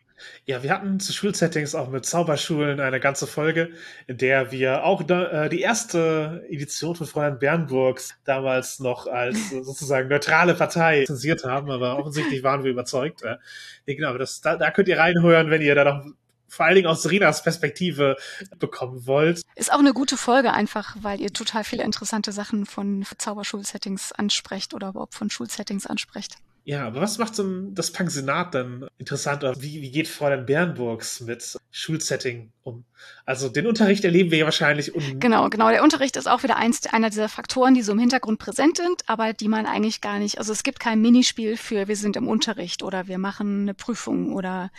Ja, 0.45 0.63
wir 0.63 0.71
hatten 0.71 0.99
zu 0.99 1.13
Schulsettings 1.13 1.75
auch 1.75 1.89
mit 1.89 2.05
Zauberschulen 2.05 2.79
eine 2.79 2.99
ganze 2.99 3.27
Folge, 3.27 3.71
in 4.07 4.17
der 4.17 4.51
wir 4.51 4.83
auch 4.83 5.03
da, 5.03 5.45
äh, 5.45 5.49
die 5.49 5.61
erste 5.61 6.45
Edition 6.49 6.95
von 6.95 7.07
Fräulein 7.07 7.39
Bernburgs 7.39 8.15
damals 8.23 8.79
noch 8.79 9.07
als 9.07 9.49
sozusagen 9.63 10.09
neutrale 10.09 10.55
Partei 10.55 11.05
zensiert 11.05 11.43
haben, 11.43 11.69
aber 11.71 11.97
offensichtlich 11.97 12.43
waren 12.43 12.63
wir 12.63 12.71
überzeugt. 12.71 13.23
Äh. 13.23 13.37
Nee, 13.85 13.95
genau, 13.95 14.17
das, 14.17 14.41
da, 14.41 14.55
da 14.55 14.71
könnt 14.71 14.87
ihr 14.87 14.99
reinhören, 14.99 15.49
wenn 15.49 15.61
ihr 15.61 15.75
da 15.75 15.83
noch 15.83 16.05
vor 16.47 16.65
allen 16.65 16.75
Dingen 16.75 16.87
aus 16.87 17.03
Serinas 17.03 17.43
Perspektive 17.43 18.15
bekommen 18.57 19.05
wollt. 19.05 19.41
Ist 19.55 19.73
auch 19.73 19.79
eine 19.79 19.93
gute 19.93 20.15
Folge 20.15 20.53
einfach, 20.53 20.95
weil 21.01 21.19
ihr 21.19 21.33
total 21.33 21.63
viele 21.63 21.83
interessante 21.83 22.31
Sachen 22.31 22.65
von 22.65 23.05
Zauberschulsettings 23.17 24.11
ansprecht 24.13 24.73
oder 24.73 24.89
überhaupt 24.89 25.15
von 25.15 25.29
Schulsettings 25.29 25.85
ansprecht. 25.85 26.37
Ja, 26.67 26.87
aber 26.87 26.99
was 26.99 27.19
macht 27.19 27.35
so 27.35 27.43
das 27.69 27.91
Pensionat 27.91 28.55
dann 28.55 28.87
interessant? 28.97 29.43
Wie, 29.59 29.83
wie 29.83 29.91
geht 29.91 30.07
Fräulein 30.07 30.47
Bernburgs 30.47 31.21
mit 31.21 31.55
Schulsetting 31.69 32.51
um? 32.63 32.85
Also 33.23 33.49
den 33.49 33.67
Unterricht 33.67 34.03
erleben 34.03 34.31
wir 34.31 34.39
ja 34.39 34.45
wahrscheinlich. 34.45 34.95
Um 34.95 35.19
genau, 35.19 35.47
genau. 35.51 35.69
Der 35.69 35.83
Unterricht 35.83 36.17
ist 36.17 36.27
auch 36.27 36.41
wieder 36.41 36.55
eins, 36.55 36.87
einer 36.87 37.11
dieser 37.11 37.29
Faktoren, 37.29 37.75
die 37.75 37.83
so 37.83 37.91
im 37.91 37.99
Hintergrund 37.99 38.39
präsent 38.39 38.77
sind, 38.77 39.03
aber 39.05 39.33
die 39.33 39.47
man 39.47 39.67
eigentlich 39.67 40.01
gar 40.01 40.17
nicht, 40.17 40.39
also 40.39 40.51
es 40.51 40.63
gibt 40.63 40.79
kein 40.79 41.01
Minispiel 41.01 41.55
für 41.55 41.87
wir 41.87 41.95
sind 41.95 42.15
im 42.15 42.27
Unterricht 42.27 42.81
oder 42.81 43.07
wir 43.07 43.19
machen 43.19 43.61
eine 43.61 43.75
Prüfung 43.75 44.33
oder 44.33 44.71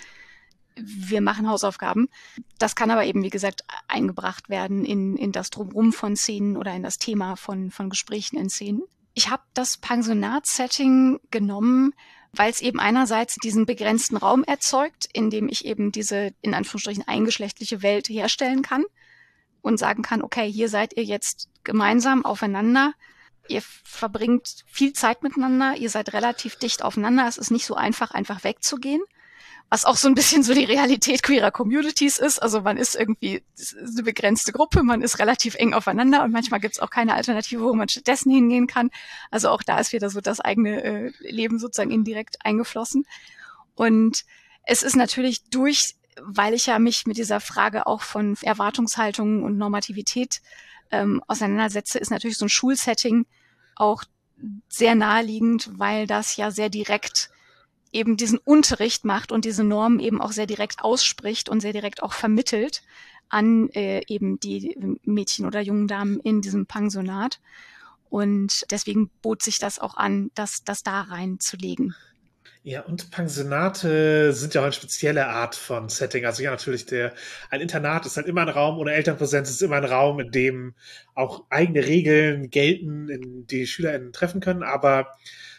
wir 0.75 1.21
machen 1.21 1.49
Hausaufgaben. 1.49 2.09
Das 2.59 2.75
kann 2.75 2.91
aber 2.91 3.05
eben, 3.05 3.23
wie 3.23 3.31
gesagt, 3.31 3.63
eingebracht 3.87 4.49
werden 4.49 4.85
in, 4.85 5.17
in 5.17 5.31
das 5.31 5.51
Drumrum 5.51 5.93
von 5.93 6.17
Szenen 6.17 6.57
oder 6.57 6.75
in 6.75 6.83
das 6.83 6.99
Thema 6.99 7.37
von, 7.37 7.71
von 7.71 7.91
Gesprächen 7.91 8.37
in 8.39 8.51
Szenen. 8.51 8.83
Ich 9.19 9.31
habe 9.31 9.43
das 9.55 9.79
Pensionat-Setting 9.79 11.21
genommen, 11.31 11.95
weil 12.33 12.51
es 12.51 12.61
eben 12.61 12.79
einerseits 12.79 13.37
diesen 13.37 13.65
begrenzten 13.65 14.19
Raum 14.19 14.45
erzeugt, 14.45 15.09
in 15.11 15.31
dem 15.31 15.49
ich 15.49 15.65
eben 15.65 15.91
diese 15.91 16.35
in 16.43 16.53
Anführungsstrichen 16.53 17.09
eingeschlechtliche 17.09 17.83
Welt 17.83 18.11
herstellen 18.11 18.61
kann 18.61 18.85
und 19.63 19.79
sagen 19.79 20.03
kann, 20.03 20.21
okay, 20.21 20.53
hier 20.53 20.69
seid 20.69 20.99
ihr 20.99 21.03
jetzt 21.03 21.49
gemeinsam 21.65 22.27
aufeinander. 22.27 22.93
Ihr 23.49 23.63
verbringt 23.63 24.65
viel 24.67 24.93
Zeit 24.93 25.23
miteinander, 25.23 25.77
ihr 25.77 25.89
seid 25.89 26.13
relativ 26.13 26.57
dicht 26.57 26.83
aufeinander. 26.83 27.27
Es 27.27 27.39
ist 27.39 27.51
nicht 27.51 27.65
so 27.65 27.75
einfach, 27.75 28.11
einfach 28.11 28.45
wegzugehen 28.45 29.01
was 29.69 29.85
auch 29.85 29.97
so 29.97 30.07
ein 30.09 30.15
bisschen 30.15 30.43
so 30.43 30.55
die 30.55 30.65
Realität 30.65 31.23
queerer 31.23 31.51
Communities 31.51 32.19
ist. 32.19 32.39
Also 32.41 32.61
man 32.61 32.77
ist 32.77 32.95
irgendwie 32.95 33.43
ist 33.57 33.77
eine 33.77 34.05
begrenzte 34.05 34.53
Gruppe, 34.53 34.83
man 34.83 35.03
ist 35.03 35.19
relativ 35.19 35.57
eng 35.57 35.75
aufeinander 35.75 36.23
und 36.23 36.31
manchmal 36.31 36.61
gibt 36.61 36.75
es 36.77 36.81
auch 36.81 36.91
keine 36.91 37.15
Alternative, 37.15 37.63
wo 37.63 37.75
man 37.75 37.89
stattdessen 37.89 38.31
hingehen 38.31 38.69
kann. 38.69 38.91
Also 39.31 39.49
auch 39.51 39.63
da 39.63 39.79
ist 39.79 39.93
wieder 39.93 40.09
so 40.09 40.21
das 40.21 40.41
eigene 40.41 40.85
äh, 40.85 41.13
Leben 41.21 41.59
sozusagen 41.59 41.91
indirekt 41.91 42.45
eingeflossen. 42.45 43.07
Und 43.75 44.25
es 44.63 44.83
ist 44.83 44.97
natürlich 44.97 45.49
durch, 45.51 45.97
weil 46.23 46.55
ich 46.55 46.67
ja 46.67 46.79
mich 46.79 47.07
mit 47.07 47.17
dieser 47.17 47.41
Frage 47.41 47.87
auch 47.87 48.03
von 48.03 48.37
Erwartungshaltungen 48.43 49.43
und 49.43 49.59
Normativität 49.59 50.43
ähm, 50.93 51.23
auseinandersetze, 51.27 51.99
ist 51.99 52.11
natürlich 52.11 52.39
so 52.39 52.47
ein 52.47 52.51
Schulsetting 52.51 53.27
auch 53.75 54.05
sehr 54.69 54.95
naheliegend, 54.95 55.71
weil 55.75 56.07
das 56.07 56.37
ja 56.37 56.51
sehr 56.51 56.69
direkt 56.69 57.31
eben 57.93 58.17
diesen 58.17 58.39
Unterricht 58.39 59.05
macht 59.05 59.33
und 59.33 59.45
diese 59.45 59.65
Normen 59.65 60.01
eben 60.01 60.21
auch 60.21 60.33
sehr 60.33 60.47
direkt 60.47 60.83
ausspricht 60.83 61.49
und 61.49 61.61
sehr 61.61 61.73
direkt 61.73 62.03
auch 62.03 62.13
vermittelt 62.13 62.83
an 63.29 63.69
äh, 63.71 64.03
eben 64.07 64.39
die 64.39 64.77
Mädchen 65.05 65.47
oder 65.47 65.61
jungen 65.61 65.89
Damen 65.89 66.21
in 66.21 66.43
diesem 66.43 66.67
Pensionat. 66.67 67.41
Und 68.09 68.65
deswegen 68.71 69.11
bot 69.21 69.43
sich 69.43 69.59
das 69.59 69.79
auch 69.79 69.97
an, 69.97 70.31
das, 70.35 70.63
das 70.65 70.83
da 70.83 71.03
reinzulegen. 71.03 71.95
Ja, 72.63 72.81
und 72.81 73.13
Pensionate 73.13 74.33
sind 74.33 74.55
ja 74.55 74.61
auch 74.61 74.65
eine 74.65 74.73
spezielle 74.73 75.29
Art 75.29 75.55
von 75.55 75.89
Setting. 75.89 76.25
Also 76.25 76.43
ja, 76.43 76.51
natürlich, 76.51 76.85
der, 76.85 77.15
ein 77.49 77.61
Internat 77.61 78.07
ist 78.07 78.17
halt 78.17 78.27
immer 78.27 78.41
ein 78.41 78.49
Raum 78.49 78.79
ohne 78.79 78.93
Elternpräsenz, 78.93 79.51
ist 79.51 79.63
immer 79.63 79.77
ein 79.77 79.85
Raum, 79.85 80.19
in 80.19 80.33
dem 80.33 80.75
auch 81.15 81.45
eigene 81.49 81.87
Regeln 81.87 82.51
gelten, 82.51 83.09
in 83.09 83.47
die 83.47 83.69
SchülerInnen 83.69 84.13
treffen 84.13 84.41
können. 84.41 84.65
Aber 84.65 85.17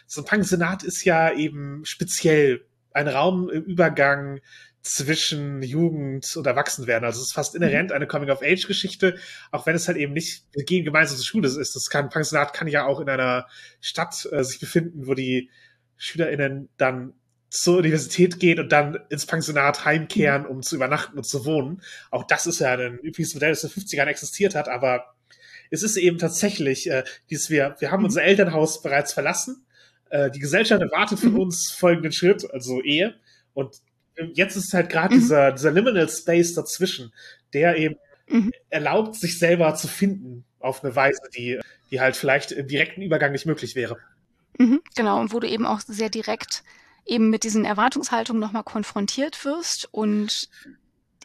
so 0.08 0.22
ein 0.22 0.24
Pensionat 0.24 0.82
ist 0.82 1.04
ja 1.04 1.32
eben 1.32 1.84
speziell 1.84 2.66
ein 2.92 3.08
Raum 3.08 3.50
im 3.50 3.62
Übergang 3.62 4.40
zwischen 4.80 5.62
Jugend 5.62 6.34
und 6.34 6.46
Erwachsenwerden. 6.46 7.04
Also 7.04 7.20
es 7.20 7.28
ist 7.28 7.34
fast 7.34 7.54
inhärent 7.54 7.92
eine 7.92 8.06
Coming-of-Age-Geschichte, 8.06 9.16
auch 9.50 9.66
wenn 9.66 9.76
es 9.76 9.86
halt 9.86 9.98
eben 9.98 10.14
nicht, 10.14 10.46
wir 10.52 10.64
gehen 10.64 10.84
gemeinsam 10.84 11.18
zur 11.18 11.26
Schule 11.26 11.48
ist. 11.48 11.76
Das 11.76 11.90
kann, 11.90 12.08
Pensionat 12.08 12.54
kann 12.54 12.68
ja 12.68 12.86
auch 12.86 13.00
in 13.00 13.10
einer 13.10 13.46
Stadt 13.80 14.26
äh, 14.32 14.42
sich 14.42 14.58
befinden, 14.58 15.06
wo 15.06 15.12
die 15.12 15.50
SchülerInnen 15.98 16.70
dann 16.78 17.12
zur 17.50 17.78
Universität 17.78 18.40
gehen 18.40 18.60
und 18.60 18.72
dann 18.72 18.98
ins 19.10 19.26
Pensionat 19.26 19.84
heimkehren, 19.84 20.46
um 20.46 20.62
zu 20.62 20.76
übernachten 20.76 21.18
und 21.18 21.24
zu 21.24 21.44
wohnen. 21.44 21.82
Auch 22.10 22.24
das 22.24 22.46
ist 22.46 22.60
ja 22.60 22.72
ein 22.72 22.98
übliches 22.98 23.34
Modell, 23.34 23.50
das 23.50 23.64
in 23.64 23.70
den 23.70 23.82
50ern 23.82 24.06
existiert 24.06 24.54
hat, 24.54 24.68
aber 24.68 25.14
es 25.70 25.82
ist 25.82 25.98
eben 25.98 26.16
tatsächlich, 26.16 26.90
äh, 26.90 27.04
dieses, 27.28 27.50
wir, 27.50 27.76
wir 27.78 27.90
haben 27.90 28.00
mhm. 28.00 28.06
unser 28.06 28.22
Elternhaus 28.22 28.80
bereits 28.80 29.12
verlassen 29.12 29.66
äh, 30.10 30.30
die 30.30 30.38
Gesellschaft 30.38 30.82
erwartet 30.82 31.20
von 31.20 31.32
mhm. 31.32 31.40
uns 31.40 31.70
folgenden 31.70 32.12
Schritt, 32.12 32.48
also 32.52 32.82
Ehe. 32.82 33.14
Und 33.54 33.80
jetzt 34.34 34.56
ist 34.56 34.72
halt 34.72 34.90
gerade 34.90 35.14
mhm. 35.14 35.20
dieser, 35.20 35.52
dieser 35.52 35.72
Liminal 35.72 36.08
Space 36.08 36.54
dazwischen, 36.54 37.12
der 37.52 37.76
eben 37.76 37.96
mhm. 38.28 38.52
erlaubt, 38.70 39.16
sich 39.16 39.38
selber 39.38 39.74
zu 39.74 39.88
finden 39.88 40.44
auf 40.60 40.82
eine 40.82 40.94
Weise, 40.94 41.22
die, 41.36 41.60
die 41.90 42.00
halt 42.00 42.16
vielleicht 42.16 42.52
im 42.52 42.66
direkten 42.66 43.02
Übergang 43.02 43.32
nicht 43.32 43.46
möglich 43.46 43.74
wäre. 43.74 43.98
Mhm, 44.58 44.80
genau, 44.96 45.20
und 45.20 45.32
wo 45.32 45.40
du 45.40 45.48
eben 45.48 45.66
auch 45.66 45.80
sehr 45.80 46.10
direkt 46.10 46.64
eben 47.06 47.30
mit 47.30 47.44
diesen 47.44 47.64
Erwartungshaltungen 47.64 48.40
nochmal 48.40 48.64
konfrontiert 48.64 49.44
wirst 49.44 49.88
und 49.92 50.48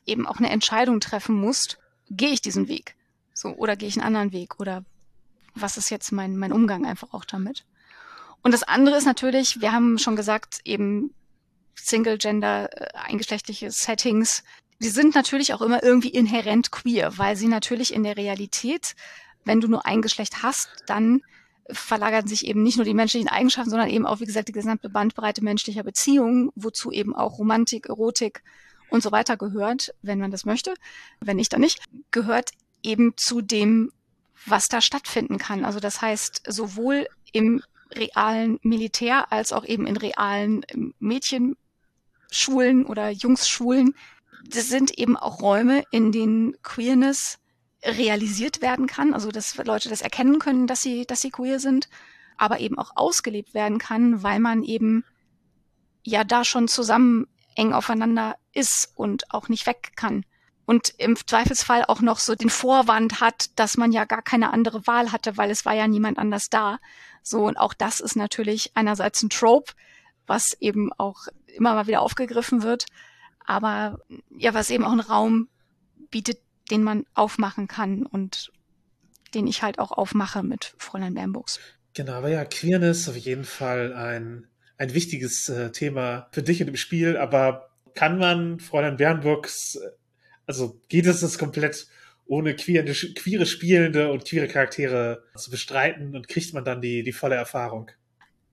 eben 0.06 0.28
auch 0.28 0.38
eine 0.38 0.50
Entscheidung 0.50 1.00
treffen 1.00 1.36
musst, 1.36 1.80
gehe 2.10 2.30
ich 2.30 2.42
diesen 2.42 2.68
Weg? 2.68 2.96
So, 3.34 3.50
oder 3.50 3.76
gehe 3.76 3.90
ich 3.90 3.98
einen 3.98 4.06
anderen 4.06 4.32
Weg? 4.32 4.60
Oder 4.60 4.86
was 5.56 5.78
ist 5.78 5.90
jetzt 5.90 6.12
mein, 6.12 6.38
mein 6.38 6.52
Umgang 6.52 6.86
einfach 6.86 7.14
auch 7.14 7.26
damit? 7.26 7.66
Und 8.44 8.54
das 8.54 8.64
andere 8.64 8.98
ist 8.98 9.06
natürlich, 9.06 9.62
wir 9.62 9.72
haben 9.72 9.98
schon 9.98 10.16
gesagt, 10.16 10.60
eben 10.66 11.14
Single-Gender, 11.76 12.70
äh, 12.72 12.88
eingeschlechtliche 12.94 13.72
Settings. 13.72 14.44
Die 14.80 14.90
sind 14.90 15.16
natürlich 15.16 15.54
auch 15.54 15.62
immer 15.62 15.82
irgendwie 15.82 16.10
inhärent 16.10 16.72
queer, 16.72 17.18
weil 17.18 17.36
sie 17.36 17.48
natürlich 17.48 17.94
in 17.94 18.04
der 18.04 18.18
Realität, 18.18 18.96
wenn 19.46 19.62
du 19.62 19.68
nur 19.68 19.86
ein 19.86 20.02
Geschlecht 20.02 20.44
hast, 20.44 20.70
dann 20.88 21.22
verlagern 21.70 22.28
sich 22.28 22.46
eben 22.46 22.62
nicht 22.62 22.76
nur 22.76 22.86
die 22.86 22.94
menschlichen 22.94 23.30
Eigenschaften, 23.30 23.70
sondern 23.70 23.90
eben 23.90 24.06
auch, 24.06 24.20
wie 24.20 24.26
gesagt, 24.26 24.50
die 24.50 24.54
gesamte 24.54 24.90
Bandbreite 24.90 25.42
menschlicher 25.42 25.84
Beziehungen, 25.84 26.52
wozu 26.56 26.92
eben 26.92 27.16
auch 27.16 27.40
Romantik, 27.40 27.88
Erotik 27.88 28.44
und 28.90 29.02
so 29.02 29.14
weiter 29.14 29.38
gehört, 29.38 29.94
wenn 30.02 30.20
man 30.20 30.32
das 30.32 30.46
möchte. 30.46 30.74
Wenn 31.22 31.38
nicht, 31.38 31.54
dann 31.54 31.62
nicht. 31.62 31.82
Gehört 32.12 32.52
eben 32.84 33.14
zu 33.16 33.42
dem, 33.42 33.92
was 34.46 34.68
da 34.68 34.82
stattfinden 34.82 35.38
kann. 35.38 35.64
Also 35.64 35.80
das 35.80 36.02
heißt, 36.02 36.44
sowohl 36.48 37.08
im 37.32 37.64
realen 37.96 38.60
Militär 38.62 39.32
als 39.32 39.54
auch 39.54 39.66
eben 39.66 39.86
in 39.86 39.98
realen 39.98 40.66
Mädchenschulen 41.00 42.86
oder 42.86 43.10
Jungsschulen. 43.10 43.96
Das 44.48 44.68
sind 44.68 44.98
eben 44.98 45.18
auch 45.18 45.42
Räume, 45.42 45.84
in 45.92 46.12
denen 46.12 46.62
Queerness 46.64 47.40
realisiert 47.84 48.62
werden 48.62 48.88
kann, 48.88 49.14
also 49.14 49.32
dass 49.32 49.58
Leute 49.58 49.90
das 49.90 50.02
erkennen 50.02 50.40
können, 50.40 50.68
dass 50.68 50.82
sie, 50.82 51.06
dass 51.06 51.22
sie 51.22 51.32
queer 51.32 51.60
sind, 51.60 51.90
aber 52.38 52.60
eben 52.60 52.78
auch 52.78 52.92
ausgelebt 52.96 53.54
werden 53.54 53.78
kann, 53.78 54.24
weil 54.24 54.40
man 54.40 54.64
eben 54.64 55.04
ja 56.04 56.24
da 56.24 56.44
schon 56.44 56.68
zusammen 56.68 57.28
eng 57.56 57.74
aufeinander 57.74 58.36
ist 58.54 58.92
und 58.96 59.32
auch 59.32 59.50
nicht 59.50 59.66
weg 59.68 59.94
kann. 59.96 60.26
Und 60.66 60.94
im 60.98 61.18
Zweifelsfall 61.18 61.84
auch 61.86 62.00
noch 62.00 62.20
so 62.20 62.36
den 62.36 62.50
Vorwand 62.50 63.20
hat, 63.20 63.58
dass 63.60 63.76
man 63.76 63.92
ja 63.92 64.06
gar 64.06 64.22
keine 64.22 64.54
andere 64.54 64.88
Wahl 64.88 65.12
hatte, 65.12 65.36
weil 65.36 65.52
es 65.52 65.66
war 65.66 65.74
ja 65.74 65.88
niemand 65.88 66.18
anders 66.18 66.50
da. 66.50 66.80
So, 67.24 67.48
und 67.48 67.58
auch 67.58 67.74
das 67.74 68.02
ist 68.02 68.16
natürlich 68.16 68.72
einerseits 68.76 69.24
ein 69.24 69.30
Trope, 69.30 69.74
was 70.28 70.54
eben 70.60 70.92
auch 70.94 71.28
immer 71.48 71.74
mal 71.74 71.88
wieder 71.88 72.02
aufgegriffen 72.02 72.62
wird, 72.64 72.86
aber 73.46 74.00
ja, 74.38 74.54
was 74.54 74.70
eben 74.70 74.84
auch 74.84 74.92
einen 74.92 75.00
Raum 75.00 75.50
bietet, 76.12 76.40
den 76.70 76.84
man 76.84 77.06
aufmachen 77.14 77.68
kann 77.68 78.06
und 78.06 78.52
den 79.34 79.48
ich 79.48 79.64
halt 79.64 79.80
auch 79.80 79.92
aufmache 79.92 80.44
mit 80.44 80.76
Fräulein 80.78 81.16
Bernburgs. 81.16 81.60
Genau, 81.94 82.14
aber 82.14 82.30
ja, 82.30 82.46
Queerness 82.46 83.10
auf 83.10 83.18
jeden 83.18 83.46
Fall 83.46 83.94
ein, 83.94 84.48
ein 84.78 84.94
wichtiges 84.94 85.50
äh, 85.50 85.72
Thema 85.72 86.28
für 86.32 86.44
dich 86.44 86.60
in 86.62 86.68
dem 86.68 86.76
Spiel, 86.76 87.18
aber 87.18 87.70
kann 87.94 88.18
man 88.18 88.60
Fräulein 88.60 88.98
Bernburgs, 88.98 89.76
äh, 89.76 89.90
also 90.46 90.82
geht 90.90 91.06
es 91.06 91.22
das 91.22 91.38
komplett 91.38 91.88
ohne 92.26 92.56
queere, 92.56 92.86
queere 92.86 93.46
Spielende 93.46 94.12
und 94.12 94.26
queere 94.26 94.48
Charaktere 94.48 95.24
zu 95.36 95.52
bestreiten 95.52 96.16
und 96.16 96.28
kriegt 96.28 96.54
man 96.54 96.64
dann 96.64 96.82
die, 96.82 97.04
die 97.04 97.12
volle 97.12 97.36
Erfahrung? 97.36 97.92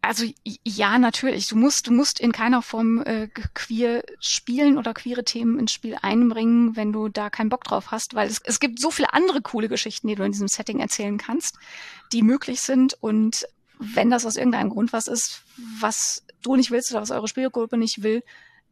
Also 0.03 0.25
ja, 0.65 0.99
natürlich. 0.99 1.49
Du 1.49 1.57
musst, 1.57 1.87
du 1.87 1.93
musst 1.93 2.21
in 2.21 2.33
keiner 2.33 2.63
Form 2.63 3.03
äh, 3.03 3.29
queer 3.55 4.03
spielen 4.19 4.79
oder 4.79 4.95
queere 4.95 5.25
Themen 5.25 5.59
ins 5.59 5.73
Spiel 5.73 5.97
einbringen, 6.01 6.75
wenn 6.75 6.93
du 6.93 7.09
da 7.09 7.29
keinen 7.29 7.51
Bock 7.51 7.65
drauf 7.65 7.91
hast, 7.91 8.15
weil 8.15 8.29
es, 8.29 8.41
es 8.45 8.61
gibt 8.61 8.81
so 8.81 8.91
viele 8.91 9.13
andere 9.13 9.43
coole 9.43 9.69
Geschichten, 9.69 10.09
die 10.09 10.15
du 10.15 10.25
in 10.25 10.33
diesem 10.33 10.49
Setting 10.49 10.81
erzählen 10.81 11.19
kannst, 11.19 11.59
die 12.13 12.23
möglich 12.23 12.63
sind. 12.63 12.95
Und 13.01 13.47
wenn 13.79 14.11
das 14.11 14.25
aus 14.25 14.37
irgendeinem 14.37 14.71
Grund 14.71 14.93
was 14.95 15.07
ist, 15.07 15.43
was 15.81 16.25
du 16.43 16.57
nicht 16.57 16.71
willst 16.71 16.91
oder 16.93 17.03
was 17.03 17.11
eure 17.11 17.29
Spielgruppe 17.29 17.77
nicht 17.77 18.03
will, 18.03 18.23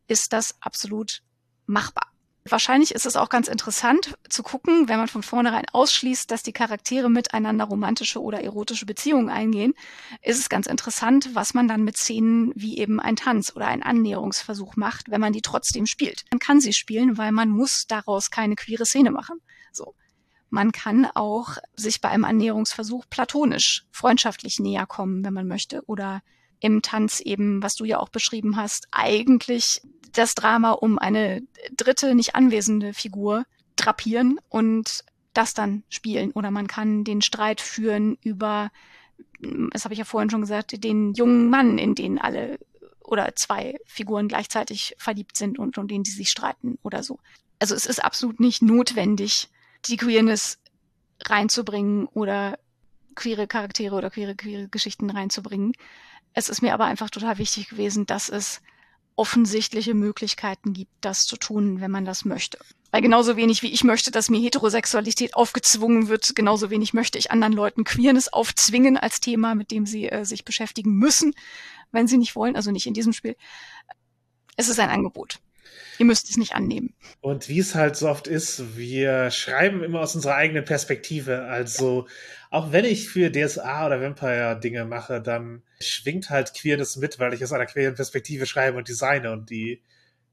ist 0.07 0.33
das 0.33 0.57
absolut 0.63 1.23
machbar. 1.67 2.11
Wahrscheinlich 2.51 2.95
ist 2.95 3.07
es 3.07 3.17
auch 3.17 3.29
ganz 3.29 3.49
interessant 3.49 4.17
zu 4.29 4.43
gucken, 4.43 4.89
wenn 4.89 4.99
man 4.99 5.09
von 5.09 5.23
vornherein 5.23 5.65
ausschließt, 5.73 6.31
dass 6.31 6.43
die 6.43 6.53
Charaktere 6.53 7.11
miteinander 7.11 7.65
romantische 7.65 8.23
oder 8.23 8.43
erotische 8.43 8.87
Beziehungen 8.87 9.29
eingehen, 9.29 9.75
ist 10.23 10.39
es 10.39 10.49
ganz 10.49 10.67
interessant, 10.67 11.35
was 11.35 11.55
man 11.55 11.69
dann 11.69 11.85
mit 11.85 11.97
Szenen 11.97 12.53
wie 12.55 12.79
eben 12.79 13.01
ein 13.01 13.17
Tanz 13.17 13.55
oder 13.55 13.67
ein 13.67 13.83
Annäherungsversuch 13.83 14.77
macht, 14.77 15.11
wenn 15.11 15.21
man 15.21 15.33
die 15.33 15.43
trotzdem 15.43 15.87
spielt. 15.87 16.25
Man 16.31 16.39
kann 16.39 16.61
sie 16.61 16.73
spielen, 16.73 17.19
weil 17.19 17.33
man 17.33 17.51
muss 17.51 17.87
daraus 17.87 18.31
keine 18.31 18.55
queere 18.55 18.87
Szene 18.87 19.11
machen. 19.11 19.41
So. 19.73 19.95
Man 20.51 20.73
kann 20.73 21.07
auch 21.15 21.59
sich 21.75 22.01
bei 22.01 22.09
einem 22.09 22.25
Annäherungsversuch 22.25 23.05
platonisch, 23.11 23.85
freundschaftlich 23.91 24.59
näher 24.59 24.87
kommen, 24.87 25.25
wenn 25.25 25.35
man 25.35 25.47
möchte, 25.47 25.83
oder 25.87 26.23
im 26.61 26.83
Tanz 26.83 27.21
eben, 27.21 27.63
was 27.63 27.75
du 27.75 27.85
ja 27.85 27.99
auch 27.99 28.09
beschrieben 28.09 28.57
hast, 28.57 28.89
eigentlich 28.91 29.81
das 30.13 30.35
Drama 30.35 30.73
um 30.73 30.99
eine 30.99 31.43
dritte, 31.77 32.15
nicht 32.15 32.35
anwesende 32.35 32.95
Figur 32.95 33.45
drapieren 33.77 34.41
und 34.49 35.05
das 35.35 35.55
dann 35.55 35.85
spielen. 35.89 36.33
Oder 36.33 36.51
man 36.51 36.67
kann 36.67 37.05
den 37.05 37.23
Streit 37.23 37.61
führen 37.61 38.19
über, 38.23 38.71
das 39.73 39.85
habe 39.85 39.95
ich 39.95 39.99
ja 39.99 40.05
vorhin 40.05 40.31
schon 40.31 40.41
gesagt, 40.41 40.83
den 40.83 41.15
jungen 41.15 41.49
Mann, 41.51 41.79
in 41.79 41.95
den 41.95 42.19
alle 42.19 42.59
oder 43.03 43.35
zwei 43.37 43.79
Figuren 43.87 44.29
gleichzeitig 44.29 44.95
verliebt 44.99 45.37
sind 45.37 45.59
und 45.59 45.79
um 45.79 45.89
den 45.89 46.05
sie 46.05 46.13
sich 46.13 46.29
streiten 46.29 46.79
oder 46.83 47.03
so. 47.03 47.19
Also 47.59 47.75
es 47.75 47.87
ist 47.87 48.05
absolut 48.05 48.39
nicht 48.39 48.63
notwendig, 48.63 49.49
die 49.87 49.97
Queerness 49.97 50.59
reinzubringen 51.25 52.07
oder 52.07 52.59
queere 53.15 53.47
Charaktere 53.47 53.95
oder 53.95 54.11
queere, 54.11 54.37
queere 54.37 54.69
Geschichten 54.69 55.11
reinzubringen. 55.11 55.73
Es 56.39 56.49
ist 56.49 56.63
mir 56.63 56.73
aber 56.73 56.85
einfach 56.85 57.11
total 57.11 57.39
wichtig 57.39 57.69
gewesen, 57.69 58.07
dass 58.07 58.29
es 58.29 58.61
offensichtliche 59.17 59.93
Möglichkeiten 59.93 60.73
gibt, 60.73 60.93
das 61.01 61.27
zu 61.27 61.37
tun, 61.37 61.81
wenn 61.81 61.91
man 61.91 62.05
das 62.05 62.25
möchte. 62.25 62.59
Weil 62.93 63.03
genauso 63.03 63.37
wenig 63.37 63.63
wie 63.63 63.73
ich 63.73 63.83
möchte, 63.83 64.13
dass 64.13 64.31
mir 64.31 64.39
Heterosexualität 64.39 65.35
aufgezwungen 65.35 66.07
wird, 66.07 66.37
genauso 66.37 66.71
wenig 66.71 66.95
möchte 66.95 67.19
ich 67.19 67.33
anderen 67.33 67.55
Leuten 67.55 67.83
Queerness 67.83 68.29
aufzwingen 68.29 68.97
als 68.97 69.19
Thema, 69.19 69.57
mit 69.57 69.73
dem 69.73 69.85
sie 69.85 70.09
äh, 70.09 70.25
sich 70.25 70.45
beschäftigen 70.45 70.93
müssen, 70.93 71.35
wenn 71.91 72.07
sie 72.07 72.19
nicht 72.19 72.37
wollen, 72.37 72.55
also 72.55 72.71
nicht 72.71 72.87
in 72.87 72.95
diesem 72.95 73.13
Spiel. 73.13 73.35
Es 74.55 74.69
ist 74.69 74.79
ein 74.79 74.91
Angebot. 74.91 75.41
Ihr 75.99 76.07
müsst 76.07 76.31
es 76.31 76.37
nicht 76.37 76.55
annehmen. 76.55 76.95
Und 77.21 77.49
wie 77.49 77.59
es 77.59 77.75
halt 77.75 77.97
so 77.97 78.09
oft 78.09 78.27
ist, 78.27 78.77
wir 78.77 79.31
schreiben 79.31 79.83
immer 79.83 80.01
aus 80.01 80.15
unserer 80.15 80.35
eigenen 80.35 80.65
Perspektive. 80.65 81.43
Also 81.43 82.07
auch 82.51 82.73
wenn 82.73 82.85
ich 82.85 83.09
für 83.09 83.31
DSA 83.31 83.87
oder 83.87 84.01
Vampire 84.01 84.59
Dinge 84.59 84.85
mache, 84.85 85.21
dann 85.21 85.63
schwingt 85.81 86.31
halt 86.31 86.55
Queerness 86.55 86.97
mit, 86.97 87.19
weil 87.19 87.35
ich 87.35 87.45
aus 87.45 87.53
einer 87.53 87.67
queeren 87.67 87.95
Perspektive 87.95 88.47
schreibe 88.47 88.79
und 88.79 88.89
designe 88.89 89.33
und 89.33 89.51
die 89.51 89.83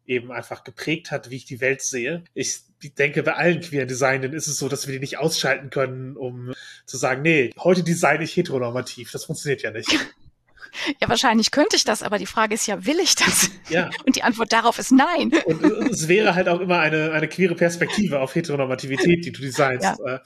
eben 0.05 0.31
einfach 0.31 0.63
geprägt 0.63 1.11
hat, 1.11 1.29
wie 1.29 1.37
ich 1.37 1.45
die 1.45 1.61
Welt 1.61 1.81
sehe. 1.81 2.23
Ich 2.33 2.61
denke, 2.97 3.23
bei 3.23 3.33
allen 3.33 3.61
queeren 3.61 3.87
Designen 3.87 4.33
ist 4.33 4.47
es 4.47 4.57
so, 4.57 4.69
dass 4.69 4.87
wir 4.87 4.93
die 4.93 4.99
nicht 4.99 5.17
ausschalten 5.17 5.69
können, 5.69 6.15
um 6.15 6.53
zu 6.85 6.97
sagen, 6.97 7.23
nee, 7.23 7.51
heute 7.57 7.83
designe 7.83 8.23
ich 8.23 8.35
heteronormativ. 8.37 9.11
Das 9.11 9.25
funktioniert 9.25 9.63
ja 9.63 9.71
nicht. 9.71 9.89
Ja, 11.01 11.09
wahrscheinlich 11.09 11.51
könnte 11.51 11.75
ich 11.75 11.83
das, 11.83 12.03
aber 12.03 12.17
die 12.17 12.25
Frage 12.25 12.53
ist 12.53 12.67
ja, 12.67 12.85
will 12.85 12.99
ich 12.99 13.15
das? 13.15 13.49
Ja. 13.69 13.89
Und 14.05 14.15
die 14.15 14.23
Antwort 14.23 14.53
darauf 14.53 14.79
ist 14.79 14.91
nein. 14.91 15.31
Und 15.45 15.91
es 15.91 16.07
wäre 16.07 16.35
halt 16.35 16.47
auch 16.47 16.59
immer 16.59 16.79
eine, 16.79 17.11
eine 17.11 17.27
queere 17.27 17.55
Perspektive 17.55 18.19
auf 18.19 18.35
Heteronormativität, 18.35 19.25
die 19.25 19.31
du 19.31 19.41
designst. 19.41 19.99
Ja, 20.05 20.21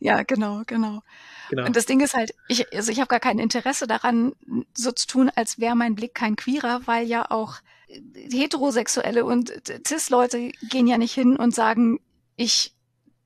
ja 0.00 0.22
genau, 0.22 0.62
genau. 0.66 1.02
Genau. 1.50 1.64
Und 1.64 1.76
das 1.76 1.86
Ding 1.86 2.00
ist 2.00 2.14
halt, 2.14 2.34
ich, 2.48 2.74
also 2.74 2.90
ich 2.90 2.98
habe 2.98 3.08
gar 3.08 3.20
kein 3.20 3.38
Interesse 3.38 3.86
daran, 3.86 4.32
so 4.74 4.90
zu 4.90 5.06
tun, 5.06 5.30
als 5.34 5.60
wäre 5.60 5.76
mein 5.76 5.94
Blick 5.94 6.14
kein 6.14 6.34
queerer, 6.34 6.80
weil 6.86 7.06
ja 7.06 7.30
auch 7.30 7.60
Heterosexuelle 7.88 9.24
und 9.24 9.52
Cis-Leute 9.86 10.50
gehen 10.68 10.88
ja 10.88 10.98
nicht 10.98 11.14
hin 11.14 11.36
und 11.36 11.54
sagen, 11.54 12.00
ich 12.34 12.74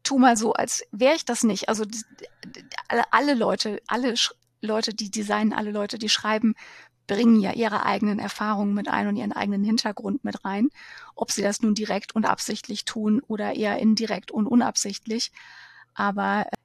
tu 0.02 0.18
mal 0.18 0.36
so, 0.36 0.52
als 0.52 0.84
wäre 0.92 1.14
ich 1.14 1.24
das 1.24 1.44
nicht. 1.44 1.68
Also 1.68 1.84
alle, 2.88 3.04
alle 3.12 3.34
Leute, 3.34 3.80
alle 3.86 4.14
Leute, 4.60 4.94
die 4.94 5.10
designen, 5.10 5.52
alle 5.52 5.70
Leute, 5.70 5.98
die 5.98 6.08
schreiben, 6.08 6.54
bringen 7.06 7.40
ja 7.40 7.52
ihre 7.52 7.84
eigenen 7.84 8.20
Erfahrungen 8.20 8.72
mit 8.72 8.88
ein 8.88 9.08
und 9.08 9.16
ihren 9.16 9.32
eigenen 9.32 9.64
Hintergrund 9.64 10.22
mit 10.22 10.44
rein. 10.44 10.68
Ob 11.16 11.32
sie 11.32 11.42
das 11.42 11.60
nun 11.60 11.74
direkt 11.74 12.14
und 12.14 12.24
absichtlich 12.24 12.84
tun 12.84 13.20
oder 13.26 13.54
eher 13.54 13.78
indirekt 13.78 14.30
und 14.30 14.46
unabsichtlich. 14.46 15.32
Aber 15.94 16.46
äh, 16.46 16.56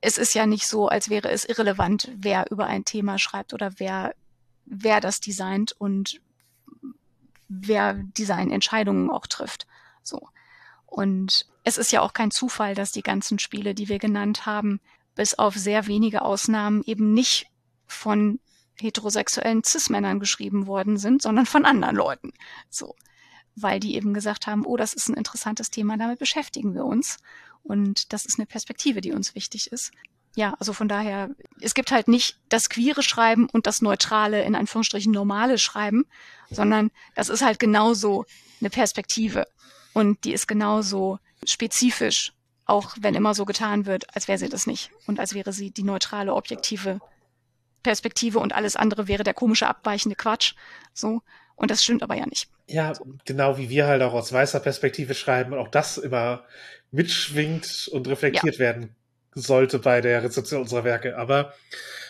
es 0.00 0.16
ist 0.16 0.34
ja 0.34 0.46
nicht 0.46 0.66
so, 0.66 0.88
als 0.88 1.10
wäre 1.10 1.30
es 1.30 1.44
irrelevant, 1.44 2.10
wer 2.16 2.50
über 2.50 2.66
ein 2.66 2.86
Thema 2.86 3.18
schreibt 3.18 3.52
oder 3.52 3.72
wer, 3.76 4.14
wer 4.64 5.00
das 5.00 5.20
designt 5.20 5.72
und 5.72 6.20
wer 7.48 7.94
Designentscheidungen 7.94 9.10
auch 9.10 9.26
trifft. 9.26 9.66
So. 10.02 10.28
Und 10.86 11.46
es 11.62 11.76
ist 11.76 11.92
ja 11.92 12.00
auch 12.00 12.14
kein 12.14 12.30
Zufall, 12.30 12.74
dass 12.74 12.90
die 12.90 13.02
ganzen 13.02 13.38
Spiele, 13.38 13.74
die 13.74 13.88
wir 13.88 13.98
genannt 13.98 14.46
haben, 14.46 14.80
bis 15.14 15.34
auf 15.34 15.54
sehr 15.54 15.86
wenige 15.86 16.22
Ausnahmen 16.22 16.82
eben 16.84 17.12
nicht 17.12 17.46
von 17.86 18.40
heterosexuellen 18.80 19.62
Cis-Männern 19.64 20.20
geschrieben 20.20 20.66
worden 20.66 20.96
sind, 20.96 21.22
sondern 21.22 21.46
von 21.46 21.64
anderen 21.64 21.96
Leuten. 21.96 22.32
So. 22.70 22.94
Weil 23.56 23.80
die 23.80 23.94
eben 23.94 24.14
gesagt 24.14 24.46
haben, 24.46 24.64
oh, 24.64 24.76
das 24.76 24.94
ist 24.94 25.08
ein 25.08 25.16
interessantes 25.16 25.70
Thema, 25.70 25.96
damit 25.96 26.18
beschäftigen 26.18 26.74
wir 26.74 26.84
uns. 26.84 27.18
Und 27.62 28.12
das 28.12 28.24
ist 28.24 28.38
eine 28.38 28.46
Perspektive, 28.46 29.00
die 29.00 29.12
uns 29.12 29.34
wichtig 29.34 29.70
ist. 29.72 29.90
Ja, 30.36 30.54
also 30.60 30.72
von 30.72 30.88
daher, 30.88 31.30
es 31.60 31.74
gibt 31.74 31.90
halt 31.90 32.06
nicht 32.06 32.38
das 32.48 32.70
queere 32.70 33.02
Schreiben 33.02 33.48
und 33.50 33.66
das 33.66 33.82
neutrale, 33.82 34.44
in 34.44 34.54
Anführungsstrichen 34.54 35.12
normale 35.12 35.58
Schreiben, 35.58 36.06
sondern 36.50 36.90
das 37.16 37.28
ist 37.28 37.42
halt 37.42 37.58
genauso 37.58 38.24
eine 38.60 38.70
Perspektive. 38.70 39.46
Und 39.92 40.24
die 40.24 40.32
ist 40.32 40.46
genauso 40.46 41.18
spezifisch 41.44 42.32
auch 42.70 42.96
wenn 43.00 43.14
immer 43.14 43.34
so 43.34 43.44
getan 43.44 43.86
wird, 43.86 44.14
als 44.14 44.28
wäre 44.28 44.38
sie 44.38 44.48
das 44.48 44.66
nicht 44.66 44.90
und 45.06 45.20
als 45.20 45.34
wäre 45.34 45.52
sie 45.52 45.70
die 45.70 45.82
neutrale, 45.82 46.34
objektive 46.34 47.00
Perspektive 47.82 48.38
und 48.38 48.54
alles 48.54 48.76
andere 48.76 49.08
wäre 49.08 49.24
der 49.24 49.34
komische, 49.34 49.66
abweichende 49.66 50.16
Quatsch. 50.16 50.54
So. 50.92 51.22
Und 51.56 51.70
das 51.70 51.82
stimmt 51.82 52.02
aber 52.02 52.14
ja 52.14 52.26
nicht. 52.26 52.48
Ja, 52.66 52.92
genau 53.24 53.58
wie 53.58 53.68
wir 53.68 53.86
halt 53.86 54.02
auch 54.02 54.14
aus 54.14 54.32
weißer 54.32 54.60
Perspektive 54.60 55.14
schreiben 55.14 55.52
und 55.52 55.58
auch 55.58 55.68
das 55.68 55.98
immer 55.98 56.44
mitschwingt 56.90 57.88
und 57.92 58.08
reflektiert 58.08 58.54
ja. 58.54 58.60
werden 58.60 58.96
sollte 59.34 59.78
bei 59.78 60.00
der 60.00 60.22
Rezeption 60.22 60.62
unserer 60.62 60.84
Werke. 60.84 61.16
Aber 61.16 61.54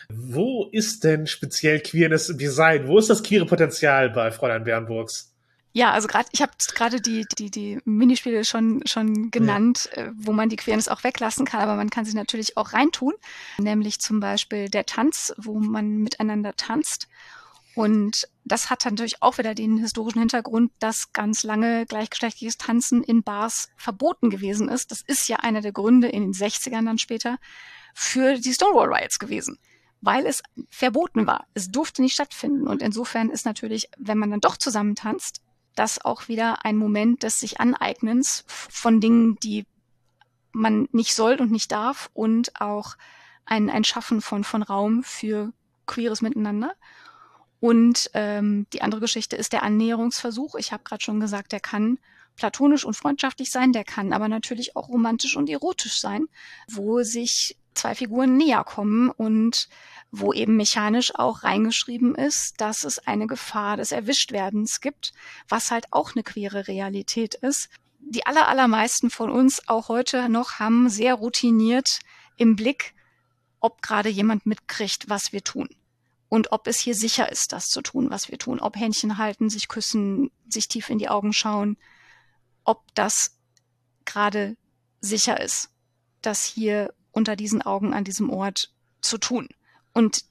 wo 0.08 0.68
ist 0.72 1.04
denn 1.04 1.26
speziell 1.26 1.80
Queerness 1.80 2.28
im 2.28 2.38
Design? 2.38 2.88
Wo 2.88 2.98
ist 2.98 3.10
das 3.10 3.22
queere 3.22 3.46
Potenzial 3.46 4.10
bei 4.10 4.30
Fräulein 4.30 4.64
Bernburgs? 4.64 5.29
Ja, 5.72 5.92
also 5.92 6.08
gerade 6.08 6.28
ich 6.32 6.42
habe 6.42 6.52
gerade 6.74 7.00
die, 7.00 7.24
die, 7.38 7.50
die 7.50 7.78
Minispiele 7.84 8.44
schon, 8.44 8.82
schon 8.86 9.30
genannt, 9.30 9.88
ja. 9.94 10.04
Äh, 10.04 10.12
wo 10.14 10.32
man 10.32 10.48
die 10.48 10.56
Queerness 10.56 10.88
auch 10.88 11.04
weglassen 11.04 11.46
kann, 11.46 11.60
aber 11.60 11.76
man 11.76 11.90
kann 11.90 12.04
sie 12.04 12.14
natürlich 12.14 12.56
auch 12.56 12.72
reintun. 12.72 13.14
Nämlich 13.58 14.00
zum 14.00 14.18
Beispiel 14.18 14.68
der 14.68 14.86
Tanz, 14.86 15.32
wo 15.36 15.60
man 15.60 15.98
miteinander 15.98 16.56
tanzt. 16.56 17.06
Und 17.76 18.28
das 18.44 18.68
hat 18.68 18.84
natürlich 18.84 19.22
auch 19.22 19.38
wieder 19.38 19.54
den 19.54 19.78
historischen 19.78 20.18
Hintergrund, 20.18 20.72
dass 20.80 21.12
ganz 21.12 21.44
lange 21.44 21.86
gleichgeschlechtliches 21.86 22.58
Tanzen 22.58 23.04
in 23.04 23.22
Bars 23.22 23.68
verboten 23.76 24.28
gewesen 24.28 24.68
ist. 24.68 24.90
Das 24.90 25.02
ist 25.02 25.28
ja 25.28 25.36
einer 25.36 25.60
der 25.60 25.72
Gründe 25.72 26.08
in 26.08 26.22
den 26.22 26.32
60ern 26.32 26.84
dann 26.84 26.98
später 26.98 27.38
für 27.94 28.38
die 28.38 28.52
Stonewall 28.52 28.92
Riots 28.92 29.18
gewesen 29.18 29.58
weil 30.02 30.24
es 30.24 30.42
verboten 30.70 31.26
war. 31.26 31.46
Es 31.52 31.70
durfte 31.70 32.00
nicht 32.00 32.14
stattfinden. 32.14 32.66
Und 32.66 32.80
insofern 32.80 33.28
ist 33.28 33.44
natürlich, 33.44 33.90
wenn 33.98 34.16
man 34.16 34.30
dann 34.30 34.40
doch 34.40 34.56
zusammen 34.56 34.94
tanzt, 34.94 35.42
das 35.80 36.04
auch 36.04 36.28
wieder 36.28 36.64
ein 36.66 36.76
Moment 36.76 37.22
des 37.22 37.40
sich 37.40 37.58
Aneignens 37.58 38.44
von 38.46 39.00
Dingen, 39.00 39.38
die 39.42 39.64
man 40.52 40.88
nicht 40.92 41.14
soll 41.14 41.36
und 41.40 41.50
nicht 41.50 41.72
darf 41.72 42.10
und 42.12 42.60
auch 42.60 42.96
ein, 43.46 43.70
ein 43.70 43.84
Schaffen 43.84 44.20
von, 44.20 44.44
von 44.44 44.62
Raum 44.62 45.02
für 45.02 45.54
queeres 45.86 46.20
Miteinander. 46.20 46.74
Und 47.60 48.10
ähm, 48.12 48.66
die 48.74 48.82
andere 48.82 49.00
Geschichte 49.00 49.36
ist 49.36 49.54
der 49.54 49.62
Annäherungsversuch. 49.62 50.54
Ich 50.56 50.72
habe 50.72 50.84
gerade 50.84 51.02
schon 51.02 51.18
gesagt, 51.18 51.52
der 51.52 51.60
kann 51.60 51.98
platonisch 52.36 52.84
und 52.84 52.94
freundschaftlich 52.94 53.50
sein, 53.50 53.72
der 53.72 53.84
kann 53.84 54.12
aber 54.12 54.28
natürlich 54.28 54.76
auch 54.76 54.88
romantisch 54.88 55.36
und 55.36 55.48
erotisch 55.48 55.98
sein, 55.98 56.26
wo 56.68 57.02
sich 57.02 57.56
zwei 57.74 57.94
Figuren 57.94 58.36
näher 58.36 58.64
kommen 58.64 59.10
und 59.10 59.68
wo 60.12 60.32
eben 60.32 60.56
mechanisch 60.56 61.14
auch 61.14 61.44
reingeschrieben 61.44 62.14
ist, 62.14 62.60
dass 62.60 62.84
es 62.84 62.98
eine 62.98 63.26
Gefahr 63.26 63.76
des 63.76 63.92
Erwischtwerdens 63.92 64.80
gibt, 64.80 65.12
was 65.48 65.70
halt 65.70 65.86
auch 65.92 66.14
eine 66.14 66.24
queere 66.24 66.66
Realität 66.66 67.34
ist. 67.34 67.68
Die 68.00 68.26
aller, 68.26 68.48
allermeisten 68.48 69.10
von 69.10 69.30
uns 69.30 69.68
auch 69.68 69.88
heute 69.88 70.28
noch 70.28 70.58
haben 70.58 70.88
sehr 70.88 71.14
routiniert 71.14 72.00
im 72.36 72.56
Blick, 72.56 72.94
ob 73.60 73.82
gerade 73.82 74.08
jemand 74.08 74.46
mitkriegt, 74.46 75.08
was 75.08 75.32
wir 75.32 75.44
tun. 75.44 75.68
Und 76.28 76.52
ob 76.52 76.66
es 76.66 76.78
hier 76.78 76.94
sicher 76.94 77.30
ist, 77.30 77.52
das 77.52 77.68
zu 77.68 77.82
tun, 77.82 78.10
was 78.10 78.30
wir 78.30 78.38
tun. 78.38 78.60
Ob 78.60 78.76
Händchen 78.76 79.18
halten, 79.18 79.50
sich 79.50 79.68
küssen, 79.68 80.30
sich 80.48 80.68
tief 80.68 80.88
in 80.88 80.98
die 80.98 81.08
Augen 81.08 81.32
schauen. 81.32 81.76
Ob 82.64 82.82
das 82.94 83.36
gerade 84.04 84.56
sicher 85.00 85.40
ist, 85.40 85.70
das 86.22 86.44
hier 86.44 86.94
unter 87.20 87.36
diesen 87.36 87.60
Augen 87.60 87.92
an 87.92 88.02
diesem 88.02 88.30
Ort 88.30 88.72
zu 89.02 89.18
tun. 89.18 89.46
Und 89.92 90.24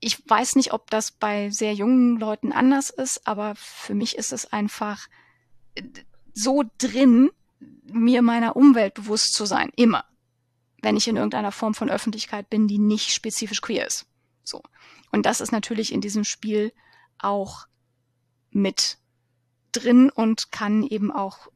ich 0.00 0.26
weiß 0.26 0.56
nicht, 0.56 0.72
ob 0.72 0.88
das 0.90 1.10
bei 1.10 1.50
sehr 1.50 1.74
jungen 1.74 2.18
Leuten 2.18 2.50
anders 2.50 2.88
ist, 2.88 3.26
aber 3.26 3.54
für 3.56 3.94
mich 3.94 4.16
ist 4.16 4.32
es 4.32 4.50
einfach 4.50 5.06
äh, 5.74 5.82
so 6.32 6.64
drin, 6.78 7.30
mir 7.84 8.22
meiner 8.22 8.56
Umwelt 8.56 8.94
bewusst 8.94 9.34
zu 9.34 9.44
sein, 9.44 9.70
immer. 9.76 10.06
Wenn 10.80 10.96
ich 10.96 11.08
in 11.08 11.16
irgendeiner 11.16 11.52
Form 11.52 11.74
von 11.74 11.90
Öffentlichkeit 11.90 12.48
bin, 12.48 12.68
die 12.68 12.78
nicht 12.78 13.12
spezifisch 13.12 13.60
queer 13.60 13.86
ist. 13.86 14.06
So. 14.44 14.62
Und 15.12 15.26
das 15.26 15.42
ist 15.42 15.52
natürlich 15.52 15.92
in 15.92 16.00
diesem 16.00 16.24
Spiel 16.24 16.72
auch 17.18 17.66
mit 18.50 18.96
drin 19.72 20.08
und 20.08 20.52
kann 20.52 20.84
eben 20.84 21.12
auch 21.12 21.48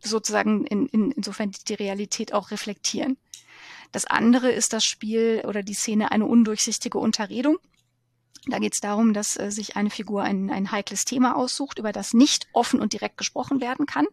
sozusagen 0.00 0.66
in, 0.66 0.86
in, 0.86 1.12
insofern 1.12 1.52
die 1.68 1.74
Realität 1.74 2.32
auch 2.32 2.50
reflektieren. 2.50 3.16
Das 3.94 4.06
andere 4.06 4.50
ist 4.50 4.72
das 4.72 4.84
Spiel 4.84 5.44
oder 5.46 5.62
die 5.62 5.72
Szene 5.72 6.10
eine 6.10 6.26
undurchsichtige 6.26 6.98
Unterredung. 6.98 7.58
Da 8.48 8.58
geht 8.58 8.74
es 8.74 8.80
darum, 8.80 9.14
dass 9.14 9.38
äh, 9.38 9.52
sich 9.52 9.76
eine 9.76 9.88
Figur 9.88 10.24
ein, 10.24 10.50
ein 10.50 10.72
heikles 10.72 11.04
Thema 11.04 11.36
aussucht, 11.36 11.78
über 11.78 11.92
das 11.92 12.12
nicht 12.12 12.48
offen 12.52 12.80
und 12.80 12.92
direkt 12.92 13.18
gesprochen 13.18 13.60
werden 13.60 13.86
kann 13.86 14.06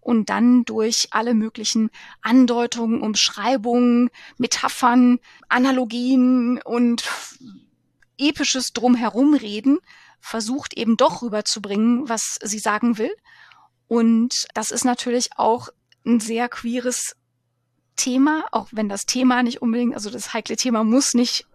und 0.00 0.28
dann 0.28 0.66
durch 0.66 1.08
alle 1.12 1.32
möglichen 1.32 1.88
Andeutungen, 2.20 3.00
Umschreibungen, 3.00 4.10
Metaphern, 4.36 5.18
Analogien 5.48 6.60
und 6.62 7.02
episches 8.18 8.74
Drumherumreden 8.74 9.78
versucht 10.20 10.76
eben 10.76 10.98
doch 10.98 11.22
rüberzubringen, 11.22 12.06
was 12.06 12.38
sie 12.42 12.58
sagen 12.58 12.98
will. 12.98 13.14
Und 13.88 14.46
das 14.52 14.72
ist 14.72 14.84
natürlich 14.84 15.30
auch 15.38 15.70
ein 16.04 16.20
sehr 16.20 16.50
queeres 16.50 17.16
Thema, 18.02 18.44
auch 18.50 18.68
wenn 18.72 18.88
das 18.88 19.06
Thema 19.06 19.44
nicht 19.44 19.62
unbedingt, 19.62 19.94
also 19.94 20.10
das 20.10 20.34
heikle 20.34 20.56
Thema 20.56 20.82
muss 20.82 21.14
nicht 21.14 21.46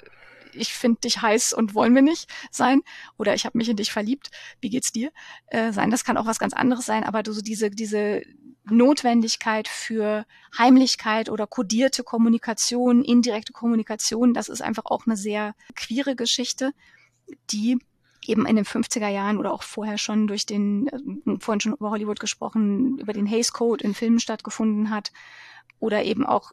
ich 0.54 0.74
finde 0.74 1.02
dich 1.02 1.22
heiß 1.22 1.54
und 1.54 1.76
wollen 1.76 1.94
wir 1.94 2.02
nicht 2.02 2.28
sein 2.52 2.82
oder 3.18 3.36
ich 3.36 3.46
habe 3.46 3.58
mich 3.58 3.70
in 3.70 3.76
dich 3.76 3.92
verliebt, 3.92 4.32
wie 4.60 4.70
geht's 4.70 4.92
dir 4.92 5.12
äh, 5.48 5.72
sein. 5.72 5.92
Das 5.92 6.04
kann 6.04 6.18
auch 6.18 6.26
was 6.26 6.40
ganz 6.40 6.54
anderes 6.54 6.86
sein, 6.86 7.04
aber 7.04 7.22
so 7.26 7.42
diese 7.42 7.70
diese 7.70 8.24
Notwendigkeit 8.64 9.68
für 9.68 10.26
Heimlichkeit 10.58 11.30
oder 11.30 11.48
kodierte 11.48 12.04
Kommunikation, 12.04 13.04
indirekte 13.04 13.54
Kommunikation, 13.54 14.34
das 14.34 14.50
ist 14.50 14.62
einfach 14.62 14.86
auch 14.86 15.06
eine 15.06 15.18
sehr 15.18 15.54
queere 15.76 16.16
Geschichte, 16.16 16.72
die 17.52 17.78
eben 18.26 18.46
in 18.46 18.56
den 18.56 18.66
50er 18.66 19.10
Jahren 19.10 19.38
oder 19.38 19.54
auch 19.54 19.64
vorher 19.64 19.98
schon 19.98 20.28
durch 20.28 20.46
den, 20.46 20.88
äh, 20.88 21.38
vorhin 21.40 21.62
schon 21.62 21.74
über 21.74 21.92
Hollywood 21.92 22.20
gesprochen, 22.20 22.98
über 23.00 23.14
den 23.14 23.26
Hays 23.26 23.54
Code 23.54 23.84
in 23.84 23.94
Filmen 23.94 24.20
stattgefunden 24.20 24.90
hat 24.90 25.12
oder 25.80 26.04
eben 26.04 26.26
auch, 26.26 26.52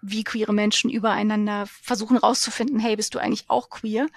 wie 0.00 0.24
queere 0.24 0.52
Menschen 0.52 0.90
übereinander 0.90 1.66
versuchen 1.66 2.16
rauszufinden, 2.16 2.78
hey, 2.78 2.96
bist 2.96 3.14
du 3.14 3.18
eigentlich 3.18 3.48
auch 3.48 3.70
queer? 3.70 4.08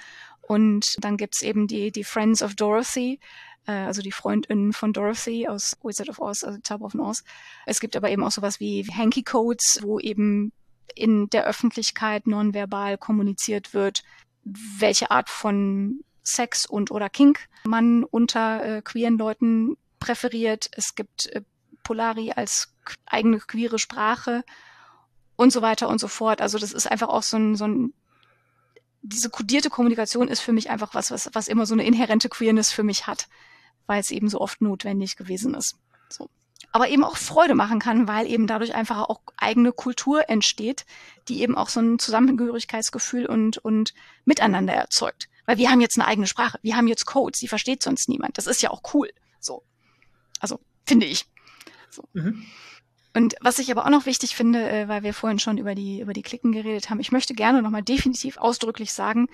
Und 0.42 0.96
dann 1.00 1.18
gibt's 1.18 1.42
eben 1.42 1.68
die, 1.68 1.92
die 1.92 2.04
Friends 2.04 2.42
of 2.44 2.56
Dorothy, 2.56 3.20
äh, 3.66 3.72
also 3.72 4.02
die 4.02 4.12
Freundinnen 4.12 4.74
von 4.74 4.94
Dorothy 4.94 5.48
aus 5.48 5.78
Wizard 5.84 6.10
of 6.10 6.20
Oz, 6.20 6.44
also 6.44 6.60
Top 6.64 6.82
of 6.82 6.96
Oz. 6.96 7.24
Es 7.66 7.80
gibt 7.80 7.96
aber 7.96 8.10
eben 8.10 8.24
auch 8.24 8.32
sowas 8.32 8.60
wie 8.60 8.86
Hanky 8.86 9.24
Codes, 9.24 9.80
wo 9.82 10.00
eben 10.00 10.52
in 10.96 11.30
der 11.30 11.46
Öffentlichkeit 11.46 12.28
nonverbal 12.28 12.98
kommuniziert 12.98 13.74
wird, 13.74 14.04
welche 14.44 15.12
Art 15.12 15.30
von 15.30 16.04
Sex 16.24 16.66
und 16.66 16.92
oder 16.92 17.10
Kink 17.10 17.48
man 17.64 18.04
unter 18.04 18.64
äh, 18.64 18.82
queeren 18.82 19.18
Leuten 19.18 19.78
präferiert. 20.00 20.70
Es 20.74 20.96
gibt 20.96 21.28
äh, 21.28 21.42
Polari 21.84 22.32
als 22.32 22.74
eigene 23.06 23.40
queere 23.40 23.80
Sprache 23.80 24.44
und 25.36 25.52
so 25.52 25.62
weiter 25.62 25.90
und 25.90 26.00
so 26.00 26.08
fort. 26.08 26.42
Also 26.42 26.58
das 26.58 26.72
ist 26.72 26.90
einfach 26.90 27.10
auch 27.10 27.24
so 27.24 27.38
ein, 27.38 27.56
so 27.56 27.66
ein 27.68 27.94
diese 29.02 29.30
kodierte 29.30 29.70
Kommunikation 29.70 30.28
ist 30.28 30.42
für 30.42 30.54
mich 30.54 30.70
einfach 30.70 30.94
was, 30.94 31.12
was, 31.12 31.30
was 31.34 31.48
immer 31.48 31.66
so 31.66 31.74
eine 31.74 31.86
inhärente 31.86 32.30
Queerness 32.30 32.72
für 32.72 32.84
mich 32.84 33.08
hat, 33.08 33.28
weil 33.88 34.00
es 34.00 34.12
eben 34.12 34.30
so 34.30 34.40
oft 34.40 34.62
notwendig 34.62 35.18
gewesen 35.18 35.56
ist. 35.56 35.78
So. 36.10 36.30
Aber 36.72 36.88
eben 36.88 37.04
auch 37.04 37.18
Freude 37.18 37.56
machen 37.56 37.80
kann, 37.80 38.08
weil 38.08 38.28
eben 38.28 38.48
dadurch 38.48 38.76
einfach 38.76 39.10
auch 39.10 39.22
eigene 39.38 39.72
Kultur 39.72 40.30
entsteht, 40.30 40.86
die 41.28 41.42
eben 41.42 41.58
auch 41.58 41.70
so 41.70 41.80
ein 41.82 42.00
Zusammengehörigkeitsgefühl 42.00 43.26
und, 43.26 43.58
und 43.58 43.94
Miteinander 44.24 44.74
erzeugt. 44.74 45.28
Weil 45.46 45.58
wir 45.58 45.72
haben 45.72 45.82
jetzt 45.82 45.98
eine 46.00 46.08
eigene 46.08 46.28
Sprache, 46.28 46.60
wir 46.62 46.78
haben 46.78 46.88
jetzt 46.88 47.06
Codes, 47.06 47.40
die 47.40 47.48
versteht 47.48 47.82
sonst 47.84 48.08
niemand. 48.08 48.38
Das 48.38 48.48
ist 48.48 48.62
ja 48.62 48.70
auch 48.70 48.82
cool. 48.94 49.10
So. 49.40 49.64
Also, 50.40 50.60
finde 50.86 51.08
ich. 51.08 51.26
So. 51.92 52.04
Mhm. 52.14 52.46
Und 53.14 53.36
was 53.42 53.60
ich 53.60 53.72
aber 53.72 53.86
auch 53.86 53.90
noch 53.90 54.06
wichtig 54.06 54.36
finde, 54.36 54.70
äh, 54.70 54.88
weil 54.88 55.04
wir 55.04 55.14
vorhin 55.14 55.40
schon 55.40 55.58
über 55.58 55.76
die, 55.76 56.00
über 56.00 56.14
die 56.14 56.22
Klicken 56.22 56.52
geredet 56.52 56.90
haben, 56.90 57.00
ich 57.00 57.12
möchte 57.12 57.34
gerne 57.34 57.62
nochmal 57.62 57.84
definitiv 57.84 58.38
ausdrücklich 58.38 58.94
sagen, 58.94 59.28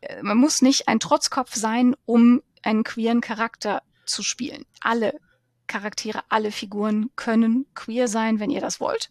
äh, 0.00 0.22
man 0.22 0.38
muss 0.38 0.62
nicht 0.62 0.88
ein 0.88 1.00
Trotzkopf 1.00 1.54
sein, 1.54 1.94
um 2.06 2.42
einen 2.62 2.84
queeren 2.84 3.20
Charakter 3.20 3.82
zu 4.06 4.22
spielen. 4.22 4.64
Alle 4.80 5.14
Charaktere, 5.66 6.22
alle 6.30 6.50
Figuren 6.50 7.10
können 7.16 7.66
queer 7.74 8.08
sein, 8.08 8.40
wenn 8.40 8.50
ihr 8.50 8.62
das 8.62 8.80
wollt. 8.80 9.10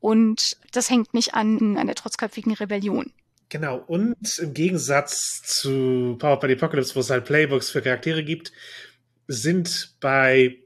Und 0.00 0.56
das 0.72 0.90
hängt 0.90 1.14
nicht 1.14 1.34
an, 1.34 1.76
an 1.76 1.86
der 1.86 1.96
trotzköpfigen 1.96 2.54
Rebellion. 2.54 3.12
Genau, 3.50 3.76
und 3.86 4.38
im 4.38 4.54
Gegensatz 4.54 5.42
zu 5.44 6.16
Power 6.18 6.40
by 6.40 6.48
the 6.48 6.54
Apocalypse, 6.54 6.94
wo 6.94 7.00
es 7.00 7.10
halt 7.10 7.26
Playbooks 7.26 7.70
für 7.70 7.82
Charaktere 7.82 8.24
gibt, 8.24 8.52
sind 9.28 9.94
bei 10.00 10.58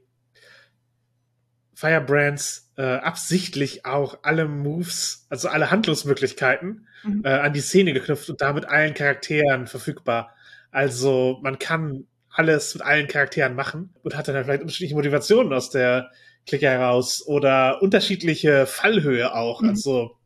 Firebrands 1.79 2.73
äh, 2.75 2.81
absichtlich 2.81 3.85
auch 3.85 4.19
alle 4.23 4.49
Moves, 4.49 5.25
also 5.29 5.47
alle 5.47 5.71
Handlungsmöglichkeiten 5.71 6.87
mhm. 7.03 7.21
äh, 7.23 7.29
an 7.29 7.53
die 7.53 7.61
Szene 7.61 7.93
geknüpft 7.93 8.29
und 8.29 8.41
damit 8.41 8.65
allen 8.65 8.93
Charakteren 8.93 9.65
verfügbar. 9.65 10.35
Also 10.71 11.39
man 11.41 11.57
kann 11.57 12.03
alles 12.29 12.73
mit 12.73 12.83
allen 12.83 13.07
Charakteren 13.07 13.55
machen 13.55 13.93
und 14.03 14.17
hat 14.17 14.27
dann 14.27 14.43
vielleicht 14.43 14.61
unterschiedliche 14.61 14.95
Motivationen 14.95 15.53
aus 15.53 15.69
der 15.69 16.11
Clique 16.45 16.67
heraus 16.67 17.25
oder 17.25 17.81
unterschiedliche 17.81 18.65
Fallhöhe 18.65 19.33
auch. 19.33 19.61
Mhm. 19.61 19.69
Also 19.69 20.17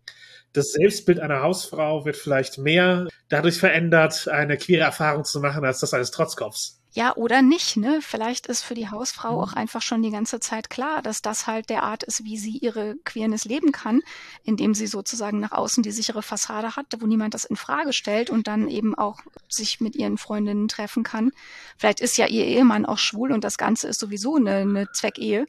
das 0.53 0.71
Selbstbild 0.71 1.19
einer 1.19 1.43
Hausfrau 1.43 2.03
wird 2.03 2.15
vielleicht 2.15 2.57
mehr 2.57 3.07
dadurch 3.29 3.59
verändert, 3.59 4.27
eine 4.27 4.57
queere 4.57 4.85
Erfahrung 4.85 5.23
zu 5.23 5.39
machen, 5.39 5.63
als 5.65 5.81
das 5.81 5.93
eines 5.93 6.09
Trotzkopfs. 6.09 6.82
Ja, 6.95 7.15
oder 7.15 7.41
nicht, 7.41 7.75
ne? 7.75 8.01
Vielleicht 8.03 8.45
ist 8.45 8.61
für 8.61 8.75
die 8.75 8.87
Hausfrau 8.87 9.31
Mhm. 9.31 9.37
auch 9.43 9.53
einfach 9.53 9.81
schon 9.81 10.03
die 10.03 10.11
ganze 10.11 10.39
Zeit 10.39 10.69
klar, 10.69 11.01
dass 11.01 11.23
das 11.23 11.47
halt 11.47 11.71
der 11.71 11.81
Art 11.81 12.03
ist, 12.03 12.23
wie 12.23 12.37
sie 12.37 12.57
ihre 12.59 12.95
Queerness 13.03 13.45
leben 13.45 13.71
kann, 13.71 14.01
indem 14.43 14.75
sie 14.75 14.85
sozusagen 14.85 15.39
nach 15.39 15.53
außen 15.53 15.81
die 15.81 15.89
sichere 15.91 16.21
Fassade 16.21 16.75
hat, 16.75 16.85
wo 16.99 17.07
niemand 17.07 17.33
das 17.33 17.45
in 17.45 17.55
Frage 17.55 17.93
stellt 17.93 18.29
und 18.29 18.47
dann 18.47 18.67
eben 18.67 18.93
auch 18.93 19.21
sich 19.49 19.81
mit 19.81 19.95
ihren 19.95 20.19
Freundinnen 20.19 20.67
treffen 20.67 21.01
kann. 21.01 21.31
Vielleicht 21.77 21.99
ist 21.99 22.15
ja 22.17 22.27
ihr 22.27 22.45
Ehemann 22.45 22.85
auch 22.85 22.99
schwul 22.99 23.31
und 23.31 23.43
das 23.43 23.57
Ganze 23.57 23.87
ist 23.87 23.99
sowieso 23.99 24.35
eine, 24.35 24.57
eine 24.57 24.91
Zweckehe, 24.91 25.47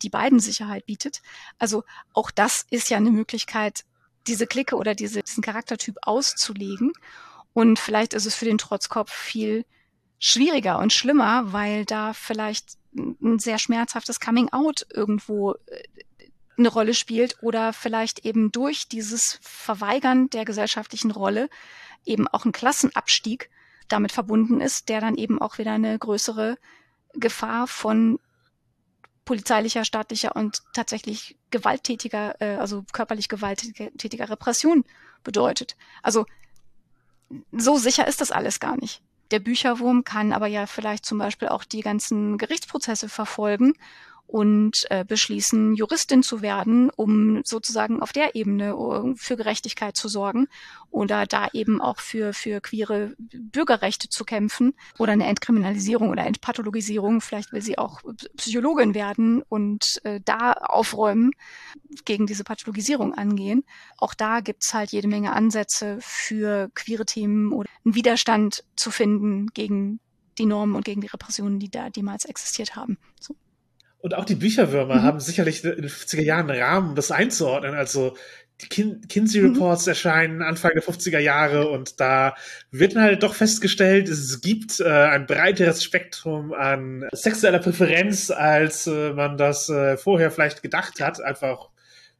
die 0.00 0.08
beiden 0.08 0.40
Sicherheit 0.40 0.86
bietet. 0.86 1.20
Also 1.58 1.84
auch 2.14 2.30
das 2.30 2.64
ist 2.70 2.88
ja 2.88 2.96
eine 2.96 3.10
Möglichkeit, 3.10 3.84
diese 4.26 4.46
Clique 4.46 4.74
oder 4.76 4.94
diese, 4.94 5.22
diesen 5.22 5.42
Charaktertyp 5.42 5.96
auszulegen. 6.02 6.92
Und 7.52 7.78
vielleicht 7.78 8.14
ist 8.14 8.24
es 8.26 8.34
für 8.34 8.46
den 8.46 8.58
Trotzkopf 8.58 9.12
viel 9.12 9.66
schwieriger 10.18 10.78
und 10.78 10.92
schlimmer, 10.92 11.52
weil 11.52 11.84
da 11.84 12.12
vielleicht 12.12 12.78
ein 12.94 13.38
sehr 13.38 13.58
schmerzhaftes 13.58 14.20
Coming 14.20 14.50
Out 14.52 14.86
irgendwo 14.92 15.52
äh, 15.52 15.82
eine 16.58 16.68
Rolle 16.68 16.94
spielt 16.94 17.36
oder 17.42 17.72
vielleicht 17.72 18.24
eben 18.24 18.50
durch 18.50 18.88
dieses 18.88 19.38
Verweigern 19.42 20.30
der 20.30 20.46
gesellschaftlichen 20.46 21.10
Rolle 21.10 21.50
eben 22.06 22.26
auch 22.28 22.44
ein 22.46 22.52
Klassenabstieg 22.52 23.50
damit 23.88 24.12
verbunden 24.12 24.60
ist, 24.60 24.88
der 24.88 25.00
dann 25.00 25.16
eben 25.16 25.40
auch 25.40 25.58
wieder 25.58 25.72
eine 25.72 25.98
größere 25.98 26.56
Gefahr 27.12 27.66
von 27.66 28.18
polizeilicher, 29.24 29.84
staatlicher 29.84 30.34
und 30.34 30.62
tatsächlich 30.72 31.36
gewalttätiger, 31.50 32.40
äh, 32.40 32.56
also 32.56 32.84
körperlich 32.92 33.28
gewalttätiger 33.28 34.30
Repression 34.30 34.84
bedeutet. 35.24 35.76
Also 36.02 36.24
so 37.52 37.76
sicher 37.76 38.06
ist 38.06 38.20
das 38.20 38.30
alles 38.30 38.60
gar 38.60 38.76
nicht. 38.76 39.02
Der 39.30 39.40
Bücherwurm 39.40 40.04
kann 40.04 40.32
aber 40.32 40.46
ja 40.46 40.66
vielleicht 40.66 41.04
zum 41.04 41.18
Beispiel 41.18 41.48
auch 41.48 41.64
die 41.64 41.80
ganzen 41.80 42.38
Gerichtsprozesse 42.38 43.08
verfolgen 43.08 43.74
und 44.26 44.86
äh, 44.90 45.04
beschließen, 45.04 45.74
Juristin 45.74 46.22
zu 46.22 46.42
werden, 46.42 46.90
um 46.90 47.42
sozusagen 47.44 48.02
auf 48.02 48.12
der 48.12 48.34
Ebene 48.34 48.70
äh, 48.70 49.14
für 49.16 49.36
Gerechtigkeit 49.36 49.96
zu 49.96 50.08
sorgen 50.08 50.48
oder 50.90 51.26
da 51.26 51.48
eben 51.52 51.80
auch 51.80 52.00
für, 52.00 52.32
für 52.32 52.60
queere 52.60 53.14
Bürgerrechte 53.18 54.08
zu 54.08 54.24
kämpfen 54.24 54.74
oder 54.98 55.12
eine 55.12 55.26
Entkriminalisierung 55.26 56.10
oder 56.10 56.26
Entpathologisierung. 56.26 57.20
Vielleicht 57.20 57.52
will 57.52 57.62
sie 57.62 57.78
auch 57.78 58.00
Psychologin 58.36 58.94
werden 58.94 59.42
und 59.42 60.00
äh, 60.04 60.20
da 60.24 60.52
aufräumen, 60.52 61.30
gegen 62.04 62.26
diese 62.26 62.44
Pathologisierung 62.44 63.14
angehen. 63.14 63.64
Auch 63.98 64.14
da 64.14 64.40
gibt's 64.40 64.74
halt 64.74 64.92
jede 64.92 65.08
Menge 65.08 65.32
Ansätze 65.32 65.98
für 66.00 66.70
queere 66.74 67.06
Themen 67.06 67.52
oder 67.52 67.68
einen 67.84 67.94
Widerstand 67.94 68.64
zu 68.76 68.90
finden 68.90 69.48
gegen 69.48 70.00
die 70.38 70.46
Normen 70.46 70.74
und 70.74 70.84
gegen 70.84 71.00
die 71.00 71.06
Repressionen, 71.06 71.58
die 71.58 71.70
da 71.70 71.90
damals 71.90 72.24
existiert 72.24 72.76
haben. 72.76 72.98
So. 73.20 73.34
Und 73.98 74.14
auch 74.14 74.24
die 74.24 74.34
Bücherwürmer 74.36 74.96
Mhm. 74.96 75.02
haben 75.02 75.20
sicherlich 75.20 75.64
in 75.64 75.82
den 75.82 75.88
50er 75.90 76.22
Jahren 76.22 76.50
einen 76.50 76.60
Rahmen, 76.62 76.88
um 76.90 76.94
das 76.94 77.10
einzuordnen. 77.10 77.74
Also 77.74 78.16
die 78.62 78.68
Kin 78.68 79.00
Kinsey 79.08 79.42
Mhm. 79.42 79.52
Reports 79.54 79.86
erscheinen 79.86 80.42
Anfang 80.42 80.72
der 80.74 80.82
50er 80.82 81.18
Jahre 81.18 81.68
und 81.68 82.00
da 82.00 82.34
wird 82.70 82.94
dann 82.96 83.02
halt 83.02 83.22
doch 83.22 83.34
festgestellt, 83.34 84.08
es 84.08 84.40
gibt 84.40 84.80
äh, 84.80 84.84
ein 84.88 85.26
breiteres 85.26 85.82
Spektrum 85.84 86.52
an 86.54 87.06
sexueller 87.12 87.58
Präferenz, 87.58 88.30
als 88.30 88.86
äh, 88.86 89.12
man 89.12 89.36
das 89.36 89.68
äh, 89.68 89.96
vorher 89.98 90.30
vielleicht 90.30 90.62
gedacht 90.62 91.00
hat. 91.00 91.20
Einfach 91.20 91.68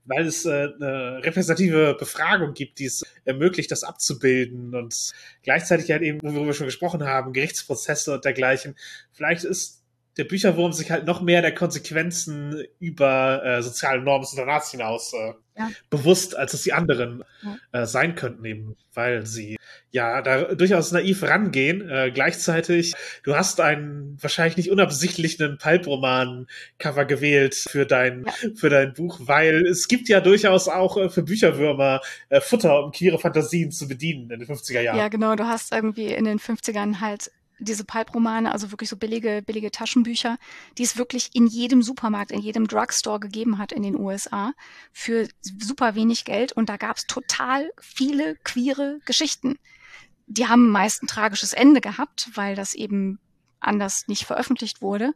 weil 0.09 0.27
es 0.27 0.44
äh, 0.47 0.69
eine 0.81 1.20
repräsentative 1.24 1.97
Befragung 1.98 2.55
gibt, 2.55 2.78
die 2.78 2.85
es 2.85 3.05
ermöglicht, 3.24 3.70
das 3.73 3.82
abzubilden 3.82 4.74
und 4.74 5.12
gleichzeitig 5.43 5.90
halt 5.90 6.03
eben, 6.03 6.20
worüber 6.23 6.47
wir 6.47 6.55
schon 6.55 6.66
gesprochen 6.66 7.05
haben, 7.05 7.32
Gerichtsprozesse 7.32 8.15
und 8.15 8.24
dergleichen. 8.24 8.77
Vielleicht 9.12 9.43
ist 9.44 9.82
der 10.16 10.24
Bücherwurm 10.24 10.72
sich 10.72 10.90
halt 10.90 11.05
noch 11.06 11.20
mehr 11.20 11.43
der 11.43 11.55
Konsequenzen 11.55 12.64
über 12.80 13.44
äh, 13.44 13.62
soziale 13.62 14.01
Normen 14.02 14.22
des 14.22 14.32
Internats 14.32 14.70
hinaus 14.70 15.12
äh, 15.12 15.32
Ja. 15.59 15.70
bewusst, 15.90 16.36
als 16.36 16.55
es 16.55 16.62
die 16.62 16.72
anderen 16.72 17.22
Ja. 17.43 17.82
äh, 17.82 17.86
sein 17.86 18.14
könnten, 18.14 18.44
eben, 18.44 18.76
weil 18.94 19.26
sie 19.26 19.56
ja 19.90 20.22
da 20.22 20.55
durchaus 20.55 20.93
naiv 20.93 21.22
rangehen. 21.22 21.88
Äh, 21.88 22.10
gleichzeitig, 22.12 22.94
du 23.24 23.36
hast 23.36 23.60
einen 23.60 24.16
wahrscheinlich 24.20 24.56
nicht 24.56 24.70
unabsichtlichen 24.70 25.59
Pulp-Roman-Cover 25.59 27.05
gewählt 27.05 27.55
für 27.55 27.86
dein, 27.86 28.24
Ja. 28.24 28.32
für 28.55 28.68
dein 28.70 28.94
Buch, 28.94 29.20
weil 29.22 29.66
es 29.66 29.88
gibt 29.88 30.09
ja 30.09 30.20
durchaus 30.20 30.68
auch 30.68 30.97
äh, 30.97 31.09
für 31.09 31.22
Bücherwürmer 31.22 32.01
äh, 32.28 32.40
Futter, 32.40 32.84
um 32.84 32.93
queere 32.93 33.18
Fantasien 33.18 33.70
zu 33.70 33.88
bedienen 33.88 34.30
in 34.30 34.40
den 34.40 34.48
50er 34.48 34.80
Jahren. 34.80 34.98
Ja, 34.98 35.09
genau. 35.09 35.36
Du 35.36 35.44
hast 35.44 35.72
irgendwie 35.72 36.06
in 36.12 36.24
den 36.24 36.38
50ern 36.38 37.01
halt 37.01 37.30
diese 37.59 37.85
Pulp-Romane, 37.85 38.53
also 38.53 38.70
wirklich 38.70 38.91
so 38.91 38.97
billige, 38.97 39.43
billige 39.45 39.70
Taschenbücher, 39.70 40.39
die 40.77 40.83
es 40.83 40.97
wirklich 40.97 41.31
in 41.35 41.47
jedem 41.47 41.83
Supermarkt, 41.83 42.31
in 42.31 42.41
jedem 42.41 42.66
Drugstore 42.66 43.20
gegeben 43.20 43.59
hat 43.59 43.73
in 43.73 43.83
den 43.83 43.99
USA 43.99 44.53
für 44.93 45.28
super 45.43 45.95
wenig 45.95 46.24
Geld. 46.24 46.53
Und 46.53 46.69
da 46.69 46.77
gab 46.77 46.97
es 46.97 47.07
total 47.07 47.70
viele 47.81 48.37
queere 48.45 48.99
Geschichten. 49.07 49.59
Die 50.27 50.49
haben 50.49 50.70
meist 50.70 51.03
ein 51.03 51.07
tragisches 51.07 51.53
Ende 51.53 51.81
gehabt, 51.81 52.31
weil 52.35 52.57
das 52.57 52.74
eben 52.74 53.19
anders 53.61 54.05
nicht 54.07 54.24
veröffentlicht 54.24 54.83
wurde. 54.83 55.12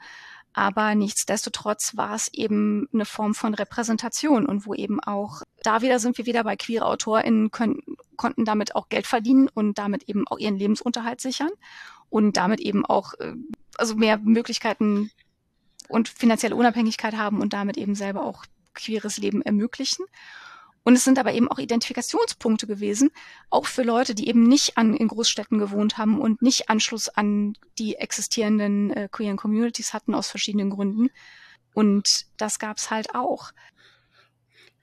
Aber 0.52 0.94
nichtsdestotrotz 0.96 1.96
war 1.96 2.14
es 2.14 2.28
eben 2.32 2.88
eine 2.92 3.04
Form 3.04 3.34
von 3.34 3.54
Repräsentation 3.54 4.46
und 4.46 4.66
wo 4.66 4.74
eben 4.74 4.98
auch, 5.00 5.42
da 5.62 5.80
wieder 5.80 6.00
sind 6.00 6.18
wir 6.18 6.26
wieder 6.26 6.42
bei 6.42 6.56
queere 6.56 6.86
AutorInnen, 6.86 7.52
können, 7.52 7.80
konnten 8.16 8.44
damit 8.44 8.74
auch 8.74 8.88
Geld 8.88 9.06
verdienen 9.06 9.48
und 9.48 9.78
damit 9.78 10.08
eben 10.08 10.26
auch 10.26 10.38
ihren 10.38 10.56
Lebensunterhalt 10.56 11.20
sichern 11.20 11.50
und 12.10 12.36
damit 12.36 12.60
eben 12.60 12.84
auch, 12.84 13.14
äh, 13.14 13.34
also 13.78 13.94
mehr 13.94 14.18
Möglichkeiten 14.18 15.10
und 15.88 16.08
finanzielle 16.08 16.56
Unabhängigkeit 16.56 17.16
haben 17.16 17.40
und 17.40 17.52
damit 17.52 17.76
eben 17.76 17.94
selber 17.94 18.24
auch 18.24 18.44
queeres 18.74 19.16
Leben 19.16 19.42
ermöglichen. 19.42 20.04
Und 20.82 20.94
es 20.94 21.04
sind 21.04 21.18
aber 21.18 21.34
eben 21.34 21.48
auch 21.48 21.58
Identifikationspunkte 21.58 22.66
gewesen, 22.66 23.10
auch 23.50 23.66
für 23.66 23.82
Leute, 23.82 24.14
die 24.14 24.28
eben 24.28 24.44
nicht 24.44 24.78
an, 24.78 24.94
in 24.94 25.08
Großstädten 25.08 25.58
gewohnt 25.58 25.98
haben 25.98 26.20
und 26.20 26.40
nicht 26.40 26.70
Anschluss 26.70 27.08
an 27.08 27.54
die 27.78 27.96
existierenden 27.96 28.90
äh, 28.90 29.08
queeren 29.10 29.36
Communities 29.36 29.92
hatten 29.92 30.14
aus 30.14 30.28
verschiedenen 30.28 30.70
Gründen. 30.70 31.10
Und 31.74 32.26
das 32.38 32.58
gab's 32.58 32.90
halt 32.90 33.14
auch. 33.14 33.52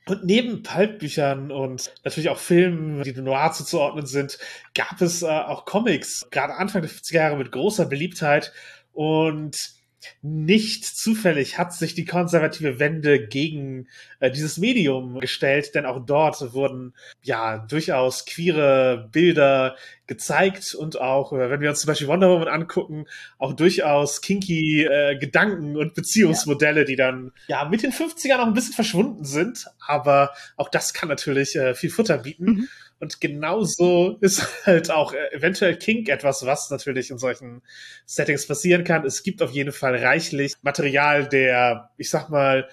Und 0.08 0.24
neben 0.24 0.64
Pulp-Büchern 0.64 1.52
und 1.52 1.92
natürlich 2.04 2.30
auch 2.30 2.40
Filmen, 2.40 3.04
die 3.04 3.14
dem 3.14 3.26
Noir 3.26 3.52
zuzuordnen 3.52 4.06
sind, 4.06 4.40
gab 4.74 5.02
es 5.02 5.22
äh, 5.22 5.28
auch 5.28 5.66
Comics, 5.66 6.28
gerade 6.32 6.56
Anfang 6.56 6.82
der 6.82 6.92
50er 6.92 7.16
Jahre 7.16 7.38
mit 7.38 7.52
großer 7.52 7.86
Beliebtheit. 7.86 8.54
Und 8.94 9.77
nicht 10.22 10.86
zufällig 10.86 11.58
hat 11.58 11.74
sich 11.74 11.96
die 11.96 12.06
konservative 12.06 12.80
Wende 12.80 13.28
gegen 13.28 13.88
äh, 14.20 14.32
dieses 14.32 14.58
Medium 14.58 15.20
gestellt, 15.20 15.76
denn 15.76 15.86
auch 15.86 16.06
dort 16.06 16.54
wurden 16.54 16.94
ja 17.24 17.60
durchaus 17.60 18.26
queere 18.26 19.10
Bilder 19.12 19.76
gezeigt 20.08 20.74
und 20.74 21.00
auch, 21.00 21.34
äh, 21.34 21.50
wenn 21.50 21.62
wir 21.62 21.70
uns 21.70 21.82
zum 21.82 21.90
Beispiel 21.90 22.08
Wonder 22.08 22.30
Woman 22.30 22.48
angucken, 22.48 23.06
auch 23.38 23.54
durchaus 23.54 24.22
kinky 24.22 24.86
äh, 24.86 25.18
Gedanken 25.18 25.78
und 25.78 25.94
Beziehungsmodelle, 25.94 26.86
die 26.86 26.96
dann 26.96 27.32
ja 27.48 27.66
mit 27.66 27.84
den 27.84 27.92
50ern 27.92 28.38
noch 28.38 28.48
ein 28.48 28.54
bisschen 28.54 28.74
verschwunden 28.74 29.26
sind, 29.26 29.68
aber 29.86 30.32
auch 30.56 30.70
das 30.70 30.94
kann 30.94 31.10
natürlich 31.10 31.56
äh, 31.56 31.76
viel 31.76 31.90
Futter 31.90 32.18
bieten. 32.18 32.46
Mhm. 32.46 32.68
Und 33.00 33.22
genauso 33.22 34.18
ist 34.22 34.48
halt 34.66 34.92
auch 34.92 35.14
äh, 35.14 35.36
eventuell 35.36 35.78
Kink 35.78 36.10
etwas, 36.10 36.46
was 36.46 36.70
natürlich 36.70 37.12
in 37.12 37.18
solchen 37.18 37.62
Settings 38.06 38.48
passieren 38.48 38.84
kann. 38.84 39.06
Es 39.06 39.24
gibt 39.24 39.42
auf 39.42 39.52
jeden 39.52 39.72
Fall 39.72 39.96
reichlich 39.96 40.54
Material, 40.62 41.28
der, 41.28 41.90
ich 41.98 42.10
sag 42.10 42.30
mal, 42.30 42.68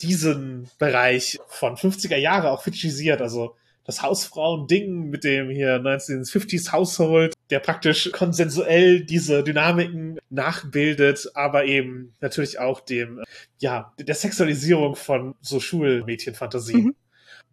diesen 0.00 0.68
Bereich 0.78 1.38
von 1.48 1.76
50er 1.76 2.16
Jahre 2.16 2.50
auch 2.50 2.62
fetischisiert. 2.62 3.20
Also 3.20 3.56
das 3.84 4.02
Hausfrauen-Ding 4.02 5.10
mit 5.10 5.24
dem 5.24 5.50
hier 5.50 5.76
1950s 5.76 6.72
Household, 6.72 7.34
der 7.50 7.60
praktisch 7.60 8.10
konsensuell 8.12 9.04
diese 9.04 9.44
Dynamiken 9.44 10.18
nachbildet, 10.30 11.30
aber 11.34 11.66
eben 11.66 12.14
natürlich 12.20 12.58
auch 12.58 12.80
dem, 12.80 13.22
ja, 13.58 13.92
der 13.98 14.14
Sexualisierung 14.14 14.96
von 14.96 15.34
so 15.42 15.60
Schulmädchenfantasien. 15.60 16.84
Mhm. 16.84 16.94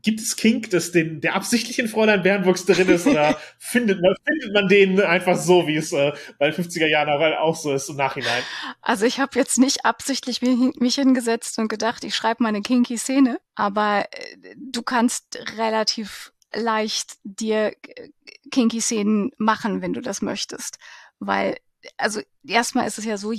Gibt 0.01 0.19
es 0.19 0.35
Kink, 0.35 0.69
dass 0.71 0.91
den, 0.91 1.21
der 1.21 1.35
absichtlich 1.35 1.79
in 1.79 1.87
Fräulein 1.87 2.23
Bernburgs 2.23 2.65
drin 2.65 2.89
ist, 2.89 3.07
oder 3.07 3.37
findet 3.59 4.01
man, 4.01 4.15
findet 4.25 4.53
man 4.53 4.67
den 4.67 4.99
einfach 5.01 5.37
so, 5.37 5.67
wie 5.67 5.75
es 5.75 5.91
äh, 5.91 6.13
bei 6.39 6.49
den 6.49 6.63
50er 6.63 6.87
Jahren 6.87 7.09
aber 7.09 7.41
auch 7.41 7.55
so 7.55 7.73
ist 7.73 7.89
im 7.89 7.97
Nachhinein? 7.97 8.43
Also 8.81 9.05
ich 9.05 9.19
habe 9.19 9.37
jetzt 9.37 9.57
nicht 9.57 9.85
absichtlich 9.85 10.41
mich, 10.41 10.95
hingesetzt 10.95 11.59
und 11.59 11.67
gedacht, 11.67 12.03
ich 12.03 12.15
schreibe 12.15 12.43
mal 12.43 12.49
eine 12.49 12.61
kinky 12.61 12.97
Szene, 12.97 13.39
aber 13.55 14.05
äh, 14.11 14.55
du 14.57 14.81
kannst 14.81 15.37
relativ 15.57 16.33
leicht 16.53 17.17
dir 17.23 17.73
äh, 17.87 18.09
kinky 18.51 18.81
Szenen 18.81 19.31
machen, 19.37 19.81
wenn 19.81 19.93
du 19.93 20.01
das 20.01 20.21
möchtest, 20.21 20.77
weil 21.19 21.57
also 21.97 22.21
erstmal 22.45 22.87
ist 22.87 22.97
es 22.97 23.05
ja 23.05 23.17
so, 23.17 23.31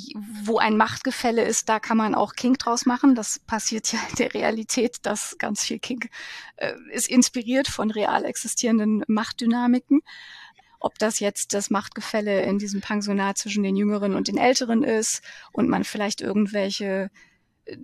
wo 0.44 0.59
ein 0.59 0.77
Machtgefälle 0.77 1.44
ist, 1.44 1.69
da 1.69 1.81
kann 1.81 1.97
man 1.97 2.14
auch 2.14 2.35
Kink 2.35 2.59
draus 2.59 2.86
machen. 2.86 3.14
Das 3.14 3.39
passiert 3.39 3.93
ja 3.93 3.98
in 4.10 4.16
der 4.16 4.35
Realität, 4.35 4.98
dass 5.02 5.36
ganz 5.39 5.64
viel 5.64 5.78
Kink 5.78 6.09
äh, 6.56 6.74
ist 6.90 7.09
inspiriert 7.09 7.69
von 7.69 7.90
real 7.90 8.24
existierenden 8.24 9.05
Machtdynamiken. 9.06 10.02
ob 10.81 10.98
das 10.98 11.20
jetzt 11.20 11.55
das 11.55 11.70
Machtgefälle 11.70 12.43
in 12.43 12.59
diesem 12.59 12.81
Pensionat 12.81 13.39
zwischen 13.39 13.62
den 13.62 13.77
Jüngeren 13.77 14.14
und 14.16 14.27
den 14.27 14.36
Älteren 14.36 14.82
ist 14.82 15.23
und 15.52 15.69
man 15.69 15.85
vielleicht 15.85 16.20
irgendwelche 16.20 17.10
äh, 17.66 17.77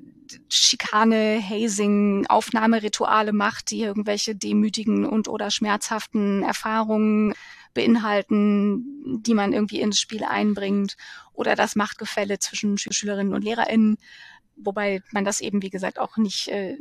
Schikane, 0.48 1.40
Hazing, 1.40 2.26
Aufnahmerituale 2.26 3.32
macht, 3.32 3.70
die 3.70 3.82
irgendwelche 3.82 4.34
demütigen 4.34 5.06
und 5.06 5.28
oder 5.28 5.50
schmerzhaften 5.52 6.42
Erfahrungen 6.42 7.34
beinhalten, 7.78 9.22
die 9.22 9.34
man 9.34 9.52
irgendwie 9.52 9.80
ins 9.80 10.00
Spiel 10.00 10.24
einbringt 10.24 10.96
oder 11.32 11.54
das 11.54 11.76
Machtgefälle 11.76 12.40
zwischen 12.40 12.76
Schülerinnen 12.76 13.34
und 13.34 13.44
LehrerInnen, 13.44 13.98
wobei 14.56 15.00
man 15.12 15.24
das 15.24 15.40
eben, 15.40 15.62
wie 15.62 15.70
gesagt, 15.70 16.00
auch 16.00 16.16
nicht 16.16 16.48
äh, 16.48 16.76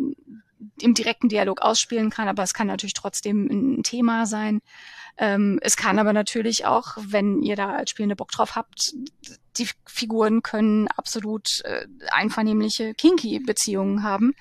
im 0.81 0.93
direkten 0.95 1.29
Dialog 1.29 1.61
ausspielen 1.61 2.09
kann, 2.09 2.27
aber 2.27 2.41
es 2.41 2.55
kann 2.55 2.65
natürlich 2.65 2.95
trotzdem 2.95 3.47
ein 3.77 3.83
Thema 3.83 4.25
sein. 4.25 4.59
Ähm, 5.19 5.59
es 5.61 5.77
kann 5.77 5.99
aber 5.99 6.13
natürlich 6.13 6.65
auch, 6.65 6.97
wenn 6.99 7.43
ihr 7.43 7.55
da 7.55 7.73
als 7.73 7.91
Spielende 7.91 8.15
Bock 8.15 8.31
drauf 8.31 8.55
habt, 8.55 8.93
die 9.57 9.69
Figuren 9.85 10.41
können 10.41 10.87
absolut 10.87 11.61
äh, 11.63 11.85
einvernehmliche 12.11 12.95
Kinky-Beziehungen 12.95 14.01
haben. 14.01 14.33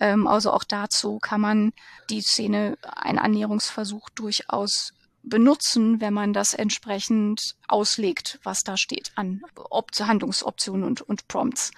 Ähm, 0.00 0.26
also 0.26 0.50
auch 0.50 0.64
dazu 0.64 1.18
kann 1.20 1.40
man 1.40 1.72
die 2.10 2.22
Szene, 2.22 2.76
ein 2.82 3.18
Annäherungsversuch 3.18 4.10
durchaus 4.10 4.94
benutzen, 5.22 6.00
wenn 6.00 6.14
man 6.14 6.32
das 6.32 6.54
entsprechend 6.54 7.56
auslegt, 7.68 8.38
was 8.42 8.62
da 8.62 8.76
steht 8.76 9.12
an 9.14 9.42
Op 9.70 9.90
Handlungsoptionen 9.98 10.84
und, 10.84 11.02
und 11.02 11.28
Prompts. 11.28 11.70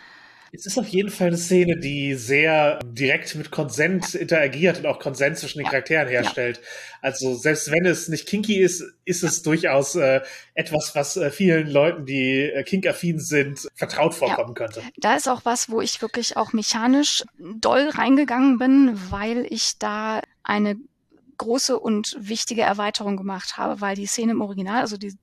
Es 0.56 0.66
ist 0.66 0.78
auf 0.78 0.86
jeden 0.86 1.10
Fall 1.10 1.28
eine 1.28 1.36
Szene, 1.36 1.76
die 1.76 2.14
sehr 2.14 2.78
direkt 2.84 3.34
mit 3.34 3.50
Konsent 3.50 4.14
interagiert 4.14 4.78
und 4.78 4.86
auch 4.86 5.00
Konsent 5.00 5.36
zwischen 5.36 5.58
den 5.58 5.66
Charakteren 5.66 6.06
herstellt. 6.06 6.60
Also 7.02 7.34
selbst 7.34 7.72
wenn 7.72 7.84
es 7.84 8.06
nicht 8.06 8.28
kinky 8.28 8.60
ist, 8.60 8.84
ist 9.04 9.24
es 9.24 9.42
durchaus 9.42 9.96
äh, 9.96 10.20
etwas, 10.54 10.94
was 10.94 11.16
äh, 11.16 11.32
vielen 11.32 11.68
Leuten, 11.68 12.06
die 12.06 12.42
äh, 12.42 12.62
kinkaffin 12.62 13.18
sind, 13.18 13.66
vertraut 13.74 14.14
vorkommen 14.14 14.54
könnte. 14.54 14.80
Da 14.96 15.16
ist 15.16 15.28
auch 15.28 15.44
was, 15.44 15.70
wo 15.70 15.80
ich 15.80 16.00
wirklich 16.00 16.36
auch 16.36 16.52
mechanisch 16.52 17.24
doll 17.38 17.88
reingegangen 17.88 18.58
bin, 18.58 18.96
weil 19.10 19.46
ich 19.50 19.78
da 19.80 20.20
eine 20.44 20.76
große 21.36 21.78
und 21.78 22.16
wichtige 22.18 22.62
Erweiterung 22.62 23.16
gemacht 23.16 23.56
habe, 23.56 23.80
weil 23.80 23.96
die 23.96 24.06
Szene 24.06 24.32
im 24.32 24.40
Original, 24.40 24.80
also 24.80 24.96
die 24.96 25.16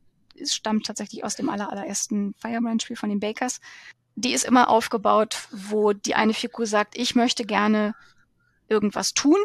stammt 0.43 0.85
tatsächlich 0.85 1.23
aus 1.23 1.35
dem 1.35 1.49
allerersten 1.49 2.33
Firebrand-Spiel 2.35 2.95
von 2.95 3.09
den 3.09 3.19
Bakers, 3.19 3.59
die 4.15 4.33
ist 4.33 4.45
immer 4.45 4.69
aufgebaut, 4.69 5.47
wo 5.51 5.93
die 5.93 6.15
eine 6.15 6.33
Figur 6.33 6.65
sagt, 6.65 6.97
ich 6.97 7.15
möchte 7.15 7.45
gerne 7.45 7.95
irgendwas 8.67 9.13
tun, 9.13 9.37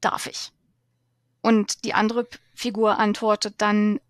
darf 0.00 0.26
ich. 0.26 0.52
Und 1.42 1.84
die 1.84 1.94
andere 1.94 2.26
Figur 2.54 2.98
antwortet 2.98 3.56
dann 3.58 4.00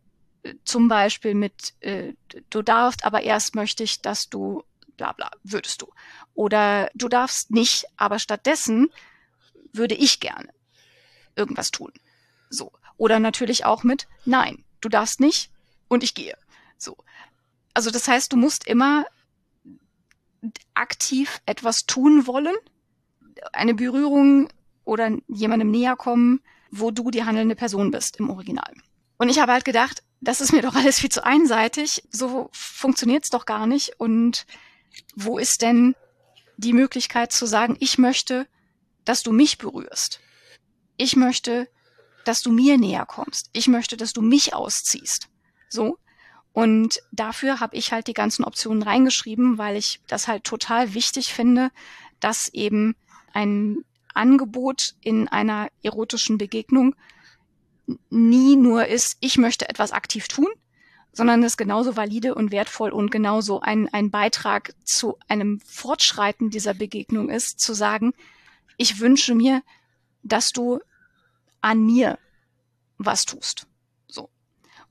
äh, 0.43 0.55
zum 0.65 0.89
Beispiel 0.89 1.35
mit, 1.35 1.75
äh, 1.81 2.15
du 2.51 2.63
darfst, 2.63 3.05
aber 3.05 3.23
erst 3.23 3.55
möchte 3.55 3.83
ich, 3.83 4.01
dass 4.01 4.29
du 4.29 4.63
bla 4.97 5.13
bla, 5.13 5.31
würdest 5.43 5.83
du. 5.83 5.93
Oder 6.35 6.91
du 6.95 7.09
darfst 7.09 7.51
nicht, 7.51 7.87
aber 7.97 8.19
stattdessen 8.19 8.91
würde 9.73 9.97
ich 9.97 10.21
gerne 10.21 10.54
irgendwas 11.37 11.71
tun. 11.71 11.93
So. 12.51 12.73
Oder 12.97 13.19
natürlich 13.19 13.65
auch 13.65 13.83
mit 13.83 14.07
Nein, 14.25 14.65
du 14.81 14.89
darfst 14.89 15.21
nicht 15.21 15.51
und 15.89 16.03
ich 16.03 16.15
gehe. 16.15 16.37
So. 16.79 16.97
Also 17.73 17.91
das 17.91 18.07
heißt, 18.07 18.33
du 18.33 18.37
musst 18.37 18.67
immer 18.67 19.05
aktiv 20.75 21.41
etwas 21.47 21.87
tun 21.87 22.27
wollen, 22.27 22.55
eine 23.53 23.75
Berührung 23.75 24.49
oder 24.85 25.11
jemandem 25.29 25.71
näher 25.71 25.97
kommen, 25.97 26.41
wo 26.71 26.91
du 26.91 27.11
die 27.11 27.25
handelnde 27.25 27.57
Person 27.57 27.91
bist 27.91 28.19
im 28.19 28.31
Original. 28.31 28.73
Und 29.17 29.29
ich 29.29 29.39
habe 29.39 29.53
halt 29.53 29.65
gedacht, 29.65 30.03
das 30.21 30.41
ist 30.41 30.53
mir 30.53 30.63
doch 30.63 30.75
alles 30.75 31.01
viel 31.01 31.11
zu 31.11 31.25
einseitig, 31.25 32.03
so 32.11 32.49
funktioniert's 32.53 33.31
doch 33.31 33.47
gar 33.47 33.67
nicht. 33.67 33.99
Und 33.99 34.47
wo 35.15 35.39
ist 35.39 35.63
denn 35.63 35.95
die 36.57 36.73
Möglichkeit 36.73 37.33
zu 37.33 37.47
sagen, 37.47 37.77
ich 37.81 37.99
möchte, 37.99 38.47
dass 39.05 39.23
du 39.23 39.33
mich 39.33 39.59
berührst? 39.59 40.21
Ich 40.97 41.17
möchte, 41.17 41.69
dass 42.25 42.43
du 42.43 42.51
mir 42.51 42.79
näher 42.79 43.07
kommst. 43.07 43.51
Ich 43.53 43.69
möchte, 43.69 43.97
dass 43.97 44.13
du 44.13 44.23
mich 44.23 44.55
ausziehst. 44.55 45.29
So. 45.69 45.99
Und 46.53 47.01
dafür 47.11 47.61
habe 47.61 47.77
ich 47.77 47.93
halt 47.93 48.07
die 48.07 48.15
ganzen 48.15 48.45
Optionen 48.45 48.83
reingeschrieben, 48.83 49.59
weil 49.59 49.77
ich 49.77 50.01
das 50.07 50.29
halt 50.29 50.45
total 50.45 50.95
wichtig 50.95 51.33
finde, 51.33 51.71
dass 52.21 52.49
eben 52.49 52.95
ein 53.33 53.85
Angebot 54.15 54.95
in 55.01 55.29
einer 55.29 55.69
erotischen 55.83 56.39
Begegnung 56.39 56.95
nie 58.09 58.57
nur 58.57 58.87
ist, 58.87 59.17
ich 59.21 59.37
möchte 59.37 59.69
etwas 59.69 59.93
aktiv 59.93 60.29
tun, 60.29 60.47
sondern 61.13 61.43
es 61.43 61.57
genauso 61.57 61.97
valide 61.97 62.35
und 62.35 62.51
wertvoll 62.51 62.91
und 62.91 63.11
genauso 63.11 63.61
ein, 63.61 63.89
ein 63.93 64.11
Beitrag 64.11 64.75
zu 64.85 65.19
einem 65.29 65.61
Fortschreiten 65.61 66.51
dieser 66.51 66.75
Begegnung 66.75 67.29
ist, 67.29 67.61
zu 67.61 67.75
sagen, 67.75 68.13
ich 68.77 69.01
wünsche 69.01 69.35
mir, 69.35 69.63
dass 70.25 70.51
du 70.51 70.81
an 71.61 71.85
mir 71.85 72.19
was 72.99 73.25
tust. 73.25 73.67
So. 74.09 74.29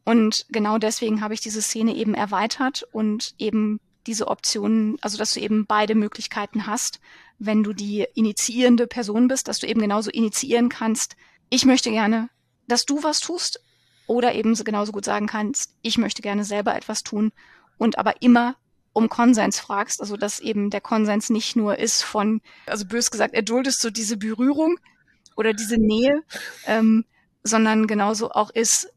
Und 0.05 0.45
genau 0.49 0.77
deswegen 0.77 1.22
habe 1.22 1.34
ich 1.34 1.41
diese 1.41 1.61
Szene 1.61 1.95
eben 1.95 2.14
erweitert 2.14 2.84
und 2.91 3.35
eben 3.38 3.80
diese 4.07 4.27
Optionen, 4.27 4.97
also 5.01 5.18
dass 5.18 5.34
du 5.34 5.39
eben 5.39 5.65
beide 5.65 5.95
Möglichkeiten 5.95 6.68
hast, 6.68 6.99
wenn 7.39 7.64
du 7.64 7.73
die 7.73 8.05
initiierende 8.15 8.88
Person 8.88 9.27
bist, 9.27 9.47
dass 9.47 9.60
du 9.60 9.68
eben 9.68 9.81
genauso 9.81 10.10
initiieren 10.11 10.69
kannst, 10.69 11.15
ich 11.49 11.65
möchte 11.65 11.91
gerne, 11.91 12.30
dass 12.68 12.85
du 12.85 13.03
was 13.03 13.19
tust, 13.19 13.60
oder 14.07 14.35
eben 14.35 14.53
genauso 14.55 14.91
gut 14.91 15.05
sagen 15.05 15.27
kannst, 15.27 15.76
ich 15.81 15.97
möchte 15.97 16.22
gerne 16.22 16.43
selber 16.43 16.76
etwas 16.76 17.03
tun 17.03 17.31
und 17.77 17.97
aber 17.97 18.22
immer 18.22 18.55
um 18.91 19.10
Konsens 19.10 19.60
fragst, 19.60 20.01
also 20.01 20.18
dass 20.18 20.39
eben 20.39 20.69
der 20.69 20.81
Konsens 20.81 21.30
nicht 21.30 21.55
nur 21.55 21.80
ist 21.80 22.03
von, 22.03 22.41
also 22.68 22.85
bös 22.85 23.10
gesagt, 23.10 23.34
erduldest 23.34 23.84
du 23.84 23.89
diese 23.89 24.18
Berührung, 24.18 24.77
oder 25.35 25.53
diese 25.53 25.77
Nähe, 25.77 26.23
ähm, 26.65 27.05
sondern 27.43 27.88
genauso 27.88 28.31
auch 28.31 28.49
ist, 28.49 28.91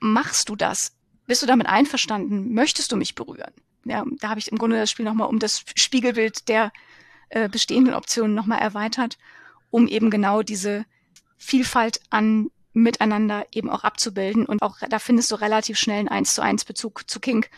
machst 0.00 0.48
du 0.48 0.56
das? 0.56 0.92
Bist 1.26 1.42
du 1.42 1.46
damit 1.46 1.66
einverstanden? 1.66 2.52
Möchtest 2.54 2.92
du 2.92 2.96
mich 2.96 3.14
berühren? 3.14 3.52
Ja, 3.84 4.04
da 4.20 4.30
habe 4.30 4.40
ich 4.40 4.50
im 4.50 4.58
Grunde 4.58 4.78
das 4.78 4.90
Spiel 4.90 5.04
nochmal 5.04 5.28
um 5.28 5.38
das 5.38 5.64
Spiegelbild 5.74 6.48
der 6.48 6.72
äh, 7.30 7.48
bestehenden 7.48 7.94
Optionen 7.94 8.34
nochmal 8.34 8.60
erweitert, 8.60 9.16
um 9.70 9.86
eben 9.88 10.10
genau 10.10 10.42
diese 10.42 10.84
Vielfalt 11.38 12.00
an 12.10 12.50
Miteinander 12.72 13.46
eben 13.52 13.70
auch 13.70 13.82
abzubilden. 13.82 14.46
Und 14.46 14.62
auch 14.62 14.78
da 14.88 14.98
findest 14.98 15.30
du 15.30 15.36
relativ 15.36 15.78
schnell 15.78 16.00
einen 16.00 16.08
eins 16.08 16.34
zu 16.34 16.42
eins 16.42 16.64
Bezug 16.64 17.08
zu 17.10 17.18
Kink, 17.18 17.50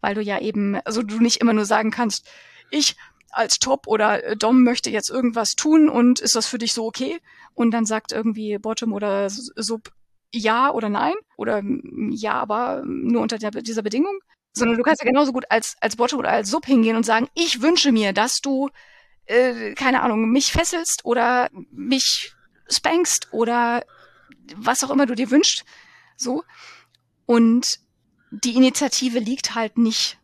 weil 0.00 0.14
du 0.14 0.20
ja 0.20 0.40
eben, 0.40 0.76
also 0.84 1.02
du 1.02 1.20
nicht 1.20 1.40
immer 1.40 1.52
nur 1.52 1.64
sagen 1.64 1.90
kannst, 1.90 2.28
ich 2.70 2.96
als 3.30 3.58
Top 3.58 3.86
oder 3.86 4.24
äh, 4.24 4.36
Dom 4.36 4.62
möchte 4.62 4.90
jetzt 4.90 5.10
irgendwas 5.10 5.54
tun 5.54 5.88
und 5.88 6.20
ist 6.20 6.34
das 6.34 6.46
für 6.46 6.58
dich 6.58 6.72
so 6.72 6.86
okay? 6.86 7.18
Und 7.54 7.70
dann 7.72 7.86
sagt 7.86 8.12
irgendwie 8.12 8.58
Bottom 8.58 8.92
oder 8.92 9.28
Sub 9.30 9.92
ja 10.32 10.70
oder 10.70 10.88
nein 10.88 11.14
oder 11.36 11.62
ja, 12.10 12.34
aber 12.34 12.82
nur 12.84 13.22
unter 13.22 13.38
der, 13.38 13.50
dieser 13.50 13.82
Bedingung. 13.82 14.18
Sondern 14.52 14.76
du 14.76 14.82
kannst 14.82 15.02
ja 15.02 15.08
genauso 15.08 15.32
gut 15.32 15.44
als, 15.50 15.76
als 15.80 15.96
Bottom 15.96 16.20
oder 16.20 16.30
als 16.30 16.50
Sub 16.50 16.66
hingehen 16.66 16.96
und 16.96 17.04
sagen, 17.04 17.28
ich 17.34 17.62
wünsche 17.62 17.92
mir, 17.92 18.12
dass 18.12 18.40
du, 18.40 18.70
äh, 19.26 19.74
keine 19.74 20.02
Ahnung, 20.02 20.30
mich 20.30 20.52
fesselst 20.52 21.04
oder 21.04 21.48
mich 21.70 22.32
spankst 22.68 23.32
oder 23.32 23.84
was 24.56 24.82
auch 24.82 24.90
immer 24.90 25.06
du 25.06 25.14
dir 25.14 25.30
wünschst. 25.30 25.64
So. 26.16 26.44
Und 27.26 27.78
die 28.30 28.56
Initiative 28.56 29.18
liegt 29.18 29.54
halt 29.54 29.78
nicht 29.78 30.18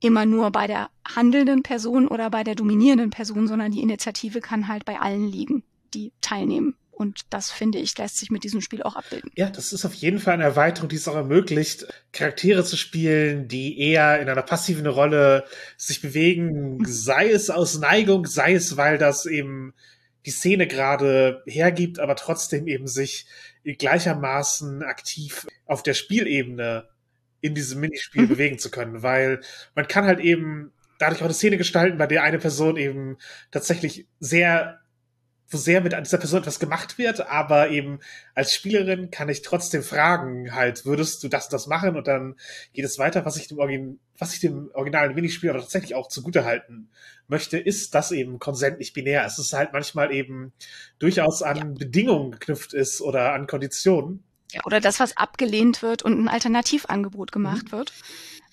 immer 0.00 0.26
nur 0.26 0.50
bei 0.50 0.66
der 0.66 0.90
handelnden 1.06 1.62
Person 1.62 2.08
oder 2.08 2.30
bei 2.30 2.44
der 2.44 2.54
dominierenden 2.54 3.10
Person, 3.10 3.48
sondern 3.48 3.72
die 3.72 3.80
Initiative 3.80 4.40
kann 4.40 4.68
halt 4.68 4.84
bei 4.84 5.00
allen 5.00 5.26
liegen, 5.26 5.62
die 5.94 6.12
teilnehmen. 6.20 6.76
Und 6.90 7.26
das 7.28 7.50
finde 7.50 7.78
ich, 7.78 7.96
lässt 7.98 8.16
sich 8.16 8.30
mit 8.30 8.42
diesem 8.42 8.62
Spiel 8.62 8.82
auch 8.82 8.96
abbilden. 8.96 9.30
Ja, 9.34 9.50
das 9.50 9.74
ist 9.74 9.84
auf 9.84 9.92
jeden 9.92 10.18
Fall 10.18 10.34
eine 10.34 10.44
Erweiterung, 10.44 10.88
die 10.88 10.96
es 10.96 11.06
auch 11.08 11.14
ermöglicht, 11.14 11.86
Charaktere 12.12 12.64
zu 12.64 12.78
spielen, 12.78 13.48
die 13.48 13.78
eher 13.78 14.18
in 14.20 14.30
einer 14.30 14.42
passiven 14.42 14.86
Rolle 14.86 15.44
sich 15.76 16.00
bewegen, 16.00 16.82
sei 16.86 17.30
es 17.30 17.50
aus 17.50 17.78
Neigung, 17.78 18.24
sei 18.24 18.54
es, 18.54 18.78
weil 18.78 18.96
das 18.96 19.26
eben 19.26 19.74
die 20.24 20.30
Szene 20.30 20.66
gerade 20.66 21.42
hergibt, 21.46 21.98
aber 21.98 22.16
trotzdem 22.16 22.66
eben 22.66 22.86
sich 22.86 23.26
gleichermaßen 23.64 24.82
aktiv 24.82 25.46
auf 25.66 25.82
der 25.82 25.94
Spielebene 25.94 26.88
in 27.40 27.54
diesem 27.54 27.80
Minispiel 27.80 28.22
mhm. 28.22 28.28
bewegen 28.28 28.58
zu 28.58 28.70
können, 28.70 29.02
weil 29.02 29.40
man 29.74 29.88
kann 29.88 30.04
halt 30.04 30.20
eben 30.20 30.72
dadurch 30.98 31.20
auch 31.20 31.26
eine 31.26 31.34
Szene 31.34 31.58
gestalten, 31.58 31.98
bei 31.98 32.06
der 32.06 32.22
eine 32.22 32.38
Person 32.38 32.76
eben 32.76 33.18
tatsächlich 33.50 34.06
sehr 34.20 34.80
wo 35.48 35.56
sehr 35.58 35.80
mit 35.80 35.92
dieser 35.92 36.18
Person 36.18 36.40
etwas 36.40 36.58
gemacht 36.58 36.98
wird, 36.98 37.28
aber 37.28 37.70
eben 37.70 38.00
als 38.34 38.52
Spielerin 38.52 39.10
kann 39.10 39.28
ich 39.28 39.42
trotzdem 39.42 39.82
fragen, 39.82 40.54
halt, 40.54 40.84
würdest 40.84 41.22
du 41.22 41.28
das 41.28 41.44
und 41.44 41.52
das 41.52 41.66
machen? 41.68 41.96
Und 41.96 42.08
dann 42.08 42.34
geht 42.72 42.84
es 42.84 42.98
weiter, 42.98 43.24
was 43.24 43.36
ich 43.36 43.46
dem, 43.48 43.58
Origin 43.58 44.00
was 44.18 44.34
ich 44.34 44.40
dem 44.40 44.70
originalen 44.74 45.14
Minispiel 45.14 45.50
aber 45.50 45.60
tatsächlich 45.60 45.94
auch 45.94 46.08
zugute 46.08 46.44
halten 46.44 46.88
möchte, 47.28 47.58
ist, 47.58 47.94
dass 47.94 48.12
eben 48.12 48.38
Konsent 48.38 48.78
nicht 48.78 48.94
binär 48.94 49.24
ist. 49.24 49.34
Es 49.34 49.46
ist 49.46 49.52
halt 49.52 49.72
manchmal 49.72 50.12
eben 50.12 50.52
durchaus 50.98 51.42
an 51.42 51.56
ja. 51.56 51.64
Bedingungen 51.64 52.32
geknüpft 52.32 52.72
ist 52.72 53.00
oder 53.00 53.32
an 53.32 53.46
Konditionen. 53.46 54.24
Ja, 54.52 54.60
oder 54.64 54.80
das, 54.80 55.00
was 55.00 55.16
abgelehnt 55.16 55.82
wird 55.82 56.02
und 56.02 56.18
ein 56.18 56.28
Alternativangebot 56.28 57.32
gemacht 57.32 57.66
mhm. 57.66 57.72
wird, 57.72 57.92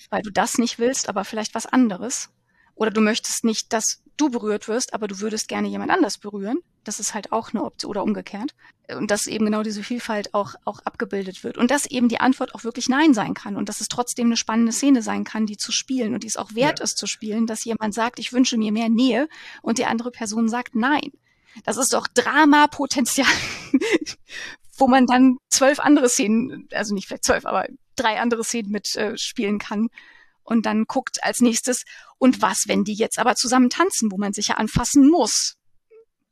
weil 0.10 0.22
du 0.22 0.32
das 0.32 0.58
nicht 0.58 0.80
willst, 0.80 1.10
aber 1.10 1.24
vielleicht 1.24 1.56
was 1.56 1.66
anderes. 1.66 2.30
Oder 2.76 2.92
du 2.92 3.02
möchtest 3.02 3.44
nicht, 3.44 3.72
dass 3.72 4.02
du 4.18 4.30
berührt 4.30 4.68
wirst, 4.68 4.94
aber 4.94 5.08
du 5.08 5.20
würdest 5.20 5.48
gerne 5.48 5.68
jemand 5.68 5.92
anders 5.92 6.18
berühren. 6.18 6.60
Das 6.84 7.00
ist 7.00 7.14
halt 7.14 7.32
auch 7.32 7.54
eine 7.54 7.64
Option 7.64 7.92
oder 7.92 8.04
umgekehrt. 8.04 8.54
Und 8.96 9.12
dass 9.12 9.28
eben 9.28 9.46
genau 9.46 9.64
diese 9.64 9.84
Vielfalt 9.84 10.34
auch, 10.34 10.56
auch 10.66 10.80
abgebildet 10.80 11.44
wird. 11.44 11.58
Und 11.58 11.72
dass 11.72 11.86
eben 11.86 12.10
die 12.10 12.20
Antwort 12.20 12.54
auch 12.54 12.64
wirklich 12.64 12.90
Nein 12.90 13.14
sein 13.14 13.34
kann 13.34 13.56
und 13.56 13.70
dass 13.70 13.80
es 13.80 13.88
trotzdem 13.88 14.28
eine 14.28 14.38
spannende 14.38 14.72
Szene 14.72 15.02
sein 15.02 15.24
kann, 15.24 15.46
die 15.46 15.58
zu 15.58 15.72
spielen 15.72 16.14
und 16.14 16.24
die 16.24 16.28
es 16.28 16.38
auch 16.38 16.56
wert 16.56 16.80
ja. 16.80 16.84
ist 16.84 16.98
zu 16.98 17.08
spielen, 17.08 17.48
dass 17.48 17.64
jemand 17.64 17.94
sagt, 17.94 18.20
ich 18.20 18.34
wünsche 18.34 18.58
mir 18.58 18.72
mehr 18.72 18.90
Nähe 18.90 19.30
und 19.62 19.78
die 19.78 19.86
andere 19.86 20.12
Person 20.12 20.50
sagt 20.50 20.76
Nein. 20.76 21.12
Das 21.64 21.78
ist 21.78 21.94
doch 21.94 22.08
Dramapotenzial, 22.08 23.28
wo 24.78 24.88
man 24.88 25.06
dann 25.06 25.38
zwölf 25.50 25.80
andere 25.80 26.10
Szenen, 26.10 26.68
also 26.72 26.94
nicht 26.94 27.08
vielleicht 27.08 27.26
zwölf, 27.26 27.46
aber 27.46 27.68
drei 27.96 28.20
andere 28.20 28.44
Szenen 28.44 28.72
mitspielen 28.72 29.56
äh, 29.56 29.60
kann 29.60 29.88
und 30.44 30.66
dann 30.66 30.86
guckt 30.86 31.24
als 31.24 31.42
nächstes, 31.42 31.84
und 32.18 32.42
was, 32.42 32.66
wenn 32.68 32.84
die 32.84 32.94
jetzt 32.94 33.20
aber 33.20 33.36
zusammen 33.36 33.70
tanzen, 33.70 34.12
wo 34.12 34.18
man 34.18 34.34
sich 34.34 34.48
ja 34.48 34.56
anfassen 34.56 35.10
muss 35.10 35.58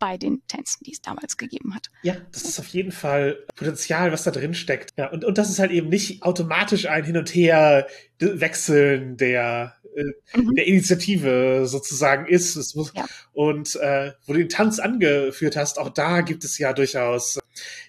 bei 0.02 0.18
den 0.18 0.42
Tänzen, 0.48 0.84
die 0.84 0.94
es 0.94 1.02
damals 1.02 1.38
gegeben 1.38 1.76
hat. 1.76 1.90
Ja, 2.02 2.18
das 2.32 2.42
ist 2.42 2.60
auf 2.60 2.68
jeden 2.70 2.92
Fall 2.92 3.46
Potenzial, 3.56 4.12
was 4.12 4.24
da 4.24 4.32
drin 4.32 4.56
steckt. 4.56 4.90
Ja, 4.98 5.12
und, 5.12 5.24
und 5.24 5.38
das 5.38 5.52
ist 5.52 5.60
halt 5.60 5.70
eben 5.70 5.90
nicht 5.90 6.24
automatisch 6.24 6.88
ein 6.88 7.06
Hin 7.06 7.18
und 7.18 7.30
Her 7.30 7.88
wechseln 8.20 9.16
der 9.18 9.76
äh, 9.96 10.38
mhm. 10.38 10.56
der 10.56 10.66
Initiative 10.66 11.68
sozusagen 11.68 12.26
ist. 12.26 12.56
Es 12.56 12.74
muss, 12.74 12.92
ja. 12.96 13.06
Und 13.34 13.76
äh, 13.76 14.14
wo 14.26 14.34
du 14.34 14.40
den 14.40 14.50
Tanz 14.50 14.80
angeführt 14.80 15.56
hast, 15.56 15.78
auch 15.78 15.90
da 15.90 16.22
gibt 16.22 16.44
es 16.44 16.58
ja 16.58 16.74
durchaus 16.74 17.40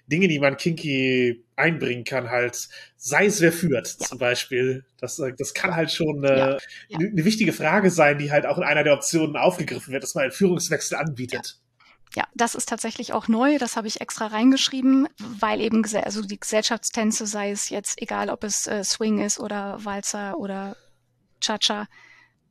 Dinge, 0.06 0.28
die 0.28 0.38
man 0.38 0.58
kinky 0.58 1.44
einbringen 1.56 2.04
kann, 2.04 2.28
halt, 2.28 2.68
sei 2.96 3.26
es 3.26 3.40
wer 3.40 3.52
führt, 3.52 3.96
ja. 4.00 4.06
zum 4.06 4.18
Beispiel. 4.18 4.84
Das, 5.00 5.18
äh, 5.18 5.32
das 5.38 5.54
kann 5.54 5.74
halt 5.74 5.90
schon 5.90 6.24
äh, 6.24 6.36
ja. 6.36 6.58
eine 6.98 7.24
wichtige 7.24 7.52
Frage 7.54 7.90
sein, 7.90 8.18
die 8.18 8.30
halt 8.30 8.44
auch 8.44 8.58
in 8.58 8.64
einer 8.64 8.84
der 8.84 8.94
Optionen 8.94 9.36
aufgegriffen 9.36 9.92
wird, 9.92 10.02
dass 10.02 10.14
man 10.14 10.24
einen 10.24 10.32
Führungswechsel 10.32 10.98
anbietet. 10.98 11.61
Ja, 12.14 12.24
das 12.34 12.54
ist 12.54 12.68
tatsächlich 12.68 13.12
auch 13.12 13.28
neu. 13.28 13.58
Das 13.58 13.76
habe 13.76 13.88
ich 13.88 14.00
extra 14.00 14.26
reingeschrieben, 14.26 15.08
weil 15.18 15.60
eben 15.60 15.82
also 15.94 16.22
die 16.22 16.38
Gesellschaftstänze, 16.38 17.26
sei 17.26 17.50
es 17.50 17.70
jetzt 17.70 18.00
egal, 18.02 18.28
ob 18.28 18.44
es 18.44 18.66
äh, 18.66 18.84
Swing 18.84 19.20
ist 19.20 19.40
oder 19.40 19.82
Walzer 19.84 20.36
oder 20.38 20.76
Cha-Cha, 21.40 21.86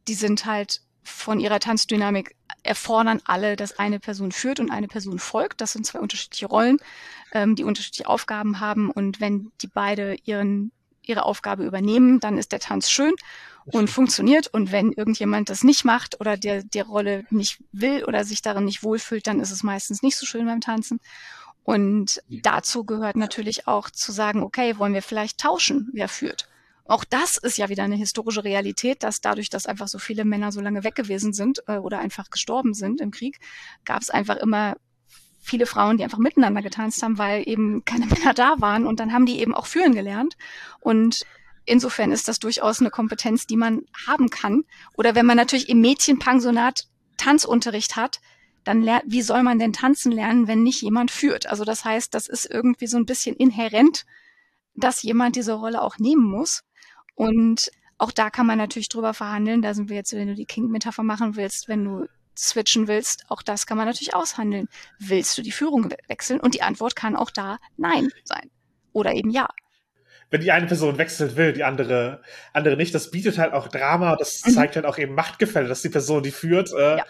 die 0.07 0.15
sind 0.15 0.45
halt 0.45 0.81
von 1.03 1.39
ihrer 1.39 1.59
Tanzdynamik 1.59 2.35
erfordern 2.63 3.21
alle, 3.25 3.55
dass 3.55 3.77
eine 3.79 3.99
Person 3.99 4.31
führt 4.31 4.59
und 4.59 4.71
eine 4.71 4.87
Person 4.87 5.19
folgt. 5.19 5.61
Das 5.61 5.73
sind 5.73 5.85
zwei 5.85 5.99
unterschiedliche 5.99 6.47
Rollen, 6.47 6.77
ähm, 7.33 7.55
die 7.55 7.63
unterschiedliche 7.63 8.07
Aufgaben 8.07 8.59
haben. 8.59 8.89
Und 8.91 9.19
wenn 9.19 9.51
die 9.61 9.67
beide 9.67 10.15
ihren, 10.23 10.71
ihre 11.01 11.23
Aufgabe 11.23 11.65
übernehmen, 11.65 12.19
dann 12.19 12.37
ist 12.37 12.51
der 12.51 12.59
Tanz 12.59 12.89
schön 12.89 13.13
und 13.65 13.89
funktioniert. 13.89 14.47
Und 14.47 14.71
wenn 14.71 14.91
irgendjemand 14.91 15.49
das 15.49 15.63
nicht 15.63 15.85
macht 15.85 16.19
oder 16.19 16.37
der, 16.37 16.63
der 16.63 16.85
Rolle 16.85 17.25
nicht 17.29 17.63
will 17.71 18.03
oder 18.05 18.23
sich 18.23 18.41
darin 18.41 18.65
nicht 18.65 18.83
wohlfühlt, 18.83 19.27
dann 19.27 19.39
ist 19.39 19.51
es 19.51 19.63
meistens 19.63 20.01
nicht 20.01 20.17
so 20.17 20.25
schön 20.25 20.45
beim 20.45 20.61
Tanzen. 20.61 20.99
Und 21.63 22.21
dazu 22.27 22.83
gehört 22.85 23.15
natürlich 23.15 23.67
auch 23.67 23.89
zu 23.89 24.11
sagen, 24.11 24.41
okay, 24.41 24.77
wollen 24.77 24.93
wir 24.93 25.03
vielleicht 25.03 25.39
tauschen, 25.39 25.89
wer 25.93 26.07
führt. 26.07 26.47
Auch 26.85 27.03
das 27.03 27.37
ist 27.37 27.57
ja 27.57 27.69
wieder 27.69 27.83
eine 27.83 27.95
historische 27.95 28.43
Realität, 28.43 29.03
dass 29.03 29.21
dadurch, 29.21 29.49
dass 29.49 29.67
einfach 29.67 29.87
so 29.87 29.99
viele 29.99 30.25
Männer 30.25 30.51
so 30.51 30.59
lange 30.59 30.83
weg 30.83 30.95
gewesen 30.95 31.31
sind 31.31 31.61
äh, 31.67 31.77
oder 31.77 31.99
einfach 31.99 32.29
gestorben 32.31 32.73
sind 32.73 32.99
im 32.99 33.11
Krieg, 33.11 33.39
gab 33.85 34.01
es 34.01 34.09
einfach 34.09 34.37
immer 34.37 34.75
viele 35.39 35.65
Frauen, 35.65 35.97
die 35.97 36.03
einfach 36.03 36.17
miteinander 36.17 36.61
getanzt 36.61 37.01
haben, 37.03 37.17
weil 37.17 37.47
eben 37.47 37.85
keine 37.85 38.05
Männer 38.07 38.33
da 38.33 38.55
waren 38.59 38.85
und 38.85 38.99
dann 38.99 39.13
haben 39.13 39.25
die 39.25 39.39
eben 39.39 39.53
auch 39.53 39.67
führen 39.67 39.93
gelernt 39.93 40.35
und 40.79 41.25
insofern 41.65 42.11
ist 42.11 42.27
das 42.27 42.39
durchaus 42.39 42.79
eine 42.79 42.89
Kompetenz, 42.89 43.47
die 43.47 43.57
man 43.57 43.81
haben 44.07 44.29
kann. 44.29 44.63
Oder 44.95 45.15
wenn 45.15 45.25
man 45.25 45.37
natürlich 45.37 45.69
im 45.69 45.81
Mädchenpensionat 45.81 46.87
Tanzunterricht 47.17 47.95
hat, 47.95 48.19
dann 48.63 48.81
lernt, 48.81 49.03
wie 49.07 49.21
soll 49.21 49.43
man 49.43 49.59
denn 49.59 49.73
tanzen 49.73 50.11
lernen, 50.11 50.47
wenn 50.47 50.63
nicht 50.63 50.81
jemand 50.81 51.11
führt? 51.11 51.47
Also 51.47 51.63
das 51.63 51.83
heißt, 51.83 52.13
das 52.13 52.27
ist 52.27 52.45
irgendwie 52.45 52.87
so 52.87 52.97
ein 52.97 53.05
bisschen 53.05 53.35
inhärent, 53.35 54.05
dass 54.75 55.03
jemand 55.03 55.35
diese 55.35 55.53
Rolle 55.53 55.81
auch 55.81 55.97
nehmen 55.97 56.23
muss. 56.23 56.63
Und 57.15 57.71
auch 57.97 58.11
da 58.11 58.29
kann 58.29 58.47
man 58.47 58.57
natürlich 58.57 58.89
drüber 58.89 59.13
verhandeln. 59.13 59.61
Da 59.61 59.73
sind 59.73 59.89
wir 59.89 59.95
jetzt, 59.95 60.13
wenn 60.13 60.27
du 60.27 60.35
die 60.35 60.45
King-Metapher 60.45 61.03
machen 61.03 61.35
willst, 61.35 61.67
wenn 61.67 61.83
du 61.83 62.07
switchen 62.37 62.87
willst, 62.87 63.25
auch 63.29 63.41
das 63.41 63.67
kann 63.67 63.77
man 63.77 63.87
natürlich 63.87 64.15
aushandeln. 64.15 64.67
Willst 64.99 65.37
du 65.37 65.41
die 65.41 65.51
Führung 65.51 65.93
wechseln? 66.07 66.39
Und 66.39 66.55
die 66.55 66.61
Antwort 66.61 66.95
kann 66.95 67.15
auch 67.15 67.29
da 67.29 67.59
Nein 67.77 68.09
sein. 68.23 68.49
Oder 68.93 69.13
eben 69.13 69.29
Ja. 69.29 69.49
Wenn 70.31 70.41
die 70.41 70.51
eine 70.51 70.65
Person 70.65 70.97
wechselt 70.97 71.35
will, 71.35 71.53
die 71.53 71.63
andere, 71.63 72.21
andere 72.53 72.77
nicht, 72.77 72.95
das 72.95 73.11
bietet 73.11 73.37
halt 73.37 73.53
auch 73.53 73.67
Drama, 73.67 74.15
das 74.15 74.41
mhm. 74.45 74.51
zeigt 74.51 74.75
halt 74.75 74.85
auch 74.85 74.97
eben 74.97 75.13
Machtgefälle, 75.13 75.67
dass 75.67 75.81
die 75.81 75.89
Person, 75.89 76.23
die 76.23 76.31
führt, 76.31 76.71
äh, 76.73 76.97
ja. 76.97 77.05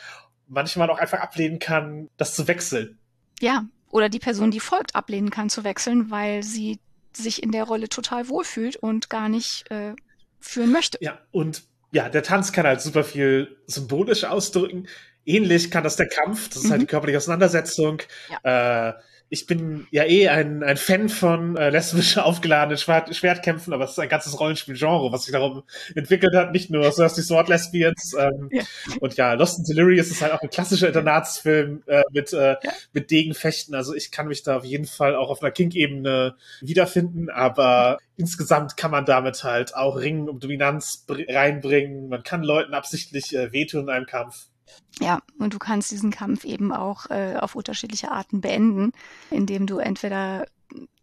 manchmal 0.47 0.89
auch 0.89 0.99
einfach 0.99 1.19
ablehnen 1.19 1.59
kann, 1.59 2.09
das 2.17 2.35
zu 2.35 2.47
wechseln. 2.47 2.97
Ja, 3.39 3.65
oder 3.89 4.09
die 4.09 4.19
Person, 4.19 4.51
die 4.51 4.59
folgt, 4.59 4.95
ablehnen 4.95 5.29
kann 5.29 5.49
zu 5.49 5.63
wechseln, 5.63 6.11
weil 6.11 6.43
sie 6.43 6.79
sich 7.13 7.43
in 7.43 7.51
der 7.51 7.63
Rolle 7.63 7.89
total 7.89 8.27
wohlfühlt 8.29 8.75
und 8.75 9.09
gar 9.09 9.29
nicht 9.29 9.69
äh, 9.69 9.93
führen 10.39 10.71
möchte. 10.71 10.97
Ja, 11.01 11.19
und 11.31 11.63
ja, 11.91 12.09
der 12.09 12.23
Tanz 12.23 12.51
kann 12.51 12.65
halt 12.65 12.81
super 12.81 13.03
viel 13.03 13.57
symbolisch 13.67 14.23
ausdrücken. 14.23 14.87
Ähnlich 15.25 15.69
kann 15.69 15.83
das 15.83 15.97
der 15.97 16.07
Kampf, 16.07 16.49
das 16.49 16.57
ist 16.57 16.65
mhm. 16.65 16.71
halt 16.71 16.81
die 16.81 16.87
körperliche 16.87 17.17
Auseinandersetzung. 17.17 18.01
Ja. 18.43 18.89
Äh, 18.89 18.93
ich 19.33 19.45
bin 19.45 19.87
ja 19.91 20.03
eh 20.03 20.27
ein, 20.27 20.61
ein 20.61 20.75
Fan 20.75 21.07
von 21.07 21.55
äh, 21.55 21.69
lesbisch 21.69 22.17
aufgeladenen 22.17 22.77
Schwert, 22.77 23.15
Schwertkämpfen, 23.15 23.73
aber 23.73 23.85
es 23.85 23.91
ist 23.91 23.99
ein 23.99 24.09
ganzes 24.09 24.37
Rollenspielgenre, 24.37 25.09
was 25.13 25.23
sich 25.23 25.31
darum 25.31 25.63
entwickelt 25.95 26.35
hat, 26.35 26.51
nicht 26.51 26.69
nur 26.69 26.91
Thirsty 26.91 27.21
Sword 27.21 27.47
Lesbians. 27.47 28.13
Ähm, 28.19 28.49
ja. 28.51 28.63
Und 28.99 29.15
ja, 29.15 29.31
Lost 29.33 29.59
in 29.59 29.63
Delirious 29.63 30.07
ist 30.07 30.21
halt 30.21 30.33
auch 30.33 30.41
ein 30.41 30.49
klassischer 30.49 30.89
Internatsfilm 30.89 31.81
äh, 31.87 32.01
mit, 32.11 32.33
äh, 32.33 32.57
ja. 32.61 32.71
mit 32.91 33.09
Degenfechten. 33.09 33.73
Also 33.73 33.95
ich 33.95 34.11
kann 34.11 34.27
mich 34.27 34.43
da 34.43 34.57
auf 34.57 34.65
jeden 34.65 34.85
Fall 34.85 35.15
auch 35.15 35.29
auf 35.29 35.41
einer 35.41 35.51
Kink-Ebene 35.51 36.35
wiederfinden, 36.59 37.29
aber 37.29 37.99
insgesamt 38.17 38.75
kann 38.75 38.91
man 38.91 39.05
damit 39.05 39.45
halt 39.45 39.73
auch 39.75 39.95
Ringen 39.95 40.27
um 40.27 40.41
Dominanz 40.41 41.05
reinbringen. 41.09 42.09
Man 42.09 42.23
kann 42.23 42.43
Leuten 42.43 42.73
absichtlich 42.73 43.33
äh, 43.33 43.53
wehtun 43.53 43.83
in 43.83 43.89
einem 43.91 44.07
Kampf. 44.07 44.50
Ja, 44.99 45.21
und 45.39 45.53
du 45.53 45.59
kannst 45.59 45.91
diesen 45.91 46.11
Kampf 46.11 46.43
eben 46.43 46.71
auch 46.71 47.09
äh, 47.09 47.35
auf 47.39 47.55
unterschiedliche 47.55 48.11
Arten 48.11 48.41
beenden, 48.41 48.91
indem 49.29 49.65
du 49.65 49.77
entweder 49.77 50.45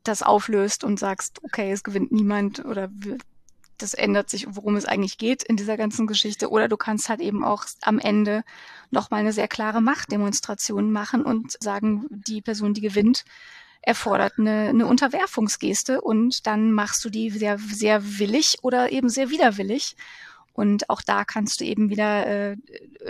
das 0.05 0.23
auflöst 0.23 0.85
und 0.85 0.99
sagst, 0.99 1.41
okay, 1.43 1.73
es 1.73 1.83
gewinnt 1.83 2.13
niemand 2.13 2.65
oder 2.65 2.89
das 3.79 3.95
ändert 3.95 4.29
sich, 4.29 4.47
worum 4.51 4.77
es 4.77 4.87
eigentlich 4.87 5.19
geht 5.19 5.43
in 5.43 5.57
dieser 5.57 5.77
ganzen 5.77 6.07
Geschichte. 6.07 6.51
Oder 6.51 6.69
du 6.69 6.77
kannst 6.77 7.09
halt 7.09 7.21
eben 7.21 7.45
auch 7.45 7.65
am 7.83 7.99
Ende 7.99 8.43
nochmal 8.91 9.21
eine 9.21 9.33
sehr 9.33 9.49
klare 9.49 9.81
Machtdemonstration 9.81 10.91
machen 10.91 11.23
und 11.23 11.57
sagen, 11.63 12.07
die 12.11 12.43
Person, 12.43 12.75
die 12.75 12.81
gewinnt, 12.81 13.25
erfordert 13.81 14.35
eine, 14.39 14.69
eine 14.69 14.87
Unterwerfungsgeste 14.87 16.01
und 16.01 16.47
dann 16.47 16.73
machst 16.73 17.05
du 17.05 17.11
die 17.11 17.31
sehr, 17.31 17.59
sehr 17.59 18.19
willig 18.19 18.59
oder 18.63 18.91
eben 18.91 19.09
sehr 19.09 19.31
widerwillig. 19.31 19.97
Und 20.59 20.91
auch 20.91 21.03
da 21.03 21.25
kannst 21.25 21.61
du 21.61 21.65
eben 21.65 21.89
wieder 21.89 22.27
äh, 22.27 22.57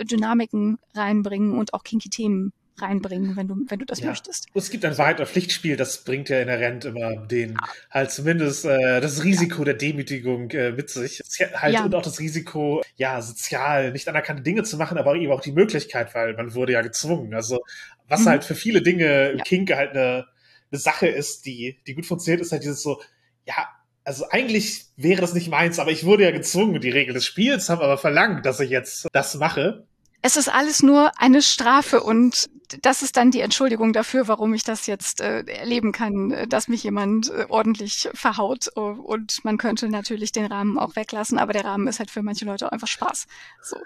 Dynamiken 0.03 0.77
reinbringen 0.93 1.57
und 1.57 1.73
auch 1.73 1.83
kinky 1.83 2.07
Themen 2.07 2.53
reinbringen, 2.79 3.35
wenn 3.35 3.47
du, 3.47 3.55
wenn 3.67 3.79
du 3.79 3.85
das 3.87 4.01
ja. 4.01 4.09
möchtest. 4.09 4.45
Und 4.53 4.61
es 4.61 4.69
gibt 4.69 4.85
ein 4.85 4.95
Wahrheit- 4.99 5.15
oder 5.15 5.25
Pflichtspiel, 5.25 5.75
das 5.75 6.03
bringt 6.03 6.29
ja 6.29 6.41
inhärent 6.41 6.85
immer 6.85 7.15
den, 7.15 7.53
ja. 7.53 7.57
halt 7.89 8.11
zumindest 8.11 8.65
äh, 8.65 9.01
das 9.01 9.23
Risiko 9.23 9.57
ja. 9.57 9.65
der 9.65 9.73
Demütigung 9.73 10.51
äh, 10.51 10.73
mit 10.73 10.91
sich. 10.91 11.23
Halt 11.55 11.83
und 11.83 11.95
auch 11.95 12.03
das 12.03 12.19
Risiko, 12.19 12.83
ja, 12.97 13.19
sozial 13.19 13.93
nicht 13.93 14.07
anerkannte 14.07 14.43
Dinge 14.43 14.61
zu 14.61 14.77
machen, 14.77 14.99
aber 14.99 15.15
eben 15.15 15.31
auch 15.31 15.41
die 15.41 15.51
Möglichkeit, 15.51 16.13
weil 16.13 16.35
man 16.35 16.53
wurde 16.53 16.73
ja 16.73 16.83
gezwungen. 16.83 17.33
Also 17.33 17.63
was 18.07 18.21
mhm. 18.21 18.25
halt 18.27 18.43
für 18.43 18.53
viele 18.53 18.83
Dinge 18.83 19.29
im 19.29 19.39
Kink 19.39 19.73
halt 19.73 19.93
eine, 19.93 20.27
eine 20.71 20.79
Sache 20.79 21.07
ist, 21.07 21.47
die, 21.47 21.79
die 21.87 21.95
gut 21.95 22.05
funktioniert, 22.05 22.41
ist 22.41 22.51
halt 22.51 22.61
dieses 22.61 22.83
so, 22.83 23.01
ja, 23.45 23.67
also 24.09 24.27
eigentlich 24.31 24.87
wäre 24.97 25.21
das 25.21 25.35
nicht 25.35 25.51
meins, 25.51 25.77
aber 25.77 25.91
ich 25.91 26.03
wurde 26.03 26.23
ja 26.23 26.31
gezwungen. 26.31 26.81
Die 26.81 26.89
Regeln 26.89 27.13
des 27.13 27.27
Spiels 27.27 27.69
haben 27.69 27.79
aber 27.79 27.99
verlangt, 27.99 28.43
dass 28.43 28.59
ich 28.59 28.71
jetzt 28.71 29.07
das 29.13 29.35
mache. 29.35 29.85
Es 30.23 30.35
ist 30.35 30.51
alles 30.51 30.81
nur 30.81 31.11
eine 31.19 31.43
Strafe 31.43 32.01
und 32.01 32.49
das 32.81 33.03
ist 33.03 33.17
dann 33.17 33.29
die 33.29 33.41
Entschuldigung 33.41 33.93
dafür, 33.93 34.27
warum 34.27 34.55
ich 34.55 34.63
das 34.63 34.87
jetzt 34.87 35.21
äh, 35.21 35.43
erleben 35.43 35.91
kann, 35.91 36.31
äh, 36.31 36.47
dass 36.47 36.67
mich 36.67 36.81
jemand 36.81 37.29
äh, 37.29 37.45
ordentlich 37.49 38.09
verhaut. 38.15 38.67
Und 38.69 39.45
man 39.45 39.59
könnte 39.59 39.89
natürlich 39.89 40.31
den 40.31 40.47
Rahmen 40.47 40.79
auch 40.79 40.95
weglassen, 40.95 41.37
aber 41.37 41.53
der 41.53 41.65
Rahmen 41.65 41.87
ist 41.87 41.99
halt 41.99 42.09
für 42.09 42.23
manche 42.23 42.45
Leute 42.45 42.65
auch 42.65 42.71
einfach 42.71 42.87
Spaß. 42.87 43.27
So. 43.61 43.77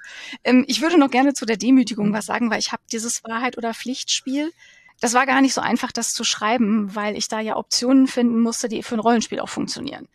Ähm, 0.45 0.63
ich 0.69 0.81
würde 0.81 0.97
noch 0.97 1.11
gerne 1.11 1.33
zu 1.33 1.45
der 1.45 1.57
Demütigung 1.57 2.13
was 2.13 2.27
sagen, 2.27 2.49
weil 2.49 2.59
ich 2.59 2.71
habe 2.71 2.83
dieses 2.93 3.25
Wahrheit- 3.25 3.57
oder 3.57 3.73
Pflichtspiel 3.73 4.53
das 4.99 5.13
war 5.13 5.25
gar 5.25 5.41
nicht 5.41 5.53
so 5.53 5.61
einfach, 5.61 5.91
das 5.91 6.11
zu 6.11 6.23
schreiben, 6.23 6.95
weil 6.95 7.17
ich 7.17 7.27
da 7.27 7.39
ja 7.39 7.57
Optionen 7.57 8.07
finden 8.07 8.39
musste, 8.39 8.69
die 8.69 8.83
für 8.83 8.95
ein 8.95 8.99
Rollenspiel 8.99 9.39
auch 9.39 9.49
funktionieren. 9.49 10.07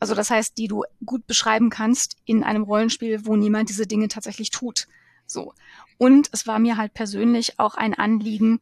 Also 0.00 0.14
das 0.14 0.30
heißt, 0.30 0.56
die 0.58 0.68
du 0.68 0.84
gut 1.04 1.26
beschreiben 1.26 1.70
kannst 1.70 2.16
in 2.24 2.44
einem 2.44 2.62
Rollenspiel, 2.62 3.26
wo 3.26 3.36
niemand 3.36 3.68
diese 3.68 3.86
Dinge 3.86 4.08
tatsächlich 4.08 4.50
tut. 4.50 4.86
So. 5.26 5.54
Und 5.98 6.28
es 6.32 6.46
war 6.46 6.58
mir 6.58 6.76
halt 6.76 6.94
persönlich 6.94 7.58
auch 7.58 7.74
ein 7.74 7.94
Anliegen, 7.94 8.60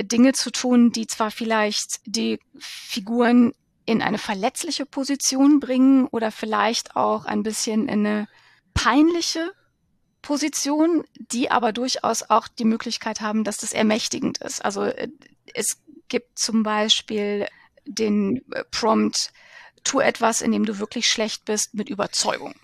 Dinge 0.00 0.32
zu 0.32 0.50
tun, 0.50 0.92
die 0.92 1.06
zwar 1.06 1.30
vielleicht 1.30 2.00
die 2.04 2.38
Figuren 2.58 3.52
in 3.84 4.02
eine 4.02 4.18
verletzliche 4.18 4.84
Position 4.84 5.60
bringen 5.60 6.06
oder 6.06 6.30
vielleicht 6.30 6.96
auch 6.96 7.24
ein 7.24 7.42
bisschen 7.42 7.88
in 7.88 8.06
eine 8.06 8.28
peinliche 8.74 9.52
Position, 10.26 11.04
die 11.14 11.52
aber 11.52 11.72
durchaus 11.72 12.28
auch 12.28 12.48
die 12.48 12.64
Möglichkeit 12.64 13.20
haben, 13.20 13.44
dass 13.44 13.58
das 13.58 13.72
ermächtigend 13.72 14.38
ist. 14.38 14.64
Also 14.64 14.82
äh, 14.82 15.08
es 15.54 15.80
gibt 16.08 16.36
zum 16.36 16.64
Beispiel 16.64 17.46
den 17.84 18.42
äh, 18.50 18.64
Prompt, 18.72 19.32
tu 19.84 20.00
etwas, 20.00 20.40
in 20.40 20.50
dem 20.50 20.66
du 20.66 20.80
wirklich 20.80 21.08
schlecht 21.08 21.44
bist, 21.44 21.74
mit 21.74 21.88
Überzeugung. 21.88 22.56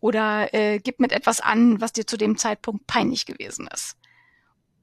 Oder 0.00 0.54
äh, 0.54 0.78
gib 0.78 1.00
mit 1.00 1.12
etwas 1.12 1.40
an, 1.40 1.82
was 1.82 1.92
dir 1.92 2.06
zu 2.06 2.16
dem 2.16 2.38
Zeitpunkt 2.38 2.86
peinlich 2.86 3.26
gewesen 3.26 3.68
ist. 3.74 3.98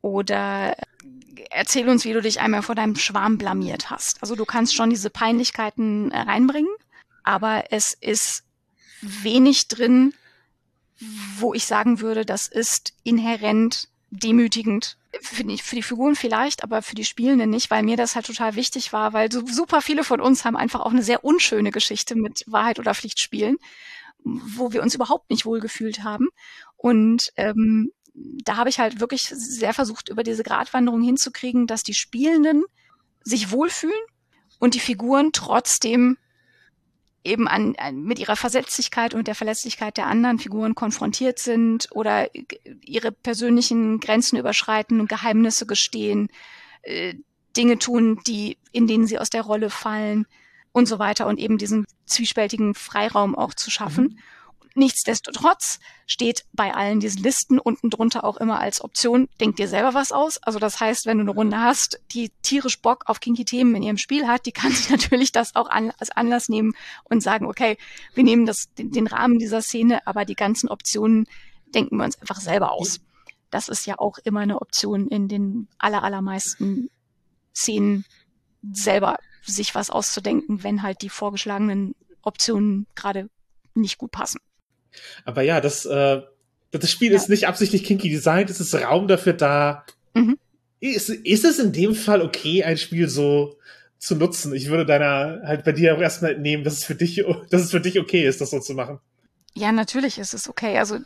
Oder 0.01 0.77
äh, 0.77 1.45
erzähl 1.49 1.89
uns, 1.89 2.05
wie 2.05 2.13
du 2.13 2.21
dich 2.21 2.41
einmal 2.41 2.61
vor 2.61 2.75
deinem 2.75 2.95
Schwarm 2.95 3.39
blamiert 3.39 3.89
hast. 3.89 4.21
Also 4.21 4.35
du 4.35 4.45
kannst 4.45 4.75
schon 4.75 4.91
diese 4.91 5.09
Peinlichkeiten 5.09 6.11
reinbringen, 6.11 6.75
aber 7.23 7.63
es 7.71 7.93
ist 7.93 8.43
wenig 9.01 9.67
drin, 9.67 10.13
wo 11.37 11.53
ich 11.53 11.65
sagen 11.65 11.99
würde, 11.99 12.25
das 12.25 12.47
ist 12.47 12.93
inhärent 13.03 13.89
demütigend. 14.09 14.97
Für 15.21 15.43
die, 15.43 15.57
für 15.57 15.75
die 15.75 15.83
Figuren 15.83 16.15
vielleicht, 16.15 16.63
aber 16.63 16.81
für 16.81 16.95
die 16.95 17.05
Spielenden 17.05 17.49
nicht, 17.49 17.71
weil 17.71 17.83
mir 17.83 17.95
das 17.95 18.15
halt 18.15 18.25
total 18.25 18.55
wichtig 18.55 18.91
war, 18.91 19.13
weil 19.13 19.31
so 19.31 19.45
super 19.45 19.81
viele 19.81 20.03
von 20.03 20.19
uns 20.19 20.43
haben 20.43 20.57
einfach 20.57 20.81
auch 20.81 20.91
eine 20.91 21.03
sehr 21.03 21.23
unschöne 21.23 21.71
Geschichte 21.71 22.15
mit 22.15 22.43
Wahrheit 22.47 22.79
oder 22.79 22.93
Pflicht 22.93 23.19
spielen, 23.19 23.57
wo 24.23 24.73
wir 24.73 24.81
uns 24.81 24.93
überhaupt 24.93 25.29
nicht 25.29 25.45
wohlgefühlt 25.45 26.03
haben. 26.03 26.29
Und 26.75 27.31
ähm, 27.37 27.91
da 28.13 28.57
habe 28.57 28.69
ich 28.69 28.79
halt 28.79 28.99
wirklich 28.99 29.23
sehr 29.23 29.73
versucht, 29.73 30.09
über 30.09 30.23
diese 30.23 30.43
Gratwanderung 30.43 31.01
hinzukriegen, 31.01 31.67
dass 31.67 31.83
die 31.83 31.93
Spielenden 31.93 32.63
sich 33.23 33.51
wohlfühlen 33.51 33.95
und 34.59 34.73
die 34.73 34.79
Figuren 34.79 35.31
trotzdem 35.31 36.17
eben 37.25 37.47
an, 37.47 37.75
an, 37.77 38.03
mit 38.03 38.19
ihrer 38.19 38.35
Versetzlichkeit 38.35 39.13
und 39.13 39.27
der 39.27 39.35
Verletzlichkeit 39.35 39.97
der 39.97 40.07
anderen 40.07 40.39
Figuren 40.39 40.75
konfrontiert 40.75 41.39
sind 41.39 41.89
oder 41.91 42.29
ihre 42.83 43.11
persönlichen 43.11 43.99
Grenzen 43.99 44.37
überschreiten 44.37 44.99
und 44.99 45.09
Geheimnisse 45.09 45.65
gestehen, 45.65 46.29
äh, 46.83 47.15
Dinge 47.57 47.79
tun, 47.79 48.19
die, 48.27 48.57
in 48.71 48.87
denen 48.87 49.07
sie 49.07 49.17
aus 49.17 49.29
der 49.29 49.41
Rolle 49.41 49.69
fallen 49.69 50.25
und 50.71 50.87
so 50.87 50.99
weiter 50.99 51.27
und 51.27 51.39
eben 51.39 51.57
diesen 51.57 51.85
zwiespältigen 52.05 52.75
Freiraum 52.75 53.35
auch 53.35 53.53
zu 53.53 53.71
schaffen. 53.71 54.03
Mhm. 54.03 54.19
Nichtsdestotrotz 54.77 55.79
steht 56.05 56.43
bei 56.51 56.73
allen 56.73 56.99
diesen 56.99 57.23
Listen 57.23 57.59
unten 57.59 57.89
drunter 57.89 58.25
auch 58.25 58.35
immer 58.35 58.59
als 58.59 58.81
Option, 58.83 59.29
denk 59.39 59.55
dir 59.55 59.69
selber 59.69 59.93
was 59.93 60.11
aus. 60.11 60.37
Also 60.43 60.59
das 60.59 60.81
heißt, 60.81 61.05
wenn 61.05 61.17
du 61.17 61.21
eine 61.21 61.31
Runde 61.31 61.59
hast, 61.59 62.01
die 62.11 62.29
tierisch 62.41 62.81
Bock 62.81 63.05
auf 63.07 63.21
kinky 63.21 63.45
Themen 63.45 63.73
in 63.75 63.83
ihrem 63.83 63.97
Spiel 63.97 64.27
hat, 64.27 64.45
die 64.45 64.51
kann 64.51 64.73
sich 64.73 64.89
natürlich 64.91 65.31
das 65.31 65.55
auch 65.55 65.69
an, 65.69 65.93
als 65.97 66.11
Anlass 66.11 66.49
nehmen 66.49 66.73
und 67.05 67.23
sagen, 67.23 67.45
okay, 67.45 67.77
wir 68.15 68.25
nehmen 68.25 68.45
das, 68.45 68.73
den, 68.73 68.91
den 68.91 69.07
Rahmen 69.07 69.39
dieser 69.39 69.61
Szene, 69.61 70.05
aber 70.05 70.25
die 70.25 70.35
ganzen 70.35 70.67
Optionen 70.67 71.25
denken 71.73 71.95
wir 71.95 72.03
uns 72.03 72.19
einfach 72.19 72.41
selber 72.41 72.73
aus. 72.73 72.99
Das 73.51 73.69
ist 73.69 73.85
ja 73.85 73.97
auch 73.97 74.17
immer 74.25 74.41
eine 74.41 74.59
Option 74.59 75.07
in 75.07 75.29
den 75.29 75.69
aller, 75.77 76.03
allermeisten 76.03 76.89
Szenen 77.55 78.03
selber 78.73 79.15
sich 79.41 79.73
was 79.73 79.89
auszudenken, 79.89 80.63
wenn 80.63 80.83
halt 80.83 81.01
die 81.01 81.09
vorgeschlagenen 81.09 81.95
Optionen 82.21 82.87
gerade 82.95 83.29
nicht 83.73 83.97
gut 83.97 84.11
passen. 84.11 84.41
Aber 85.23 85.41
ja, 85.41 85.61
das, 85.61 85.85
äh, 85.85 86.21
das 86.71 86.91
Spiel 86.91 87.11
ja. 87.11 87.17
ist 87.17 87.29
nicht 87.29 87.47
absichtlich 87.47 87.83
kinky 87.83 88.09
designt, 88.09 88.49
es 88.49 88.59
ist 88.59 88.75
Raum 88.75 89.07
dafür 89.07 89.33
da. 89.33 89.85
Mhm. 90.13 90.37
Ist, 90.79 91.09
ist 91.09 91.45
es 91.45 91.59
in 91.59 91.71
dem 91.71 91.95
Fall 91.95 92.21
okay, 92.21 92.63
ein 92.63 92.77
Spiel 92.77 93.07
so 93.07 93.57
zu 93.97 94.15
nutzen? 94.15 94.53
Ich 94.53 94.69
würde 94.69 94.85
deiner 94.85 95.41
halt 95.45 95.63
bei 95.63 95.71
dir 95.71 95.95
auch 95.95 96.01
erstmal 96.01 96.33
entnehmen, 96.33 96.63
dass 96.63 96.73
es 96.73 96.85
für 96.85 96.95
dich, 96.95 97.23
dass 97.49 97.61
es 97.61 97.71
für 97.71 97.81
dich 97.81 97.99
okay 97.99 98.27
ist, 98.27 98.41
das 98.41 98.51
so 98.51 98.59
zu 98.59 98.73
machen. 98.73 98.99
Ja, 99.53 99.71
natürlich 99.71 100.19
ist 100.19 100.33
es 100.33 100.49
okay. 100.49 100.77
Also 100.77 100.97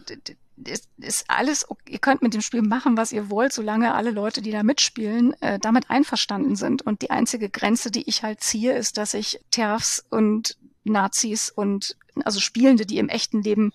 ist, 0.65 0.89
ist 0.97 1.25
alles, 1.27 1.65
ihr 1.87 1.99
könnt 1.99 2.21
mit 2.21 2.33
dem 2.33 2.41
Spiel 2.41 2.61
machen, 2.61 2.97
was 2.97 3.11
ihr 3.11 3.29
wollt, 3.29 3.53
solange 3.53 3.93
alle 3.93 4.11
Leute, 4.11 4.41
die 4.41 4.51
da 4.51 4.63
mitspielen, 4.63 5.33
äh, 5.41 5.59
damit 5.59 5.89
einverstanden 5.89 6.55
sind. 6.55 6.81
Und 6.81 7.01
die 7.01 7.11
einzige 7.11 7.49
Grenze, 7.49 7.91
die 7.91 8.07
ich 8.09 8.23
halt 8.23 8.41
ziehe, 8.41 8.73
ist, 8.73 8.97
dass 8.97 9.13
ich 9.13 9.39
TERFs 9.51 10.03
und 10.09 10.57
Nazis 10.83 11.49
und 11.49 11.97
also 12.25 12.39
Spielende, 12.39 12.85
die 12.85 12.97
im 12.97 13.09
echten 13.09 13.41
Leben 13.41 13.71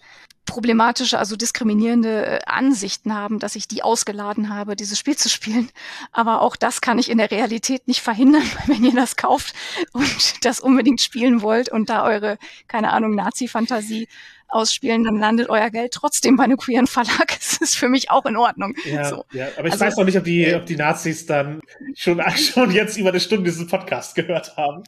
problematische, 0.47 1.19
also 1.19 1.37
diskriminierende 1.37 2.27
äh, 2.27 2.39
Ansichten 2.47 3.15
haben, 3.15 3.39
dass 3.39 3.57
ich 3.57 3.67
die 3.67 3.83
ausgeladen 3.83 4.51
habe, 4.51 4.77
dieses 4.77 4.99
Spiel 4.99 5.17
zu 5.17 5.29
spielen. 5.31 5.71
Aber 6.13 6.43
auch 6.43 6.57
das 6.57 6.81
kann 6.81 6.99
ich 6.99 7.11
in 7.11 7.19
der 7.19 7.31
Realität 7.31 7.89
nicht 7.89 8.01
verhindern, 8.01 8.43
wenn 8.67 8.85
ihr 8.85 8.95
das 8.95 9.17
kauft 9.17 9.55
und 9.93 10.45
das 10.45 10.61
unbedingt 10.61 11.01
spielen 11.01 11.43
wollt 11.43 11.71
und 11.71 11.89
da 11.89 12.05
eure, 12.05 12.39
keine 12.69 12.93
Ahnung, 12.93 13.15
Nazi-Fantasie 13.15 14.09
ausspielen, 14.49 15.05
dann 15.05 15.19
landet 15.19 15.49
euer 15.49 15.71
Geld 15.71 15.93
trotzdem 15.93 16.37
bei 16.37 16.45
einem 16.45 16.57
queeren 16.57 16.87
Verlag. 16.87 17.39
Das 17.45 17.59
ist 17.61 17.77
für 17.77 17.89
mich 17.89 18.11
auch 18.11 18.25
in 18.27 18.37
Ordnung. 18.37 18.75
Ja, 18.85 19.05
so. 19.05 19.25
ja 19.33 19.49
aber 19.57 19.67
ich 19.67 19.73
also, 19.73 19.85
weiß 19.85 19.97
noch 19.97 20.05
nicht, 20.05 20.17
ob 20.17 20.25
die, 20.25 20.55
ob 20.55 20.67
die 20.67 20.77
Nazis 20.77 21.27
dann 21.27 21.61
schon, 21.95 22.21
schon 22.37 22.71
jetzt 22.71 22.97
über 22.97 23.11
eine 23.11 23.21
Stunde 23.21 23.51
diesen 23.51 23.69
Podcast 23.69 24.15
gehört 24.15 24.57
haben. 24.57 24.83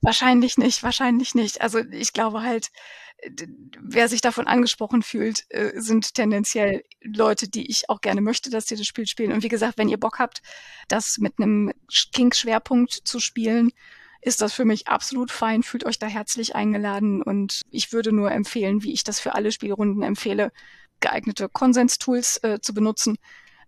Wahrscheinlich 0.00 0.58
nicht, 0.58 0.82
wahrscheinlich 0.82 1.34
nicht. 1.34 1.60
Also 1.60 1.78
ich 1.78 2.12
glaube 2.12 2.42
halt, 2.42 2.68
wer 3.80 4.08
sich 4.08 4.20
davon 4.20 4.46
angesprochen 4.46 5.02
fühlt, 5.02 5.44
äh, 5.50 5.72
sind 5.76 6.14
tendenziell 6.14 6.84
Leute, 7.02 7.48
die 7.48 7.70
ich 7.70 7.88
auch 7.88 8.00
gerne 8.00 8.20
möchte, 8.20 8.50
dass 8.50 8.66
sie 8.66 8.76
das 8.76 8.86
Spiel 8.86 9.06
spielen. 9.06 9.32
Und 9.32 9.42
wie 9.42 9.48
gesagt, 9.48 9.78
wenn 9.78 9.88
ihr 9.88 9.98
Bock 9.98 10.18
habt, 10.18 10.42
das 10.88 11.18
mit 11.18 11.34
einem 11.38 11.72
Kink-Schwerpunkt 12.12 12.92
zu 12.92 13.20
spielen, 13.20 13.70
ist 14.20 14.40
das 14.40 14.54
für 14.54 14.64
mich 14.64 14.88
absolut 14.88 15.30
fein. 15.30 15.62
Fühlt 15.62 15.84
euch 15.84 15.98
da 15.98 16.06
herzlich 16.06 16.54
eingeladen 16.54 17.22
und 17.22 17.62
ich 17.70 17.92
würde 17.92 18.12
nur 18.12 18.30
empfehlen, 18.32 18.82
wie 18.82 18.92
ich 18.92 19.04
das 19.04 19.20
für 19.20 19.34
alle 19.34 19.52
Spielrunden 19.52 20.02
empfehle, 20.02 20.50
geeignete 21.00 21.48
Konsens-Tools 21.48 22.38
äh, 22.42 22.60
zu 22.60 22.72
benutzen 22.74 23.16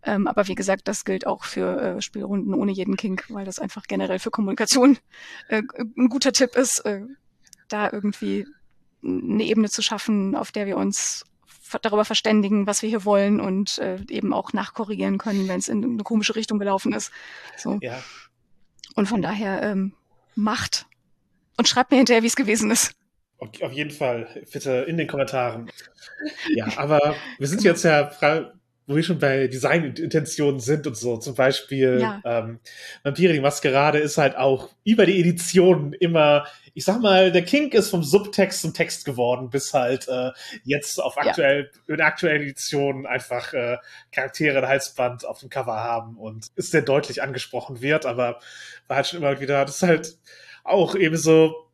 ähm, 0.06 0.26
aber 0.26 0.48
wie 0.48 0.54
gesagt, 0.54 0.88
das 0.88 1.04
gilt 1.04 1.26
auch 1.26 1.44
für 1.44 1.80
äh, 1.80 2.00
Spielrunden 2.00 2.54
ohne 2.54 2.72
jeden 2.72 2.96
Kink, 2.96 3.26
weil 3.28 3.44
das 3.44 3.58
einfach 3.58 3.86
generell 3.86 4.18
für 4.18 4.30
Kommunikation 4.30 4.98
äh, 5.48 5.62
ein 5.98 6.08
guter 6.08 6.32
Tipp 6.32 6.56
ist, 6.56 6.80
äh, 6.80 7.02
da 7.68 7.90
irgendwie 7.92 8.46
eine 9.04 9.44
Ebene 9.44 9.68
zu 9.68 9.82
schaffen, 9.82 10.34
auf 10.36 10.52
der 10.52 10.66
wir 10.66 10.76
uns 10.76 11.24
darüber 11.82 12.04
verständigen, 12.04 12.66
was 12.66 12.82
wir 12.82 12.88
hier 12.88 13.04
wollen 13.04 13.40
und 13.40 13.78
äh, 13.78 13.98
eben 14.08 14.32
auch 14.32 14.52
nachkorrigieren 14.52 15.18
können, 15.18 15.48
wenn 15.48 15.58
es 15.58 15.68
in 15.68 15.84
eine 15.84 16.02
komische 16.04 16.36
Richtung 16.36 16.58
gelaufen 16.58 16.92
ist. 16.92 17.10
So. 17.56 17.78
Ja. 17.82 18.00
Und 18.94 19.06
von 19.06 19.20
daher 19.20 19.62
ähm, 19.62 19.92
macht 20.36 20.86
und 21.56 21.66
schreibt 21.68 21.90
mir 21.90 21.96
hinterher, 21.96 22.22
wie 22.22 22.28
es 22.28 22.36
gewesen 22.36 22.70
ist. 22.70 22.92
Auf 23.38 23.72
jeden 23.72 23.90
Fall, 23.90 24.28
bitte 24.50 24.86
in 24.88 24.96
den 24.96 25.06
Kommentaren. 25.06 25.70
Ja, 26.54 26.68
aber 26.78 27.14
wir 27.38 27.46
sind 27.46 27.62
jetzt 27.64 27.84
ja 27.84 28.04
wo 28.86 28.94
wir 28.94 29.02
schon 29.02 29.18
bei 29.18 29.48
Designintentionen 29.48 30.60
sind 30.60 30.86
und 30.86 30.96
so. 30.96 31.16
Zum 31.16 31.34
Beispiel 31.34 31.98
ja. 32.00 32.20
ähm, 32.24 32.60
Vampire 33.02 33.32
die 33.32 33.40
Maskerade 33.40 33.98
ist 33.98 34.16
halt 34.16 34.36
auch 34.36 34.70
über 34.84 35.06
die 35.06 35.18
Editionen 35.18 35.92
immer, 35.92 36.46
ich 36.74 36.84
sag 36.84 37.00
mal, 37.00 37.32
der 37.32 37.42
Kink 37.42 37.74
ist 37.74 37.90
vom 37.90 38.04
Subtext 38.04 38.60
zum 38.60 38.74
Text 38.74 39.04
geworden, 39.04 39.50
bis 39.50 39.74
halt 39.74 40.06
äh, 40.08 40.30
jetzt 40.62 41.02
auf 41.02 41.18
aktuell, 41.18 41.70
ja. 41.72 41.94
in 41.94 41.96
der 41.96 42.06
aktuellen 42.06 42.42
Edition 42.42 43.06
einfach 43.06 43.52
äh, 43.54 43.78
Charaktere 44.12 44.58
ein 44.58 44.68
Halsband 44.68 45.24
auf 45.24 45.40
dem 45.40 45.48
Cover 45.48 45.80
haben 45.80 46.16
und 46.16 46.46
ist 46.54 46.70
sehr 46.70 46.82
deutlich 46.82 47.22
angesprochen 47.22 47.80
wird, 47.80 48.06
aber 48.06 48.38
war 48.86 48.96
halt 48.96 49.06
schon 49.08 49.18
immer 49.18 49.40
wieder, 49.40 49.64
das 49.64 49.76
ist 49.76 49.82
halt 49.82 50.18
auch 50.62 50.94
eben 50.94 51.16
so 51.16 51.66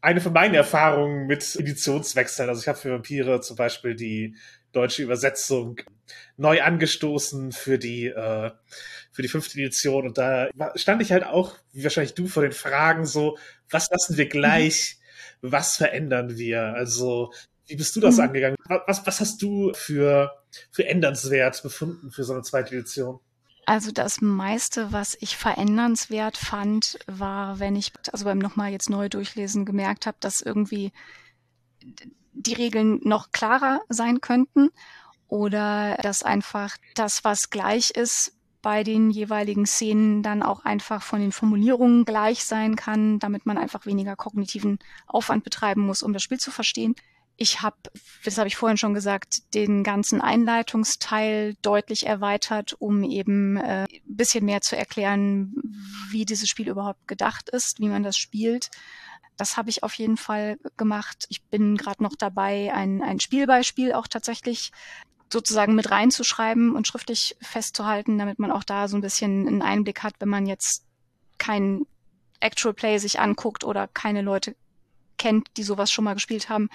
eine 0.00 0.20
von 0.20 0.32
meinen 0.32 0.54
Erfahrungen 0.54 1.26
mit 1.26 1.56
Editionswechseln. 1.56 2.48
Also 2.48 2.60
ich 2.60 2.68
habe 2.68 2.78
für 2.78 2.92
Vampire 2.92 3.40
zum 3.40 3.56
Beispiel 3.56 3.96
die 3.96 4.36
deutsche 4.70 5.02
Übersetzung 5.02 5.80
neu 6.36 6.62
angestoßen 6.62 7.52
für 7.52 7.78
die, 7.78 8.06
äh, 8.06 8.50
für 9.12 9.22
die 9.22 9.28
fünfte 9.28 9.58
Edition. 9.58 10.06
Und 10.06 10.18
da 10.18 10.48
stand 10.74 11.02
ich 11.02 11.12
halt 11.12 11.24
auch, 11.24 11.56
wie 11.72 11.84
wahrscheinlich 11.84 12.14
du, 12.14 12.26
vor 12.26 12.42
den 12.42 12.52
Fragen 12.52 13.06
so, 13.06 13.38
was 13.70 13.90
lassen 13.90 14.16
wir 14.16 14.28
gleich, 14.28 14.98
mhm. 15.40 15.52
was 15.52 15.76
verändern 15.76 16.36
wir? 16.36 16.74
Also, 16.74 17.32
wie 17.66 17.76
bist 17.76 17.96
du 17.96 18.00
das 18.00 18.16
mhm. 18.16 18.24
angegangen? 18.24 18.56
Was, 18.86 19.06
was 19.06 19.20
hast 19.20 19.42
du 19.42 19.72
für, 19.74 20.32
für 20.70 20.86
ändernswert 20.86 21.62
befunden 21.62 22.10
für 22.10 22.24
so 22.24 22.32
eine 22.32 22.42
zweite 22.42 22.74
Edition? 22.74 23.20
Also 23.68 23.90
das 23.90 24.20
meiste, 24.20 24.92
was 24.92 25.16
ich 25.20 25.36
verändernswert 25.36 26.36
fand, 26.36 27.00
war, 27.08 27.58
wenn 27.58 27.74
ich 27.74 27.92
also 28.12 28.24
beim 28.24 28.38
nochmal 28.38 28.70
jetzt 28.70 28.88
neu 28.88 29.08
durchlesen 29.08 29.64
gemerkt 29.64 30.06
habe, 30.06 30.16
dass 30.20 30.40
irgendwie 30.40 30.92
die 32.32 32.54
Regeln 32.54 33.00
noch 33.02 33.32
klarer 33.32 33.80
sein 33.88 34.20
könnten 34.20 34.70
oder 35.28 35.96
dass 36.02 36.22
einfach 36.22 36.76
das, 36.94 37.24
was 37.24 37.50
gleich 37.50 37.90
ist, 37.90 38.32
bei 38.66 38.82
den 38.82 39.10
jeweiligen 39.10 39.64
Szenen 39.64 40.24
dann 40.24 40.42
auch 40.42 40.64
einfach 40.64 41.00
von 41.00 41.20
den 41.20 41.30
Formulierungen 41.30 42.04
gleich 42.04 42.44
sein 42.44 42.74
kann, 42.74 43.20
damit 43.20 43.46
man 43.46 43.58
einfach 43.58 43.86
weniger 43.86 44.16
kognitiven 44.16 44.80
Aufwand 45.06 45.44
betreiben 45.44 45.82
muss, 45.82 46.02
um 46.02 46.12
das 46.12 46.24
Spiel 46.24 46.40
zu 46.40 46.50
verstehen. 46.50 46.96
Ich 47.36 47.62
habe, 47.62 47.76
das 48.24 48.38
habe 48.38 48.48
ich 48.48 48.56
vorhin 48.56 48.76
schon 48.76 48.92
gesagt, 48.92 49.54
den 49.54 49.84
ganzen 49.84 50.20
Einleitungsteil 50.20 51.54
deutlich 51.62 52.06
erweitert, 52.06 52.74
um 52.80 53.04
eben 53.04 53.56
äh, 53.56 53.84
ein 53.84 54.16
bisschen 54.16 54.44
mehr 54.44 54.62
zu 54.62 54.76
erklären, 54.76 55.54
wie 56.10 56.24
dieses 56.24 56.48
Spiel 56.48 56.68
überhaupt 56.68 57.06
gedacht 57.06 57.50
ist, 57.50 57.78
wie 57.78 57.88
man 57.88 58.02
das 58.02 58.16
spielt. 58.16 58.70
Das 59.36 59.56
habe 59.56 59.70
ich 59.70 59.82
auf 59.82 59.94
jeden 59.94 60.16
Fall 60.16 60.58
gemacht. 60.76 61.26
Ich 61.28 61.44
bin 61.44 61.76
gerade 61.76 62.02
noch 62.02 62.16
dabei, 62.16 62.72
ein, 62.74 63.02
ein 63.02 63.20
Spielbeispiel 63.20 63.92
auch 63.92 64.08
tatsächlich 64.08 64.72
sozusagen 65.32 65.74
mit 65.74 65.90
reinzuschreiben 65.90 66.74
und 66.74 66.86
schriftlich 66.86 67.36
festzuhalten, 67.40 68.18
damit 68.18 68.38
man 68.38 68.50
auch 68.50 68.64
da 68.64 68.88
so 68.88 68.96
ein 68.96 69.02
bisschen 69.02 69.46
einen 69.46 69.62
Einblick 69.62 70.02
hat, 70.02 70.14
wenn 70.20 70.28
man 70.28 70.46
jetzt 70.46 70.84
kein 71.38 71.82
Actual 72.40 72.74
Play 72.74 72.98
sich 72.98 73.18
anguckt 73.18 73.64
oder 73.64 73.88
keine 73.88 74.22
Leute 74.22 74.54
kennt, 75.18 75.48
die 75.56 75.62
sowas 75.62 75.90
schon 75.90 76.04
mal 76.04 76.14
gespielt 76.14 76.48
haben, 76.48 76.68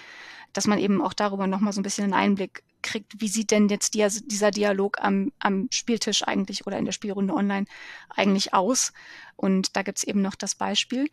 dass 0.54 0.68
man 0.68 0.80
eben 0.80 1.02
auch 1.02 1.14
darüber 1.14 1.48
nochmal 1.48 1.74
so 1.74 1.80
ein 1.80 1.84
bisschen 1.84 2.06
einen 2.06 2.14
Einblick 2.14 2.64
kriegt, 2.82 3.22
wie 3.22 3.28
sieht 3.28 3.52
denn 3.52 3.70
jetzt 3.70 3.94
die, 3.94 4.06
dieser 4.26 4.52
Dialog 4.52 4.98
am, 5.02 5.32
am 5.40 5.68
Spieltisch 5.72 6.24
eigentlich 6.28 6.66
oder 6.66 6.78
in 6.78 6.86
der 6.86 6.92
Spielrunde 6.92 7.34
online 7.34 7.68
eigentlich 8.10 8.54
aus. 8.54 8.92
Und 9.36 9.76
da 9.76 9.84
gibt's 9.84 10.04
eben 10.04 10.22
noch 10.22 10.36
das 10.36 10.56
Beispiel. 10.56 11.08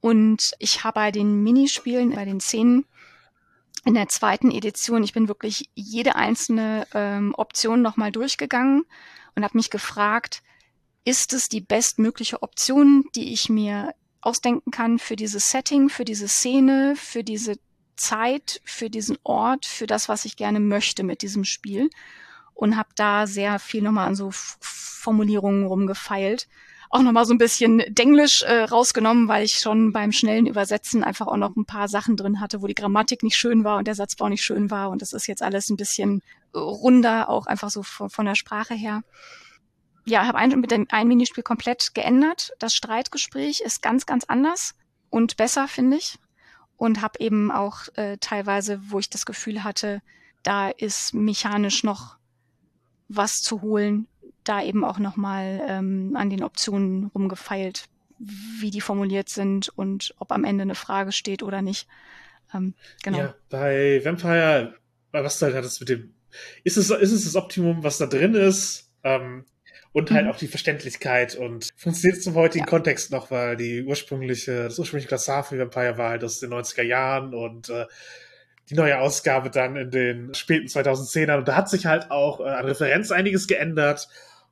Und 0.00 0.52
ich 0.58 0.84
habe 0.84 0.94
bei 0.94 1.10
den 1.10 1.42
Minispielen, 1.42 2.14
bei 2.14 2.24
den 2.24 2.40
Szenen 2.40 2.86
in 3.84 3.94
der 3.94 4.08
zweiten 4.08 4.50
Edition, 4.50 5.02
ich 5.02 5.12
bin 5.12 5.28
wirklich 5.28 5.70
jede 5.74 6.16
einzelne 6.16 6.86
ähm, 6.94 7.34
Option 7.36 7.82
nochmal 7.82 8.12
durchgegangen 8.12 8.84
und 9.34 9.44
habe 9.44 9.56
mich 9.56 9.70
gefragt, 9.70 10.42
ist 11.04 11.32
es 11.32 11.48
die 11.48 11.60
bestmögliche 11.60 12.42
Option, 12.42 13.04
die 13.14 13.32
ich 13.32 13.48
mir 13.48 13.94
ausdenken 14.20 14.70
kann 14.70 14.98
für 14.98 15.16
dieses 15.16 15.50
Setting, 15.50 15.88
für 15.88 16.04
diese 16.04 16.28
Szene, 16.28 16.94
für 16.96 17.24
diese 17.24 17.56
Zeit, 17.96 18.60
für 18.64 18.90
diesen 18.90 19.18
Ort, 19.22 19.66
für 19.66 19.86
das, 19.86 20.08
was 20.08 20.24
ich 20.24 20.36
gerne 20.36 20.60
möchte 20.60 21.02
mit 21.02 21.22
diesem 21.22 21.44
Spiel. 21.44 21.90
Und 22.52 22.76
habe 22.76 22.90
da 22.94 23.26
sehr 23.26 23.58
viel 23.58 23.80
nochmal 23.80 24.08
an 24.08 24.14
so 24.14 24.30
Formulierungen 24.30 25.64
rumgefeilt. 25.64 26.46
Auch 26.90 27.02
nochmal 27.02 27.24
so 27.24 27.32
ein 27.32 27.38
bisschen 27.38 27.82
Denglisch 27.88 28.42
äh, 28.42 28.64
rausgenommen, 28.64 29.28
weil 29.28 29.44
ich 29.44 29.54
schon 29.54 29.92
beim 29.92 30.12
schnellen 30.12 30.46
Übersetzen 30.46 31.04
einfach 31.04 31.28
auch 31.28 31.36
noch 31.36 31.56
ein 31.56 31.64
paar 31.64 31.88
Sachen 31.88 32.16
drin 32.16 32.40
hatte, 32.40 32.62
wo 32.62 32.66
die 32.66 32.74
Grammatik 32.74 33.22
nicht 33.22 33.36
schön 33.36 33.64
war 33.64 33.78
und 33.78 33.86
der 33.86 33.94
Satzbau 33.94 34.28
nicht 34.28 34.42
schön 34.42 34.70
war. 34.70 34.90
Und 34.90 35.00
das 35.00 35.12
ist 35.12 35.28
jetzt 35.28 35.42
alles 35.42 35.70
ein 35.70 35.76
bisschen 35.76 36.22
runder, 36.54 37.28
auch 37.28 37.46
einfach 37.46 37.70
so 37.70 37.82
von, 37.82 38.10
von 38.10 38.26
der 38.26 38.34
Sprache 38.34 38.74
her 38.74 39.02
ja, 40.04 40.26
habe 40.26 40.38
ein, 40.38 40.50
mit 40.60 40.70
dem 40.70 40.86
ein 40.90 41.08
Minispiel 41.08 41.42
komplett 41.42 41.94
geändert. 41.94 42.52
Das 42.58 42.74
Streitgespräch 42.74 43.60
ist 43.60 43.82
ganz, 43.82 44.06
ganz 44.06 44.24
anders 44.24 44.74
und 45.08 45.36
besser, 45.36 45.68
finde 45.68 45.96
ich. 45.96 46.18
Und 46.76 47.02
habe 47.02 47.20
eben 47.20 47.50
auch 47.50 47.88
äh, 47.94 48.16
teilweise, 48.18 48.80
wo 48.90 48.98
ich 48.98 49.10
das 49.10 49.26
Gefühl 49.26 49.64
hatte, 49.64 50.02
da 50.42 50.70
ist 50.70 51.12
mechanisch 51.12 51.84
noch 51.84 52.16
was 53.08 53.42
zu 53.42 53.60
holen, 53.60 54.06
da 54.44 54.62
eben 54.62 54.84
auch 54.84 54.98
nochmal 54.98 55.60
ähm, 55.68 56.16
an 56.16 56.30
den 56.30 56.42
Optionen 56.42 57.06
rumgefeilt, 57.14 57.84
wie 58.18 58.70
die 58.70 58.80
formuliert 58.80 59.28
sind 59.28 59.68
und 59.70 60.14
ob 60.18 60.32
am 60.32 60.44
Ende 60.44 60.62
eine 60.62 60.74
Frage 60.74 61.12
steht 61.12 61.42
oder 61.42 61.62
nicht. 61.62 61.88
Ähm, 62.54 62.74
genau. 63.02 63.18
Ja, 63.18 63.34
bei 63.48 64.00
Vampire, 64.04 64.74
was 65.12 65.38
du 65.38 65.46
halt 65.46 65.56
hattest 65.56 65.80
mit 65.80 65.88
dem, 65.88 66.14
ist 66.64 66.76
es, 66.76 66.90
ist 66.90 67.12
es 67.12 67.24
das 67.24 67.36
Optimum, 67.36 67.82
was 67.82 67.98
da 67.98 68.06
drin 68.06 68.34
ist? 68.34 68.90
Ähm, 69.02 69.44
und 69.92 70.10
halt 70.12 70.26
mhm. 70.26 70.30
auch 70.30 70.36
die 70.36 70.46
Verständlichkeit 70.46 71.34
und 71.34 71.70
funktioniert 71.76 72.22
zum 72.22 72.34
heutigen 72.34 72.64
ja. 72.64 72.70
Kontext 72.70 73.10
noch, 73.10 73.30
weil 73.30 73.56
die 73.56 73.82
ursprüngliche, 73.82 74.64
das 74.64 74.78
ursprüngliche 74.78 75.08
Klassar 75.08 75.42
für 75.42 75.58
Vampire 75.58 75.98
war 75.98 76.10
halt 76.10 76.22
aus 76.22 76.38
den 76.38 76.52
90er 76.52 76.82
Jahren 76.82 77.34
und 77.34 77.70
äh, 77.70 77.86
die 78.68 78.74
neue 78.74 79.00
Ausgabe 79.00 79.50
dann 79.50 79.74
in 79.74 79.90
den 79.90 80.34
späten 80.34 80.68
2010ern 80.68 81.38
und 81.38 81.48
da 81.48 81.56
hat 81.56 81.68
sich 81.68 81.86
halt 81.86 82.10
auch 82.12 82.38
äh, 82.38 82.44
an 82.44 82.66
Referenz 82.66 83.10
einiges 83.10 83.48
geändert 83.48 84.08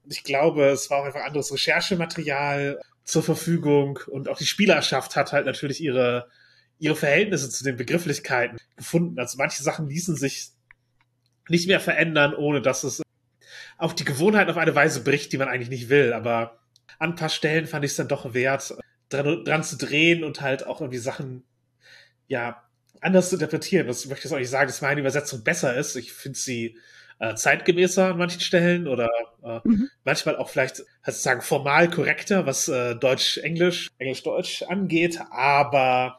ich 0.09 0.25
glaube, 0.25 0.67
es 0.67 0.91
war 0.91 1.01
auch 1.01 1.05
einfach 1.05 1.25
anderes 1.25 1.53
Recherchematerial 1.53 2.81
zur 3.05 3.23
Verfügung 3.23 3.99
und 4.07 4.29
auch 4.29 4.39
die 4.39 4.47
Spielerschaft 4.47 5.17
hat 5.17 5.33
halt 5.33 5.47
natürlich 5.47 5.81
ihre 5.81 6.29
ihre 6.79 6.97
Verhältnisse 6.97 7.51
zu 7.51 7.65
den 7.65 7.77
Begrifflichkeiten 7.77 8.59
gefunden. 8.77 9.19
Also 9.19 9.37
manche 9.39 9.63
Sachen 9.63 9.89
ließen 9.89 10.17
sich 10.17 10.51
nicht 11.49 11.67
mehr 11.67 11.81
verändern, 11.81 12.35
ohne 12.35 12.63
dass 12.63 12.85
es 12.85 13.03
auf 13.79 13.95
die 13.95 14.05
Gewohnheit 14.05 14.49
auf 14.49 14.57
eine 14.57 14.75
Weise 14.75 15.03
bricht, 15.03 15.33
die 15.33 15.39
man 15.39 15.49
eigentlich 15.49 15.71
nicht 15.71 15.89
will. 15.89 16.13
Aber 16.13 16.61
an 16.99 17.11
ein 17.11 17.17
paar 17.17 17.29
Stellen 17.29 17.67
fand 17.67 17.85
ich 17.85 17.93
es 17.93 17.97
dann 17.97 18.09
doch 18.09 18.35
wert, 18.35 18.77
dran, 19.09 19.45
dran, 19.45 19.65
zu 19.65 19.77
drehen 19.77 20.25
und 20.25 20.41
halt 20.41 20.67
auch 20.67 20.81
irgendwie 20.81 20.99
Sachen, 20.99 21.45
ja, 22.27 22.63
anders 23.01 23.31
zu 23.31 23.37
interpretieren. 23.37 23.87
Das 23.87 24.07
möchte 24.07 24.29
ich 24.29 24.35
auch 24.35 24.39
nicht 24.39 24.51
sagen, 24.51 24.69
dass 24.69 24.83
meine 24.83 25.01
Übersetzung 25.01 25.45
besser 25.45 25.77
ist. 25.77 25.97
Ich 25.97 26.13
finde 26.13 26.39
sie 26.39 26.79
äh, 27.19 27.35
zeitgemäßer 27.35 28.13
an 28.13 28.19
manchen 28.19 28.41
Stellen 28.41 28.87
oder 28.87 29.11
äh, 29.43 29.61
mhm. 29.65 29.91
manchmal 30.05 30.37
auch 30.37 30.49
vielleicht 30.49 30.83
sozusagen 31.05 31.41
formal 31.41 31.91
korrekter, 31.91 32.47
was 32.47 32.69
äh, 32.69 32.95
Deutsch-Englisch, 32.95 33.91
Englisch-Deutsch 33.99 34.63
angeht. 34.63 35.21
Aber 35.31 36.19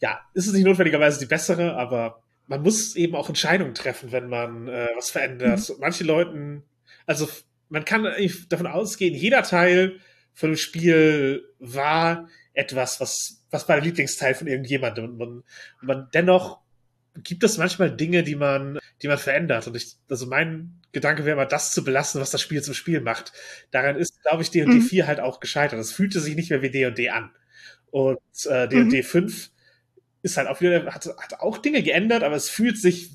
ja, 0.00 0.20
ist 0.34 0.46
es 0.46 0.52
nicht 0.52 0.64
notwendigerweise 0.64 1.20
die 1.20 1.26
bessere, 1.26 1.76
aber 1.76 2.22
man 2.46 2.62
muss 2.62 2.96
eben 2.96 3.14
auch 3.14 3.28
Entscheidungen 3.28 3.74
treffen, 3.74 4.12
wenn 4.12 4.28
man 4.28 4.68
äh, 4.68 4.88
was 4.96 5.10
verändert. 5.10 5.68
Mhm. 5.68 5.76
Manche 5.78 6.04
Leuten, 6.04 6.62
also 7.06 7.28
man 7.68 7.84
kann 7.84 8.06
davon 8.48 8.66
ausgehen, 8.66 9.14
jeder 9.14 9.42
Teil 9.42 10.00
von 10.34 10.50
dem 10.50 10.56
Spiel 10.56 11.44
war 11.58 12.28
etwas, 12.54 13.00
was, 13.00 13.44
was 13.50 13.68
war 13.68 13.76
der 13.76 13.84
Lieblingsteil 13.84 14.34
von 14.34 14.46
irgendjemandem. 14.46 15.04
Und 15.04 15.18
man, 15.18 15.28
und 15.28 15.44
man 15.82 16.08
dennoch 16.12 16.61
gibt 17.16 17.44
es 17.44 17.58
manchmal 17.58 17.94
Dinge, 17.94 18.22
die 18.22 18.36
man, 18.36 18.78
die 19.02 19.08
man 19.08 19.18
verändert. 19.18 19.66
Und 19.66 19.76
ich, 19.76 19.96
also 20.08 20.26
mein 20.26 20.80
Gedanke 20.92 21.24
wäre 21.24 21.36
immer, 21.36 21.46
das 21.46 21.72
zu 21.72 21.84
belassen, 21.84 22.20
was 22.20 22.30
das 22.30 22.40
Spiel 22.40 22.62
zum 22.62 22.74
Spiel 22.74 23.00
macht. 23.00 23.32
Daran 23.70 23.96
ist, 23.96 24.22
glaube 24.22 24.42
ich, 24.42 24.50
D&D 24.50 24.72
mhm. 24.72 24.82
4 24.82 25.06
halt 25.06 25.20
auch 25.20 25.40
gescheitert. 25.40 25.78
Es 25.78 25.92
fühlte 25.92 26.20
sich 26.20 26.36
nicht 26.36 26.50
mehr 26.50 26.62
wie 26.62 26.70
D&D 26.70 27.10
an. 27.10 27.30
Und 27.90 28.18
äh, 28.46 28.68
D&D 28.68 28.98
mhm. 28.98 29.04
5 29.04 29.50
ist 30.22 30.36
halt 30.36 30.48
auch 30.48 30.60
wieder, 30.60 30.86
hat, 30.86 31.06
hat 31.06 31.40
auch 31.40 31.58
Dinge 31.58 31.82
geändert, 31.82 32.22
aber 32.22 32.36
es 32.36 32.48
fühlt 32.48 32.78
sich 32.78 33.10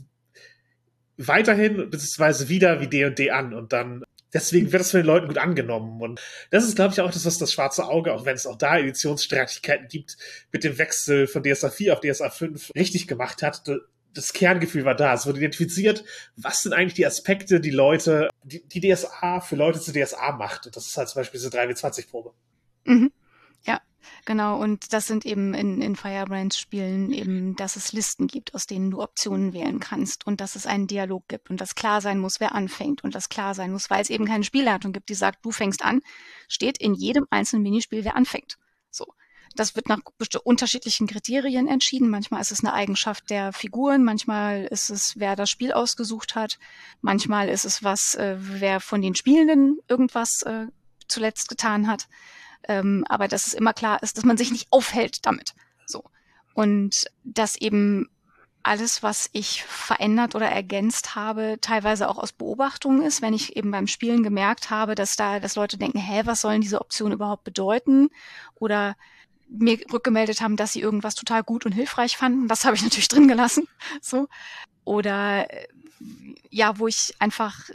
weiterhin 1.18 1.90
beziehungsweise 1.90 2.50
wieder 2.50 2.80
wie 2.82 2.88
D&D 2.88 3.32
an 3.32 3.54
und 3.54 3.74
dann 3.74 4.04
deswegen 4.34 4.72
wird 4.72 4.82
es 4.82 4.92
von 4.92 5.00
den 5.00 5.08
Leuten 5.08 5.28
gut 5.28 5.38
angenommen. 5.38 6.02
Und 6.02 6.22
das 6.52 6.64
ist 6.64 6.76
glaube 6.76 6.94
ich 6.94 7.02
auch 7.02 7.12
das 7.12 7.26
was 7.26 7.38
das 7.38 7.52
schwarze 7.52 7.86
Auge 7.88 8.14
auch 8.14 8.26
wenn 8.26 8.36
es 8.36 8.46
auch 8.46 8.58
da 8.58 8.78
Editionsstreitigkeiten 8.78 9.88
gibt 9.88 10.18
mit 10.52 10.64
dem 10.64 10.78
Wechsel 10.78 11.28
von 11.28 11.44
DSA 11.44 11.70
4 11.70 11.94
auf 11.94 12.00
DSA 12.02 12.30
5 12.30 12.72
richtig 12.76 13.08
gemacht 13.08 13.42
hat. 13.42 13.64
Das 14.14 14.34
Kerngefühl 14.34 14.86
war 14.86 14.96
da. 14.96 15.14
Es 15.14 15.26
wurde 15.28 15.40
identifiziert 15.40 16.04
was 16.36 16.64
sind 16.64 16.74
eigentlich 16.74 16.96
die 16.96 17.06
Aspekte 17.06 17.60
die 17.60 17.72
Leute 17.72 18.30
die, 18.44 18.68
die 18.68 18.82
DSA 18.82 19.42
für 19.42 19.56
Leute 19.56 19.80
zu 19.80 19.92
DSA 19.92 20.32
macht. 20.34 20.66
Und 20.66 20.76
das 20.76 20.88
ist 20.88 20.98
halt 20.98 21.10
zum 21.10 21.20
Beispiel 21.20 21.40
diese 21.40 21.50
3W20 21.50 22.10
Probe. 22.10 22.34
Mhm. 22.86 23.12
Ja, 23.64 23.82
genau. 24.26 24.60
Und 24.62 24.94
das 24.94 25.08
sind 25.08 25.26
eben 25.26 25.54
in, 25.54 25.82
in 25.82 25.96
Firebrand-Spielen 25.96 27.12
eben, 27.12 27.56
dass 27.56 27.76
es 27.76 27.94
Listen 27.94 28.28
gibt, 28.28 28.54
aus 28.54 28.68
denen 28.68 28.92
du 28.92 29.02
Optionen 29.02 29.54
wählen 29.54 29.80
kannst 29.80 30.26
und 30.28 30.42
dass 30.42 30.56
es 30.56 30.66
einen 30.66 30.88
Dialog 30.88 31.28
gibt 31.28 31.50
und 31.50 31.62
dass 31.62 31.76
klar 31.76 32.02
sein 32.02 32.20
muss, 32.20 32.40
wer 32.40 32.54
anfängt 32.54 33.04
und 33.04 33.16
das 33.16 33.30
klar 33.30 33.54
sein 33.54 33.72
muss, 33.72 33.90
weil 33.90 34.02
es 34.02 34.10
eben 34.10 34.26
keine 34.26 34.44
Spielleitung 34.44 34.94
gibt, 34.94 35.10
die 35.10 35.16
sagt, 35.16 35.46
du 35.46 35.52
fängst 35.52 35.84
an, 35.84 36.02
steht 36.48 36.78
in 36.78 36.94
jedem 36.94 37.26
einzelnen 37.30 37.64
Minispiel, 37.64 38.04
wer 38.04 38.16
anfängt. 38.16 38.58
So. 38.92 39.06
Das 39.56 39.76
wird 39.76 39.90
nach 39.90 40.00
unterschiedlichen 40.44 41.08
Kriterien 41.08 41.68
entschieden. 41.68 42.10
Manchmal 42.10 42.42
ist 42.42 42.52
es 42.52 42.60
eine 42.60 42.74
Eigenschaft 42.74 43.30
der 43.30 43.54
Figuren, 43.54 44.04
manchmal 44.04 44.66
ist 44.66 44.90
es, 44.90 45.14
wer 45.18 45.36
das 45.36 45.50
Spiel 45.50 45.72
ausgesucht 45.72 46.36
hat, 46.36 46.60
manchmal 47.02 47.50
ist 47.50 47.66
es 47.66 47.84
was, 47.84 48.14
äh, 48.16 48.36
wer 48.38 48.80
von 48.80 49.02
den 49.02 49.16
Spielenden 49.16 49.80
irgendwas 49.88 50.44
äh, 50.44 50.68
zuletzt 51.08 51.50
getan 51.50 51.88
hat 51.88 52.08
ähm, 52.68 53.04
aber 53.08 53.28
dass 53.28 53.48
es 53.48 53.54
immer 53.54 53.74
klar 53.74 54.02
ist, 54.04 54.18
dass 54.18 54.26
man 54.26 54.38
sich 54.38 54.52
nicht 54.52 54.68
aufhält 54.72 55.26
damit. 55.26 55.54
So. 55.86 56.04
Und 56.54 57.06
dass 57.24 57.56
eben 57.56 58.10
alles, 58.64 59.02
was 59.02 59.30
ich 59.32 59.64
verändert 59.64 60.36
oder 60.36 60.48
ergänzt 60.48 61.16
habe, 61.16 61.58
teilweise 61.62 62.10
auch 62.10 62.18
aus 62.18 62.34
Beobachtungen 62.34 63.02
ist, 63.02 63.22
wenn 63.22 63.34
ich 63.34 63.56
eben 63.56 63.72
beim 63.72 63.88
Spielen 63.88 64.24
gemerkt 64.24 64.70
habe, 64.70 64.94
dass 64.94 65.16
da, 65.16 65.40
dass 65.40 65.56
Leute 65.56 65.78
denken, 65.78 66.00
hä, 66.00 66.24
was 66.26 66.42
sollen 66.42 66.62
diese 66.62 66.82
Optionen 66.82 67.14
überhaupt 67.14 67.46
bedeuten? 67.46 68.10
Oder 68.56 68.98
mir 69.48 69.80
rückgemeldet 69.92 70.42
haben, 70.42 70.58
dass 70.58 70.74
sie 70.74 70.82
irgendwas 70.82 71.16
total 71.16 71.44
gut 71.44 71.66
und 71.66 71.72
hilfreich 71.72 72.18
fanden. 72.18 72.50
Das 72.50 72.66
habe 72.66 72.76
ich 72.76 72.84
natürlich 72.84 73.08
drin 73.08 73.30
gelassen. 73.30 73.68
So. 74.02 74.28
Oder 74.84 75.48
ja, 76.50 76.78
wo 76.80 76.88
ich 76.88 77.14
einfach, 77.20 77.70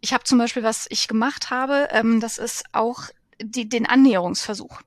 ich 0.00 0.12
habe 0.12 0.24
zum 0.24 0.38
Beispiel, 0.38 0.62
was 0.62 0.86
ich 0.90 1.08
gemacht 1.08 1.50
habe, 1.50 1.88
ähm, 1.92 2.20
das 2.20 2.38
ist 2.38 2.64
auch 2.72 3.04
die, 3.42 3.68
den 3.68 3.86
Annäherungsversuch. 3.86 4.80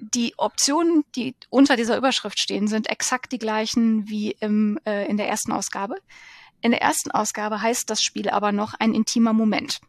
Die 0.00 0.34
Optionen, 0.36 1.04
die 1.16 1.34
unter 1.50 1.76
dieser 1.76 1.96
Überschrift 1.96 2.38
stehen, 2.38 2.68
sind 2.68 2.88
exakt 2.88 3.32
die 3.32 3.38
gleichen 3.38 4.08
wie 4.08 4.32
im, 4.40 4.78
äh, 4.86 5.06
in 5.06 5.16
der 5.16 5.28
ersten 5.28 5.52
Ausgabe. 5.52 5.96
In 6.60 6.70
der 6.70 6.82
ersten 6.82 7.10
Ausgabe 7.10 7.60
heißt 7.62 7.90
das 7.90 8.02
Spiel 8.02 8.30
aber 8.30 8.52
noch 8.52 8.74
ein 8.74 8.94
intimer 8.94 9.32
Moment. 9.32 9.80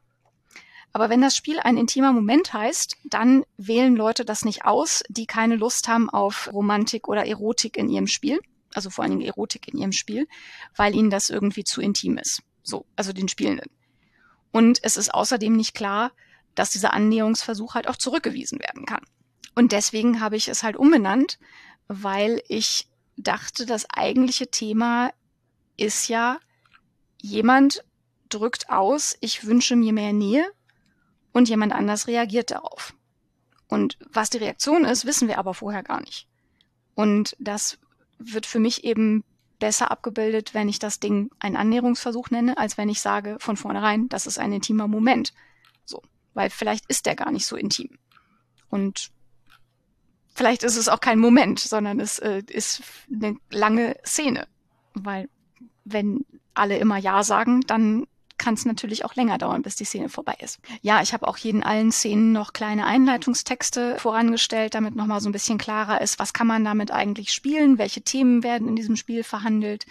Aber 0.91 1.09
wenn 1.09 1.21
das 1.21 1.35
Spiel 1.35 1.59
ein 1.59 1.77
intimer 1.77 2.11
Moment 2.13 2.53
heißt, 2.53 2.97
dann 3.03 3.43
wählen 3.57 3.95
Leute 3.95 4.25
das 4.25 4.43
nicht 4.43 4.65
aus, 4.65 5.03
die 5.09 5.27
keine 5.27 5.55
Lust 5.55 5.87
haben 5.87 6.09
auf 6.09 6.49
Romantik 6.51 7.07
oder 7.07 7.27
Erotik 7.27 7.77
in 7.77 7.89
ihrem 7.89 8.07
Spiel, 8.07 8.39
also 8.73 8.89
vor 8.89 9.03
allen 9.03 9.11
Dingen 9.11 9.25
Erotik 9.25 9.67
in 9.67 9.77
ihrem 9.77 9.91
Spiel, 9.91 10.27
weil 10.75 10.95
ihnen 10.95 11.11
das 11.11 11.29
irgendwie 11.29 11.63
zu 11.63 11.81
intim 11.81 12.17
ist. 12.17 12.41
So, 12.63 12.85
also 12.95 13.13
den 13.13 13.27
Spielenden. 13.27 13.69
Und 14.51 14.79
es 14.81 14.97
ist 14.97 15.13
außerdem 15.13 15.55
nicht 15.55 15.75
klar, 15.75 16.11
dass 16.55 16.71
dieser 16.71 16.93
Annäherungsversuch 16.93 17.75
halt 17.75 17.87
auch 17.87 17.95
zurückgewiesen 17.95 18.59
werden 18.59 18.85
kann. 18.85 19.03
Und 19.55 19.71
deswegen 19.71 20.21
habe 20.21 20.35
ich 20.35 20.47
es 20.47 20.63
halt 20.63 20.77
umbenannt, 20.77 21.39
weil 21.87 22.41
ich 22.47 22.87
dachte, 23.17 23.65
das 23.65 23.87
eigentliche 23.89 24.49
Thema 24.49 25.11
ist 25.77 26.07
ja, 26.07 26.39
jemand 27.21 27.83
drückt 28.29 28.69
aus, 28.69 29.17
ich 29.21 29.45
wünsche 29.45 29.75
mir 29.75 29.93
mehr 29.93 30.13
Nähe 30.13 30.45
und 31.31 31.49
jemand 31.49 31.73
anders 31.73 32.07
reagiert 32.07 32.51
darauf. 32.51 32.93
Und 33.67 33.97
was 34.11 34.29
die 34.29 34.37
Reaktion 34.37 34.85
ist, 34.85 35.05
wissen 35.05 35.27
wir 35.27 35.37
aber 35.37 35.53
vorher 35.53 35.83
gar 35.83 36.01
nicht. 36.01 36.27
Und 36.95 37.35
das 37.39 37.77
wird 38.17 38.45
für 38.45 38.59
mich 38.59 38.83
eben 38.83 39.23
besser 39.59 39.91
abgebildet, 39.91 40.53
wenn 40.53 40.69
ich 40.69 40.79
das 40.79 40.99
Ding 40.99 41.29
einen 41.39 41.55
Annäherungsversuch 41.55 42.29
nenne, 42.29 42.57
als 42.57 42.77
wenn 42.77 42.89
ich 42.89 43.01
sage 43.01 43.37
von 43.39 43.57
vornherein, 43.57 44.09
das 44.09 44.25
ist 44.25 44.39
ein 44.39 44.53
intimer 44.53 44.87
Moment. 44.87 45.33
So. 45.85 46.01
Weil 46.33 46.49
vielleicht 46.49 46.85
ist 46.87 47.05
der 47.05 47.15
gar 47.15 47.31
nicht 47.31 47.45
so 47.45 47.55
intim. 47.55 47.97
Und 48.69 49.11
vielleicht 50.33 50.63
ist 50.63 50.77
es 50.77 50.87
auch 50.89 50.99
kein 51.01 51.19
Moment, 51.19 51.59
sondern 51.59 51.99
es 51.99 52.19
äh, 52.19 52.43
ist 52.47 52.81
eine 53.11 53.35
lange 53.49 53.95
Szene. 54.05 54.47
Weil 54.93 55.29
wenn 55.85 56.25
alle 56.53 56.77
immer 56.77 56.97
Ja 56.97 57.23
sagen, 57.23 57.61
dann 57.61 58.05
kann 58.39 58.53
es 58.53 58.65
natürlich 58.65 59.05
auch 59.05 59.15
länger 59.15 59.37
dauern, 59.37 59.61
bis 59.61 59.75
die 59.75 59.85
Szene 59.85 60.09
vorbei 60.09 60.35
ist. 60.39 60.59
Ja, 60.81 61.01
ich 61.01 61.13
habe 61.13 61.27
auch 61.27 61.37
in 61.43 61.61
allen 61.61 61.91
Szenen 61.91 62.31
noch 62.31 62.53
kleine 62.53 62.85
Einleitungstexte 62.85 63.97
vorangestellt, 63.99 64.73
damit 64.73 64.95
nochmal 64.95 65.19
so 65.19 65.29
ein 65.29 65.33
bisschen 65.33 65.57
klarer 65.57 66.01
ist, 66.01 66.17
was 66.17 66.33
kann 66.33 66.47
man 66.47 66.63
damit 66.63 66.89
eigentlich 66.89 67.33
spielen, 67.33 67.77
welche 67.77 68.01
Themen 68.01 68.41
werden 68.41 68.67
in 68.67 68.75
diesem 68.75 68.95
Spiel 68.95 69.23
verhandelt, 69.23 69.85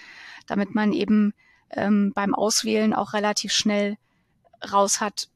damit 0.47 0.75
man 0.75 0.93
eben 0.93 1.35
ähm, 1.71 2.13
beim 2.15 2.35
Auswählen 2.35 2.95
auch 2.95 3.13
relativ 3.13 3.53
schnell 3.53 3.99
raus 4.73 5.01
hat, 5.01 5.29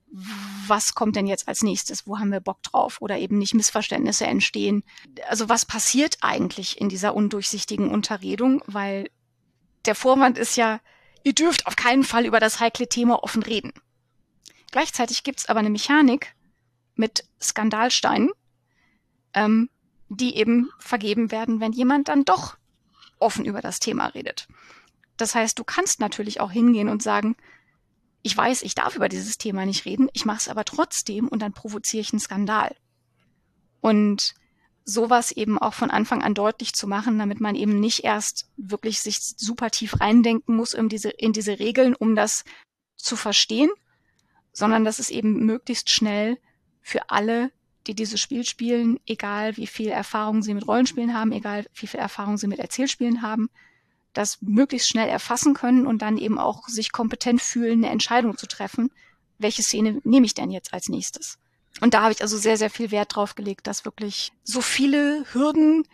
was 0.66 0.94
kommt 0.94 1.16
denn 1.16 1.26
jetzt 1.26 1.48
als 1.48 1.62
nächstes? 1.62 2.06
Wo 2.06 2.18
haben 2.18 2.30
wir 2.30 2.40
Bock 2.40 2.62
drauf? 2.62 3.00
Oder 3.00 3.18
eben 3.18 3.38
nicht 3.38 3.54
Missverständnisse 3.54 4.26
entstehen. 4.26 4.84
Also 5.28 5.48
was 5.48 5.64
passiert 5.64 6.18
eigentlich 6.20 6.80
in 6.80 6.88
dieser 6.88 7.14
undurchsichtigen 7.14 7.88
Unterredung? 7.88 8.62
Weil 8.66 9.10
der 9.86 9.94
Vorwand 9.94 10.36
ist 10.36 10.56
ja, 10.56 10.80
ihr 11.24 11.32
dürft 11.32 11.66
auf 11.66 11.76
keinen 11.76 12.04
Fall 12.04 12.26
über 12.26 12.40
das 12.40 12.60
heikle 12.60 12.88
Thema 12.88 13.22
offen 13.22 13.42
reden. 13.42 13.72
Gleichzeitig 14.70 15.24
gibt's 15.24 15.46
aber 15.46 15.60
eine 15.60 15.70
Mechanik 15.70 16.34
mit 16.94 17.24
Skandalsteinen, 17.40 18.30
ähm, 19.34 19.70
die 20.08 20.36
eben 20.36 20.70
vergeben 20.78 21.30
werden, 21.30 21.60
wenn 21.60 21.72
jemand 21.72 22.08
dann 22.08 22.24
doch 22.24 22.56
offen 23.18 23.46
über 23.46 23.62
das 23.62 23.80
Thema 23.80 24.06
redet. 24.08 24.46
Das 25.16 25.34
heißt, 25.34 25.58
du 25.58 25.64
kannst 25.64 26.00
natürlich 26.00 26.40
auch 26.40 26.50
hingehen 26.50 26.88
und 26.88 27.02
sagen, 27.02 27.36
ich 28.22 28.36
weiß, 28.36 28.62
ich 28.62 28.74
darf 28.74 28.96
über 28.96 29.08
dieses 29.08 29.38
Thema 29.38 29.66
nicht 29.66 29.84
reden, 29.84 30.08
ich 30.12 30.24
mache 30.24 30.38
es 30.38 30.48
aber 30.48 30.64
trotzdem 30.64 31.28
und 31.28 31.40
dann 31.40 31.52
provoziere 31.52 32.00
ich 32.00 32.12
einen 32.12 32.20
Skandal. 32.20 32.74
Und 33.80 34.34
sowas 34.84 35.32
eben 35.32 35.58
auch 35.58 35.74
von 35.74 35.90
Anfang 35.90 36.22
an 36.22 36.34
deutlich 36.34 36.72
zu 36.72 36.86
machen, 36.86 37.18
damit 37.18 37.40
man 37.40 37.54
eben 37.54 37.78
nicht 37.80 38.04
erst 38.04 38.48
wirklich 38.56 39.00
sich 39.00 39.18
super 39.20 39.70
tief 39.70 40.00
reindenken 40.00 40.56
muss 40.56 40.72
in 40.72 40.88
diese, 40.88 41.10
in 41.10 41.32
diese 41.32 41.58
Regeln, 41.58 41.94
um 41.94 42.16
das 42.16 42.44
zu 42.96 43.16
verstehen, 43.16 43.70
sondern 44.52 44.84
dass 44.84 44.98
es 44.98 45.10
eben 45.10 45.44
möglichst 45.44 45.90
schnell 45.90 46.38
für 46.80 47.10
alle, 47.10 47.52
die 47.86 47.94
dieses 47.94 48.20
Spiel 48.20 48.44
spielen, 48.44 49.00
egal 49.06 49.56
wie 49.56 49.66
viel 49.66 49.88
Erfahrung 49.88 50.42
sie 50.42 50.54
mit 50.54 50.66
Rollenspielen 50.66 51.14
haben, 51.14 51.32
egal 51.32 51.66
wie 51.74 51.86
viel 51.86 52.00
Erfahrung 52.00 52.36
sie 52.36 52.46
mit 52.46 52.58
Erzählspielen 52.58 53.22
haben, 53.22 53.50
das 54.12 54.38
möglichst 54.40 54.88
schnell 54.88 55.08
erfassen 55.08 55.54
können 55.54 55.86
und 55.86 56.02
dann 56.02 56.18
eben 56.18 56.38
auch 56.38 56.68
sich 56.68 56.92
kompetent 56.92 57.40
fühlen, 57.40 57.84
eine 57.84 57.92
Entscheidung 57.92 58.36
zu 58.36 58.46
treffen, 58.46 58.90
welche 59.38 59.62
Szene 59.62 60.00
nehme 60.04 60.26
ich 60.26 60.34
denn 60.34 60.50
jetzt 60.50 60.72
als 60.72 60.88
nächstes. 60.88 61.38
Und 61.80 61.94
da 61.94 62.02
habe 62.02 62.12
ich 62.12 62.22
also 62.22 62.36
sehr, 62.36 62.56
sehr 62.56 62.70
viel 62.70 62.90
Wert 62.90 63.16
drauf 63.16 63.34
gelegt, 63.34 63.66
dass 63.66 63.84
wirklich 63.84 64.32
so 64.44 64.60
viele 64.60 65.24
Hürden 65.32 65.84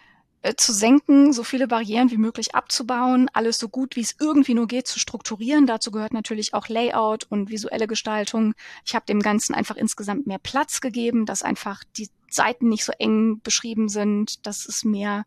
äh, 0.43 0.55
zu 0.55 0.73
senken, 0.73 1.33
so 1.33 1.45
viele 1.45 1.67
Barrieren 1.67 2.11
wie 2.11 2.17
möglich 2.17 2.55
abzubauen, 2.55 3.29
alles 3.33 3.59
so 3.59 3.69
gut 3.69 3.97
wie 3.97 4.03
es 4.03 4.17
irgendwie 4.21 4.55
nur 4.55 4.67
geht 4.67 4.87
zu 4.87 4.99
strukturieren. 4.99 5.67
Dazu 5.67 5.91
gehört 5.91 6.13
natürlich 6.13 6.55
auch 6.55 6.69
Layout 6.69 7.25
und 7.25 7.51
visuelle 7.51 7.87
Gestaltung. 7.87 8.55
Ich 8.85 8.95
habe 8.95 9.07
dem 9.07 9.21
Ganzen 9.21 9.55
einfach 9.55 9.77
insgesamt 9.77 10.27
mehr 10.27 10.39
Platz 10.39 10.81
gegeben, 10.81 11.27
dass 11.27 11.43
einfach 11.43 11.85
die 11.97 12.09
Seiten 12.29 12.69
nicht 12.69 12.85
so 12.85 12.93
eng 12.99 13.41
beschrieben 13.43 13.89
sind, 13.89 14.47
dass 14.47 14.67
es 14.67 14.85
mehr 14.85 15.25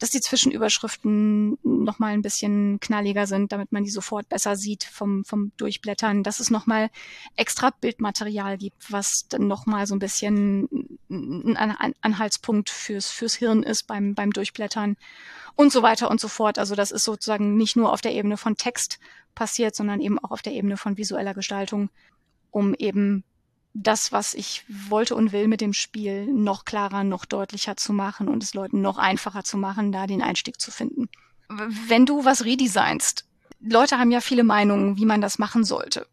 dass 0.00 0.10
die 0.10 0.22
Zwischenüberschriften 0.22 1.58
nochmal 1.62 2.14
ein 2.14 2.22
bisschen 2.22 2.80
knalliger 2.80 3.26
sind, 3.26 3.52
damit 3.52 3.70
man 3.70 3.84
die 3.84 3.90
sofort 3.90 4.28
besser 4.30 4.56
sieht 4.56 4.82
vom, 4.82 5.26
vom 5.26 5.52
Durchblättern, 5.58 6.22
dass 6.22 6.40
es 6.40 6.50
nochmal 6.50 6.88
extra 7.36 7.70
Bildmaterial 7.70 8.56
gibt, 8.56 8.90
was 8.90 9.28
dann 9.28 9.46
nochmal 9.46 9.86
so 9.86 9.94
ein 9.94 9.98
bisschen 9.98 10.88
ein 11.10 11.76
Anhaltspunkt 12.00 12.70
fürs, 12.70 13.10
fürs 13.10 13.34
Hirn 13.34 13.62
ist 13.62 13.86
beim, 13.86 14.14
beim 14.14 14.32
Durchblättern 14.32 14.96
und 15.54 15.70
so 15.70 15.82
weiter 15.82 16.10
und 16.10 16.18
so 16.18 16.28
fort. 16.28 16.58
Also 16.58 16.74
das 16.74 16.92
ist 16.92 17.04
sozusagen 17.04 17.58
nicht 17.58 17.76
nur 17.76 17.92
auf 17.92 18.00
der 18.00 18.14
Ebene 18.14 18.38
von 18.38 18.56
Text 18.56 18.98
passiert, 19.34 19.76
sondern 19.76 20.00
eben 20.00 20.18
auch 20.18 20.30
auf 20.30 20.40
der 20.40 20.54
Ebene 20.54 20.78
von 20.78 20.96
visueller 20.96 21.34
Gestaltung, 21.34 21.90
um 22.50 22.74
eben 22.74 23.22
das, 23.72 24.12
was 24.12 24.34
ich 24.34 24.64
wollte 24.68 25.14
und 25.14 25.32
will 25.32 25.48
mit 25.48 25.60
dem 25.60 25.72
Spiel, 25.72 26.26
noch 26.26 26.64
klarer, 26.64 27.04
noch 27.04 27.24
deutlicher 27.24 27.76
zu 27.76 27.92
machen 27.92 28.28
und 28.28 28.42
es 28.42 28.54
Leuten 28.54 28.80
noch 28.80 28.98
einfacher 28.98 29.44
zu 29.44 29.56
machen, 29.56 29.92
da 29.92 30.06
den 30.06 30.22
Einstieg 30.22 30.60
zu 30.60 30.70
finden. 30.70 31.08
Wenn 31.48 32.06
du 32.06 32.24
was 32.24 32.44
redesignst, 32.44 33.24
Leute 33.60 33.98
haben 33.98 34.10
ja 34.10 34.20
viele 34.20 34.44
Meinungen, 34.44 34.96
wie 34.96 35.04
man 35.04 35.20
das 35.20 35.38
machen 35.38 35.64
sollte. 35.64 36.06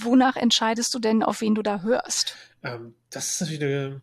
Wonach 0.00 0.36
entscheidest 0.36 0.94
du 0.94 0.98
denn, 0.98 1.22
auf 1.22 1.40
wen 1.40 1.54
du 1.54 1.62
da 1.62 1.80
hörst? 1.80 2.36
Ähm, 2.62 2.94
das 3.10 3.28
ist 3.28 3.40
natürlich 3.40 3.62
eine, 3.62 4.02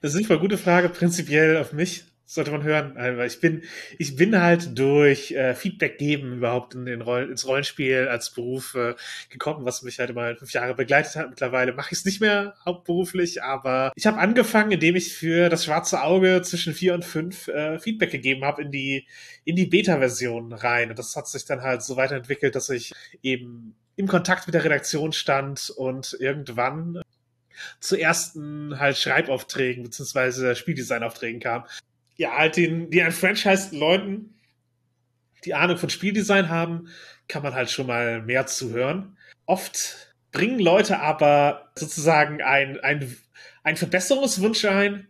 das 0.00 0.12
ist 0.12 0.18
nicht 0.18 0.28
mal 0.28 0.36
eine 0.36 0.42
gute 0.42 0.58
Frage, 0.58 0.88
prinzipiell 0.88 1.56
auf 1.56 1.72
mich 1.72 2.04
sollte 2.30 2.52
man 2.52 2.62
hören, 2.62 2.94
weil 2.94 3.26
ich 3.26 3.40
bin, 3.40 3.64
ich 3.98 4.14
bin 4.14 4.40
halt 4.40 4.78
durch 4.78 5.32
äh, 5.32 5.52
Feedback 5.52 5.98
geben 5.98 6.34
überhaupt 6.34 6.76
in 6.76 6.86
den 6.86 7.02
Roll 7.02 7.28
ins 7.28 7.44
Rollenspiel 7.44 8.06
als 8.06 8.30
Beruf 8.30 8.76
äh, 8.76 8.94
gekommen, 9.30 9.64
was 9.64 9.82
mich 9.82 9.98
halt 9.98 10.10
immer 10.10 10.36
fünf 10.36 10.52
Jahre 10.52 10.76
begleitet 10.76 11.16
hat. 11.16 11.28
Mittlerweile 11.28 11.72
mache 11.72 11.88
ich 11.90 11.98
es 11.98 12.04
nicht 12.04 12.20
mehr 12.20 12.54
hauptberuflich, 12.64 13.42
aber 13.42 13.90
ich 13.96 14.06
habe 14.06 14.18
angefangen, 14.18 14.70
indem 14.70 14.94
ich 14.94 15.12
für 15.12 15.48
das 15.48 15.64
schwarze 15.64 16.04
Auge 16.04 16.40
zwischen 16.42 16.72
vier 16.72 16.94
und 16.94 17.04
fünf 17.04 17.48
äh, 17.48 17.80
Feedback 17.80 18.12
gegeben 18.12 18.44
habe 18.44 18.62
in 18.62 18.70
die 18.70 19.08
in 19.42 19.56
die 19.56 19.66
Beta-Version 19.66 20.52
rein. 20.52 20.90
Und 20.90 21.00
das 21.00 21.16
hat 21.16 21.26
sich 21.26 21.46
dann 21.46 21.62
halt 21.62 21.82
so 21.82 21.96
weiterentwickelt, 21.96 22.54
dass 22.54 22.70
ich 22.70 22.92
eben 23.24 23.74
im 23.96 24.06
Kontakt 24.06 24.46
mit 24.46 24.54
der 24.54 24.62
Redaktion 24.62 25.12
stand 25.12 25.70
und 25.70 26.16
irgendwann 26.20 27.02
zu 27.80 27.96
ersten 27.96 28.78
halt 28.78 28.96
Schreibaufträgen 28.96 29.82
beziehungsweise 29.82 30.54
Spieldesign-Aufträgen 30.54 31.40
kam 31.40 31.64
ja, 32.20 32.36
halt 32.36 32.58
den, 32.58 32.90
die 32.90 32.98
enfranchised 32.98 33.72
Leuten, 33.72 34.34
die 35.46 35.54
Ahnung 35.54 35.78
von 35.78 35.88
Spieldesign 35.88 36.50
haben, 36.50 36.88
kann 37.28 37.42
man 37.42 37.54
halt 37.54 37.70
schon 37.70 37.86
mal 37.86 38.20
mehr 38.20 38.46
zuhören. 38.46 39.16
Oft 39.46 40.14
bringen 40.30 40.60
Leute 40.60 41.00
aber 41.00 41.70
sozusagen 41.76 42.42
ein, 42.42 42.78
ein, 42.80 43.16
ein 43.62 43.76
Verbesserungswunsch 43.78 44.66
ein. 44.66 45.08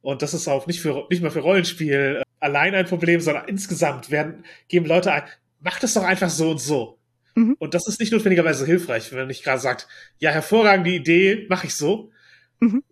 Und 0.00 0.22
das 0.22 0.34
ist 0.34 0.48
auch 0.48 0.66
nicht, 0.66 0.80
für, 0.80 1.06
nicht 1.08 1.22
mal 1.22 1.30
für 1.30 1.38
Rollenspiel 1.38 2.20
äh, 2.20 2.22
allein 2.40 2.74
ein 2.74 2.86
Problem, 2.86 3.20
sondern 3.20 3.46
insgesamt 3.46 4.10
werden, 4.10 4.44
geben 4.66 4.86
Leute 4.86 5.12
ein, 5.12 5.22
mach 5.60 5.78
das 5.78 5.94
doch 5.94 6.02
einfach 6.02 6.30
so 6.30 6.50
und 6.50 6.60
so. 6.60 6.98
Mhm. 7.36 7.54
Und 7.60 7.74
das 7.74 7.86
ist 7.86 8.00
nicht 8.00 8.10
notwendigerweise 8.10 8.66
hilfreich, 8.66 9.12
wenn 9.12 9.18
man 9.18 9.28
nicht 9.28 9.44
gerade 9.44 9.60
sagt, 9.60 9.86
ja, 10.18 10.32
hervorragende 10.32 10.90
Idee, 10.90 11.46
mache 11.48 11.68
ich 11.68 11.76
so. 11.76 12.10
Mhm 12.58 12.82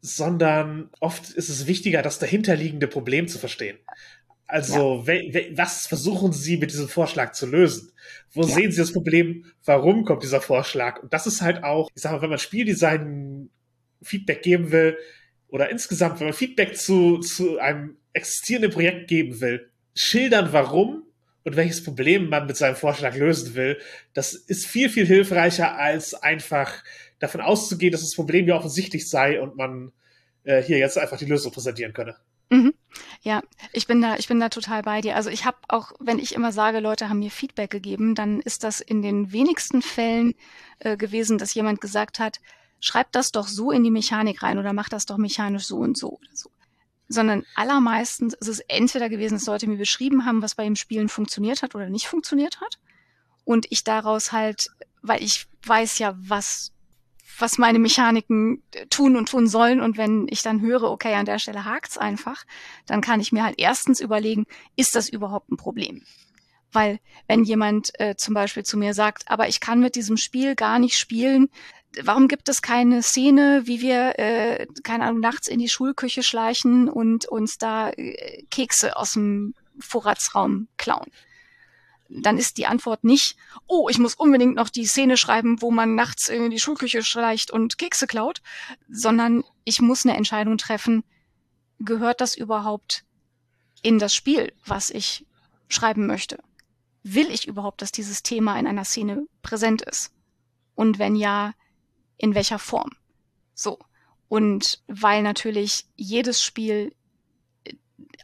sondern 0.00 0.90
oft 1.00 1.30
ist 1.30 1.48
es 1.48 1.66
wichtiger, 1.66 2.02
das 2.02 2.18
dahinterliegende 2.18 2.86
Problem 2.86 3.28
zu 3.28 3.38
verstehen. 3.38 3.78
Also, 4.46 5.04
ja. 5.06 5.42
was 5.56 5.86
versuchen 5.86 6.32
Sie 6.32 6.56
mit 6.56 6.70
diesem 6.70 6.88
Vorschlag 6.88 7.32
zu 7.32 7.46
lösen? 7.46 7.92
Wo 8.32 8.42
ja. 8.42 8.48
sehen 8.48 8.72
Sie 8.72 8.78
das 8.80 8.94
Problem? 8.94 9.44
Warum 9.64 10.04
kommt 10.04 10.22
dieser 10.22 10.40
Vorschlag? 10.40 11.02
Und 11.02 11.12
das 11.12 11.26
ist 11.26 11.42
halt 11.42 11.64
auch, 11.64 11.90
ich 11.94 12.00
sag 12.00 12.12
mal, 12.12 12.22
wenn 12.22 12.30
man 12.30 12.38
Spieldesign 12.38 13.50
Feedback 14.02 14.42
geben 14.42 14.72
will 14.72 14.96
oder 15.48 15.70
insgesamt, 15.70 16.20
wenn 16.20 16.28
man 16.28 16.34
Feedback 16.34 16.76
zu, 16.76 17.18
zu 17.18 17.58
einem 17.58 17.98
existierenden 18.14 18.70
Projekt 18.70 19.08
geben 19.08 19.40
will, 19.42 19.70
schildern, 19.94 20.52
warum 20.52 21.02
und 21.44 21.56
welches 21.56 21.84
Problem 21.84 22.30
man 22.30 22.46
mit 22.46 22.56
seinem 22.56 22.76
Vorschlag 22.76 23.16
lösen 23.16 23.54
will, 23.54 23.78
das 24.14 24.32
ist 24.32 24.66
viel, 24.66 24.88
viel 24.88 25.06
hilfreicher 25.06 25.76
als 25.76 26.14
einfach 26.14 26.72
davon 27.18 27.40
auszugehen, 27.40 27.92
dass 27.92 28.02
das 28.02 28.14
Problem 28.14 28.46
ja 28.46 28.56
offensichtlich 28.56 29.08
sei 29.08 29.40
und 29.40 29.56
man 29.56 29.92
äh, 30.44 30.62
hier 30.62 30.78
jetzt 30.78 30.98
einfach 30.98 31.18
die 31.18 31.26
Lösung 31.26 31.52
präsentieren 31.52 31.92
könne. 31.92 32.16
Mhm. 32.50 32.72
Ja, 33.22 33.42
ich 33.72 33.86
bin 33.86 34.00
da, 34.00 34.16
ich 34.16 34.28
bin 34.28 34.40
da 34.40 34.48
total 34.48 34.82
bei 34.82 35.00
dir. 35.00 35.16
Also 35.16 35.28
ich 35.28 35.44
habe 35.44 35.58
auch, 35.68 35.92
wenn 36.00 36.18
ich 36.18 36.34
immer 36.34 36.52
sage, 36.52 36.80
Leute 36.80 37.08
haben 37.08 37.18
mir 37.18 37.30
Feedback 37.30 37.70
gegeben, 37.70 38.14
dann 38.14 38.40
ist 38.40 38.64
das 38.64 38.80
in 38.80 39.02
den 39.02 39.32
wenigsten 39.32 39.82
Fällen 39.82 40.34
äh, 40.78 40.96
gewesen, 40.96 41.36
dass 41.36 41.54
jemand 41.54 41.80
gesagt 41.80 42.18
hat, 42.18 42.40
schreib 42.80 43.12
das 43.12 43.32
doch 43.32 43.48
so 43.48 43.70
in 43.70 43.84
die 43.84 43.90
Mechanik 43.90 44.42
rein 44.42 44.58
oder 44.58 44.72
mach 44.72 44.88
das 44.88 45.04
doch 45.04 45.18
mechanisch 45.18 45.64
so 45.64 45.76
und 45.76 45.98
so 45.98 46.12
oder 46.12 46.30
so. 46.32 46.50
sondern 47.08 47.44
allermeistens 47.54 48.34
ist 48.34 48.48
es 48.48 48.60
entweder 48.60 49.08
gewesen, 49.08 49.34
dass 49.34 49.46
Leute 49.46 49.66
mir 49.66 49.78
beschrieben 49.78 50.26
haben, 50.26 50.42
was 50.42 50.54
bei 50.54 50.64
dem 50.64 50.76
Spielen 50.76 51.08
funktioniert 51.08 51.62
hat 51.62 51.74
oder 51.74 51.88
nicht 51.88 52.06
funktioniert 52.06 52.60
hat. 52.60 52.78
Und 53.44 53.66
ich 53.70 53.82
daraus 53.82 54.32
halt, 54.32 54.68
weil 55.02 55.22
ich 55.22 55.46
weiß 55.64 55.98
ja, 55.98 56.14
was, 56.18 56.72
was 57.38 57.58
meine 57.58 57.78
Mechaniken 57.78 58.62
tun 58.90 59.16
und 59.16 59.28
tun 59.28 59.46
sollen. 59.46 59.80
Und 59.80 59.96
wenn 59.96 60.26
ich 60.28 60.42
dann 60.42 60.60
höre, 60.60 60.84
okay, 60.84 61.14
an 61.14 61.26
der 61.26 61.38
Stelle 61.38 61.64
hakt's 61.64 61.98
einfach, 61.98 62.44
dann 62.86 63.00
kann 63.00 63.20
ich 63.20 63.32
mir 63.32 63.44
halt 63.44 63.58
erstens 63.58 64.00
überlegen, 64.00 64.46
ist 64.76 64.94
das 64.94 65.08
überhaupt 65.08 65.50
ein 65.50 65.56
Problem? 65.56 66.02
Weil 66.72 67.00
wenn 67.26 67.44
jemand 67.44 67.98
äh, 67.98 68.16
zum 68.16 68.34
Beispiel 68.34 68.64
zu 68.64 68.76
mir 68.76 68.94
sagt, 68.94 69.30
aber 69.30 69.48
ich 69.48 69.60
kann 69.60 69.80
mit 69.80 69.94
diesem 69.94 70.16
Spiel 70.16 70.54
gar 70.54 70.78
nicht 70.78 70.98
spielen, 70.98 71.48
warum 72.02 72.28
gibt 72.28 72.48
es 72.48 72.62
keine 72.62 73.02
Szene, 73.02 73.62
wie 73.64 73.80
wir, 73.80 74.18
äh, 74.18 74.66
keine 74.82 75.04
Ahnung, 75.04 75.20
nachts 75.20 75.48
in 75.48 75.58
die 75.58 75.68
Schulküche 75.68 76.22
schleichen 76.22 76.88
und 76.88 77.26
uns 77.26 77.58
da 77.58 77.90
äh, 77.90 78.44
Kekse 78.50 78.96
aus 78.96 79.12
dem 79.12 79.54
Vorratsraum 79.78 80.68
klauen? 80.76 81.10
Dann 82.08 82.38
ist 82.38 82.56
die 82.56 82.66
Antwort 82.66 83.04
nicht, 83.04 83.36
oh, 83.66 83.88
ich 83.88 83.98
muss 83.98 84.14
unbedingt 84.14 84.54
noch 84.54 84.70
die 84.70 84.86
Szene 84.86 85.16
schreiben, 85.16 85.60
wo 85.60 85.70
man 85.70 85.94
nachts 85.94 86.28
in 86.28 86.50
die 86.50 86.58
Schulküche 86.58 87.02
schleicht 87.02 87.50
und 87.50 87.76
Kekse 87.76 88.06
klaut, 88.06 88.40
sondern 88.88 89.44
ich 89.64 89.80
muss 89.80 90.06
eine 90.06 90.16
Entscheidung 90.16 90.56
treffen, 90.56 91.04
gehört 91.78 92.20
das 92.20 92.34
überhaupt 92.34 93.04
in 93.82 93.98
das 93.98 94.14
Spiel, 94.14 94.52
was 94.64 94.90
ich 94.90 95.26
schreiben 95.68 96.06
möchte? 96.06 96.38
Will 97.02 97.30
ich 97.30 97.46
überhaupt, 97.46 97.82
dass 97.82 97.92
dieses 97.92 98.22
Thema 98.22 98.58
in 98.58 98.66
einer 98.66 98.84
Szene 98.84 99.26
präsent 99.42 99.82
ist? 99.82 100.12
Und 100.74 100.98
wenn 100.98 101.14
ja, 101.14 101.54
in 102.16 102.34
welcher 102.34 102.58
Form. 102.58 102.90
So. 103.54 103.78
Und 104.28 104.82
weil 104.88 105.22
natürlich 105.22 105.86
jedes 105.96 106.42
Spiel 106.42 106.94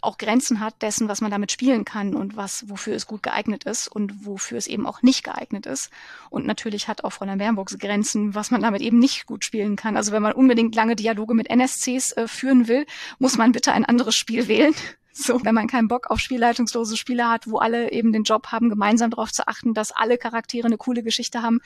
auch 0.05 0.19
Grenzen 0.19 0.61
hat 0.61 0.83
dessen, 0.83 1.09
was 1.09 1.21
man 1.21 1.31
damit 1.31 1.53
spielen 1.53 1.85
kann 1.85 2.15
und 2.15 2.37
was, 2.37 2.69
wofür 2.69 2.95
es 2.95 3.07
gut 3.07 3.23
geeignet 3.23 3.65
ist 3.65 3.89
und 3.89 4.27
wofür 4.27 4.59
es 4.59 4.67
eben 4.67 4.87
auch 4.87 5.03
nicht 5.03 5.25
geeignet 5.25 5.67
ist. 5.67 5.91
Und 6.31 6.47
natürlich 6.47 6.89
hat 6.89 7.05
auch 7.05 7.11
Fräulein 7.11 7.39
Bernburgs 7.39 7.79
Grenzen, 7.79 8.35
was 8.35 8.51
man 8.51 8.63
damit 8.63 8.83
eben 8.83 8.99
nicht 8.99 9.27
gut 9.27 9.45
spielen 9.45 9.77
kann. 9.77 9.97
Also 9.97 10.13
wenn 10.13 10.23
man 10.23 10.33
unbedingt 10.33 10.75
lange 10.75 10.97
Dialoge 10.97 11.35
mit 11.35 11.51
NSCs 11.51 12.13
äh, 12.13 12.29
führen 12.29 12.69
will, 12.69 12.87
muss 13.19 13.37
man 13.37 13.53
bitte 13.53 13.73
ein 13.73 13.85
anderes 13.85 14.17
Spiel 14.17 14.49
wählen. 14.49 14.75
So, 15.17 15.45
wenn 15.45 15.55
man 15.55 15.69
keinen 15.69 15.87
Bock 15.87 16.11
auf 16.11 16.19
spielleitungslose 16.19 16.97
Spiele 16.97 17.29
hat, 17.29 17.47
wo 17.47 17.59
alle 17.59 17.93
eben 17.93 18.13
den 18.13 18.25
Job 18.25 18.49
haben, 18.49 18.69
gemeinsam 18.69 19.11
darauf 19.11 19.31
zu 19.31 19.47
achten, 19.47 19.73
dass 19.73 19.93
alle 19.93 20.19
Charaktere 20.19 20.67
eine 20.67 20.77
coole 20.77 21.05
Geschichte 21.05 21.41
haben, 21.41 21.61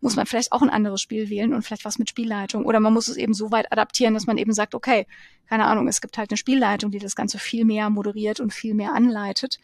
muss 0.00 0.16
man 0.16 0.24
vielleicht 0.24 0.52
auch 0.52 0.62
ein 0.62 0.70
anderes 0.70 1.02
Spiel 1.02 1.28
wählen 1.28 1.52
und 1.52 1.60
vielleicht 1.60 1.84
was 1.84 1.98
mit 1.98 2.08
Spielleitung. 2.08 2.64
Oder 2.64 2.80
man 2.80 2.94
muss 2.94 3.08
es 3.08 3.18
eben 3.18 3.34
so 3.34 3.52
weit 3.52 3.70
adaptieren, 3.70 4.14
dass 4.14 4.26
man 4.26 4.38
eben 4.38 4.54
sagt, 4.54 4.74
okay, 4.74 5.06
keine 5.46 5.66
Ahnung, 5.66 5.86
es 5.86 6.00
gibt 6.00 6.16
halt 6.16 6.30
eine 6.30 6.38
Spielleitung, 6.38 6.90
die 6.90 6.98
das 6.98 7.14
Ganze 7.14 7.38
viel 7.38 7.66
mehr 7.66 7.90
moderiert 7.90 8.40
und 8.40 8.54
viel 8.54 8.72
mehr 8.72 8.94
anleitet 8.94 9.58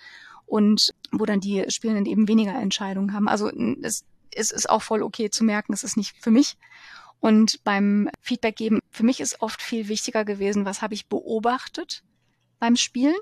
und 0.45 0.93
wo 1.11 1.25
dann 1.25 1.41
die 1.41 1.65
Spielenden 1.69 2.05
eben 2.05 2.29
weniger 2.29 2.55
Entscheidungen 2.55 3.15
haben. 3.15 3.27
Also 3.27 3.51
es, 3.81 4.05
es 4.35 4.51
ist 4.51 4.69
auch 4.69 4.83
voll 4.83 5.03
okay 5.03 5.31
zu 5.31 5.45
merken, 5.45 5.73
es 5.73 5.83
ist 5.83 5.97
nicht 5.97 6.15
für 6.21 6.31
mich. 6.31 6.59
Und 7.21 7.65
beim 7.65 8.11
Feedback 8.21 8.57
geben, 8.57 8.81
für 8.91 9.03
mich 9.03 9.21
ist 9.21 9.41
oft 9.41 9.63
viel 9.63 9.89
wichtiger 9.89 10.27
gewesen, 10.27 10.67
was 10.67 10.83
habe 10.83 10.93
ich 10.93 11.07
beobachtet 11.07 12.03
beim 12.59 12.77
Spielen 12.77 13.17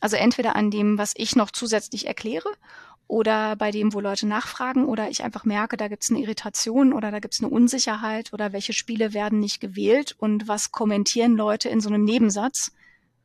also 0.00 0.16
entweder 0.16 0.56
an 0.56 0.70
dem, 0.70 0.98
was 0.98 1.12
ich 1.16 1.36
noch 1.36 1.50
zusätzlich 1.50 2.06
erkläre 2.06 2.48
oder 3.10 3.56
bei 3.56 3.72
dem, 3.72 3.92
wo 3.92 4.00
Leute 4.00 4.26
nachfragen 4.26 4.84
oder 4.84 5.10
ich 5.10 5.24
einfach 5.24 5.44
merke, 5.44 5.76
da 5.76 5.88
gibt 5.88 6.04
es 6.04 6.10
eine 6.10 6.20
Irritation 6.20 6.92
oder 6.92 7.10
da 7.10 7.18
gibt 7.18 7.34
es 7.34 7.40
eine 7.40 7.50
Unsicherheit 7.50 8.32
oder 8.32 8.52
welche 8.52 8.72
Spiele 8.72 9.12
werden 9.12 9.40
nicht 9.40 9.60
gewählt 9.60 10.14
und 10.18 10.46
was 10.46 10.70
kommentieren 10.70 11.36
Leute 11.36 11.68
in 11.68 11.80
so 11.80 11.88
einem 11.88 12.04
Nebensatz, 12.04 12.72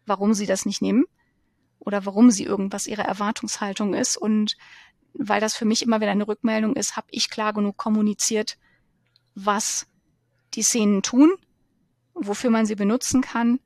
warum 0.07 0.33
sie 0.33 0.47
das 0.47 0.65
nicht 0.65 0.81
nehmen 0.81 1.05
oder 1.77 2.03
warum 2.05 2.31
sie 2.31 2.43
irgendwas 2.43 2.87
ihre 2.87 3.03
Erwartungshaltung 3.03 3.93
ist. 3.93 4.17
Und 4.17 4.57
weil 5.13 5.39
das 5.39 5.55
für 5.55 5.65
mich 5.65 5.83
immer 5.83 6.01
wieder 6.01 6.11
eine 6.11 6.27
Rückmeldung 6.27 6.75
ist, 6.75 6.97
habe 6.97 7.07
ich 7.11 7.29
klar 7.29 7.53
genug 7.53 7.77
kommuniziert, 7.77 8.57
was 9.35 9.85
die 10.55 10.63
Szenen 10.63 11.03
tun, 11.03 11.31
wofür 12.15 12.49
man 12.49 12.65
sie 12.65 12.75
benutzen 12.75 13.21
kann 13.21 13.59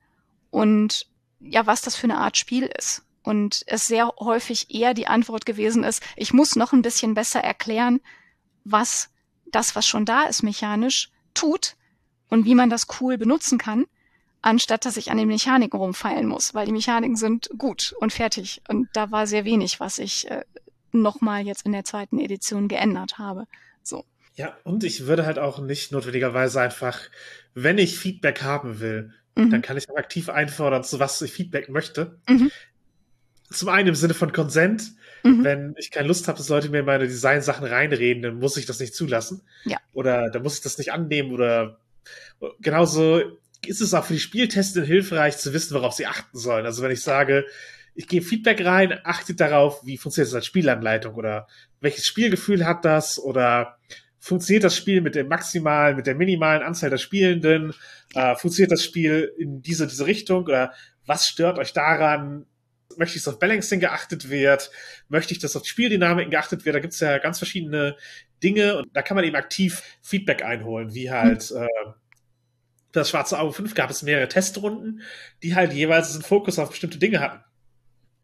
und 0.51 1.07
ja, 1.39 1.65
was 1.65 1.81
das 1.81 1.95
für 1.95 2.05
eine 2.05 2.17
Art 2.17 2.37
Spiel 2.37 2.69
ist. 2.77 3.03
Und 3.23 3.63
es 3.67 3.87
sehr 3.87 4.13
häufig 4.19 4.73
eher 4.73 4.93
die 4.93 5.07
Antwort 5.07 5.45
gewesen 5.45 5.83
ist, 5.83 6.01
ich 6.15 6.33
muss 6.33 6.55
noch 6.55 6.73
ein 6.73 6.81
bisschen 6.81 7.13
besser 7.13 7.41
erklären, 7.41 7.99
was 8.63 9.09
das, 9.51 9.75
was 9.75 9.87
schon 9.87 10.05
da 10.05 10.23
ist, 10.23 10.43
mechanisch 10.43 11.11
tut 11.33 11.75
und 12.29 12.45
wie 12.45 12.55
man 12.55 12.69
das 12.69 12.87
cool 12.99 13.17
benutzen 13.17 13.57
kann, 13.57 13.85
anstatt 14.41 14.85
dass 14.85 14.97
ich 14.97 15.11
an 15.11 15.17
den 15.17 15.27
Mechaniken 15.27 15.79
rumfeilen 15.79 16.27
muss, 16.27 16.53
weil 16.53 16.65
die 16.65 16.71
Mechaniken 16.71 17.17
sind 17.17 17.49
gut 17.57 17.93
und 17.99 18.13
fertig. 18.13 18.61
Und 18.67 18.89
da 18.93 19.11
war 19.11 19.27
sehr 19.27 19.45
wenig, 19.45 19.79
was 19.79 19.99
ich 19.99 20.29
äh, 20.29 20.43
nochmal 20.91 21.45
jetzt 21.45 21.65
in 21.65 21.71
der 21.71 21.83
zweiten 21.83 22.19
Edition 22.19 22.67
geändert 22.67 23.17
habe. 23.17 23.45
So. 23.83 24.05
Ja, 24.35 24.57
und 24.63 24.83
ich 24.83 25.05
würde 25.05 25.25
halt 25.25 25.39
auch 25.39 25.59
nicht 25.59 25.91
notwendigerweise 25.91 26.61
einfach, 26.61 26.99
wenn 27.53 27.77
ich 27.77 27.99
Feedback 27.99 28.41
haben 28.41 28.79
will, 28.79 29.13
Mhm. 29.45 29.49
Dann 29.51 29.61
kann 29.61 29.77
ich 29.77 29.89
auch 29.89 29.97
aktiv 29.97 30.29
einfordern, 30.29 30.83
zu 30.83 30.99
was 30.99 31.21
ich 31.21 31.31
Feedback 31.31 31.69
möchte. 31.69 32.19
Mhm. 32.27 32.51
Zum 33.51 33.69
einen 33.69 33.89
im 33.89 33.95
Sinne 33.95 34.13
von 34.13 34.31
Consent. 34.31 34.91
Mhm. 35.23 35.43
Wenn 35.43 35.75
ich 35.77 35.91
keine 35.91 36.07
Lust 36.07 36.27
habe, 36.27 36.37
dass 36.37 36.49
Leute 36.49 36.69
mir 36.69 36.83
meine 36.83 37.07
Designsachen 37.07 37.65
reinreden, 37.65 38.23
dann 38.23 38.39
muss 38.39 38.57
ich 38.57 38.65
das 38.65 38.79
nicht 38.79 38.93
zulassen. 38.93 39.41
Ja. 39.65 39.77
Oder 39.93 40.29
dann 40.29 40.43
muss 40.43 40.55
ich 40.55 40.61
das 40.61 40.77
nicht 40.77 40.91
annehmen 40.91 41.31
oder 41.31 41.79
genauso 42.61 43.21
ist 43.65 43.81
es 43.81 43.93
auch 43.93 44.05
für 44.05 44.13
die 44.13 44.19
Spieltester 44.19 44.83
hilfreich 44.83 45.37
zu 45.37 45.53
wissen, 45.53 45.73
worauf 45.75 45.93
sie 45.93 46.07
achten 46.07 46.37
sollen. 46.37 46.65
Also 46.65 46.81
wenn 46.81 46.91
ich 46.91 47.01
sage, 47.01 47.45
ich 47.95 48.07
gebe 48.07 48.25
Feedback 48.25 48.63
rein, 48.63 48.99
achtet 49.03 49.41
darauf, 49.41 49.85
wie 49.85 49.97
funktioniert 49.97 50.29
das 50.29 50.35
als 50.35 50.45
Spielanleitung 50.45 51.15
oder 51.15 51.47
welches 51.81 52.07
Spielgefühl 52.07 52.65
hat 52.65 52.85
das 52.85 53.19
oder 53.19 53.77
funktioniert 54.19 54.63
das 54.63 54.75
Spiel 54.75 55.01
mit 55.01 55.15
dem 55.15 55.27
maximalen, 55.27 55.95
mit 55.95 56.07
der 56.07 56.15
minimalen 56.15 56.61
Anzahl 56.61 56.89
der 56.89 56.97
Spielenden? 56.97 57.73
Äh, 58.13 58.35
funktioniert 58.35 58.71
das 58.71 58.83
Spiel 58.83 59.33
in 59.37 59.61
diese, 59.61 59.87
diese 59.87 60.05
Richtung? 60.05 60.43
Oder 60.43 60.73
was 61.05 61.27
stört 61.27 61.57
euch 61.57 61.73
daran? 61.73 62.45
Möchte 62.97 63.17
ich, 63.17 63.23
dass 63.23 63.33
auf 63.33 63.39
Balancing 63.39 63.79
geachtet 63.79 64.29
wird? 64.29 64.71
Möchte 65.07 65.33
ich, 65.33 65.39
dass 65.39 65.55
auf 65.55 65.65
Spieldynamiken 65.65 66.31
geachtet 66.31 66.65
wird? 66.65 66.75
Da 66.75 66.79
gibt's 66.79 66.99
ja 66.99 67.17
ganz 67.17 67.37
verschiedene 67.37 67.95
Dinge 68.43 68.77
und 68.77 68.87
da 68.93 69.01
kann 69.01 69.15
man 69.15 69.23
eben 69.23 69.35
aktiv 69.35 69.83
Feedback 70.01 70.43
einholen, 70.43 70.93
wie 70.93 71.11
halt 71.11 71.51
mhm. 71.51 71.63
äh, 71.63 71.67
das 72.91 73.09
Schwarze 73.09 73.39
Auge 73.39 73.53
5 73.53 73.73
gab 73.75 73.89
es 73.89 74.01
mehrere 74.01 74.27
Testrunden, 74.27 75.01
die 75.43 75.55
halt 75.55 75.73
jeweils 75.73 76.13
einen 76.13 76.23
Fokus 76.23 76.57
auf 76.57 76.69
bestimmte 76.69 76.97
Dinge 76.97 77.19
hatten. 77.19 77.43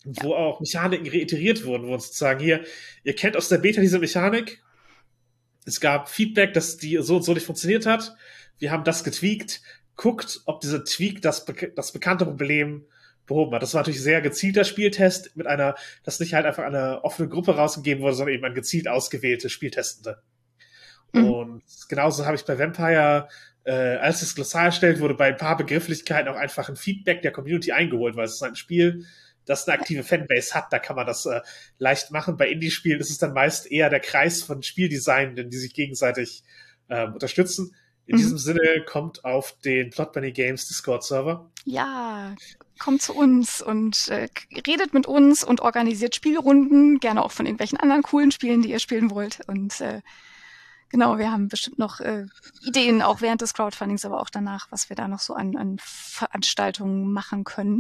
Ja. 0.05 0.23
Wo 0.23 0.33
auch 0.33 0.59
Mechaniken 0.59 1.07
reiteriert 1.07 1.65
wurden, 1.65 1.87
wo 1.87 1.93
uns 1.93 2.07
sozusagen 2.07 2.39
hier, 2.39 2.63
ihr 3.03 3.15
kennt 3.15 3.37
aus 3.37 3.49
der 3.49 3.57
Beta 3.57 3.81
diese 3.81 3.99
Mechanik, 3.99 4.63
es 5.65 5.79
gab 5.79 6.09
Feedback, 6.09 6.53
dass 6.53 6.77
die 6.77 6.97
so 7.01 7.17
und 7.17 7.23
so 7.23 7.33
nicht 7.33 7.45
funktioniert 7.45 7.85
hat. 7.85 8.15
Wir 8.57 8.71
haben 8.71 8.83
das 8.83 9.03
getweakt. 9.03 9.61
Guckt, 9.97 10.41
ob 10.45 10.59
dieser 10.59 10.83
Tweak 10.83 11.21
das, 11.21 11.45
das 11.75 11.93
bekannte 11.93 12.25
Problem 12.25 12.85
behoben 13.25 13.55
hat. 13.55 13.63
Das 13.63 13.73
war 13.73 13.81
natürlich 13.81 14.03
sehr 14.03 14.21
gezielter 14.21 14.65
Spieltest 14.65 15.35
mit 15.35 15.47
einer, 15.47 15.75
das 16.03 16.19
nicht 16.19 16.33
halt 16.33 16.45
einfach 16.45 16.63
eine 16.63 17.03
offene 17.03 17.29
Gruppe 17.29 17.55
rausgegeben 17.55 18.03
wurde, 18.03 18.15
sondern 18.15 18.35
eben 18.35 18.45
ein 18.45 18.53
gezielt 18.53 18.87
ausgewählte 18.87 19.49
Spieltestende. 19.49 20.21
Mhm. 21.13 21.31
Und 21.31 21.63
genauso 21.89 22.25
habe 22.25 22.35
ich 22.35 22.43
bei 22.43 22.59
Vampire, 22.59 23.29
äh, 23.63 23.71
als 23.71 24.19
das 24.19 24.35
Glossar 24.35 24.65
erstellt 24.65 24.99
wurde, 24.99 25.15
bei 25.15 25.27
ein 25.27 25.37
paar 25.37 25.57
Begrifflichkeiten 25.57 26.29
auch 26.29 26.37
einfach 26.37 26.69
ein 26.69 26.75
Feedback 26.75 27.21
der 27.21 27.31
Community 27.31 27.71
eingeholt, 27.71 28.15
weil 28.15 28.25
es 28.25 28.35
ist 28.35 28.43
ein 28.43 28.55
Spiel, 28.55 29.05
das 29.45 29.67
eine 29.67 29.79
aktive 29.79 30.03
Fanbase 30.03 30.53
hat, 30.53 30.71
da 30.71 30.79
kann 30.79 30.95
man 30.95 31.05
das 31.05 31.25
äh, 31.25 31.41
leicht 31.77 32.11
machen. 32.11 32.37
Bei 32.37 32.49
Indie-Spielen 32.49 32.99
ist 32.99 33.11
es 33.11 33.17
dann 33.17 33.33
meist 33.33 33.71
eher 33.71 33.89
der 33.89 33.99
Kreis 33.99 34.43
von 34.43 34.63
Spieldesignenden, 34.63 35.49
die 35.49 35.57
sich 35.57 35.73
gegenseitig 35.73 36.43
äh, 36.87 37.05
unterstützen. 37.05 37.75
In 38.07 38.15
mhm. 38.15 38.19
diesem 38.19 38.37
Sinne 38.37 38.83
kommt 38.85 39.25
auf 39.25 39.57
den 39.63 39.89
Plot 39.89 40.13
Bunny 40.13 40.31
Games 40.31 40.67
Discord-Server. 40.67 41.49
Ja, 41.63 42.35
kommt 42.79 43.01
zu 43.01 43.15
uns 43.15 43.61
und 43.61 44.09
äh, 44.09 44.27
redet 44.67 44.93
mit 44.93 45.07
uns 45.07 45.43
und 45.43 45.61
organisiert 45.61 46.15
Spielrunden, 46.15 46.99
gerne 46.99 47.23
auch 47.23 47.31
von 47.31 47.45
irgendwelchen 47.45 47.79
anderen 47.79 48.03
coolen 48.03 48.31
Spielen, 48.31 48.61
die 48.61 48.71
ihr 48.71 48.79
spielen 48.79 49.09
wollt. 49.09 49.39
Und 49.47 49.79
äh, 49.81 50.01
genau, 50.89 51.17
wir 51.17 51.31
haben 51.31 51.47
bestimmt 51.47 51.79
noch 51.79 51.99
äh, 51.99 52.25
Ideen, 52.63 53.01
auch 53.01 53.21
während 53.21 53.41
des 53.41 53.53
Crowdfundings, 53.53 54.05
aber 54.05 54.21
auch 54.21 54.29
danach, 54.29 54.67
was 54.71 54.89
wir 54.89 54.95
da 54.95 55.07
noch 55.07 55.19
so 55.19 55.33
an, 55.33 55.55
an 55.55 55.77
Veranstaltungen 55.79 57.11
machen 57.11 57.43
können 57.43 57.79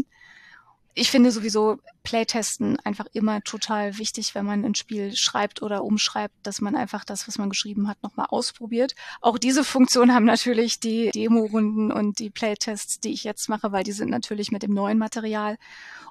ich 0.97 1.11
finde 1.11 1.29
sowieso 1.31 1.77
Playtesten 2.03 2.79
einfach 2.79 3.05
immer 3.11 3.41
total 3.41 3.97
wichtig, 3.97 4.33
wenn 4.33 4.45
man 4.45 4.63
ein 4.63 4.75
Spiel 4.75 5.13
schreibt 5.13 5.61
oder 5.61 5.83
umschreibt, 5.83 6.33
dass 6.43 6.61
man 6.61 6.77
einfach 6.77 7.03
das, 7.03 7.27
was 7.27 7.37
man 7.37 7.49
geschrieben 7.49 7.89
hat, 7.89 8.01
nochmal 8.01 8.27
ausprobiert. 8.29 8.95
Auch 9.19 9.37
diese 9.37 9.65
Funktion 9.65 10.13
haben 10.13 10.23
natürlich 10.23 10.79
die 10.79 11.11
Demo-Runden 11.11 11.91
und 11.91 12.19
die 12.19 12.29
Playtests, 12.29 13.01
die 13.01 13.11
ich 13.11 13.25
jetzt 13.25 13.49
mache, 13.49 13.73
weil 13.73 13.83
die 13.83 13.91
sind 13.91 14.09
natürlich 14.09 14.53
mit 14.53 14.63
dem 14.63 14.73
neuen 14.73 14.97
Material, 14.97 15.57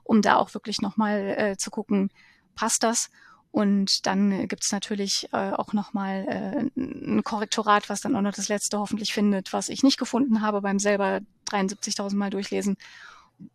um 0.03 0.21
da 0.21 0.37
auch 0.37 0.53
wirklich 0.53 0.83
nochmal 0.83 1.35
äh, 1.39 1.57
zu 1.57 1.71
gucken, 1.71 2.11
passt 2.55 2.83
das? 2.83 3.09
Und 3.51 4.05
dann 4.05 4.49
gibt's 4.49 4.71
natürlich 4.71 5.29
äh, 5.33 5.53
auch 5.53 5.73
nochmal 5.73 6.27
äh, 6.29 6.81
ein 6.81 7.25
Korrektorat, 7.25 7.89
was 7.89 8.03
dann 8.03 8.17
auch 8.17 8.21
noch 8.21 8.35
das 8.35 8.49
letzte 8.49 8.79
hoffentlich 8.79 9.15
findet, 9.15 9.55
was 9.55 9.71
ich 9.71 9.83
nicht 9.83 9.97
gefunden 9.97 10.43
habe 10.43 10.61
beim 10.61 10.79
selber 10.79 11.21
73.000 11.49 12.17
Mal 12.17 12.31
durchlesen 12.31 12.77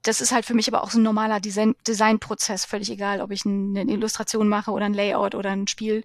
das 0.01 0.21
ist 0.21 0.31
halt 0.31 0.45
für 0.45 0.53
mich 0.53 0.67
aber 0.67 0.83
auch 0.83 0.91
so 0.91 0.99
ein 0.99 1.03
normaler 1.03 1.39
Design 1.39 1.75
Designprozess, 1.87 2.65
völlig 2.65 2.89
egal, 2.89 3.21
ob 3.21 3.31
ich 3.31 3.45
eine 3.45 3.83
Illustration 3.83 4.47
mache 4.47 4.71
oder 4.71 4.85
ein 4.85 4.93
Layout 4.93 5.35
oder 5.35 5.51
ein 5.51 5.67
Spiel. 5.67 6.03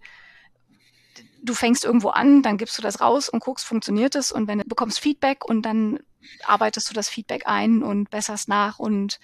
Du 1.42 1.54
fängst 1.54 1.84
irgendwo 1.84 2.08
an, 2.08 2.42
dann 2.42 2.56
gibst 2.56 2.78
du 2.78 2.82
das 2.82 3.00
raus 3.00 3.28
und 3.28 3.40
guckst, 3.40 3.66
funktioniert 3.66 4.14
es 4.14 4.32
und 4.32 4.48
wenn 4.48 4.60
du 4.60 4.64
bekommst 4.64 5.00
Feedback 5.00 5.44
und 5.44 5.62
dann 5.62 5.98
arbeitest 6.44 6.88
du 6.88 6.94
das 6.94 7.08
Feedback 7.08 7.46
ein 7.46 7.82
und 7.82 8.10
besserst 8.10 8.48
nach 8.48 8.78
und 8.78 9.20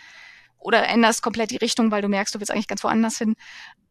oder 0.58 0.86
änderst 0.86 1.22
komplett 1.22 1.50
die 1.50 1.56
Richtung, 1.56 1.90
weil 1.90 2.02
du 2.02 2.08
merkst, 2.08 2.34
du 2.34 2.38
willst 2.38 2.50
eigentlich 2.50 2.68
ganz 2.68 2.84
woanders 2.84 3.16
hin. 3.16 3.34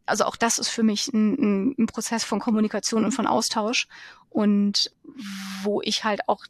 Also 0.05 0.25
auch 0.25 0.35
das 0.35 0.59
ist 0.59 0.69
für 0.69 0.83
mich 0.83 1.07
ein, 1.07 1.75
ein 1.79 1.85
Prozess 1.87 2.23
von 2.23 2.39
Kommunikation 2.39 3.05
und 3.05 3.11
von 3.11 3.25
Austausch 3.25 3.87
und 4.29 4.91
wo 5.63 5.81
ich 5.81 6.03
halt 6.03 6.21
auch 6.27 6.45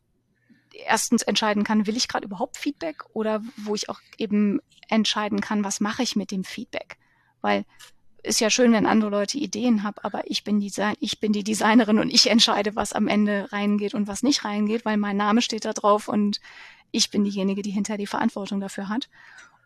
erstens 0.85 1.21
entscheiden 1.23 1.63
kann, 1.63 1.87
will 1.87 1.97
ich 1.97 2.07
gerade 2.07 2.25
überhaupt 2.25 2.57
Feedback 2.57 3.03
oder 3.13 3.41
wo 3.57 3.75
ich 3.75 3.89
auch 3.89 3.99
eben 4.17 4.59
entscheiden 4.87 5.41
kann, 5.41 5.63
was 5.63 5.79
mache 5.79 6.03
ich 6.03 6.15
mit 6.15 6.31
dem 6.31 6.43
Feedback. 6.43 6.97
Weil 7.41 7.65
ist 8.23 8.39
ja 8.39 8.49
schön, 8.49 8.73
wenn 8.73 8.85
andere 8.85 9.09
Leute 9.09 9.37
Ideen 9.37 9.83
haben, 9.83 9.97
aber 10.01 10.29
ich 10.29 10.43
bin, 10.43 10.59
Design, 10.59 10.95
ich 10.99 11.19
bin 11.19 11.31
die 11.31 11.43
Designerin 11.43 11.99
und 11.99 12.09
ich 12.09 12.29
entscheide, 12.29 12.75
was 12.75 12.93
am 12.93 13.07
Ende 13.07 13.51
reingeht 13.51 13.93
und 13.93 14.07
was 14.07 14.23
nicht 14.23 14.43
reingeht, 14.43 14.83
weil 14.85 14.97
mein 14.97 15.17
Name 15.17 15.41
steht 15.41 15.65
da 15.65 15.73
drauf 15.73 16.07
und 16.07 16.41
ich 16.91 17.11
bin 17.11 17.23
diejenige, 17.23 17.61
die 17.61 17.71
hinter 17.71 17.97
die 17.97 18.07
Verantwortung 18.07 18.59
dafür 18.59 18.89
hat. 18.89 19.09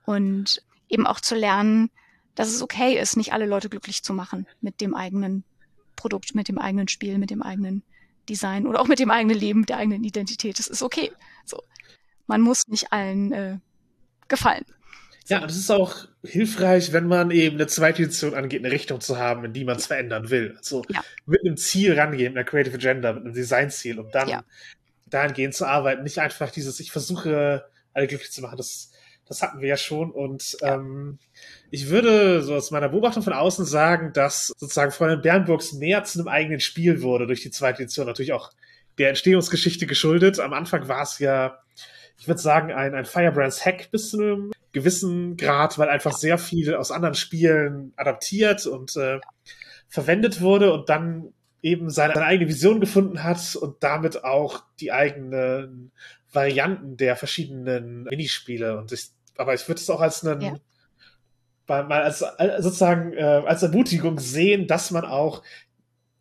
Und 0.05 0.63
eben 0.89 1.07
auch 1.07 1.19
zu 1.19 1.35
lernen, 1.35 1.89
dass 2.35 2.49
es 2.49 2.61
okay 2.61 2.99
ist, 2.99 3.17
nicht 3.17 3.33
alle 3.33 3.45
Leute 3.45 3.69
glücklich 3.69 4.03
zu 4.03 4.13
machen 4.13 4.47
mit 4.61 4.81
dem 4.81 4.95
eigenen 4.95 5.43
Produkt, 5.95 6.35
mit 6.35 6.47
dem 6.47 6.57
eigenen 6.57 6.87
Spiel, 6.87 7.17
mit 7.17 7.29
dem 7.29 7.41
eigenen 7.41 7.83
Design 8.29 8.67
oder 8.67 8.79
auch 8.79 8.87
mit 8.87 8.99
dem 8.99 9.11
eigenen 9.11 9.37
Leben, 9.37 9.61
mit 9.61 9.69
der 9.69 9.77
eigenen 9.77 10.03
Identität. 10.03 10.59
Das 10.59 10.67
ist 10.67 10.81
okay. 10.81 11.11
So. 11.45 11.61
Man 12.27 12.41
muss 12.41 12.67
nicht 12.67 12.91
allen 12.91 13.31
äh, 13.31 13.57
gefallen. 14.27 14.65
Ja, 15.27 15.41
und 15.41 15.49
es 15.49 15.57
ist 15.57 15.71
auch 15.71 16.05
hilfreich, 16.23 16.91
wenn 16.91 17.07
man 17.07 17.31
eben 17.31 17.55
eine 17.55 17.67
zweite 17.67 18.03
Edition 18.03 18.33
angeht, 18.33 18.63
eine 18.63 18.73
Richtung 18.73 18.99
zu 18.99 19.17
haben, 19.17 19.45
in 19.45 19.53
die 19.53 19.63
man 19.63 19.77
es 19.77 19.85
verändern 19.85 20.29
will. 20.29 20.55
Also 20.57 20.83
ja. 20.89 21.01
mit 21.25 21.41
einem 21.45 21.55
Ziel 21.55 21.97
rangehen, 21.97 22.33
mit 22.33 22.39
einer 22.39 22.49
Creative 22.49 22.75
Agenda, 22.75 23.13
mit 23.13 23.23
einem 23.23 23.33
Designziel, 23.33 23.99
um 23.99 24.11
dann 24.11 24.27
ja. 24.27 24.43
dahingehend 25.05 25.55
zu 25.55 25.65
arbeiten. 25.65 26.03
Nicht 26.03 26.19
einfach 26.19 26.51
dieses, 26.51 26.79
ich 26.81 26.91
versuche, 26.91 27.65
alle 27.93 28.07
glücklich 28.07 28.31
zu 28.31 28.41
machen. 28.41 28.57
Das, 28.57 28.91
das 29.33 29.41
hatten 29.41 29.61
wir 29.61 29.69
ja 29.69 29.77
schon. 29.77 30.11
Und. 30.11 30.57
Ähm, 30.61 31.19
ich 31.73 31.89
würde 31.89 32.43
so 32.43 32.53
aus 32.53 32.69
meiner 32.69 32.89
Beobachtung 32.89 33.23
von 33.23 33.33
außen 33.33 33.65
sagen, 33.65 34.13
dass 34.13 34.53
sozusagen 34.59 34.91
Fräulein 34.91 35.23
Bernburgs 35.23 35.73
mehr 35.73 36.03
zu 36.03 36.19
einem 36.19 36.27
eigenen 36.27 36.59
Spiel 36.59 37.01
wurde 37.01 37.25
durch 37.25 37.41
die 37.41 37.49
zweite 37.49 37.81
Edition. 37.81 38.05
Natürlich 38.05 38.31
auch 38.31 38.51
der 38.99 39.09
Entstehungsgeschichte 39.09 39.87
geschuldet. 39.87 40.39
Am 40.39 40.53
Anfang 40.53 40.87
war 40.87 41.01
es 41.01 41.17
ja, 41.17 41.57
ich 42.19 42.27
würde 42.27 42.39
sagen, 42.39 42.71
ein, 42.71 42.93
ein 42.93 43.05
Firebrands 43.05 43.65
Hack 43.65 43.89
bis 43.89 44.11
zu 44.11 44.21
einem 44.21 44.51
gewissen 44.71 45.35
Grad, 45.35 45.79
weil 45.79 45.89
einfach 45.89 46.13
sehr 46.13 46.37
viel 46.37 46.75
aus 46.75 46.91
anderen 46.91 47.15
Spielen 47.15 47.93
adaptiert 47.95 48.67
und 48.67 48.95
äh, 48.95 49.19
verwendet 49.87 50.41
wurde 50.41 50.73
und 50.73 50.89
dann 50.89 51.33
eben 51.63 51.89
seine, 51.89 52.13
seine 52.13 52.27
eigene 52.27 52.49
Vision 52.49 52.81
gefunden 52.81 53.23
hat 53.23 53.55
und 53.55 53.81
damit 53.81 54.23
auch 54.23 54.63
die 54.79 54.91
eigenen 54.91 55.91
Varianten 56.31 56.97
der 56.97 57.15
verschiedenen 57.15 58.03
Minispiele. 58.03 58.77
Und 58.77 58.91
ich, 58.91 59.09
aber 59.37 59.53
ich 59.53 59.67
würde 59.67 59.81
es 59.81 59.89
auch 59.89 60.01
als 60.01 60.25
einen 60.25 60.41
ja. 60.41 60.53
mal 61.67 62.03
als, 62.03 62.23
als 62.23 62.63
sozusagen 62.63 63.13
äh, 63.13 63.23
als 63.45 63.63
Ermutigung 63.63 64.19
sehen, 64.19 64.67
dass 64.67 64.91
man 64.91 65.05
auch 65.05 65.43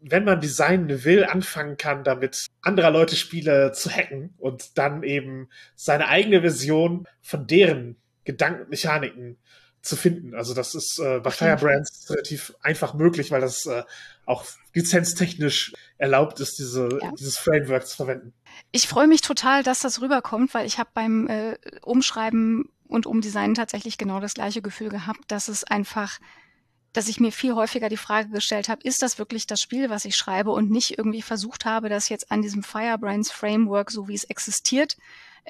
wenn 0.04 0.24
man 0.24 0.40
designen 0.40 1.04
will, 1.04 1.24
anfangen 1.24 1.76
kann, 1.76 2.04
damit 2.04 2.46
anderer 2.60 2.90
Leute 2.90 3.16
Spiele 3.16 3.72
zu 3.72 3.88
hacken 3.90 4.34
und 4.38 4.76
dann 4.76 5.02
eben 5.02 5.48
seine 5.76 6.08
eigene 6.08 6.40
Version 6.40 7.06
von 7.20 7.46
deren 7.46 7.96
Gedankenmechaniken 8.24 9.38
zu 9.80 9.96
finden. 9.96 10.34
Also 10.34 10.54
das 10.54 10.74
ist 10.74 10.98
äh, 10.98 11.20
bei 11.20 11.30
Firebrands 11.30 12.08
relativ 12.10 12.54
einfach 12.62 12.94
möglich, 12.94 13.30
weil 13.30 13.40
das 13.40 13.66
äh, 13.66 13.82
auch 14.26 14.44
lizenztechnisch 14.74 15.72
erlaubt 15.98 16.40
ist, 16.40 16.58
diese, 16.58 16.88
ja. 17.00 17.12
dieses 17.18 17.36
Framework 17.38 17.86
zu 17.86 17.96
verwenden. 17.96 18.32
Ich 18.70 18.86
freue 18.86 19.08
mich 19.08 19.22
total, 19.22 19.62
dass 19.62 19.80
das 19.80 20.00
rüberkommt, 20.00 20.54
weil 20.54 20.66
ich 20.66 20.78
habe 20.78 20.90
beim 20.94 21.26
äh, 21.28 21.56
Umschreiben 21.82 22.70
und 22.92 23.06
Umdesignen 23.06 23.54
tatsächlich 23.54 23.98
genau 23.98 24.20
das 24.20 24.34
gleiche 24.34 24.62
Gefühl 24.62 24.88
gehabt, 24.88 25.20
dass 25.28 25.48
es 25.48 25.64
einfach 25.64 26.18
dass 26.92 27.08
ich 27.08 27.20
mir 27.20 27.32
viel 27.32 27.54
häufiger 27.54 27.88
die 27.88 27.96
Frage 27.96 28.28
gestellt 28.28 28.68
habe, 28.68 28.82
ist 28.82 29.02
das 29.02 29.18
wirklich 29.18 29.46
das 29.46 29.62
Spiel, 29.62 29.88
was 29.88 30.04
ich 30.04 30.14
schreibe 30.14 30.50
und 30.50 30.70
nicht 30.70 30.98
irgendwie 30.98 31.22
versucht 31.22 31.64
habe, 31.64 31.88
das 31.88 32.08
jetzt 32.08 32.30
an 32.30 32.42
diesem 32.42 32.62
Firebrands 32.62 33.30
Framework, 33.30 33.90
so 33.90 34.08
wie 34.08 34.14
es 34.14 34.24
existiert, 34.24 34.96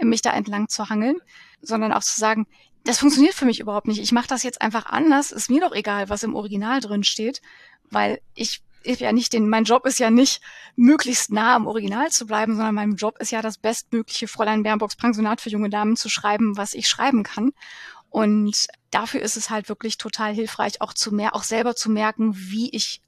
mich 0.01 0.23
da 0.23 0.33
entlang 0.33 0.69
zu 0.69 0.89
hangeln, 0.89 1.17
sondern 1.61 1.93
auch 1.93 2.03
zu 2.03 2.19
sagen, 2.19 2.47
das 2.85 2.99
funktioniert 2.99 3.35
für 3.35 3.45
mich 3.45 3.61
überhaupt 3.61 3.89
nicht. 3.89 4.01
Ich 4.01 4.13
mache 4.13 4.29
das 4.29 4.43
jetzt 4.43 4.63
einfach 4.63 4.87
anders. 4.87 5.33
Ist 5.33 5.51
mir 5.51 5.61
doch 5.61 5.73
egal, 5.73 6.09
was 6.09 6.23
im 6.23 6.35
Original 6.35 6.81
drin 6.81 7.05
steht, 7.05 7.43
weil 7.91 8.21
ich 8.35 8.63
ich 8.87 9.01
ja 9.01 9.13
nicht 9.13 9.33
den, 9.33 9.49
mein 9.49 9.65
Job 9.65 9.87
ist 9.87 9.99
ja 9.99 10.11
nicht 10.11 10.41
möglichst 10.77 11.33
nah 11.33 11.55
am 11.55 11.67
Original 11.67 12.11
zu 12.11 12.27
bleiben, 12.27 12.55
sondern 12.57 12.75
mein 12.75 12.97
Job 12.97 13.19
ist 13.19 13.31
ja 13.31 13.43
das 13.43 13.59
bestmögliche 13.59 14.29
Fräulein 14.29 14.63
Bernburgs 14.63 14.97
Pensionat 14.97 15.41
für 15.41 15.51
junge 15.51 15.71
Damen 15.71 15.97
zu 15.97 16.09
schreiben, 16.09 16.57
was 16.57 16.75
ich 16.75 16.89
schreiben 16.89 17.23
kann. 17.23 17.53
Und 18.11 18.67
dafür 18.91 19.23
ist 19.23 19.37
es 19.37 19.51
halt 19.51 19.69
wirklich 19.69 19.97
total 19.99 20.35
hilfreich, 20.35 20.81
auch 20.81 20.93
zu 20.93 21.15
mehr, 21.15 21.35
auch 21.35 21.45
selber 21.45 21.75
zu 21.75 21.91
merken, 21.91 22.35
wie 22.37 22.71
ich 22.71 23.01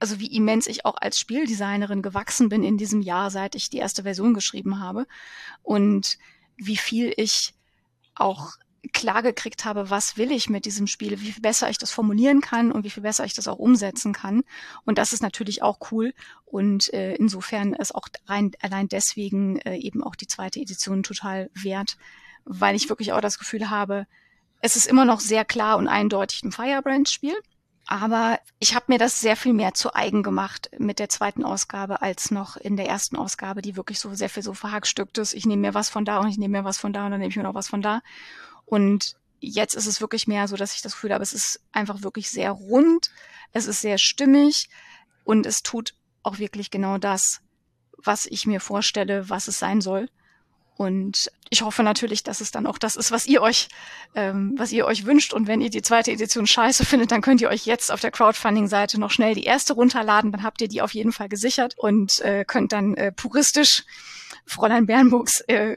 also 0.00 0.18
wie 0.18 0.34
immens 0.34 0.66
ich 0.66 0.86
auch 0.86 0.96
als 0.98 1.18
Spieldesignerin 1.18 2.00
gewachsen 2.00 2.48
bin 2.48 2.62
in 2.62 2.78
diesem 2.78 3.02
Jahr, 3.02 3.30
seit 3.30 3.54
ich 3.54 3.68
die 3.68 3.76
erste 3.76 4.02
Version 4.02 4.32
geschrieben 4.32 4.80
habe 4.80 5.06
und 5.62 6.16
wie 6.56 6.78
viel 6.78 7.12
ich 7.16 7.54
auch 8.14 8.54
klar 8.92 9.22
gekriegt 9.22 9.64
habe, 9.64 9.90
was 9.90 10.16
will 10.16 10.30
ich 10.32 10.48
mit 10.48 10.64
diesem 10.64 10.86
Spiel, 10.86 11.20
wie 11.20 11.32
viel 11.32 11.42
besser 11.42 11.68
ich 11.70 11.78
das 11.78 11.90
formulieren 11.90 12.40
kann 12.40 12.72
und 12.72 12.84
wie 12.84 12.90
viel 12.90 13.02
besser 13.02 13.24
ich 13.24 13.34
das 13.34 13.48
auch 13.48 13.58
umsetzen 13.58 14.12
kann. 14.12 14.42
Und 14.84 14.98
das 14.98 15.12
ist 15.12 15.22
natürlich 15.22 15.62
auch 15.62 15.78
cool. 15.90 16.14
Und 16.44 16.92
äh, 16.92 17.14
insofern 17.14 17.74
ist 17.74 17.94
auch 17.94 18.08
rein 18.26 18.52
allein 18.60 18.88
deswegen 18.88 19.58
äh, 19.60 19.76
eben 19.76 20.02
auch 20.02 20.14
die 20.14 20.26
zweite 20.26 20.60
Edition 20.60 21.02
total 21.02 21.50
wert, 21.54 21.96
weil 22.44 22.74
ich 22.74 22.88
wirklich 22.88 23.12
auch 23.12 23.20
das 23.20 23.38
Gefühl 23.38 23.70
habe, 23.70 24.06
es 24.62 24.76
ist 24.76 24.86
immer 24.86 25.04
noch 25.04 25.20
sehr 25.20 25.44
klar 25.44 25.78
und 25.78 25.88
eindeutig 25.88 26.42
ein 26.42 26.52
Firebrand-Spiel. 26.52 27.36
Aber 27.86 28.38
ich 28.60 28.76
habe 28.76 28.84
mir 28.88 28.98
das 28.98 29.20
sehr 29.20 29.34
viel 29.34 29.52
mehr 29.52 29.74
zu 29.74 29.94
eigen 29.94 30.22
gemacht 30.22 30.70
mit 30.78 31.00
der 31.00 31.08
zweiten 31.08 31.44
Ausgabe 31.44 32.02
als 32.02 32.30
noch 32.30 32.56
in 32.56 32.76
der 32.76 32.86
ersten 32.86 33.16
Ausgabe, 33.16 33.62
die 33.62 33.74
wirklich 33.74 33.98
so 33.98 34.14
sehr 34.14 34.28
viel 34.28 34.44
so 34.44 34.54
verhackstückt 34.54 35.18
ist. 35.18 35.34
Ich 35.34 35.44
nehme 35.44 35.62
mir 35.62 35.74
was 35.74 35.88
von 35.88 36.04
da 36.04 36.18
und 36.18 36.28
ich 36.28 36.38
nehme 36.38 36.58
mir 36.58 36.64
was 36.64 36.78
von 36.78 36.92
da 36.92 37.04
und 37.04 37.10
dann 37.10 37.18
nehme 37.18 37.30
ich 37.30 37.36
mir 37.36 37.42
noch 37.42 37.54
was 37.54 37.66
von 37.66 37.82
da. 37.82 38.00
Und 38.70 39.16
jetzt 39.40 39.74
ist 39.74 39.88
es 39.88 40.00
wirklich 40.00 40.28
mehr 40.28 40.46
so, 40.46 40.54
dass 40.56 40.74
ich 40.76 40.80
das 40.80 40.92
Gefühl 40.92 41.12
habe, 41.12 41.24
es 41.24 41.32
ist 41.32 41.60
einfach 41.72 42.02
wirklich 42.02 42.30
sehr 42.30 42.52
rund, 42.52 43.10
es 43.52 43.66
ist 43.66 43.80
sehr 43.80 43.98
stimmig 43.98 44.70
und 45.24 45.44
es 45.44 45.64
tut 45.64 45.94
auch 46.22 46.38
wirklich 46.38 46.70
genau 46.70 46.96
das, 46.96 47.40
was 47.96 48.26
ich 48.26 48.46
mir 48.46 48.60
vorstelle, 48.60 49.28
was 49.28 49.48
es 49.48 49.58
sein 49.58 49.80
soll. 49.80 50.08
Und 50.80 51.30
ich 51.50 51.60
hoffe 51.60 51.82
natürlich, 51.82 52.22
dass 52.22 52.40
es 52.40 52.52
dann 52.52 52.66
auch 52.66 52.78
das 52.78 52.96
ist, 52.96 53.12
was 53.12 53.26
ihr 53.26 53.42
euch, 53.42 53.68
ähm, 54.14 54.54
was 54.56 54.72
ihr 54.72 54.86
euch 54.86 55.04
wünscht. 55.04 55.34
Und 55.34 55.46
wenn 55.46 55.60
ihr 55.60 55.68
die 55.68 55.82
zweite 55.82 56.10
Edition 56.10 56.46
scheiße 56.46 56.86
findet, 56.86 57.12
dann 57.12 57.20
könnt 57.20 57.42
ihr 57.42 57.50
euch 57.50 57.66
jetzt 57.66 57.92
auf 57.92 58.00
der 58.00 58.10
Crowdfunding-Seite 58.10 58.98
noch 58.98 59.10
schnell 59.10 59.34
die 59.34 59.44
erste 59.44 59.74
runterladen. 59.74 60.32
Dann 60.32 60.42
habt 60.42 60.62
ihr 60.62 60.68
die 60.68 60.80
auf 60.80 60.94
jeden 60.94 61.12
Fall 61.12 61.28
gesichert 61.28 61.74
und 61.76 62.20
äh, 62.20 62.46
könnt 62.46 62.72
dann 62.72 62.94
äh, 62.94 63.12
puristisch 63.12 63.84
Fräulein 64.46 64.86
Bernburgs 64.86 65.42
äh, 65.48 65.76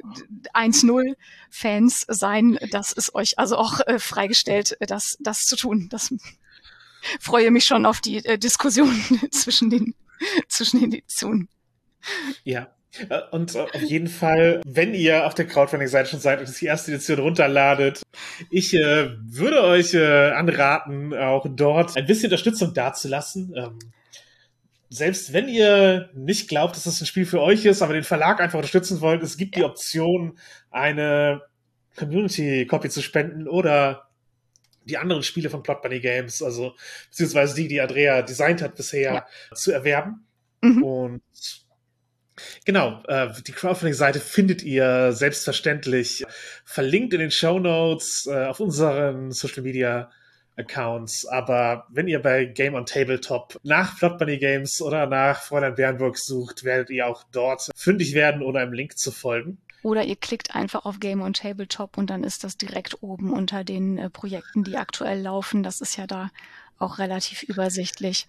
1-0 0.54 1.16
Fans 1.50 2.06
sein. 2.08 2.58
Das 2.72 2.94
ist 2.94 3.14
euch 3.14 3.38
also 3.38 3.58
auch 3.58 3.82
äh, 3.82 4.00
freigestellt, 4.00 4.78
das, 4.80 5.18
das 5.20 5.42
zu 5.42 5.58
tun. 5.58 5.90
Das 5.92 6.14
freue 7.20 7.52
mich 7.52 7.66
schon 7.66 7.86
auf 7.86 8.00
die 8.00 8.24
äh, 8.24 8.38
Diskussion 8.38 8.96
zwischen 9.32 9.70
den, 9.70 9.96
zwischen 10.48 10.80
den 10.80 10.94
Editionen. 10.94 11.50
Ja, 12.46 12.74
und 13.32 13.56
auf 13.56 13.82
jeden 13.82 14.07
Fall, 14.07 14.61
wenn 14.65 14.94
ihr 14.94 15.26
auf 15.26 15.34
der 15.34 15.48
Crowdfunding-Seite 15.48 16.10
schon 16.10 16.20
seid 16.20 16.40
und 16.40 16.61
die 16.61 16.65
erste 16.65 16.91
Edition 16.91 17.20
runterladet, 17.20 18.03
ich 18.49 18.74
äh, 18.74 19.10
würde 19.22 19.64
euch 19.64 19.94
äh, 19.94 20.32
anraten, 20.32 21.14
auch 21.14 21.45
dort 21.49 21.98
ein 21.98 22.06
bisschen 22.06 22.26
Unterstützung 22.26 22.74
dazulassen. 22.74 23.53
Ähm, 23.56 23.80
selbst 24.90 25.34
wenn 25.34 25.49
ihr 25.49 26.11
nicht 26.14 26.48
glaubt, 26.48 26.76
dass 26.76 26.84
das 26.84 27.02
ein 27.02 27.07
Spiel 27.07 27.26
für 27.26 27.41
euch 27.41 27.65
ist, 27.65 27.82
aber 27.82 27.94
den 27.94 28.03
Verlag 28.03 28.40
einfach 28.40 28.60
unterstützen 28.60 29.02
wollt, 29.02 29.24
es 29.24 29.38
gibt 29.38 29.56
die 29.56 29.64
Option, 29.64 30.38
eine 30.70 31.41
Community-Copy 31.95 32.90
zu 32.90 33.02
spenden 33.02 33.48
oder 33.48 34.10
die 34.86 34.98
anderen 34.98 35.24
Spiele 35.24 35.49
von 35.49 35.64
Plot 35.64 35.82
Bunny 35.82 35.99
Games, 35.99 36.44
also 36.44 36.76
beziehungsweise 37.10 37.56
die, 37.56 37.68
die 37.68 37.82
Andrea 37.82 38.22
designt 38.22 38.61
hat 38.61 38.76
bisher, 38.76 39.14
ja. 39.14 39.26
zu 39.56 39.72
erwerben. 39.72 40.28
Mhm. 40.61 40.84
Und 40.84 41.22
Genau, 42.66 43.04
äh, 43.08 43.30
die 43.46 43.52
Crowdfunding-Seite 43.52 44.20
findet 44.20 44.64
ihr 44.64 45.12
selbstverständlich 45.14 46.26
verlinkt 46.66 47.14
in 47.14 47.20
den 47.20 47.32
Show 47.32 47.60
Notes 47.60 48.28
äh, 48.28 48.46
auf 48.46 48.60
unseren 48.60 49.32
Social 49.32 49.64
Media 49.64 50.10
Accounts. 50.56 51.26
Aber 51.26 51.88
wenn 51.90 52.08
ihr 52.08 52.22
bei 52.22 52.46
Game 52.46 52.76
on 52.76 52.86
Tabletop 52.86 53.60
nach 53.64 53.98
Plot 53.98 54.20
Bunny 54.20 54.38
Games 54.38 54.82
oder 54.82 55.08
nach 55.08 55.42
Fräulein 55.42 55.76
Bernburg 55.76 56.18
sucht, 56.18 56.64
werdet 56.64 56.90
ihr 56.90 57.08
auch 57.08 57.24
dort 57.32 57.70
fündig 57.76 58.14
werden 58.14 58.42
oder 58.42 58.62
einem 58.62 58.74
Link 58.74 58.98
zu 58.98 59.12
folgen. 59.12 59.58
Oder 59.82 60.04
ihr 60.06 60.16
klickt 60.16 60.56
einfach 60.56 60.86
auf 60.86 61.00
Game 61.00 61.22
on 61.22 61.34
Tabletop 61.34 61.98
und 61.98 62.10
dann 62.10 62.24
ist 62.24 62.44
das 62.44 62.58
direkt 62.58 63.04
oben 63.04 63.34
unter 63.34 63.64
den 63.64 63.98
äh, 63.98 64.10
Projekten, 64.10 64.64
die 64.64 64.78
aktuell 64.78 65.22
laufen. 65.22 65.62
Das 65.62 65.82
ist 65.82 65.98
ja 65.98 66.08
da 66.08 66.30
auch 66.80 67.00
relativ 67.00 67.44
übersichtlich. 67.44 68.28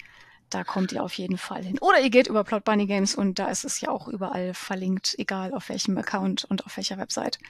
Da 0.55 0.63
kommt 0.63 0.93
ihr 0.93 1.03
auf 1.03 1.15
jeden 1.15 1.37
Fall 1.37 1.65
hin. 1.65 1.79
Oder 1.81 1.99
ihr 2.01 2.11
geht 2.11 2.29
über 2.29 2.45
Plot 2.45 2.63
Bunny 2.63 2.87
Games 2.87 3.17
und 3.17 3.41
da 3.41 3.49
ist 3.49 3.65
es 3.65 3.81
ja 3.81 3.89
auch 3.89 4.07
überall 4.07 4.55
verlinkt, 4.55 5.17
egal 5.19 5.53
auf 5.53 5.69
welchem 5.69 5.99
Account 5.99 6.45
und 6.45 6.65
auf 6.65 6.77
welcher 6.77 6.97
Website. 6.97 7.41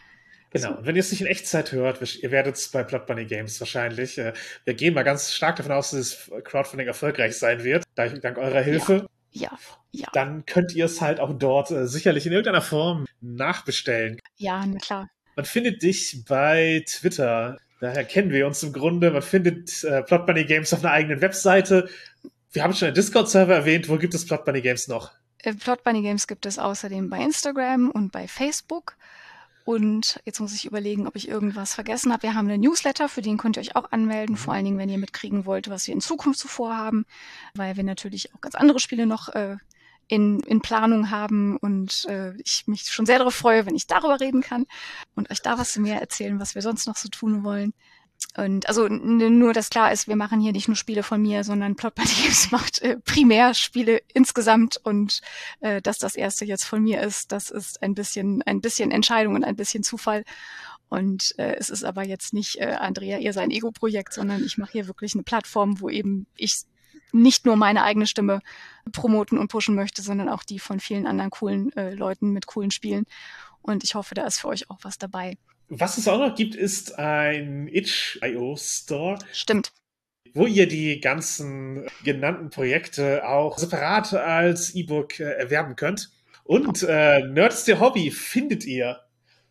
Genau, 0.53 0.79
und 0.79 0.87
wenn 0.87 0.97
ihr 0.97 1.01
es 1.01 1.11
nicht 1.11 1.21
in 1.21 1.27
Echtzeit 1.27 1.73
hört, 1.73 2.01
ihr 2.23 2.31
werdet 2.31 2.57
es 2.57 2.71
bei 2.71 2.83
Plot 2.83 3.05
Bunny 3.05 3.27
Games 3.27 3.61
wahrscheinlich. 3.61 4.17
Äh, 4.17 4.33
wir 4.65 4.73
gehen 4.73 4.95
mal 4.95 5.03
ganz 5.03 5.35
stark 5.35 5.57
davon 5.57 5.73
aus, 5.73 5.91
dass 5.91 6.29
das 6.31 6.45
Crowdfunding 6.45 6.87
erfolgreich 6.87 7.37
sein 7.37 7.63
wird, 7.63 7.85
dank 7.95 8.39
eurer 8.39 8.63
Hilfe. 8.63 9.07
Ja, 9.33 9.51
ja. 9.91 10.09
Dann 10.15 10.47
könnt 10.47 10.75
ihr 10.75 10.87
es 10.87 11.03
halt 11.03 11.21
auch 11.21 11.37
dort 11.37 11.71
äh, 11.73 11.87
sicherlich 11.87 12.25
in 12.25 12.33
irgendeiner 12.33 12.63
Form 12.63 13.05
nachbestellen. 13.21 14.19
Ja, 14.37 14.65
na 14.65 14.79
klar. 14.79 15.11
Man 15.37 15.45
findet 15.45 15.83
dich 15.83 16.25
bei 16.27 16.83
Twitter. 16.89 17.59
Daher 17.81 18.05
kennen 18.05 18.31
wir 18.31 18.47
uns 18.47 18.63
im 18.63 18.73
Grunde. 18.73 19.11
Man 19.11 19.21
findet 19.21 19.85
äh, 19.85 20.03
Plot 20.05 20.25
Bunny 20.25 20.45
Games 20.45 20.73
auf 20.73 20.83
einer 20.83 20.93
eigenen 20.93 21.21
Webseite. 21.21 21.91
Wir 22.55 22.63
haben 22.63 22.73
schon 22.73 22.87
einen 22.87 22.95
Discord-Server 22.95 23.53
erwähnt. 23.53 23.89
Wo 23.89 23.99
gibt 23.99 24.15
es 24.15 24.25
Plot 24.25 24.45
Bunny 24.45 24.61
Games 24.61 24.87
noch? 24.87 25.11
Äh, 25.39 25.55
Plot 25.55 25.83
Bunny 25.83 26.03
Games 26.03 26.29
gibt 26.29 26.47
es 26.47 26.61
außerdem 26.61 27.11
bei 27.11 27.19
Instagram 27.19 27.91
und 27.91 28.13
bei 28.13 28.29
Facebook. 28.29 28.97
Und 29.65 30.21
jetzt 30.25 30.39
muss 30.39 30.55
ich 30.55 30.65
überlegen, 30.65 31.09
ob 31.09 31.17
ich 31.17 31.27
irgendwas 31.27 31.75
vergessen 31.75 32.13
habe. 32.13 32.23
Wir 32.23 32.35
haben 32.35 32.49
einen 32.49 32.61
Newsletter, 32.61 33.09
für 33.09 33.23
den 33.23 33.39
könnt 33.39 33.57
ihr 33.57 33.61
euch 33.61 33.75
auch 33.75 33.91
anmelden, 33.91 34.37
vor 34.37 34.55
allen 34.55 34.65
Dingen, 34.67 34.79
wenn 34.79 34.89
ihr 34.89 34.99
mitkriegen 34.99 35.47
wollt, 35.47 35.69
was 35.69 35.89
wir 35.89 35.95
in 35.95 36.01
Zukunft 36.01 36.39
so 36.39 36.47
vorhaben, 36.47 37.07
weil 37.57 37.77
wir 37.77 37.83
natürlich 37.83 38.33
auch 38.35 38.41
ganz 38.41 38.55
andere 38.55 38.79
Spiele 38.79 39.07
noch 39.07 39.31
äh, 39.31 39.57
in, 40.07 40.39
in 40.41 40.61
Planung 40.61 41.11
haben 41.11 41.57
und 41.57 42.05
äh, 42.05 42.37
ich 42.37 42.69
mich 42.69 42.83
schon 42.83 43.07
sehr 43.07 43.19
darauf 43.19 43.35
freue, 43.35 43.67
wenn 43.67 43.75
ich 43.75 43.89
darüber 43.89 44.21
reden 44.21 44.43
kann 44.43 44.67
und 45.17 45.31
euch 45.31 45.43
da 45.43 45.59
was 45.59 45.77
mehr 45.77 46.01
erzählen, 46.01 46.39
was 46.39 46.55
wir 46.55 46.63
sonst 46.63 46.87
noch 46.87 46.97
so 46.97 47.09
tun 47.09 47.43
wollen. 47.43 47.73
Und 48.37 48.69
also 48.69 48.89
nur, 48.89 49.53
dass 49.53 49.71
klar 49.71 49.93
ist, 49.93 50.09
wir 50.09 50.17
machen 50.17 50.41
hier 50.41 50.53
nicht 50.53 50.67
nur 50.67 50.77
Spiele 50.77 51.05
von 51.05 51.23
mir, 51.23 51.45
sondern 51.45 51.77
Plot 51.77 51.95
Party 51.95 52.23
Games 52.23 52.51
macht 52.53 52.83
äh, 52.83 52.97
primär 53.05 53.55
Spiele 53.55 54.01
insgesamt 54.13 54.77
und 54.83 55.21
äh, 55.61 55.81
dass 55.81 55.99
das 55.99 56.17
erste 56.17 56.45
jetzt 56.45 56.65
von 56.65 56.83
mir 56.83 57.01
ist, 57.01 57.31
das 57.31 57.51
ist 57.51 57.83
ein 57.83 57.95
bisschen 57.95 58.43
ein 58.43 58.61
bisschen 58.61 58.91
Entscheidung 58.91 59.37
und 59.37 59.45
ein 59.45 59.55
bisschen 59.57 59.85
Zufall. 59.85 60.25
Und 60.89 61.39
äh, 61.39 61.55
es 61.57 61.71
ist 61.71 61.85
aber 61.85 62.05
jetzt 62.05 62.35
nicht 62.35 62.61
äh, 62.61 62.77
Andrea 62.79 63.19
ihr 63.19 63.33
sein 63.33 63.51
Ego-Projekt, 63.51 64.13
sondern 64.13 64.45
ich 64.45 64.59
mache 64.59 64.73
hier 64.73 64.87
wirklich 64.87 65.15
eine 65.15 65.23
Plattform, 65.23 65.81
wo 65.81 65.89
eben 65.89 66.27
ich 66.37 66.65
nicht 67.13 67.47
nur 67.47 67.57
meine 67.57 67.85
eigene 67.85 68.07
Stimme 68.07 68.41
promoten 68.93 69.39
und 69.39 69.49
pushen 69.49 69.77
möchte, 69.77 70.03
sondern 70.03 70.29
auch 70.29 70.43
die 70.43 70.59
von 70.59 70.81
vielen 70.81 71.07
anderen 71.07 71.31
coolen 71.31 71.73
äh, 71.77 71.95
Leuten 71.95 72.33
mit 72.33 72.47
coolen 72.47 72.73
Spielen. 72.73 73.07
Und 73.63 73.85
ich 73.85 73.95
hoffe, 73.95 74.15
da 74.15 74.27
ist 74.27 74.41
für 74.41 74.49
euch 74.49 74.69
auch 74.71 74.79
was 74.83 74.99
dabei. 74.99 75.39
Was 75.69 75.99
es 75.99 76.09
auch 76.09 76.19
noch 76.19 76.35
gibt, 76.35 76.55
ist 76.55 76.99
ein 76.99 77.69
itch.io 77.69 78.57
Store. 78.57 79.19
Stimmt. 79.33 79.73
Wo 80.35 80.47
ihr 80.47 80.67
die 80.67 81.01
ganzen 81.01 81.87
genannten 82.05 82.51
Projekte 82.51 83.27
auch 83.27 83.57
separat 83.59 84.13
als 84.15 84.75
E-Book 84.75 85.21
äh, 85.21 85.25
erwerben 85.25 85.77
könnt. 85.77 86.11
Und 86.43 86.83
äh, 86.83 87.21
Nerds 87.21 87.65
der 87.65 87.81
Hobby 87.81 88.11
findet 88.11 88.65
ihr, 88.65 89.01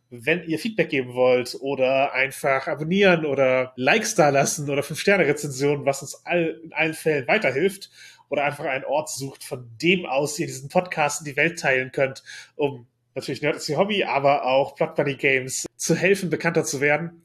wenn 0.10 0.44
ihr 0.44 0.60
Feedback 0.60 0.90
geben 0.90 1.16
wollt 1.16 1.58
oder 1.60 2.14
einfach 2.14 2.68
abonnieren 2.68 3.26
oder 3.26 3.74
Likes 3.78 4.14
da 4.14 4.30
lassen 4.30 4.70
oder 4.70 4.84
5-Sterne-Rezensionen, 4.84 5.86
was 5.86 6.04
uns 6.04 6.24
all, 6.26 6.60
in 6.64 6.74
allen 6.74 6.94
Fällen 6.94 7.28
weiterhilft. 7.28 7.90
Oder 8.30 8.46
einfach 8.46 8.66
einen 8.66 8.86
Ort 8.86 9.10
sucht, 9.10 9.44
von 9.44 9.70
dem 9.82 10.06
aus 10.06 10.38
ihr 10.40 10.48
diesen 10.48 10.70
Podcast 10.70 11.22
in 11.22 11.26
die 11.26 11.38
Welt 11.38 11.60
teilen 11.60 11.92
könnt, 11.92 12.24
um 12.56 12.88
natürlich 13.16 13.42
Nerd 13.42 13.56
ist 13.58 13.70
ihr 13.70 13.78
Hobby, 13.78 14.04
aber 14.04 14.46
auch 14.46 14.76
Plot 14.76 14.96
Bunny 14.96 15.16
Games 15.16 15.66
zu 15.76 15.96
helfen, 15.96 16.30
bekannter 16.30 16.64
zu 16.64 16.82
werden, 16.82 17.24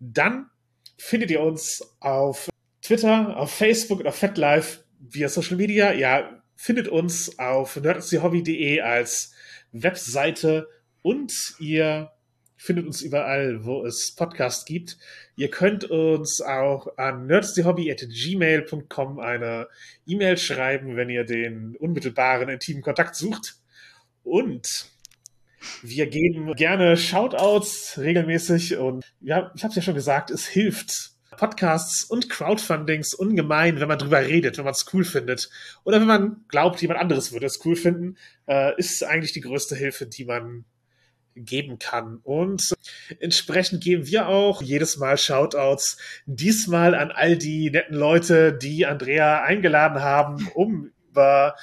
dann 0.00 0.50
findet 0.96 1.30
ihr 1.30 1.40
uns 1.40 1.82
auf 2.00 2.48
Twitter, 2.82 3.36
auf 3.36 3.52
Facebook 3.52 4.00
und 4.00 4.06
auf 4.06 4.16
FetLife 4.16 4.80
via 4.98 5.28
Social 5.28 5.56
Media. 5.56 5.92
Ja, 5.92 6.42
findet 6.56 6.88
uns 6.88 7.38
auf 7.38 7.76
nerdistierhobby.de 7.76 8.80
als 8.80 9.32
Webseite 9.72 10.68
und 11.02 11.32
ihr 11.58 12.10
findet 12.56 12.86
uns 12.86 13.02
überall, 13.02 13.64
wo 13.64 13.84
es 13.84 14.14
Podcasts 14.16 14.64
gibt. 14.64 14.98
Ihr 15.36 15.50
könnt 15.50 15.84
uns 15.84 16.40
auch 16.40 16.96
an 16.96 17.26
nerdistierhobby.gmail.com 17.26 19.20
eine 19.20 19.68
E-Mail 20.06 20.36
schreiben, 20.36 20.96
wenn 20.96 21.08
ihr 21.08 21.24
den 21.24 21.76
unmittelbaren, 21.76 22.48
intimen 22.48 22.82
Kontakt 22.82 23.14
sucht. 23.14 23.54
Und 24.24 24.90
wir 25.82 26.06
geben 26.06 26.54
gerne 26.54 26.96
Shoutouts 26.96 27.98
regelmäßig 27.98 28.76
und 28.76 29.04
ja, 29.20 29.50
ich 29.54 29.62
habe 29.64 29.70
es 29.70 29.76
ja 29.76 29.82
schon 29.82 29.94
gesagt, 29.94 30.30
es 30.30 30.46
hilft. 30.46 31.12
Podcasts 31.36 32.02
und 32.04 32.28
Crowdfundings 32.28 33.14
ungemein, 33.14 33.78
wenn 33.78 33.86
man 33.86 33.98
drüber 33.98 34.20
redet, 34.20 34.58
wenn 34.58 34.64
man 34.64 34.72
es 34.72 34.86
cool 34.92 35.04
findet. 35.04 35.48
Oder 35.84 36.00
wenn 36.00 36.08
man 36.08 36.44
glaubt, 36.48 36.82
jemand 36.82 37.00
anderes 37.00 37.32
würde 37.32 37.46
es 37.46 37.64
cool 37.64 37.76
finden, 37.76 38.16
äh, 38.48 38.76
ist 38.76 39.04
eigentlich 39.04 39.32
die 39.32 39.40
größte 39.40 39.76
Hilfe, 39.76 40.06
die 40.06 40.24
man 40.24 40.64
geben 41.36 41.78
kann. 41.78 42.18
Und 42.22 42.74
entsprechend 43.20 43.82
geben 43.82 44.06
wir 44.06 44.28
auch 44.28 44.62
jedes 44.62 44.96
Mal 44.96 45.16
Shoutouts, 45.16 45.98
diesmal 46.26 46.94
an 46.94 47.12
all 47.12 47.36
die 47.36 47.70
netten 47.70 47.96
Leute, 47.96 48.52
die 48.52 48.86
Andrea 48.86 49.42
eingeladen 49.42 50.02
haben, 50.02 50.48
um 50.54 50.90
über 51.10 51.54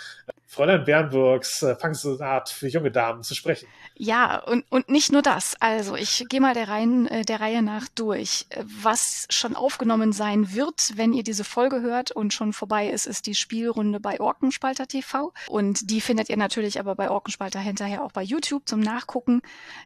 Fräulein 0.55 0.85
Bernburgs 0.85 1.63
äh, 1.63 1.75
Pensionat 1.75 2.47
für 2.47 2.69
junge 2.69 2.89
Damen 2.89 3.23
zu 3.23 3.35
sprechen. 3.35 3.67
Ja, 3.95 4.39
und, 4.39 4.63
und 4.69 4.87
nicht 4.87 5.11
nur 5.11 5.21
das. 5.21 5.57
Also 5.59 5.97
ich 5.97 6.23
gehe 6.29 6.39
mal 6.39 6.53
der, 6.53 6.69
Reihen, 6.69 7.07
äh, 7.07 7.23
der 7.23 7.41
Reihe 7.41 7.61
nach 7.61 7.89
durch. 7.89 8.45
Was 8.63 9.27
schon 9.29 9.57
aufgenommen 9.57 10.13
sein 10.13 10.53
wird, 10.53 10.93
wenn 10.95 11.11
ihr 11.11 11.23
diese 11.23 11.43
Folge 11.43 11.81
hört 11.81 12.11
und 12.11 12.33
schon 12.33 12.53
vorbei 12.53 12.89
ist, 12.89 13.05
ist 13.05 13.27
die 13.27 13.35
Spielrunde 13.35 13.99
bei 13.99 14.21
Orkenspalter 14.21 14.87
TV. 14.87 15.33
Und 15.49 15.89
die 15.89 15.99
findet 15.99 16.29
ihr 16.29 16.37
natürlich 16.37 16.79
aber 16.79 16.95
bei 16.95 17.09
Orkenspalter 17.09 17.59
hinterher 17.59 18.01
auch 18.01 18.13
bei 18.13 18.23
YouTube 18.23 18.65
zum 18.65 18.79
Nachgucken. 18.79 19.41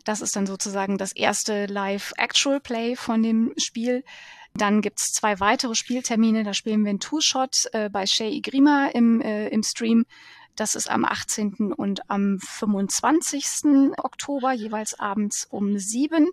Das 0.06 0.22
ist 0.22 0.36
dann 0.36 0.46
sozusagen 0.46 1.00
das 1.00 1.14
erste 1.14 1.66
Live-Actual-Play 1.66 2.96
von 2.96 3.24
dem 3.24 3.54
Spiel. 3.58 4.04
Dann 4.54 4.82
gibt's 4.82 5.14
zwei 5.14 5.40
weitere 5.40 5.74
Spieltermine. 5.74 6.44
Da 6.44 6.54
spielen 6.54 6.84
wir 6.84 6.92
in 6.92 7.00
Two-Shot 7.00 7.70
äh, 7.74 7.90
bei 7.90 8.06
Shay 8.06 8.30
Igrima 8.36 8.90
im, 8.94 9.20
äh, 9.22 9.48
im 9.48 9.64
Stream. 9.64 10.06
Das 10.60 10.76
ist 10.76 10.92
am 10.92 11.06
18. 11.06 11.72
und 11.72 12.10
am 12.10 12.38
25. 12.38 13.94
Oktober, 13.98 14.52
jeweils 14.52 15.00
abends 15.00 15.46
um 15.50 15.80
sieben. 15.80 16.32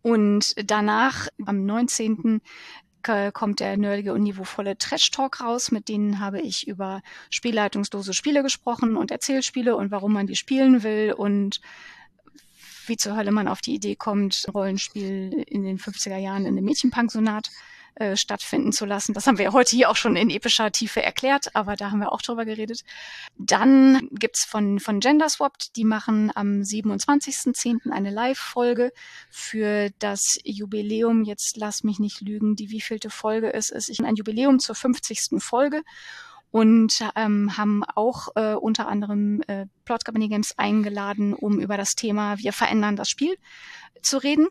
Und 0.00 0.54
danach, 0.70 1.26
am 1.44 1.66
19 1.66 2.40
kommt 3.32 3.58
der 3.58 3.76
nerdige 3.76 4.12
und 4.14 4.22
niveauvolle 4.22 4.78
Trash 4.78 5.10
Talk 5.10 5.40
raus. 5.40 5.72
Mit 5.72 5.88
denen 5.88 6.20
habe 6.20 6.40
ich 6.40 6.68
über 6.68 7.02
spielleitungslose 7.30 8.14
Spiele 8.14 8.44
gesprochen 8.44 8.96
und 8.96 9.10
Erzählspiele 9.10 9.74
und 9.74 9.90
warum 9.90 10.12
man 10.12 10.28
die 10.28 10.36
spielen 10.36 10.84
will 10.84 11.12
und 11.12 11.60
wie 12.86 12.96
zur 12.96 13.16
Hölle 13.16 13.32
man 13.32 13.48
auf 13.48 13.60
die 13.60 13.74
Idee 13.74 13.96
kommt, 13.96 14.46
Rollenspiel 14.54 15.44
in 15.48 15.64
den 15.64 15.78
50er 15.80 16.18
Jahren 16.18 16.46
in 16.46 16.56
einem 16.56 16.64
Mädchenpensionat 16.64 17.50
äh, 17.96 18.16
stattfinden 18.16 18.72
zu 18.72 18.86
lassen. 18.86 19.14
Das 19.14 19.26
haben 19.26 19.38
wir 19.38 19.52
heute 19.52 19.76
hier 19.76 19.90
auch 19.90 19.96
schon 19.96 20.16
in 20.16 20.30
epischer 20.30 20.72
Tiefe 20.72 21.02
erklärt, 21.02 21.54
aber 21.54 21.76
da 21.76 21.90
haben 21.90 22.00
wir 22.00 22.12
auch 22.12 22.22
drüber 22.22 22.44
geredet. 22.44 22.82
Dann 23.38 24.08
gibt's 24.10 24.44
von, 24.44 24.80
von 24.80 25.00
Gender 25.00 25.28
Swapped, 25.28 25.76
die 25.76 25.84
machen 25.84 26.32
am 26.34 26.60
27.10. 26.60 27.90
eine 27.90 28.10
Live-Folge 28.10 28.92
für 29.30 29.90
das 29.98 30.38
Jubiläum. 30.44 31.24
Jetzt 31.24 31.56
lass 31.56 31.84
mich 31.84 31.98
nicht 31.98 32.20
lügen, 32.20 32.56
die 32.56 32.70
wievielte 32.70 33.10
Folge 33.10 33.52
es 33.52 33.70
ist. 33.70 33.88
Ich 33.88 34.04
ein 34.04 34.16
Jubiläum 34.16 34.58
zur 34.58 34.74
50. 34.74 35.40
Folge 35.42 35.82
und 36.50 37.00
ähm, 37.16 37.56
haben 37.56 37.82
auch 37.96 38.28
äh, 38.36 38.54
unter 38.54 38.86
anderem 38.86 39.42
äh, 39.48 39.66
Plot 39.84 40.04
Company 40.04 40.28
Games 40.28 40.56
eingeladen, 40.56 41.34
um 41.34 41.58
über 41.58 41.76
das 41.76 41.96
Thema 41.96 42.38
Wir 42.38 42.52
verändern 42.52 42.94
das 42.94 43.08
Spiel 43.08 43.36
zu 44.02 44.18
reden. 44.18 44.48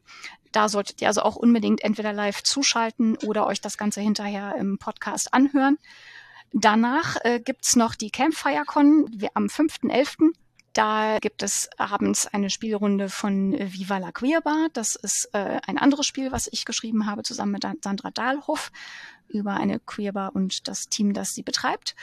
Da 0.52 0.70
solltet 0.70 1.02
ihr 1.02 1.08
also 1.08 1.22
auch 1.24 1.36
unbedingt 1.36 1.84
entweder 1.84 2.14
live 2.14 2.44
zuschalten 2.44 3.18
oder 3.18 3.48
euch 3.48 3.60
das 3.60 3.78
Ganze 3.78 4.02
hinterher 4.02 4.56
im 4.56 4.78
Podcast 4.78 5.34
anhören. 5.34 5.78
Danach 6.52 7.18
äh, 7.24 7.40
gibt's 7.40 7.76
noch 7.76 7.96
die 7.96 8.12
Campfire 8.12 8.64
Con 8.66 9.08
am 9.34 9.46
5.11. 9.48 10.34
Da 10.74 11.20
gibt 11.20 11.44
es 11.44 11.70
abends 11.78 12.28
eine 12.28 12.50
Spielrunde 12.50 13.10
von 13.10 13.54
Viva 13.54 13.98
la 13.98 14.12
Queerbar. 14.12 14.70
Das 14.74 14.96
ist 14.96 15.30
äh, 15.34 15.60
ein 15.68 15.78
anderes 15.80 16.06
Spiel, 16.06 16.32
was 16.32 16.48
ich 16.52 16.66
geschrieben 16.66 17.08
habe, 17.08 17.24
zusammen 17.24 17.52
mit 17.54 17.66
Sandra 17.84 18.12
Dahlhoff 18.12 18.72
über 19.28 19.54
eine 19.54 19.80
Queerbar 19.80 20.36
und 20.36 20.68
das 20.68 20.90
Team, 20.90 21.14
das 21.14 21.34
sie 21.34 21.44
betreibt. 21.44 21.96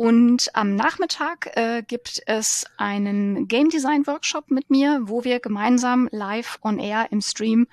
Und 0.00 0.48
am 0.54 0.76
Nachmittag 0.76 1.54
äh, 1.58 1.82
gibt 1.86 2.22
es 2.24 2.64
einen 2.78 3.48
Game 3.48 3.68
Design 3.68 4.06
Workshop 4.06 4.50
mit 4.50 4.70
mir, 4.70 4.98
wo 5.02 5.24
wir 5.24 5.40
gemeinsam 5.40 6.08
live 6.10 6.58
on 6.62 6.78
air 6.78 7.08
im 7.10 7.20
Stream 7.20 7.66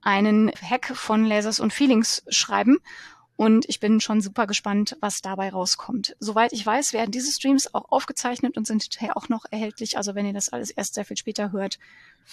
einen 0.00 0.50
Hack 0.50 0.96
von 0.96 1.26
Lasers 1.26 1.60
und 1.60 1.74
Feelings 1.74 2.22
schreiben. 2.28 2.78
Und 3.36 3.68
ich 3.68 3.80
bin 3.80 4.00
schon 4.00 4.22
super 4.22 4.46
gespannt, 4.46 4.96
was 5.00 5.20
dabei 5.20 5.50
rauskommt. 5.50 6.16
Soweit 6.20 6.54
ich 6.54 6.64
weiß, 6.64 6.94
werden 6.94 7.10
diese 7.10 7.30
Streams 7.30 7.74
auch 7.74 7.92
aufgezeichnet 7.92 8.56
und 8.56 8.66
sind 8.66 8.82
hinterher 8.82 9.18
auch 9.18 9.28
noch 9.28 9.44
erhältlich. 9.50 9.98
Also 9.98 10.14
wenn 10.14 10.24
ihr 10.24 10.32
das 10.32 10.48
alles 10.48 10.70
erst 10.70 10.94
sehr 10.94 11.04
viel 11.04 11.18
später 11.18 11.52
hört, 11.52 11.78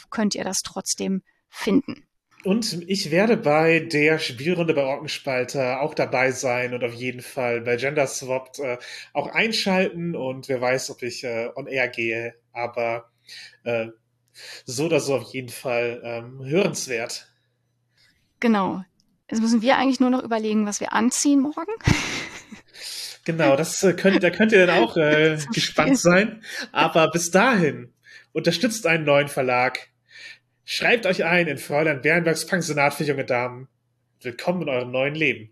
könnt 0.09 0.33
ihr 0.33 0.45
das 0.45 0.61
trotzdem 0.61 1.23
finden. 1.49 2.05
Und 2.43 2.89
ich 2.89 3.11
werde 3.11 3.37
bei 3.37 3.79
der 3.79 4.17
Spielrunde 4.17 4.73
bei 4.73 4.83
Orkenspalter 4.83 5.81
auch 5.81 5.93
dabei 5.93 6.31
sein 6.31 6.73
und 6.73 6.83
auf 6.83 6.93
jeden 6.93 7.21
Fall 7.21 7.61
bei 7.61 7.75
Gender 7.75 8.07
Swapped 8.07 8.59
äh, 8.59 8.77
auch 9.13 9.27
einschalten 9.27 10.15
und 10.15 10.49
wer 10.49 10.59
weiß, 10.59 10.89
ob 10.89 11.03
ich 11.03 11.23
äh, 11.23 11.49
on 11.55 11.67
air 11.67 11.87
gehe, 11.87 12.33
aber 12.51 13.11
äh, 13.63 13.87
so 14.65 14.85
oder 14.85 14.99
so 14.99 15.15
auf 15.15 15.33
jeden 15.33 15.49
Fall 15.49 16.01
ähm, 16.03 16.43
hörenswert. 16.43 17.27
Genau. 18.39 18.83
Jetzt 19.29 19.41
müssen 19.41 19.61
wir 19.61 19.77
eigentlich 19.77 19.99
nur 19.99 20.09
noch 20.09 20.23
überlegen, 20.23 20.65
was 20.65 20.79
wir 20.79 20.93
anziehen 20.93 21.41
morgen. 21.41 21.71
Genau, 23.23 23.55
das 23.55 23.83
äh, 23.83 23.93
könnt, 23.93 24.23
da 24.23 24.31
könnt 24.31 24.51
ihr 24.51 24.65
dann 24.65 24.83
auch 24.83 24.97
äh, 24.97 25.37
gespannt 25.53 25.99
sein. 25.99 26.41
Aber 26.71 27.11
bis 27.11 27.29
dahin 27.29 27.93
unterstützt 28.33 28.87
einen 28.87 29.05
neuen 29.05 29.27
Verlag 29.27 29.90
Schreibt 30.63 31.05
euch 31.05 31.23
ein 31.25 31.47
in 31.47 31.57
Fräulein 31.57 32.01
Bernbergs 32.01 32.45
Pensionat 32.45 32.93
für 32.93 33.03
junge 33.03 33.25
Damen. 33.25 33.67
Willkommen 34.21 34.61
in 34.63 34.69
eurem 34.69 34.91
neuen 34.91 35.15
Leben. 35.15 35.49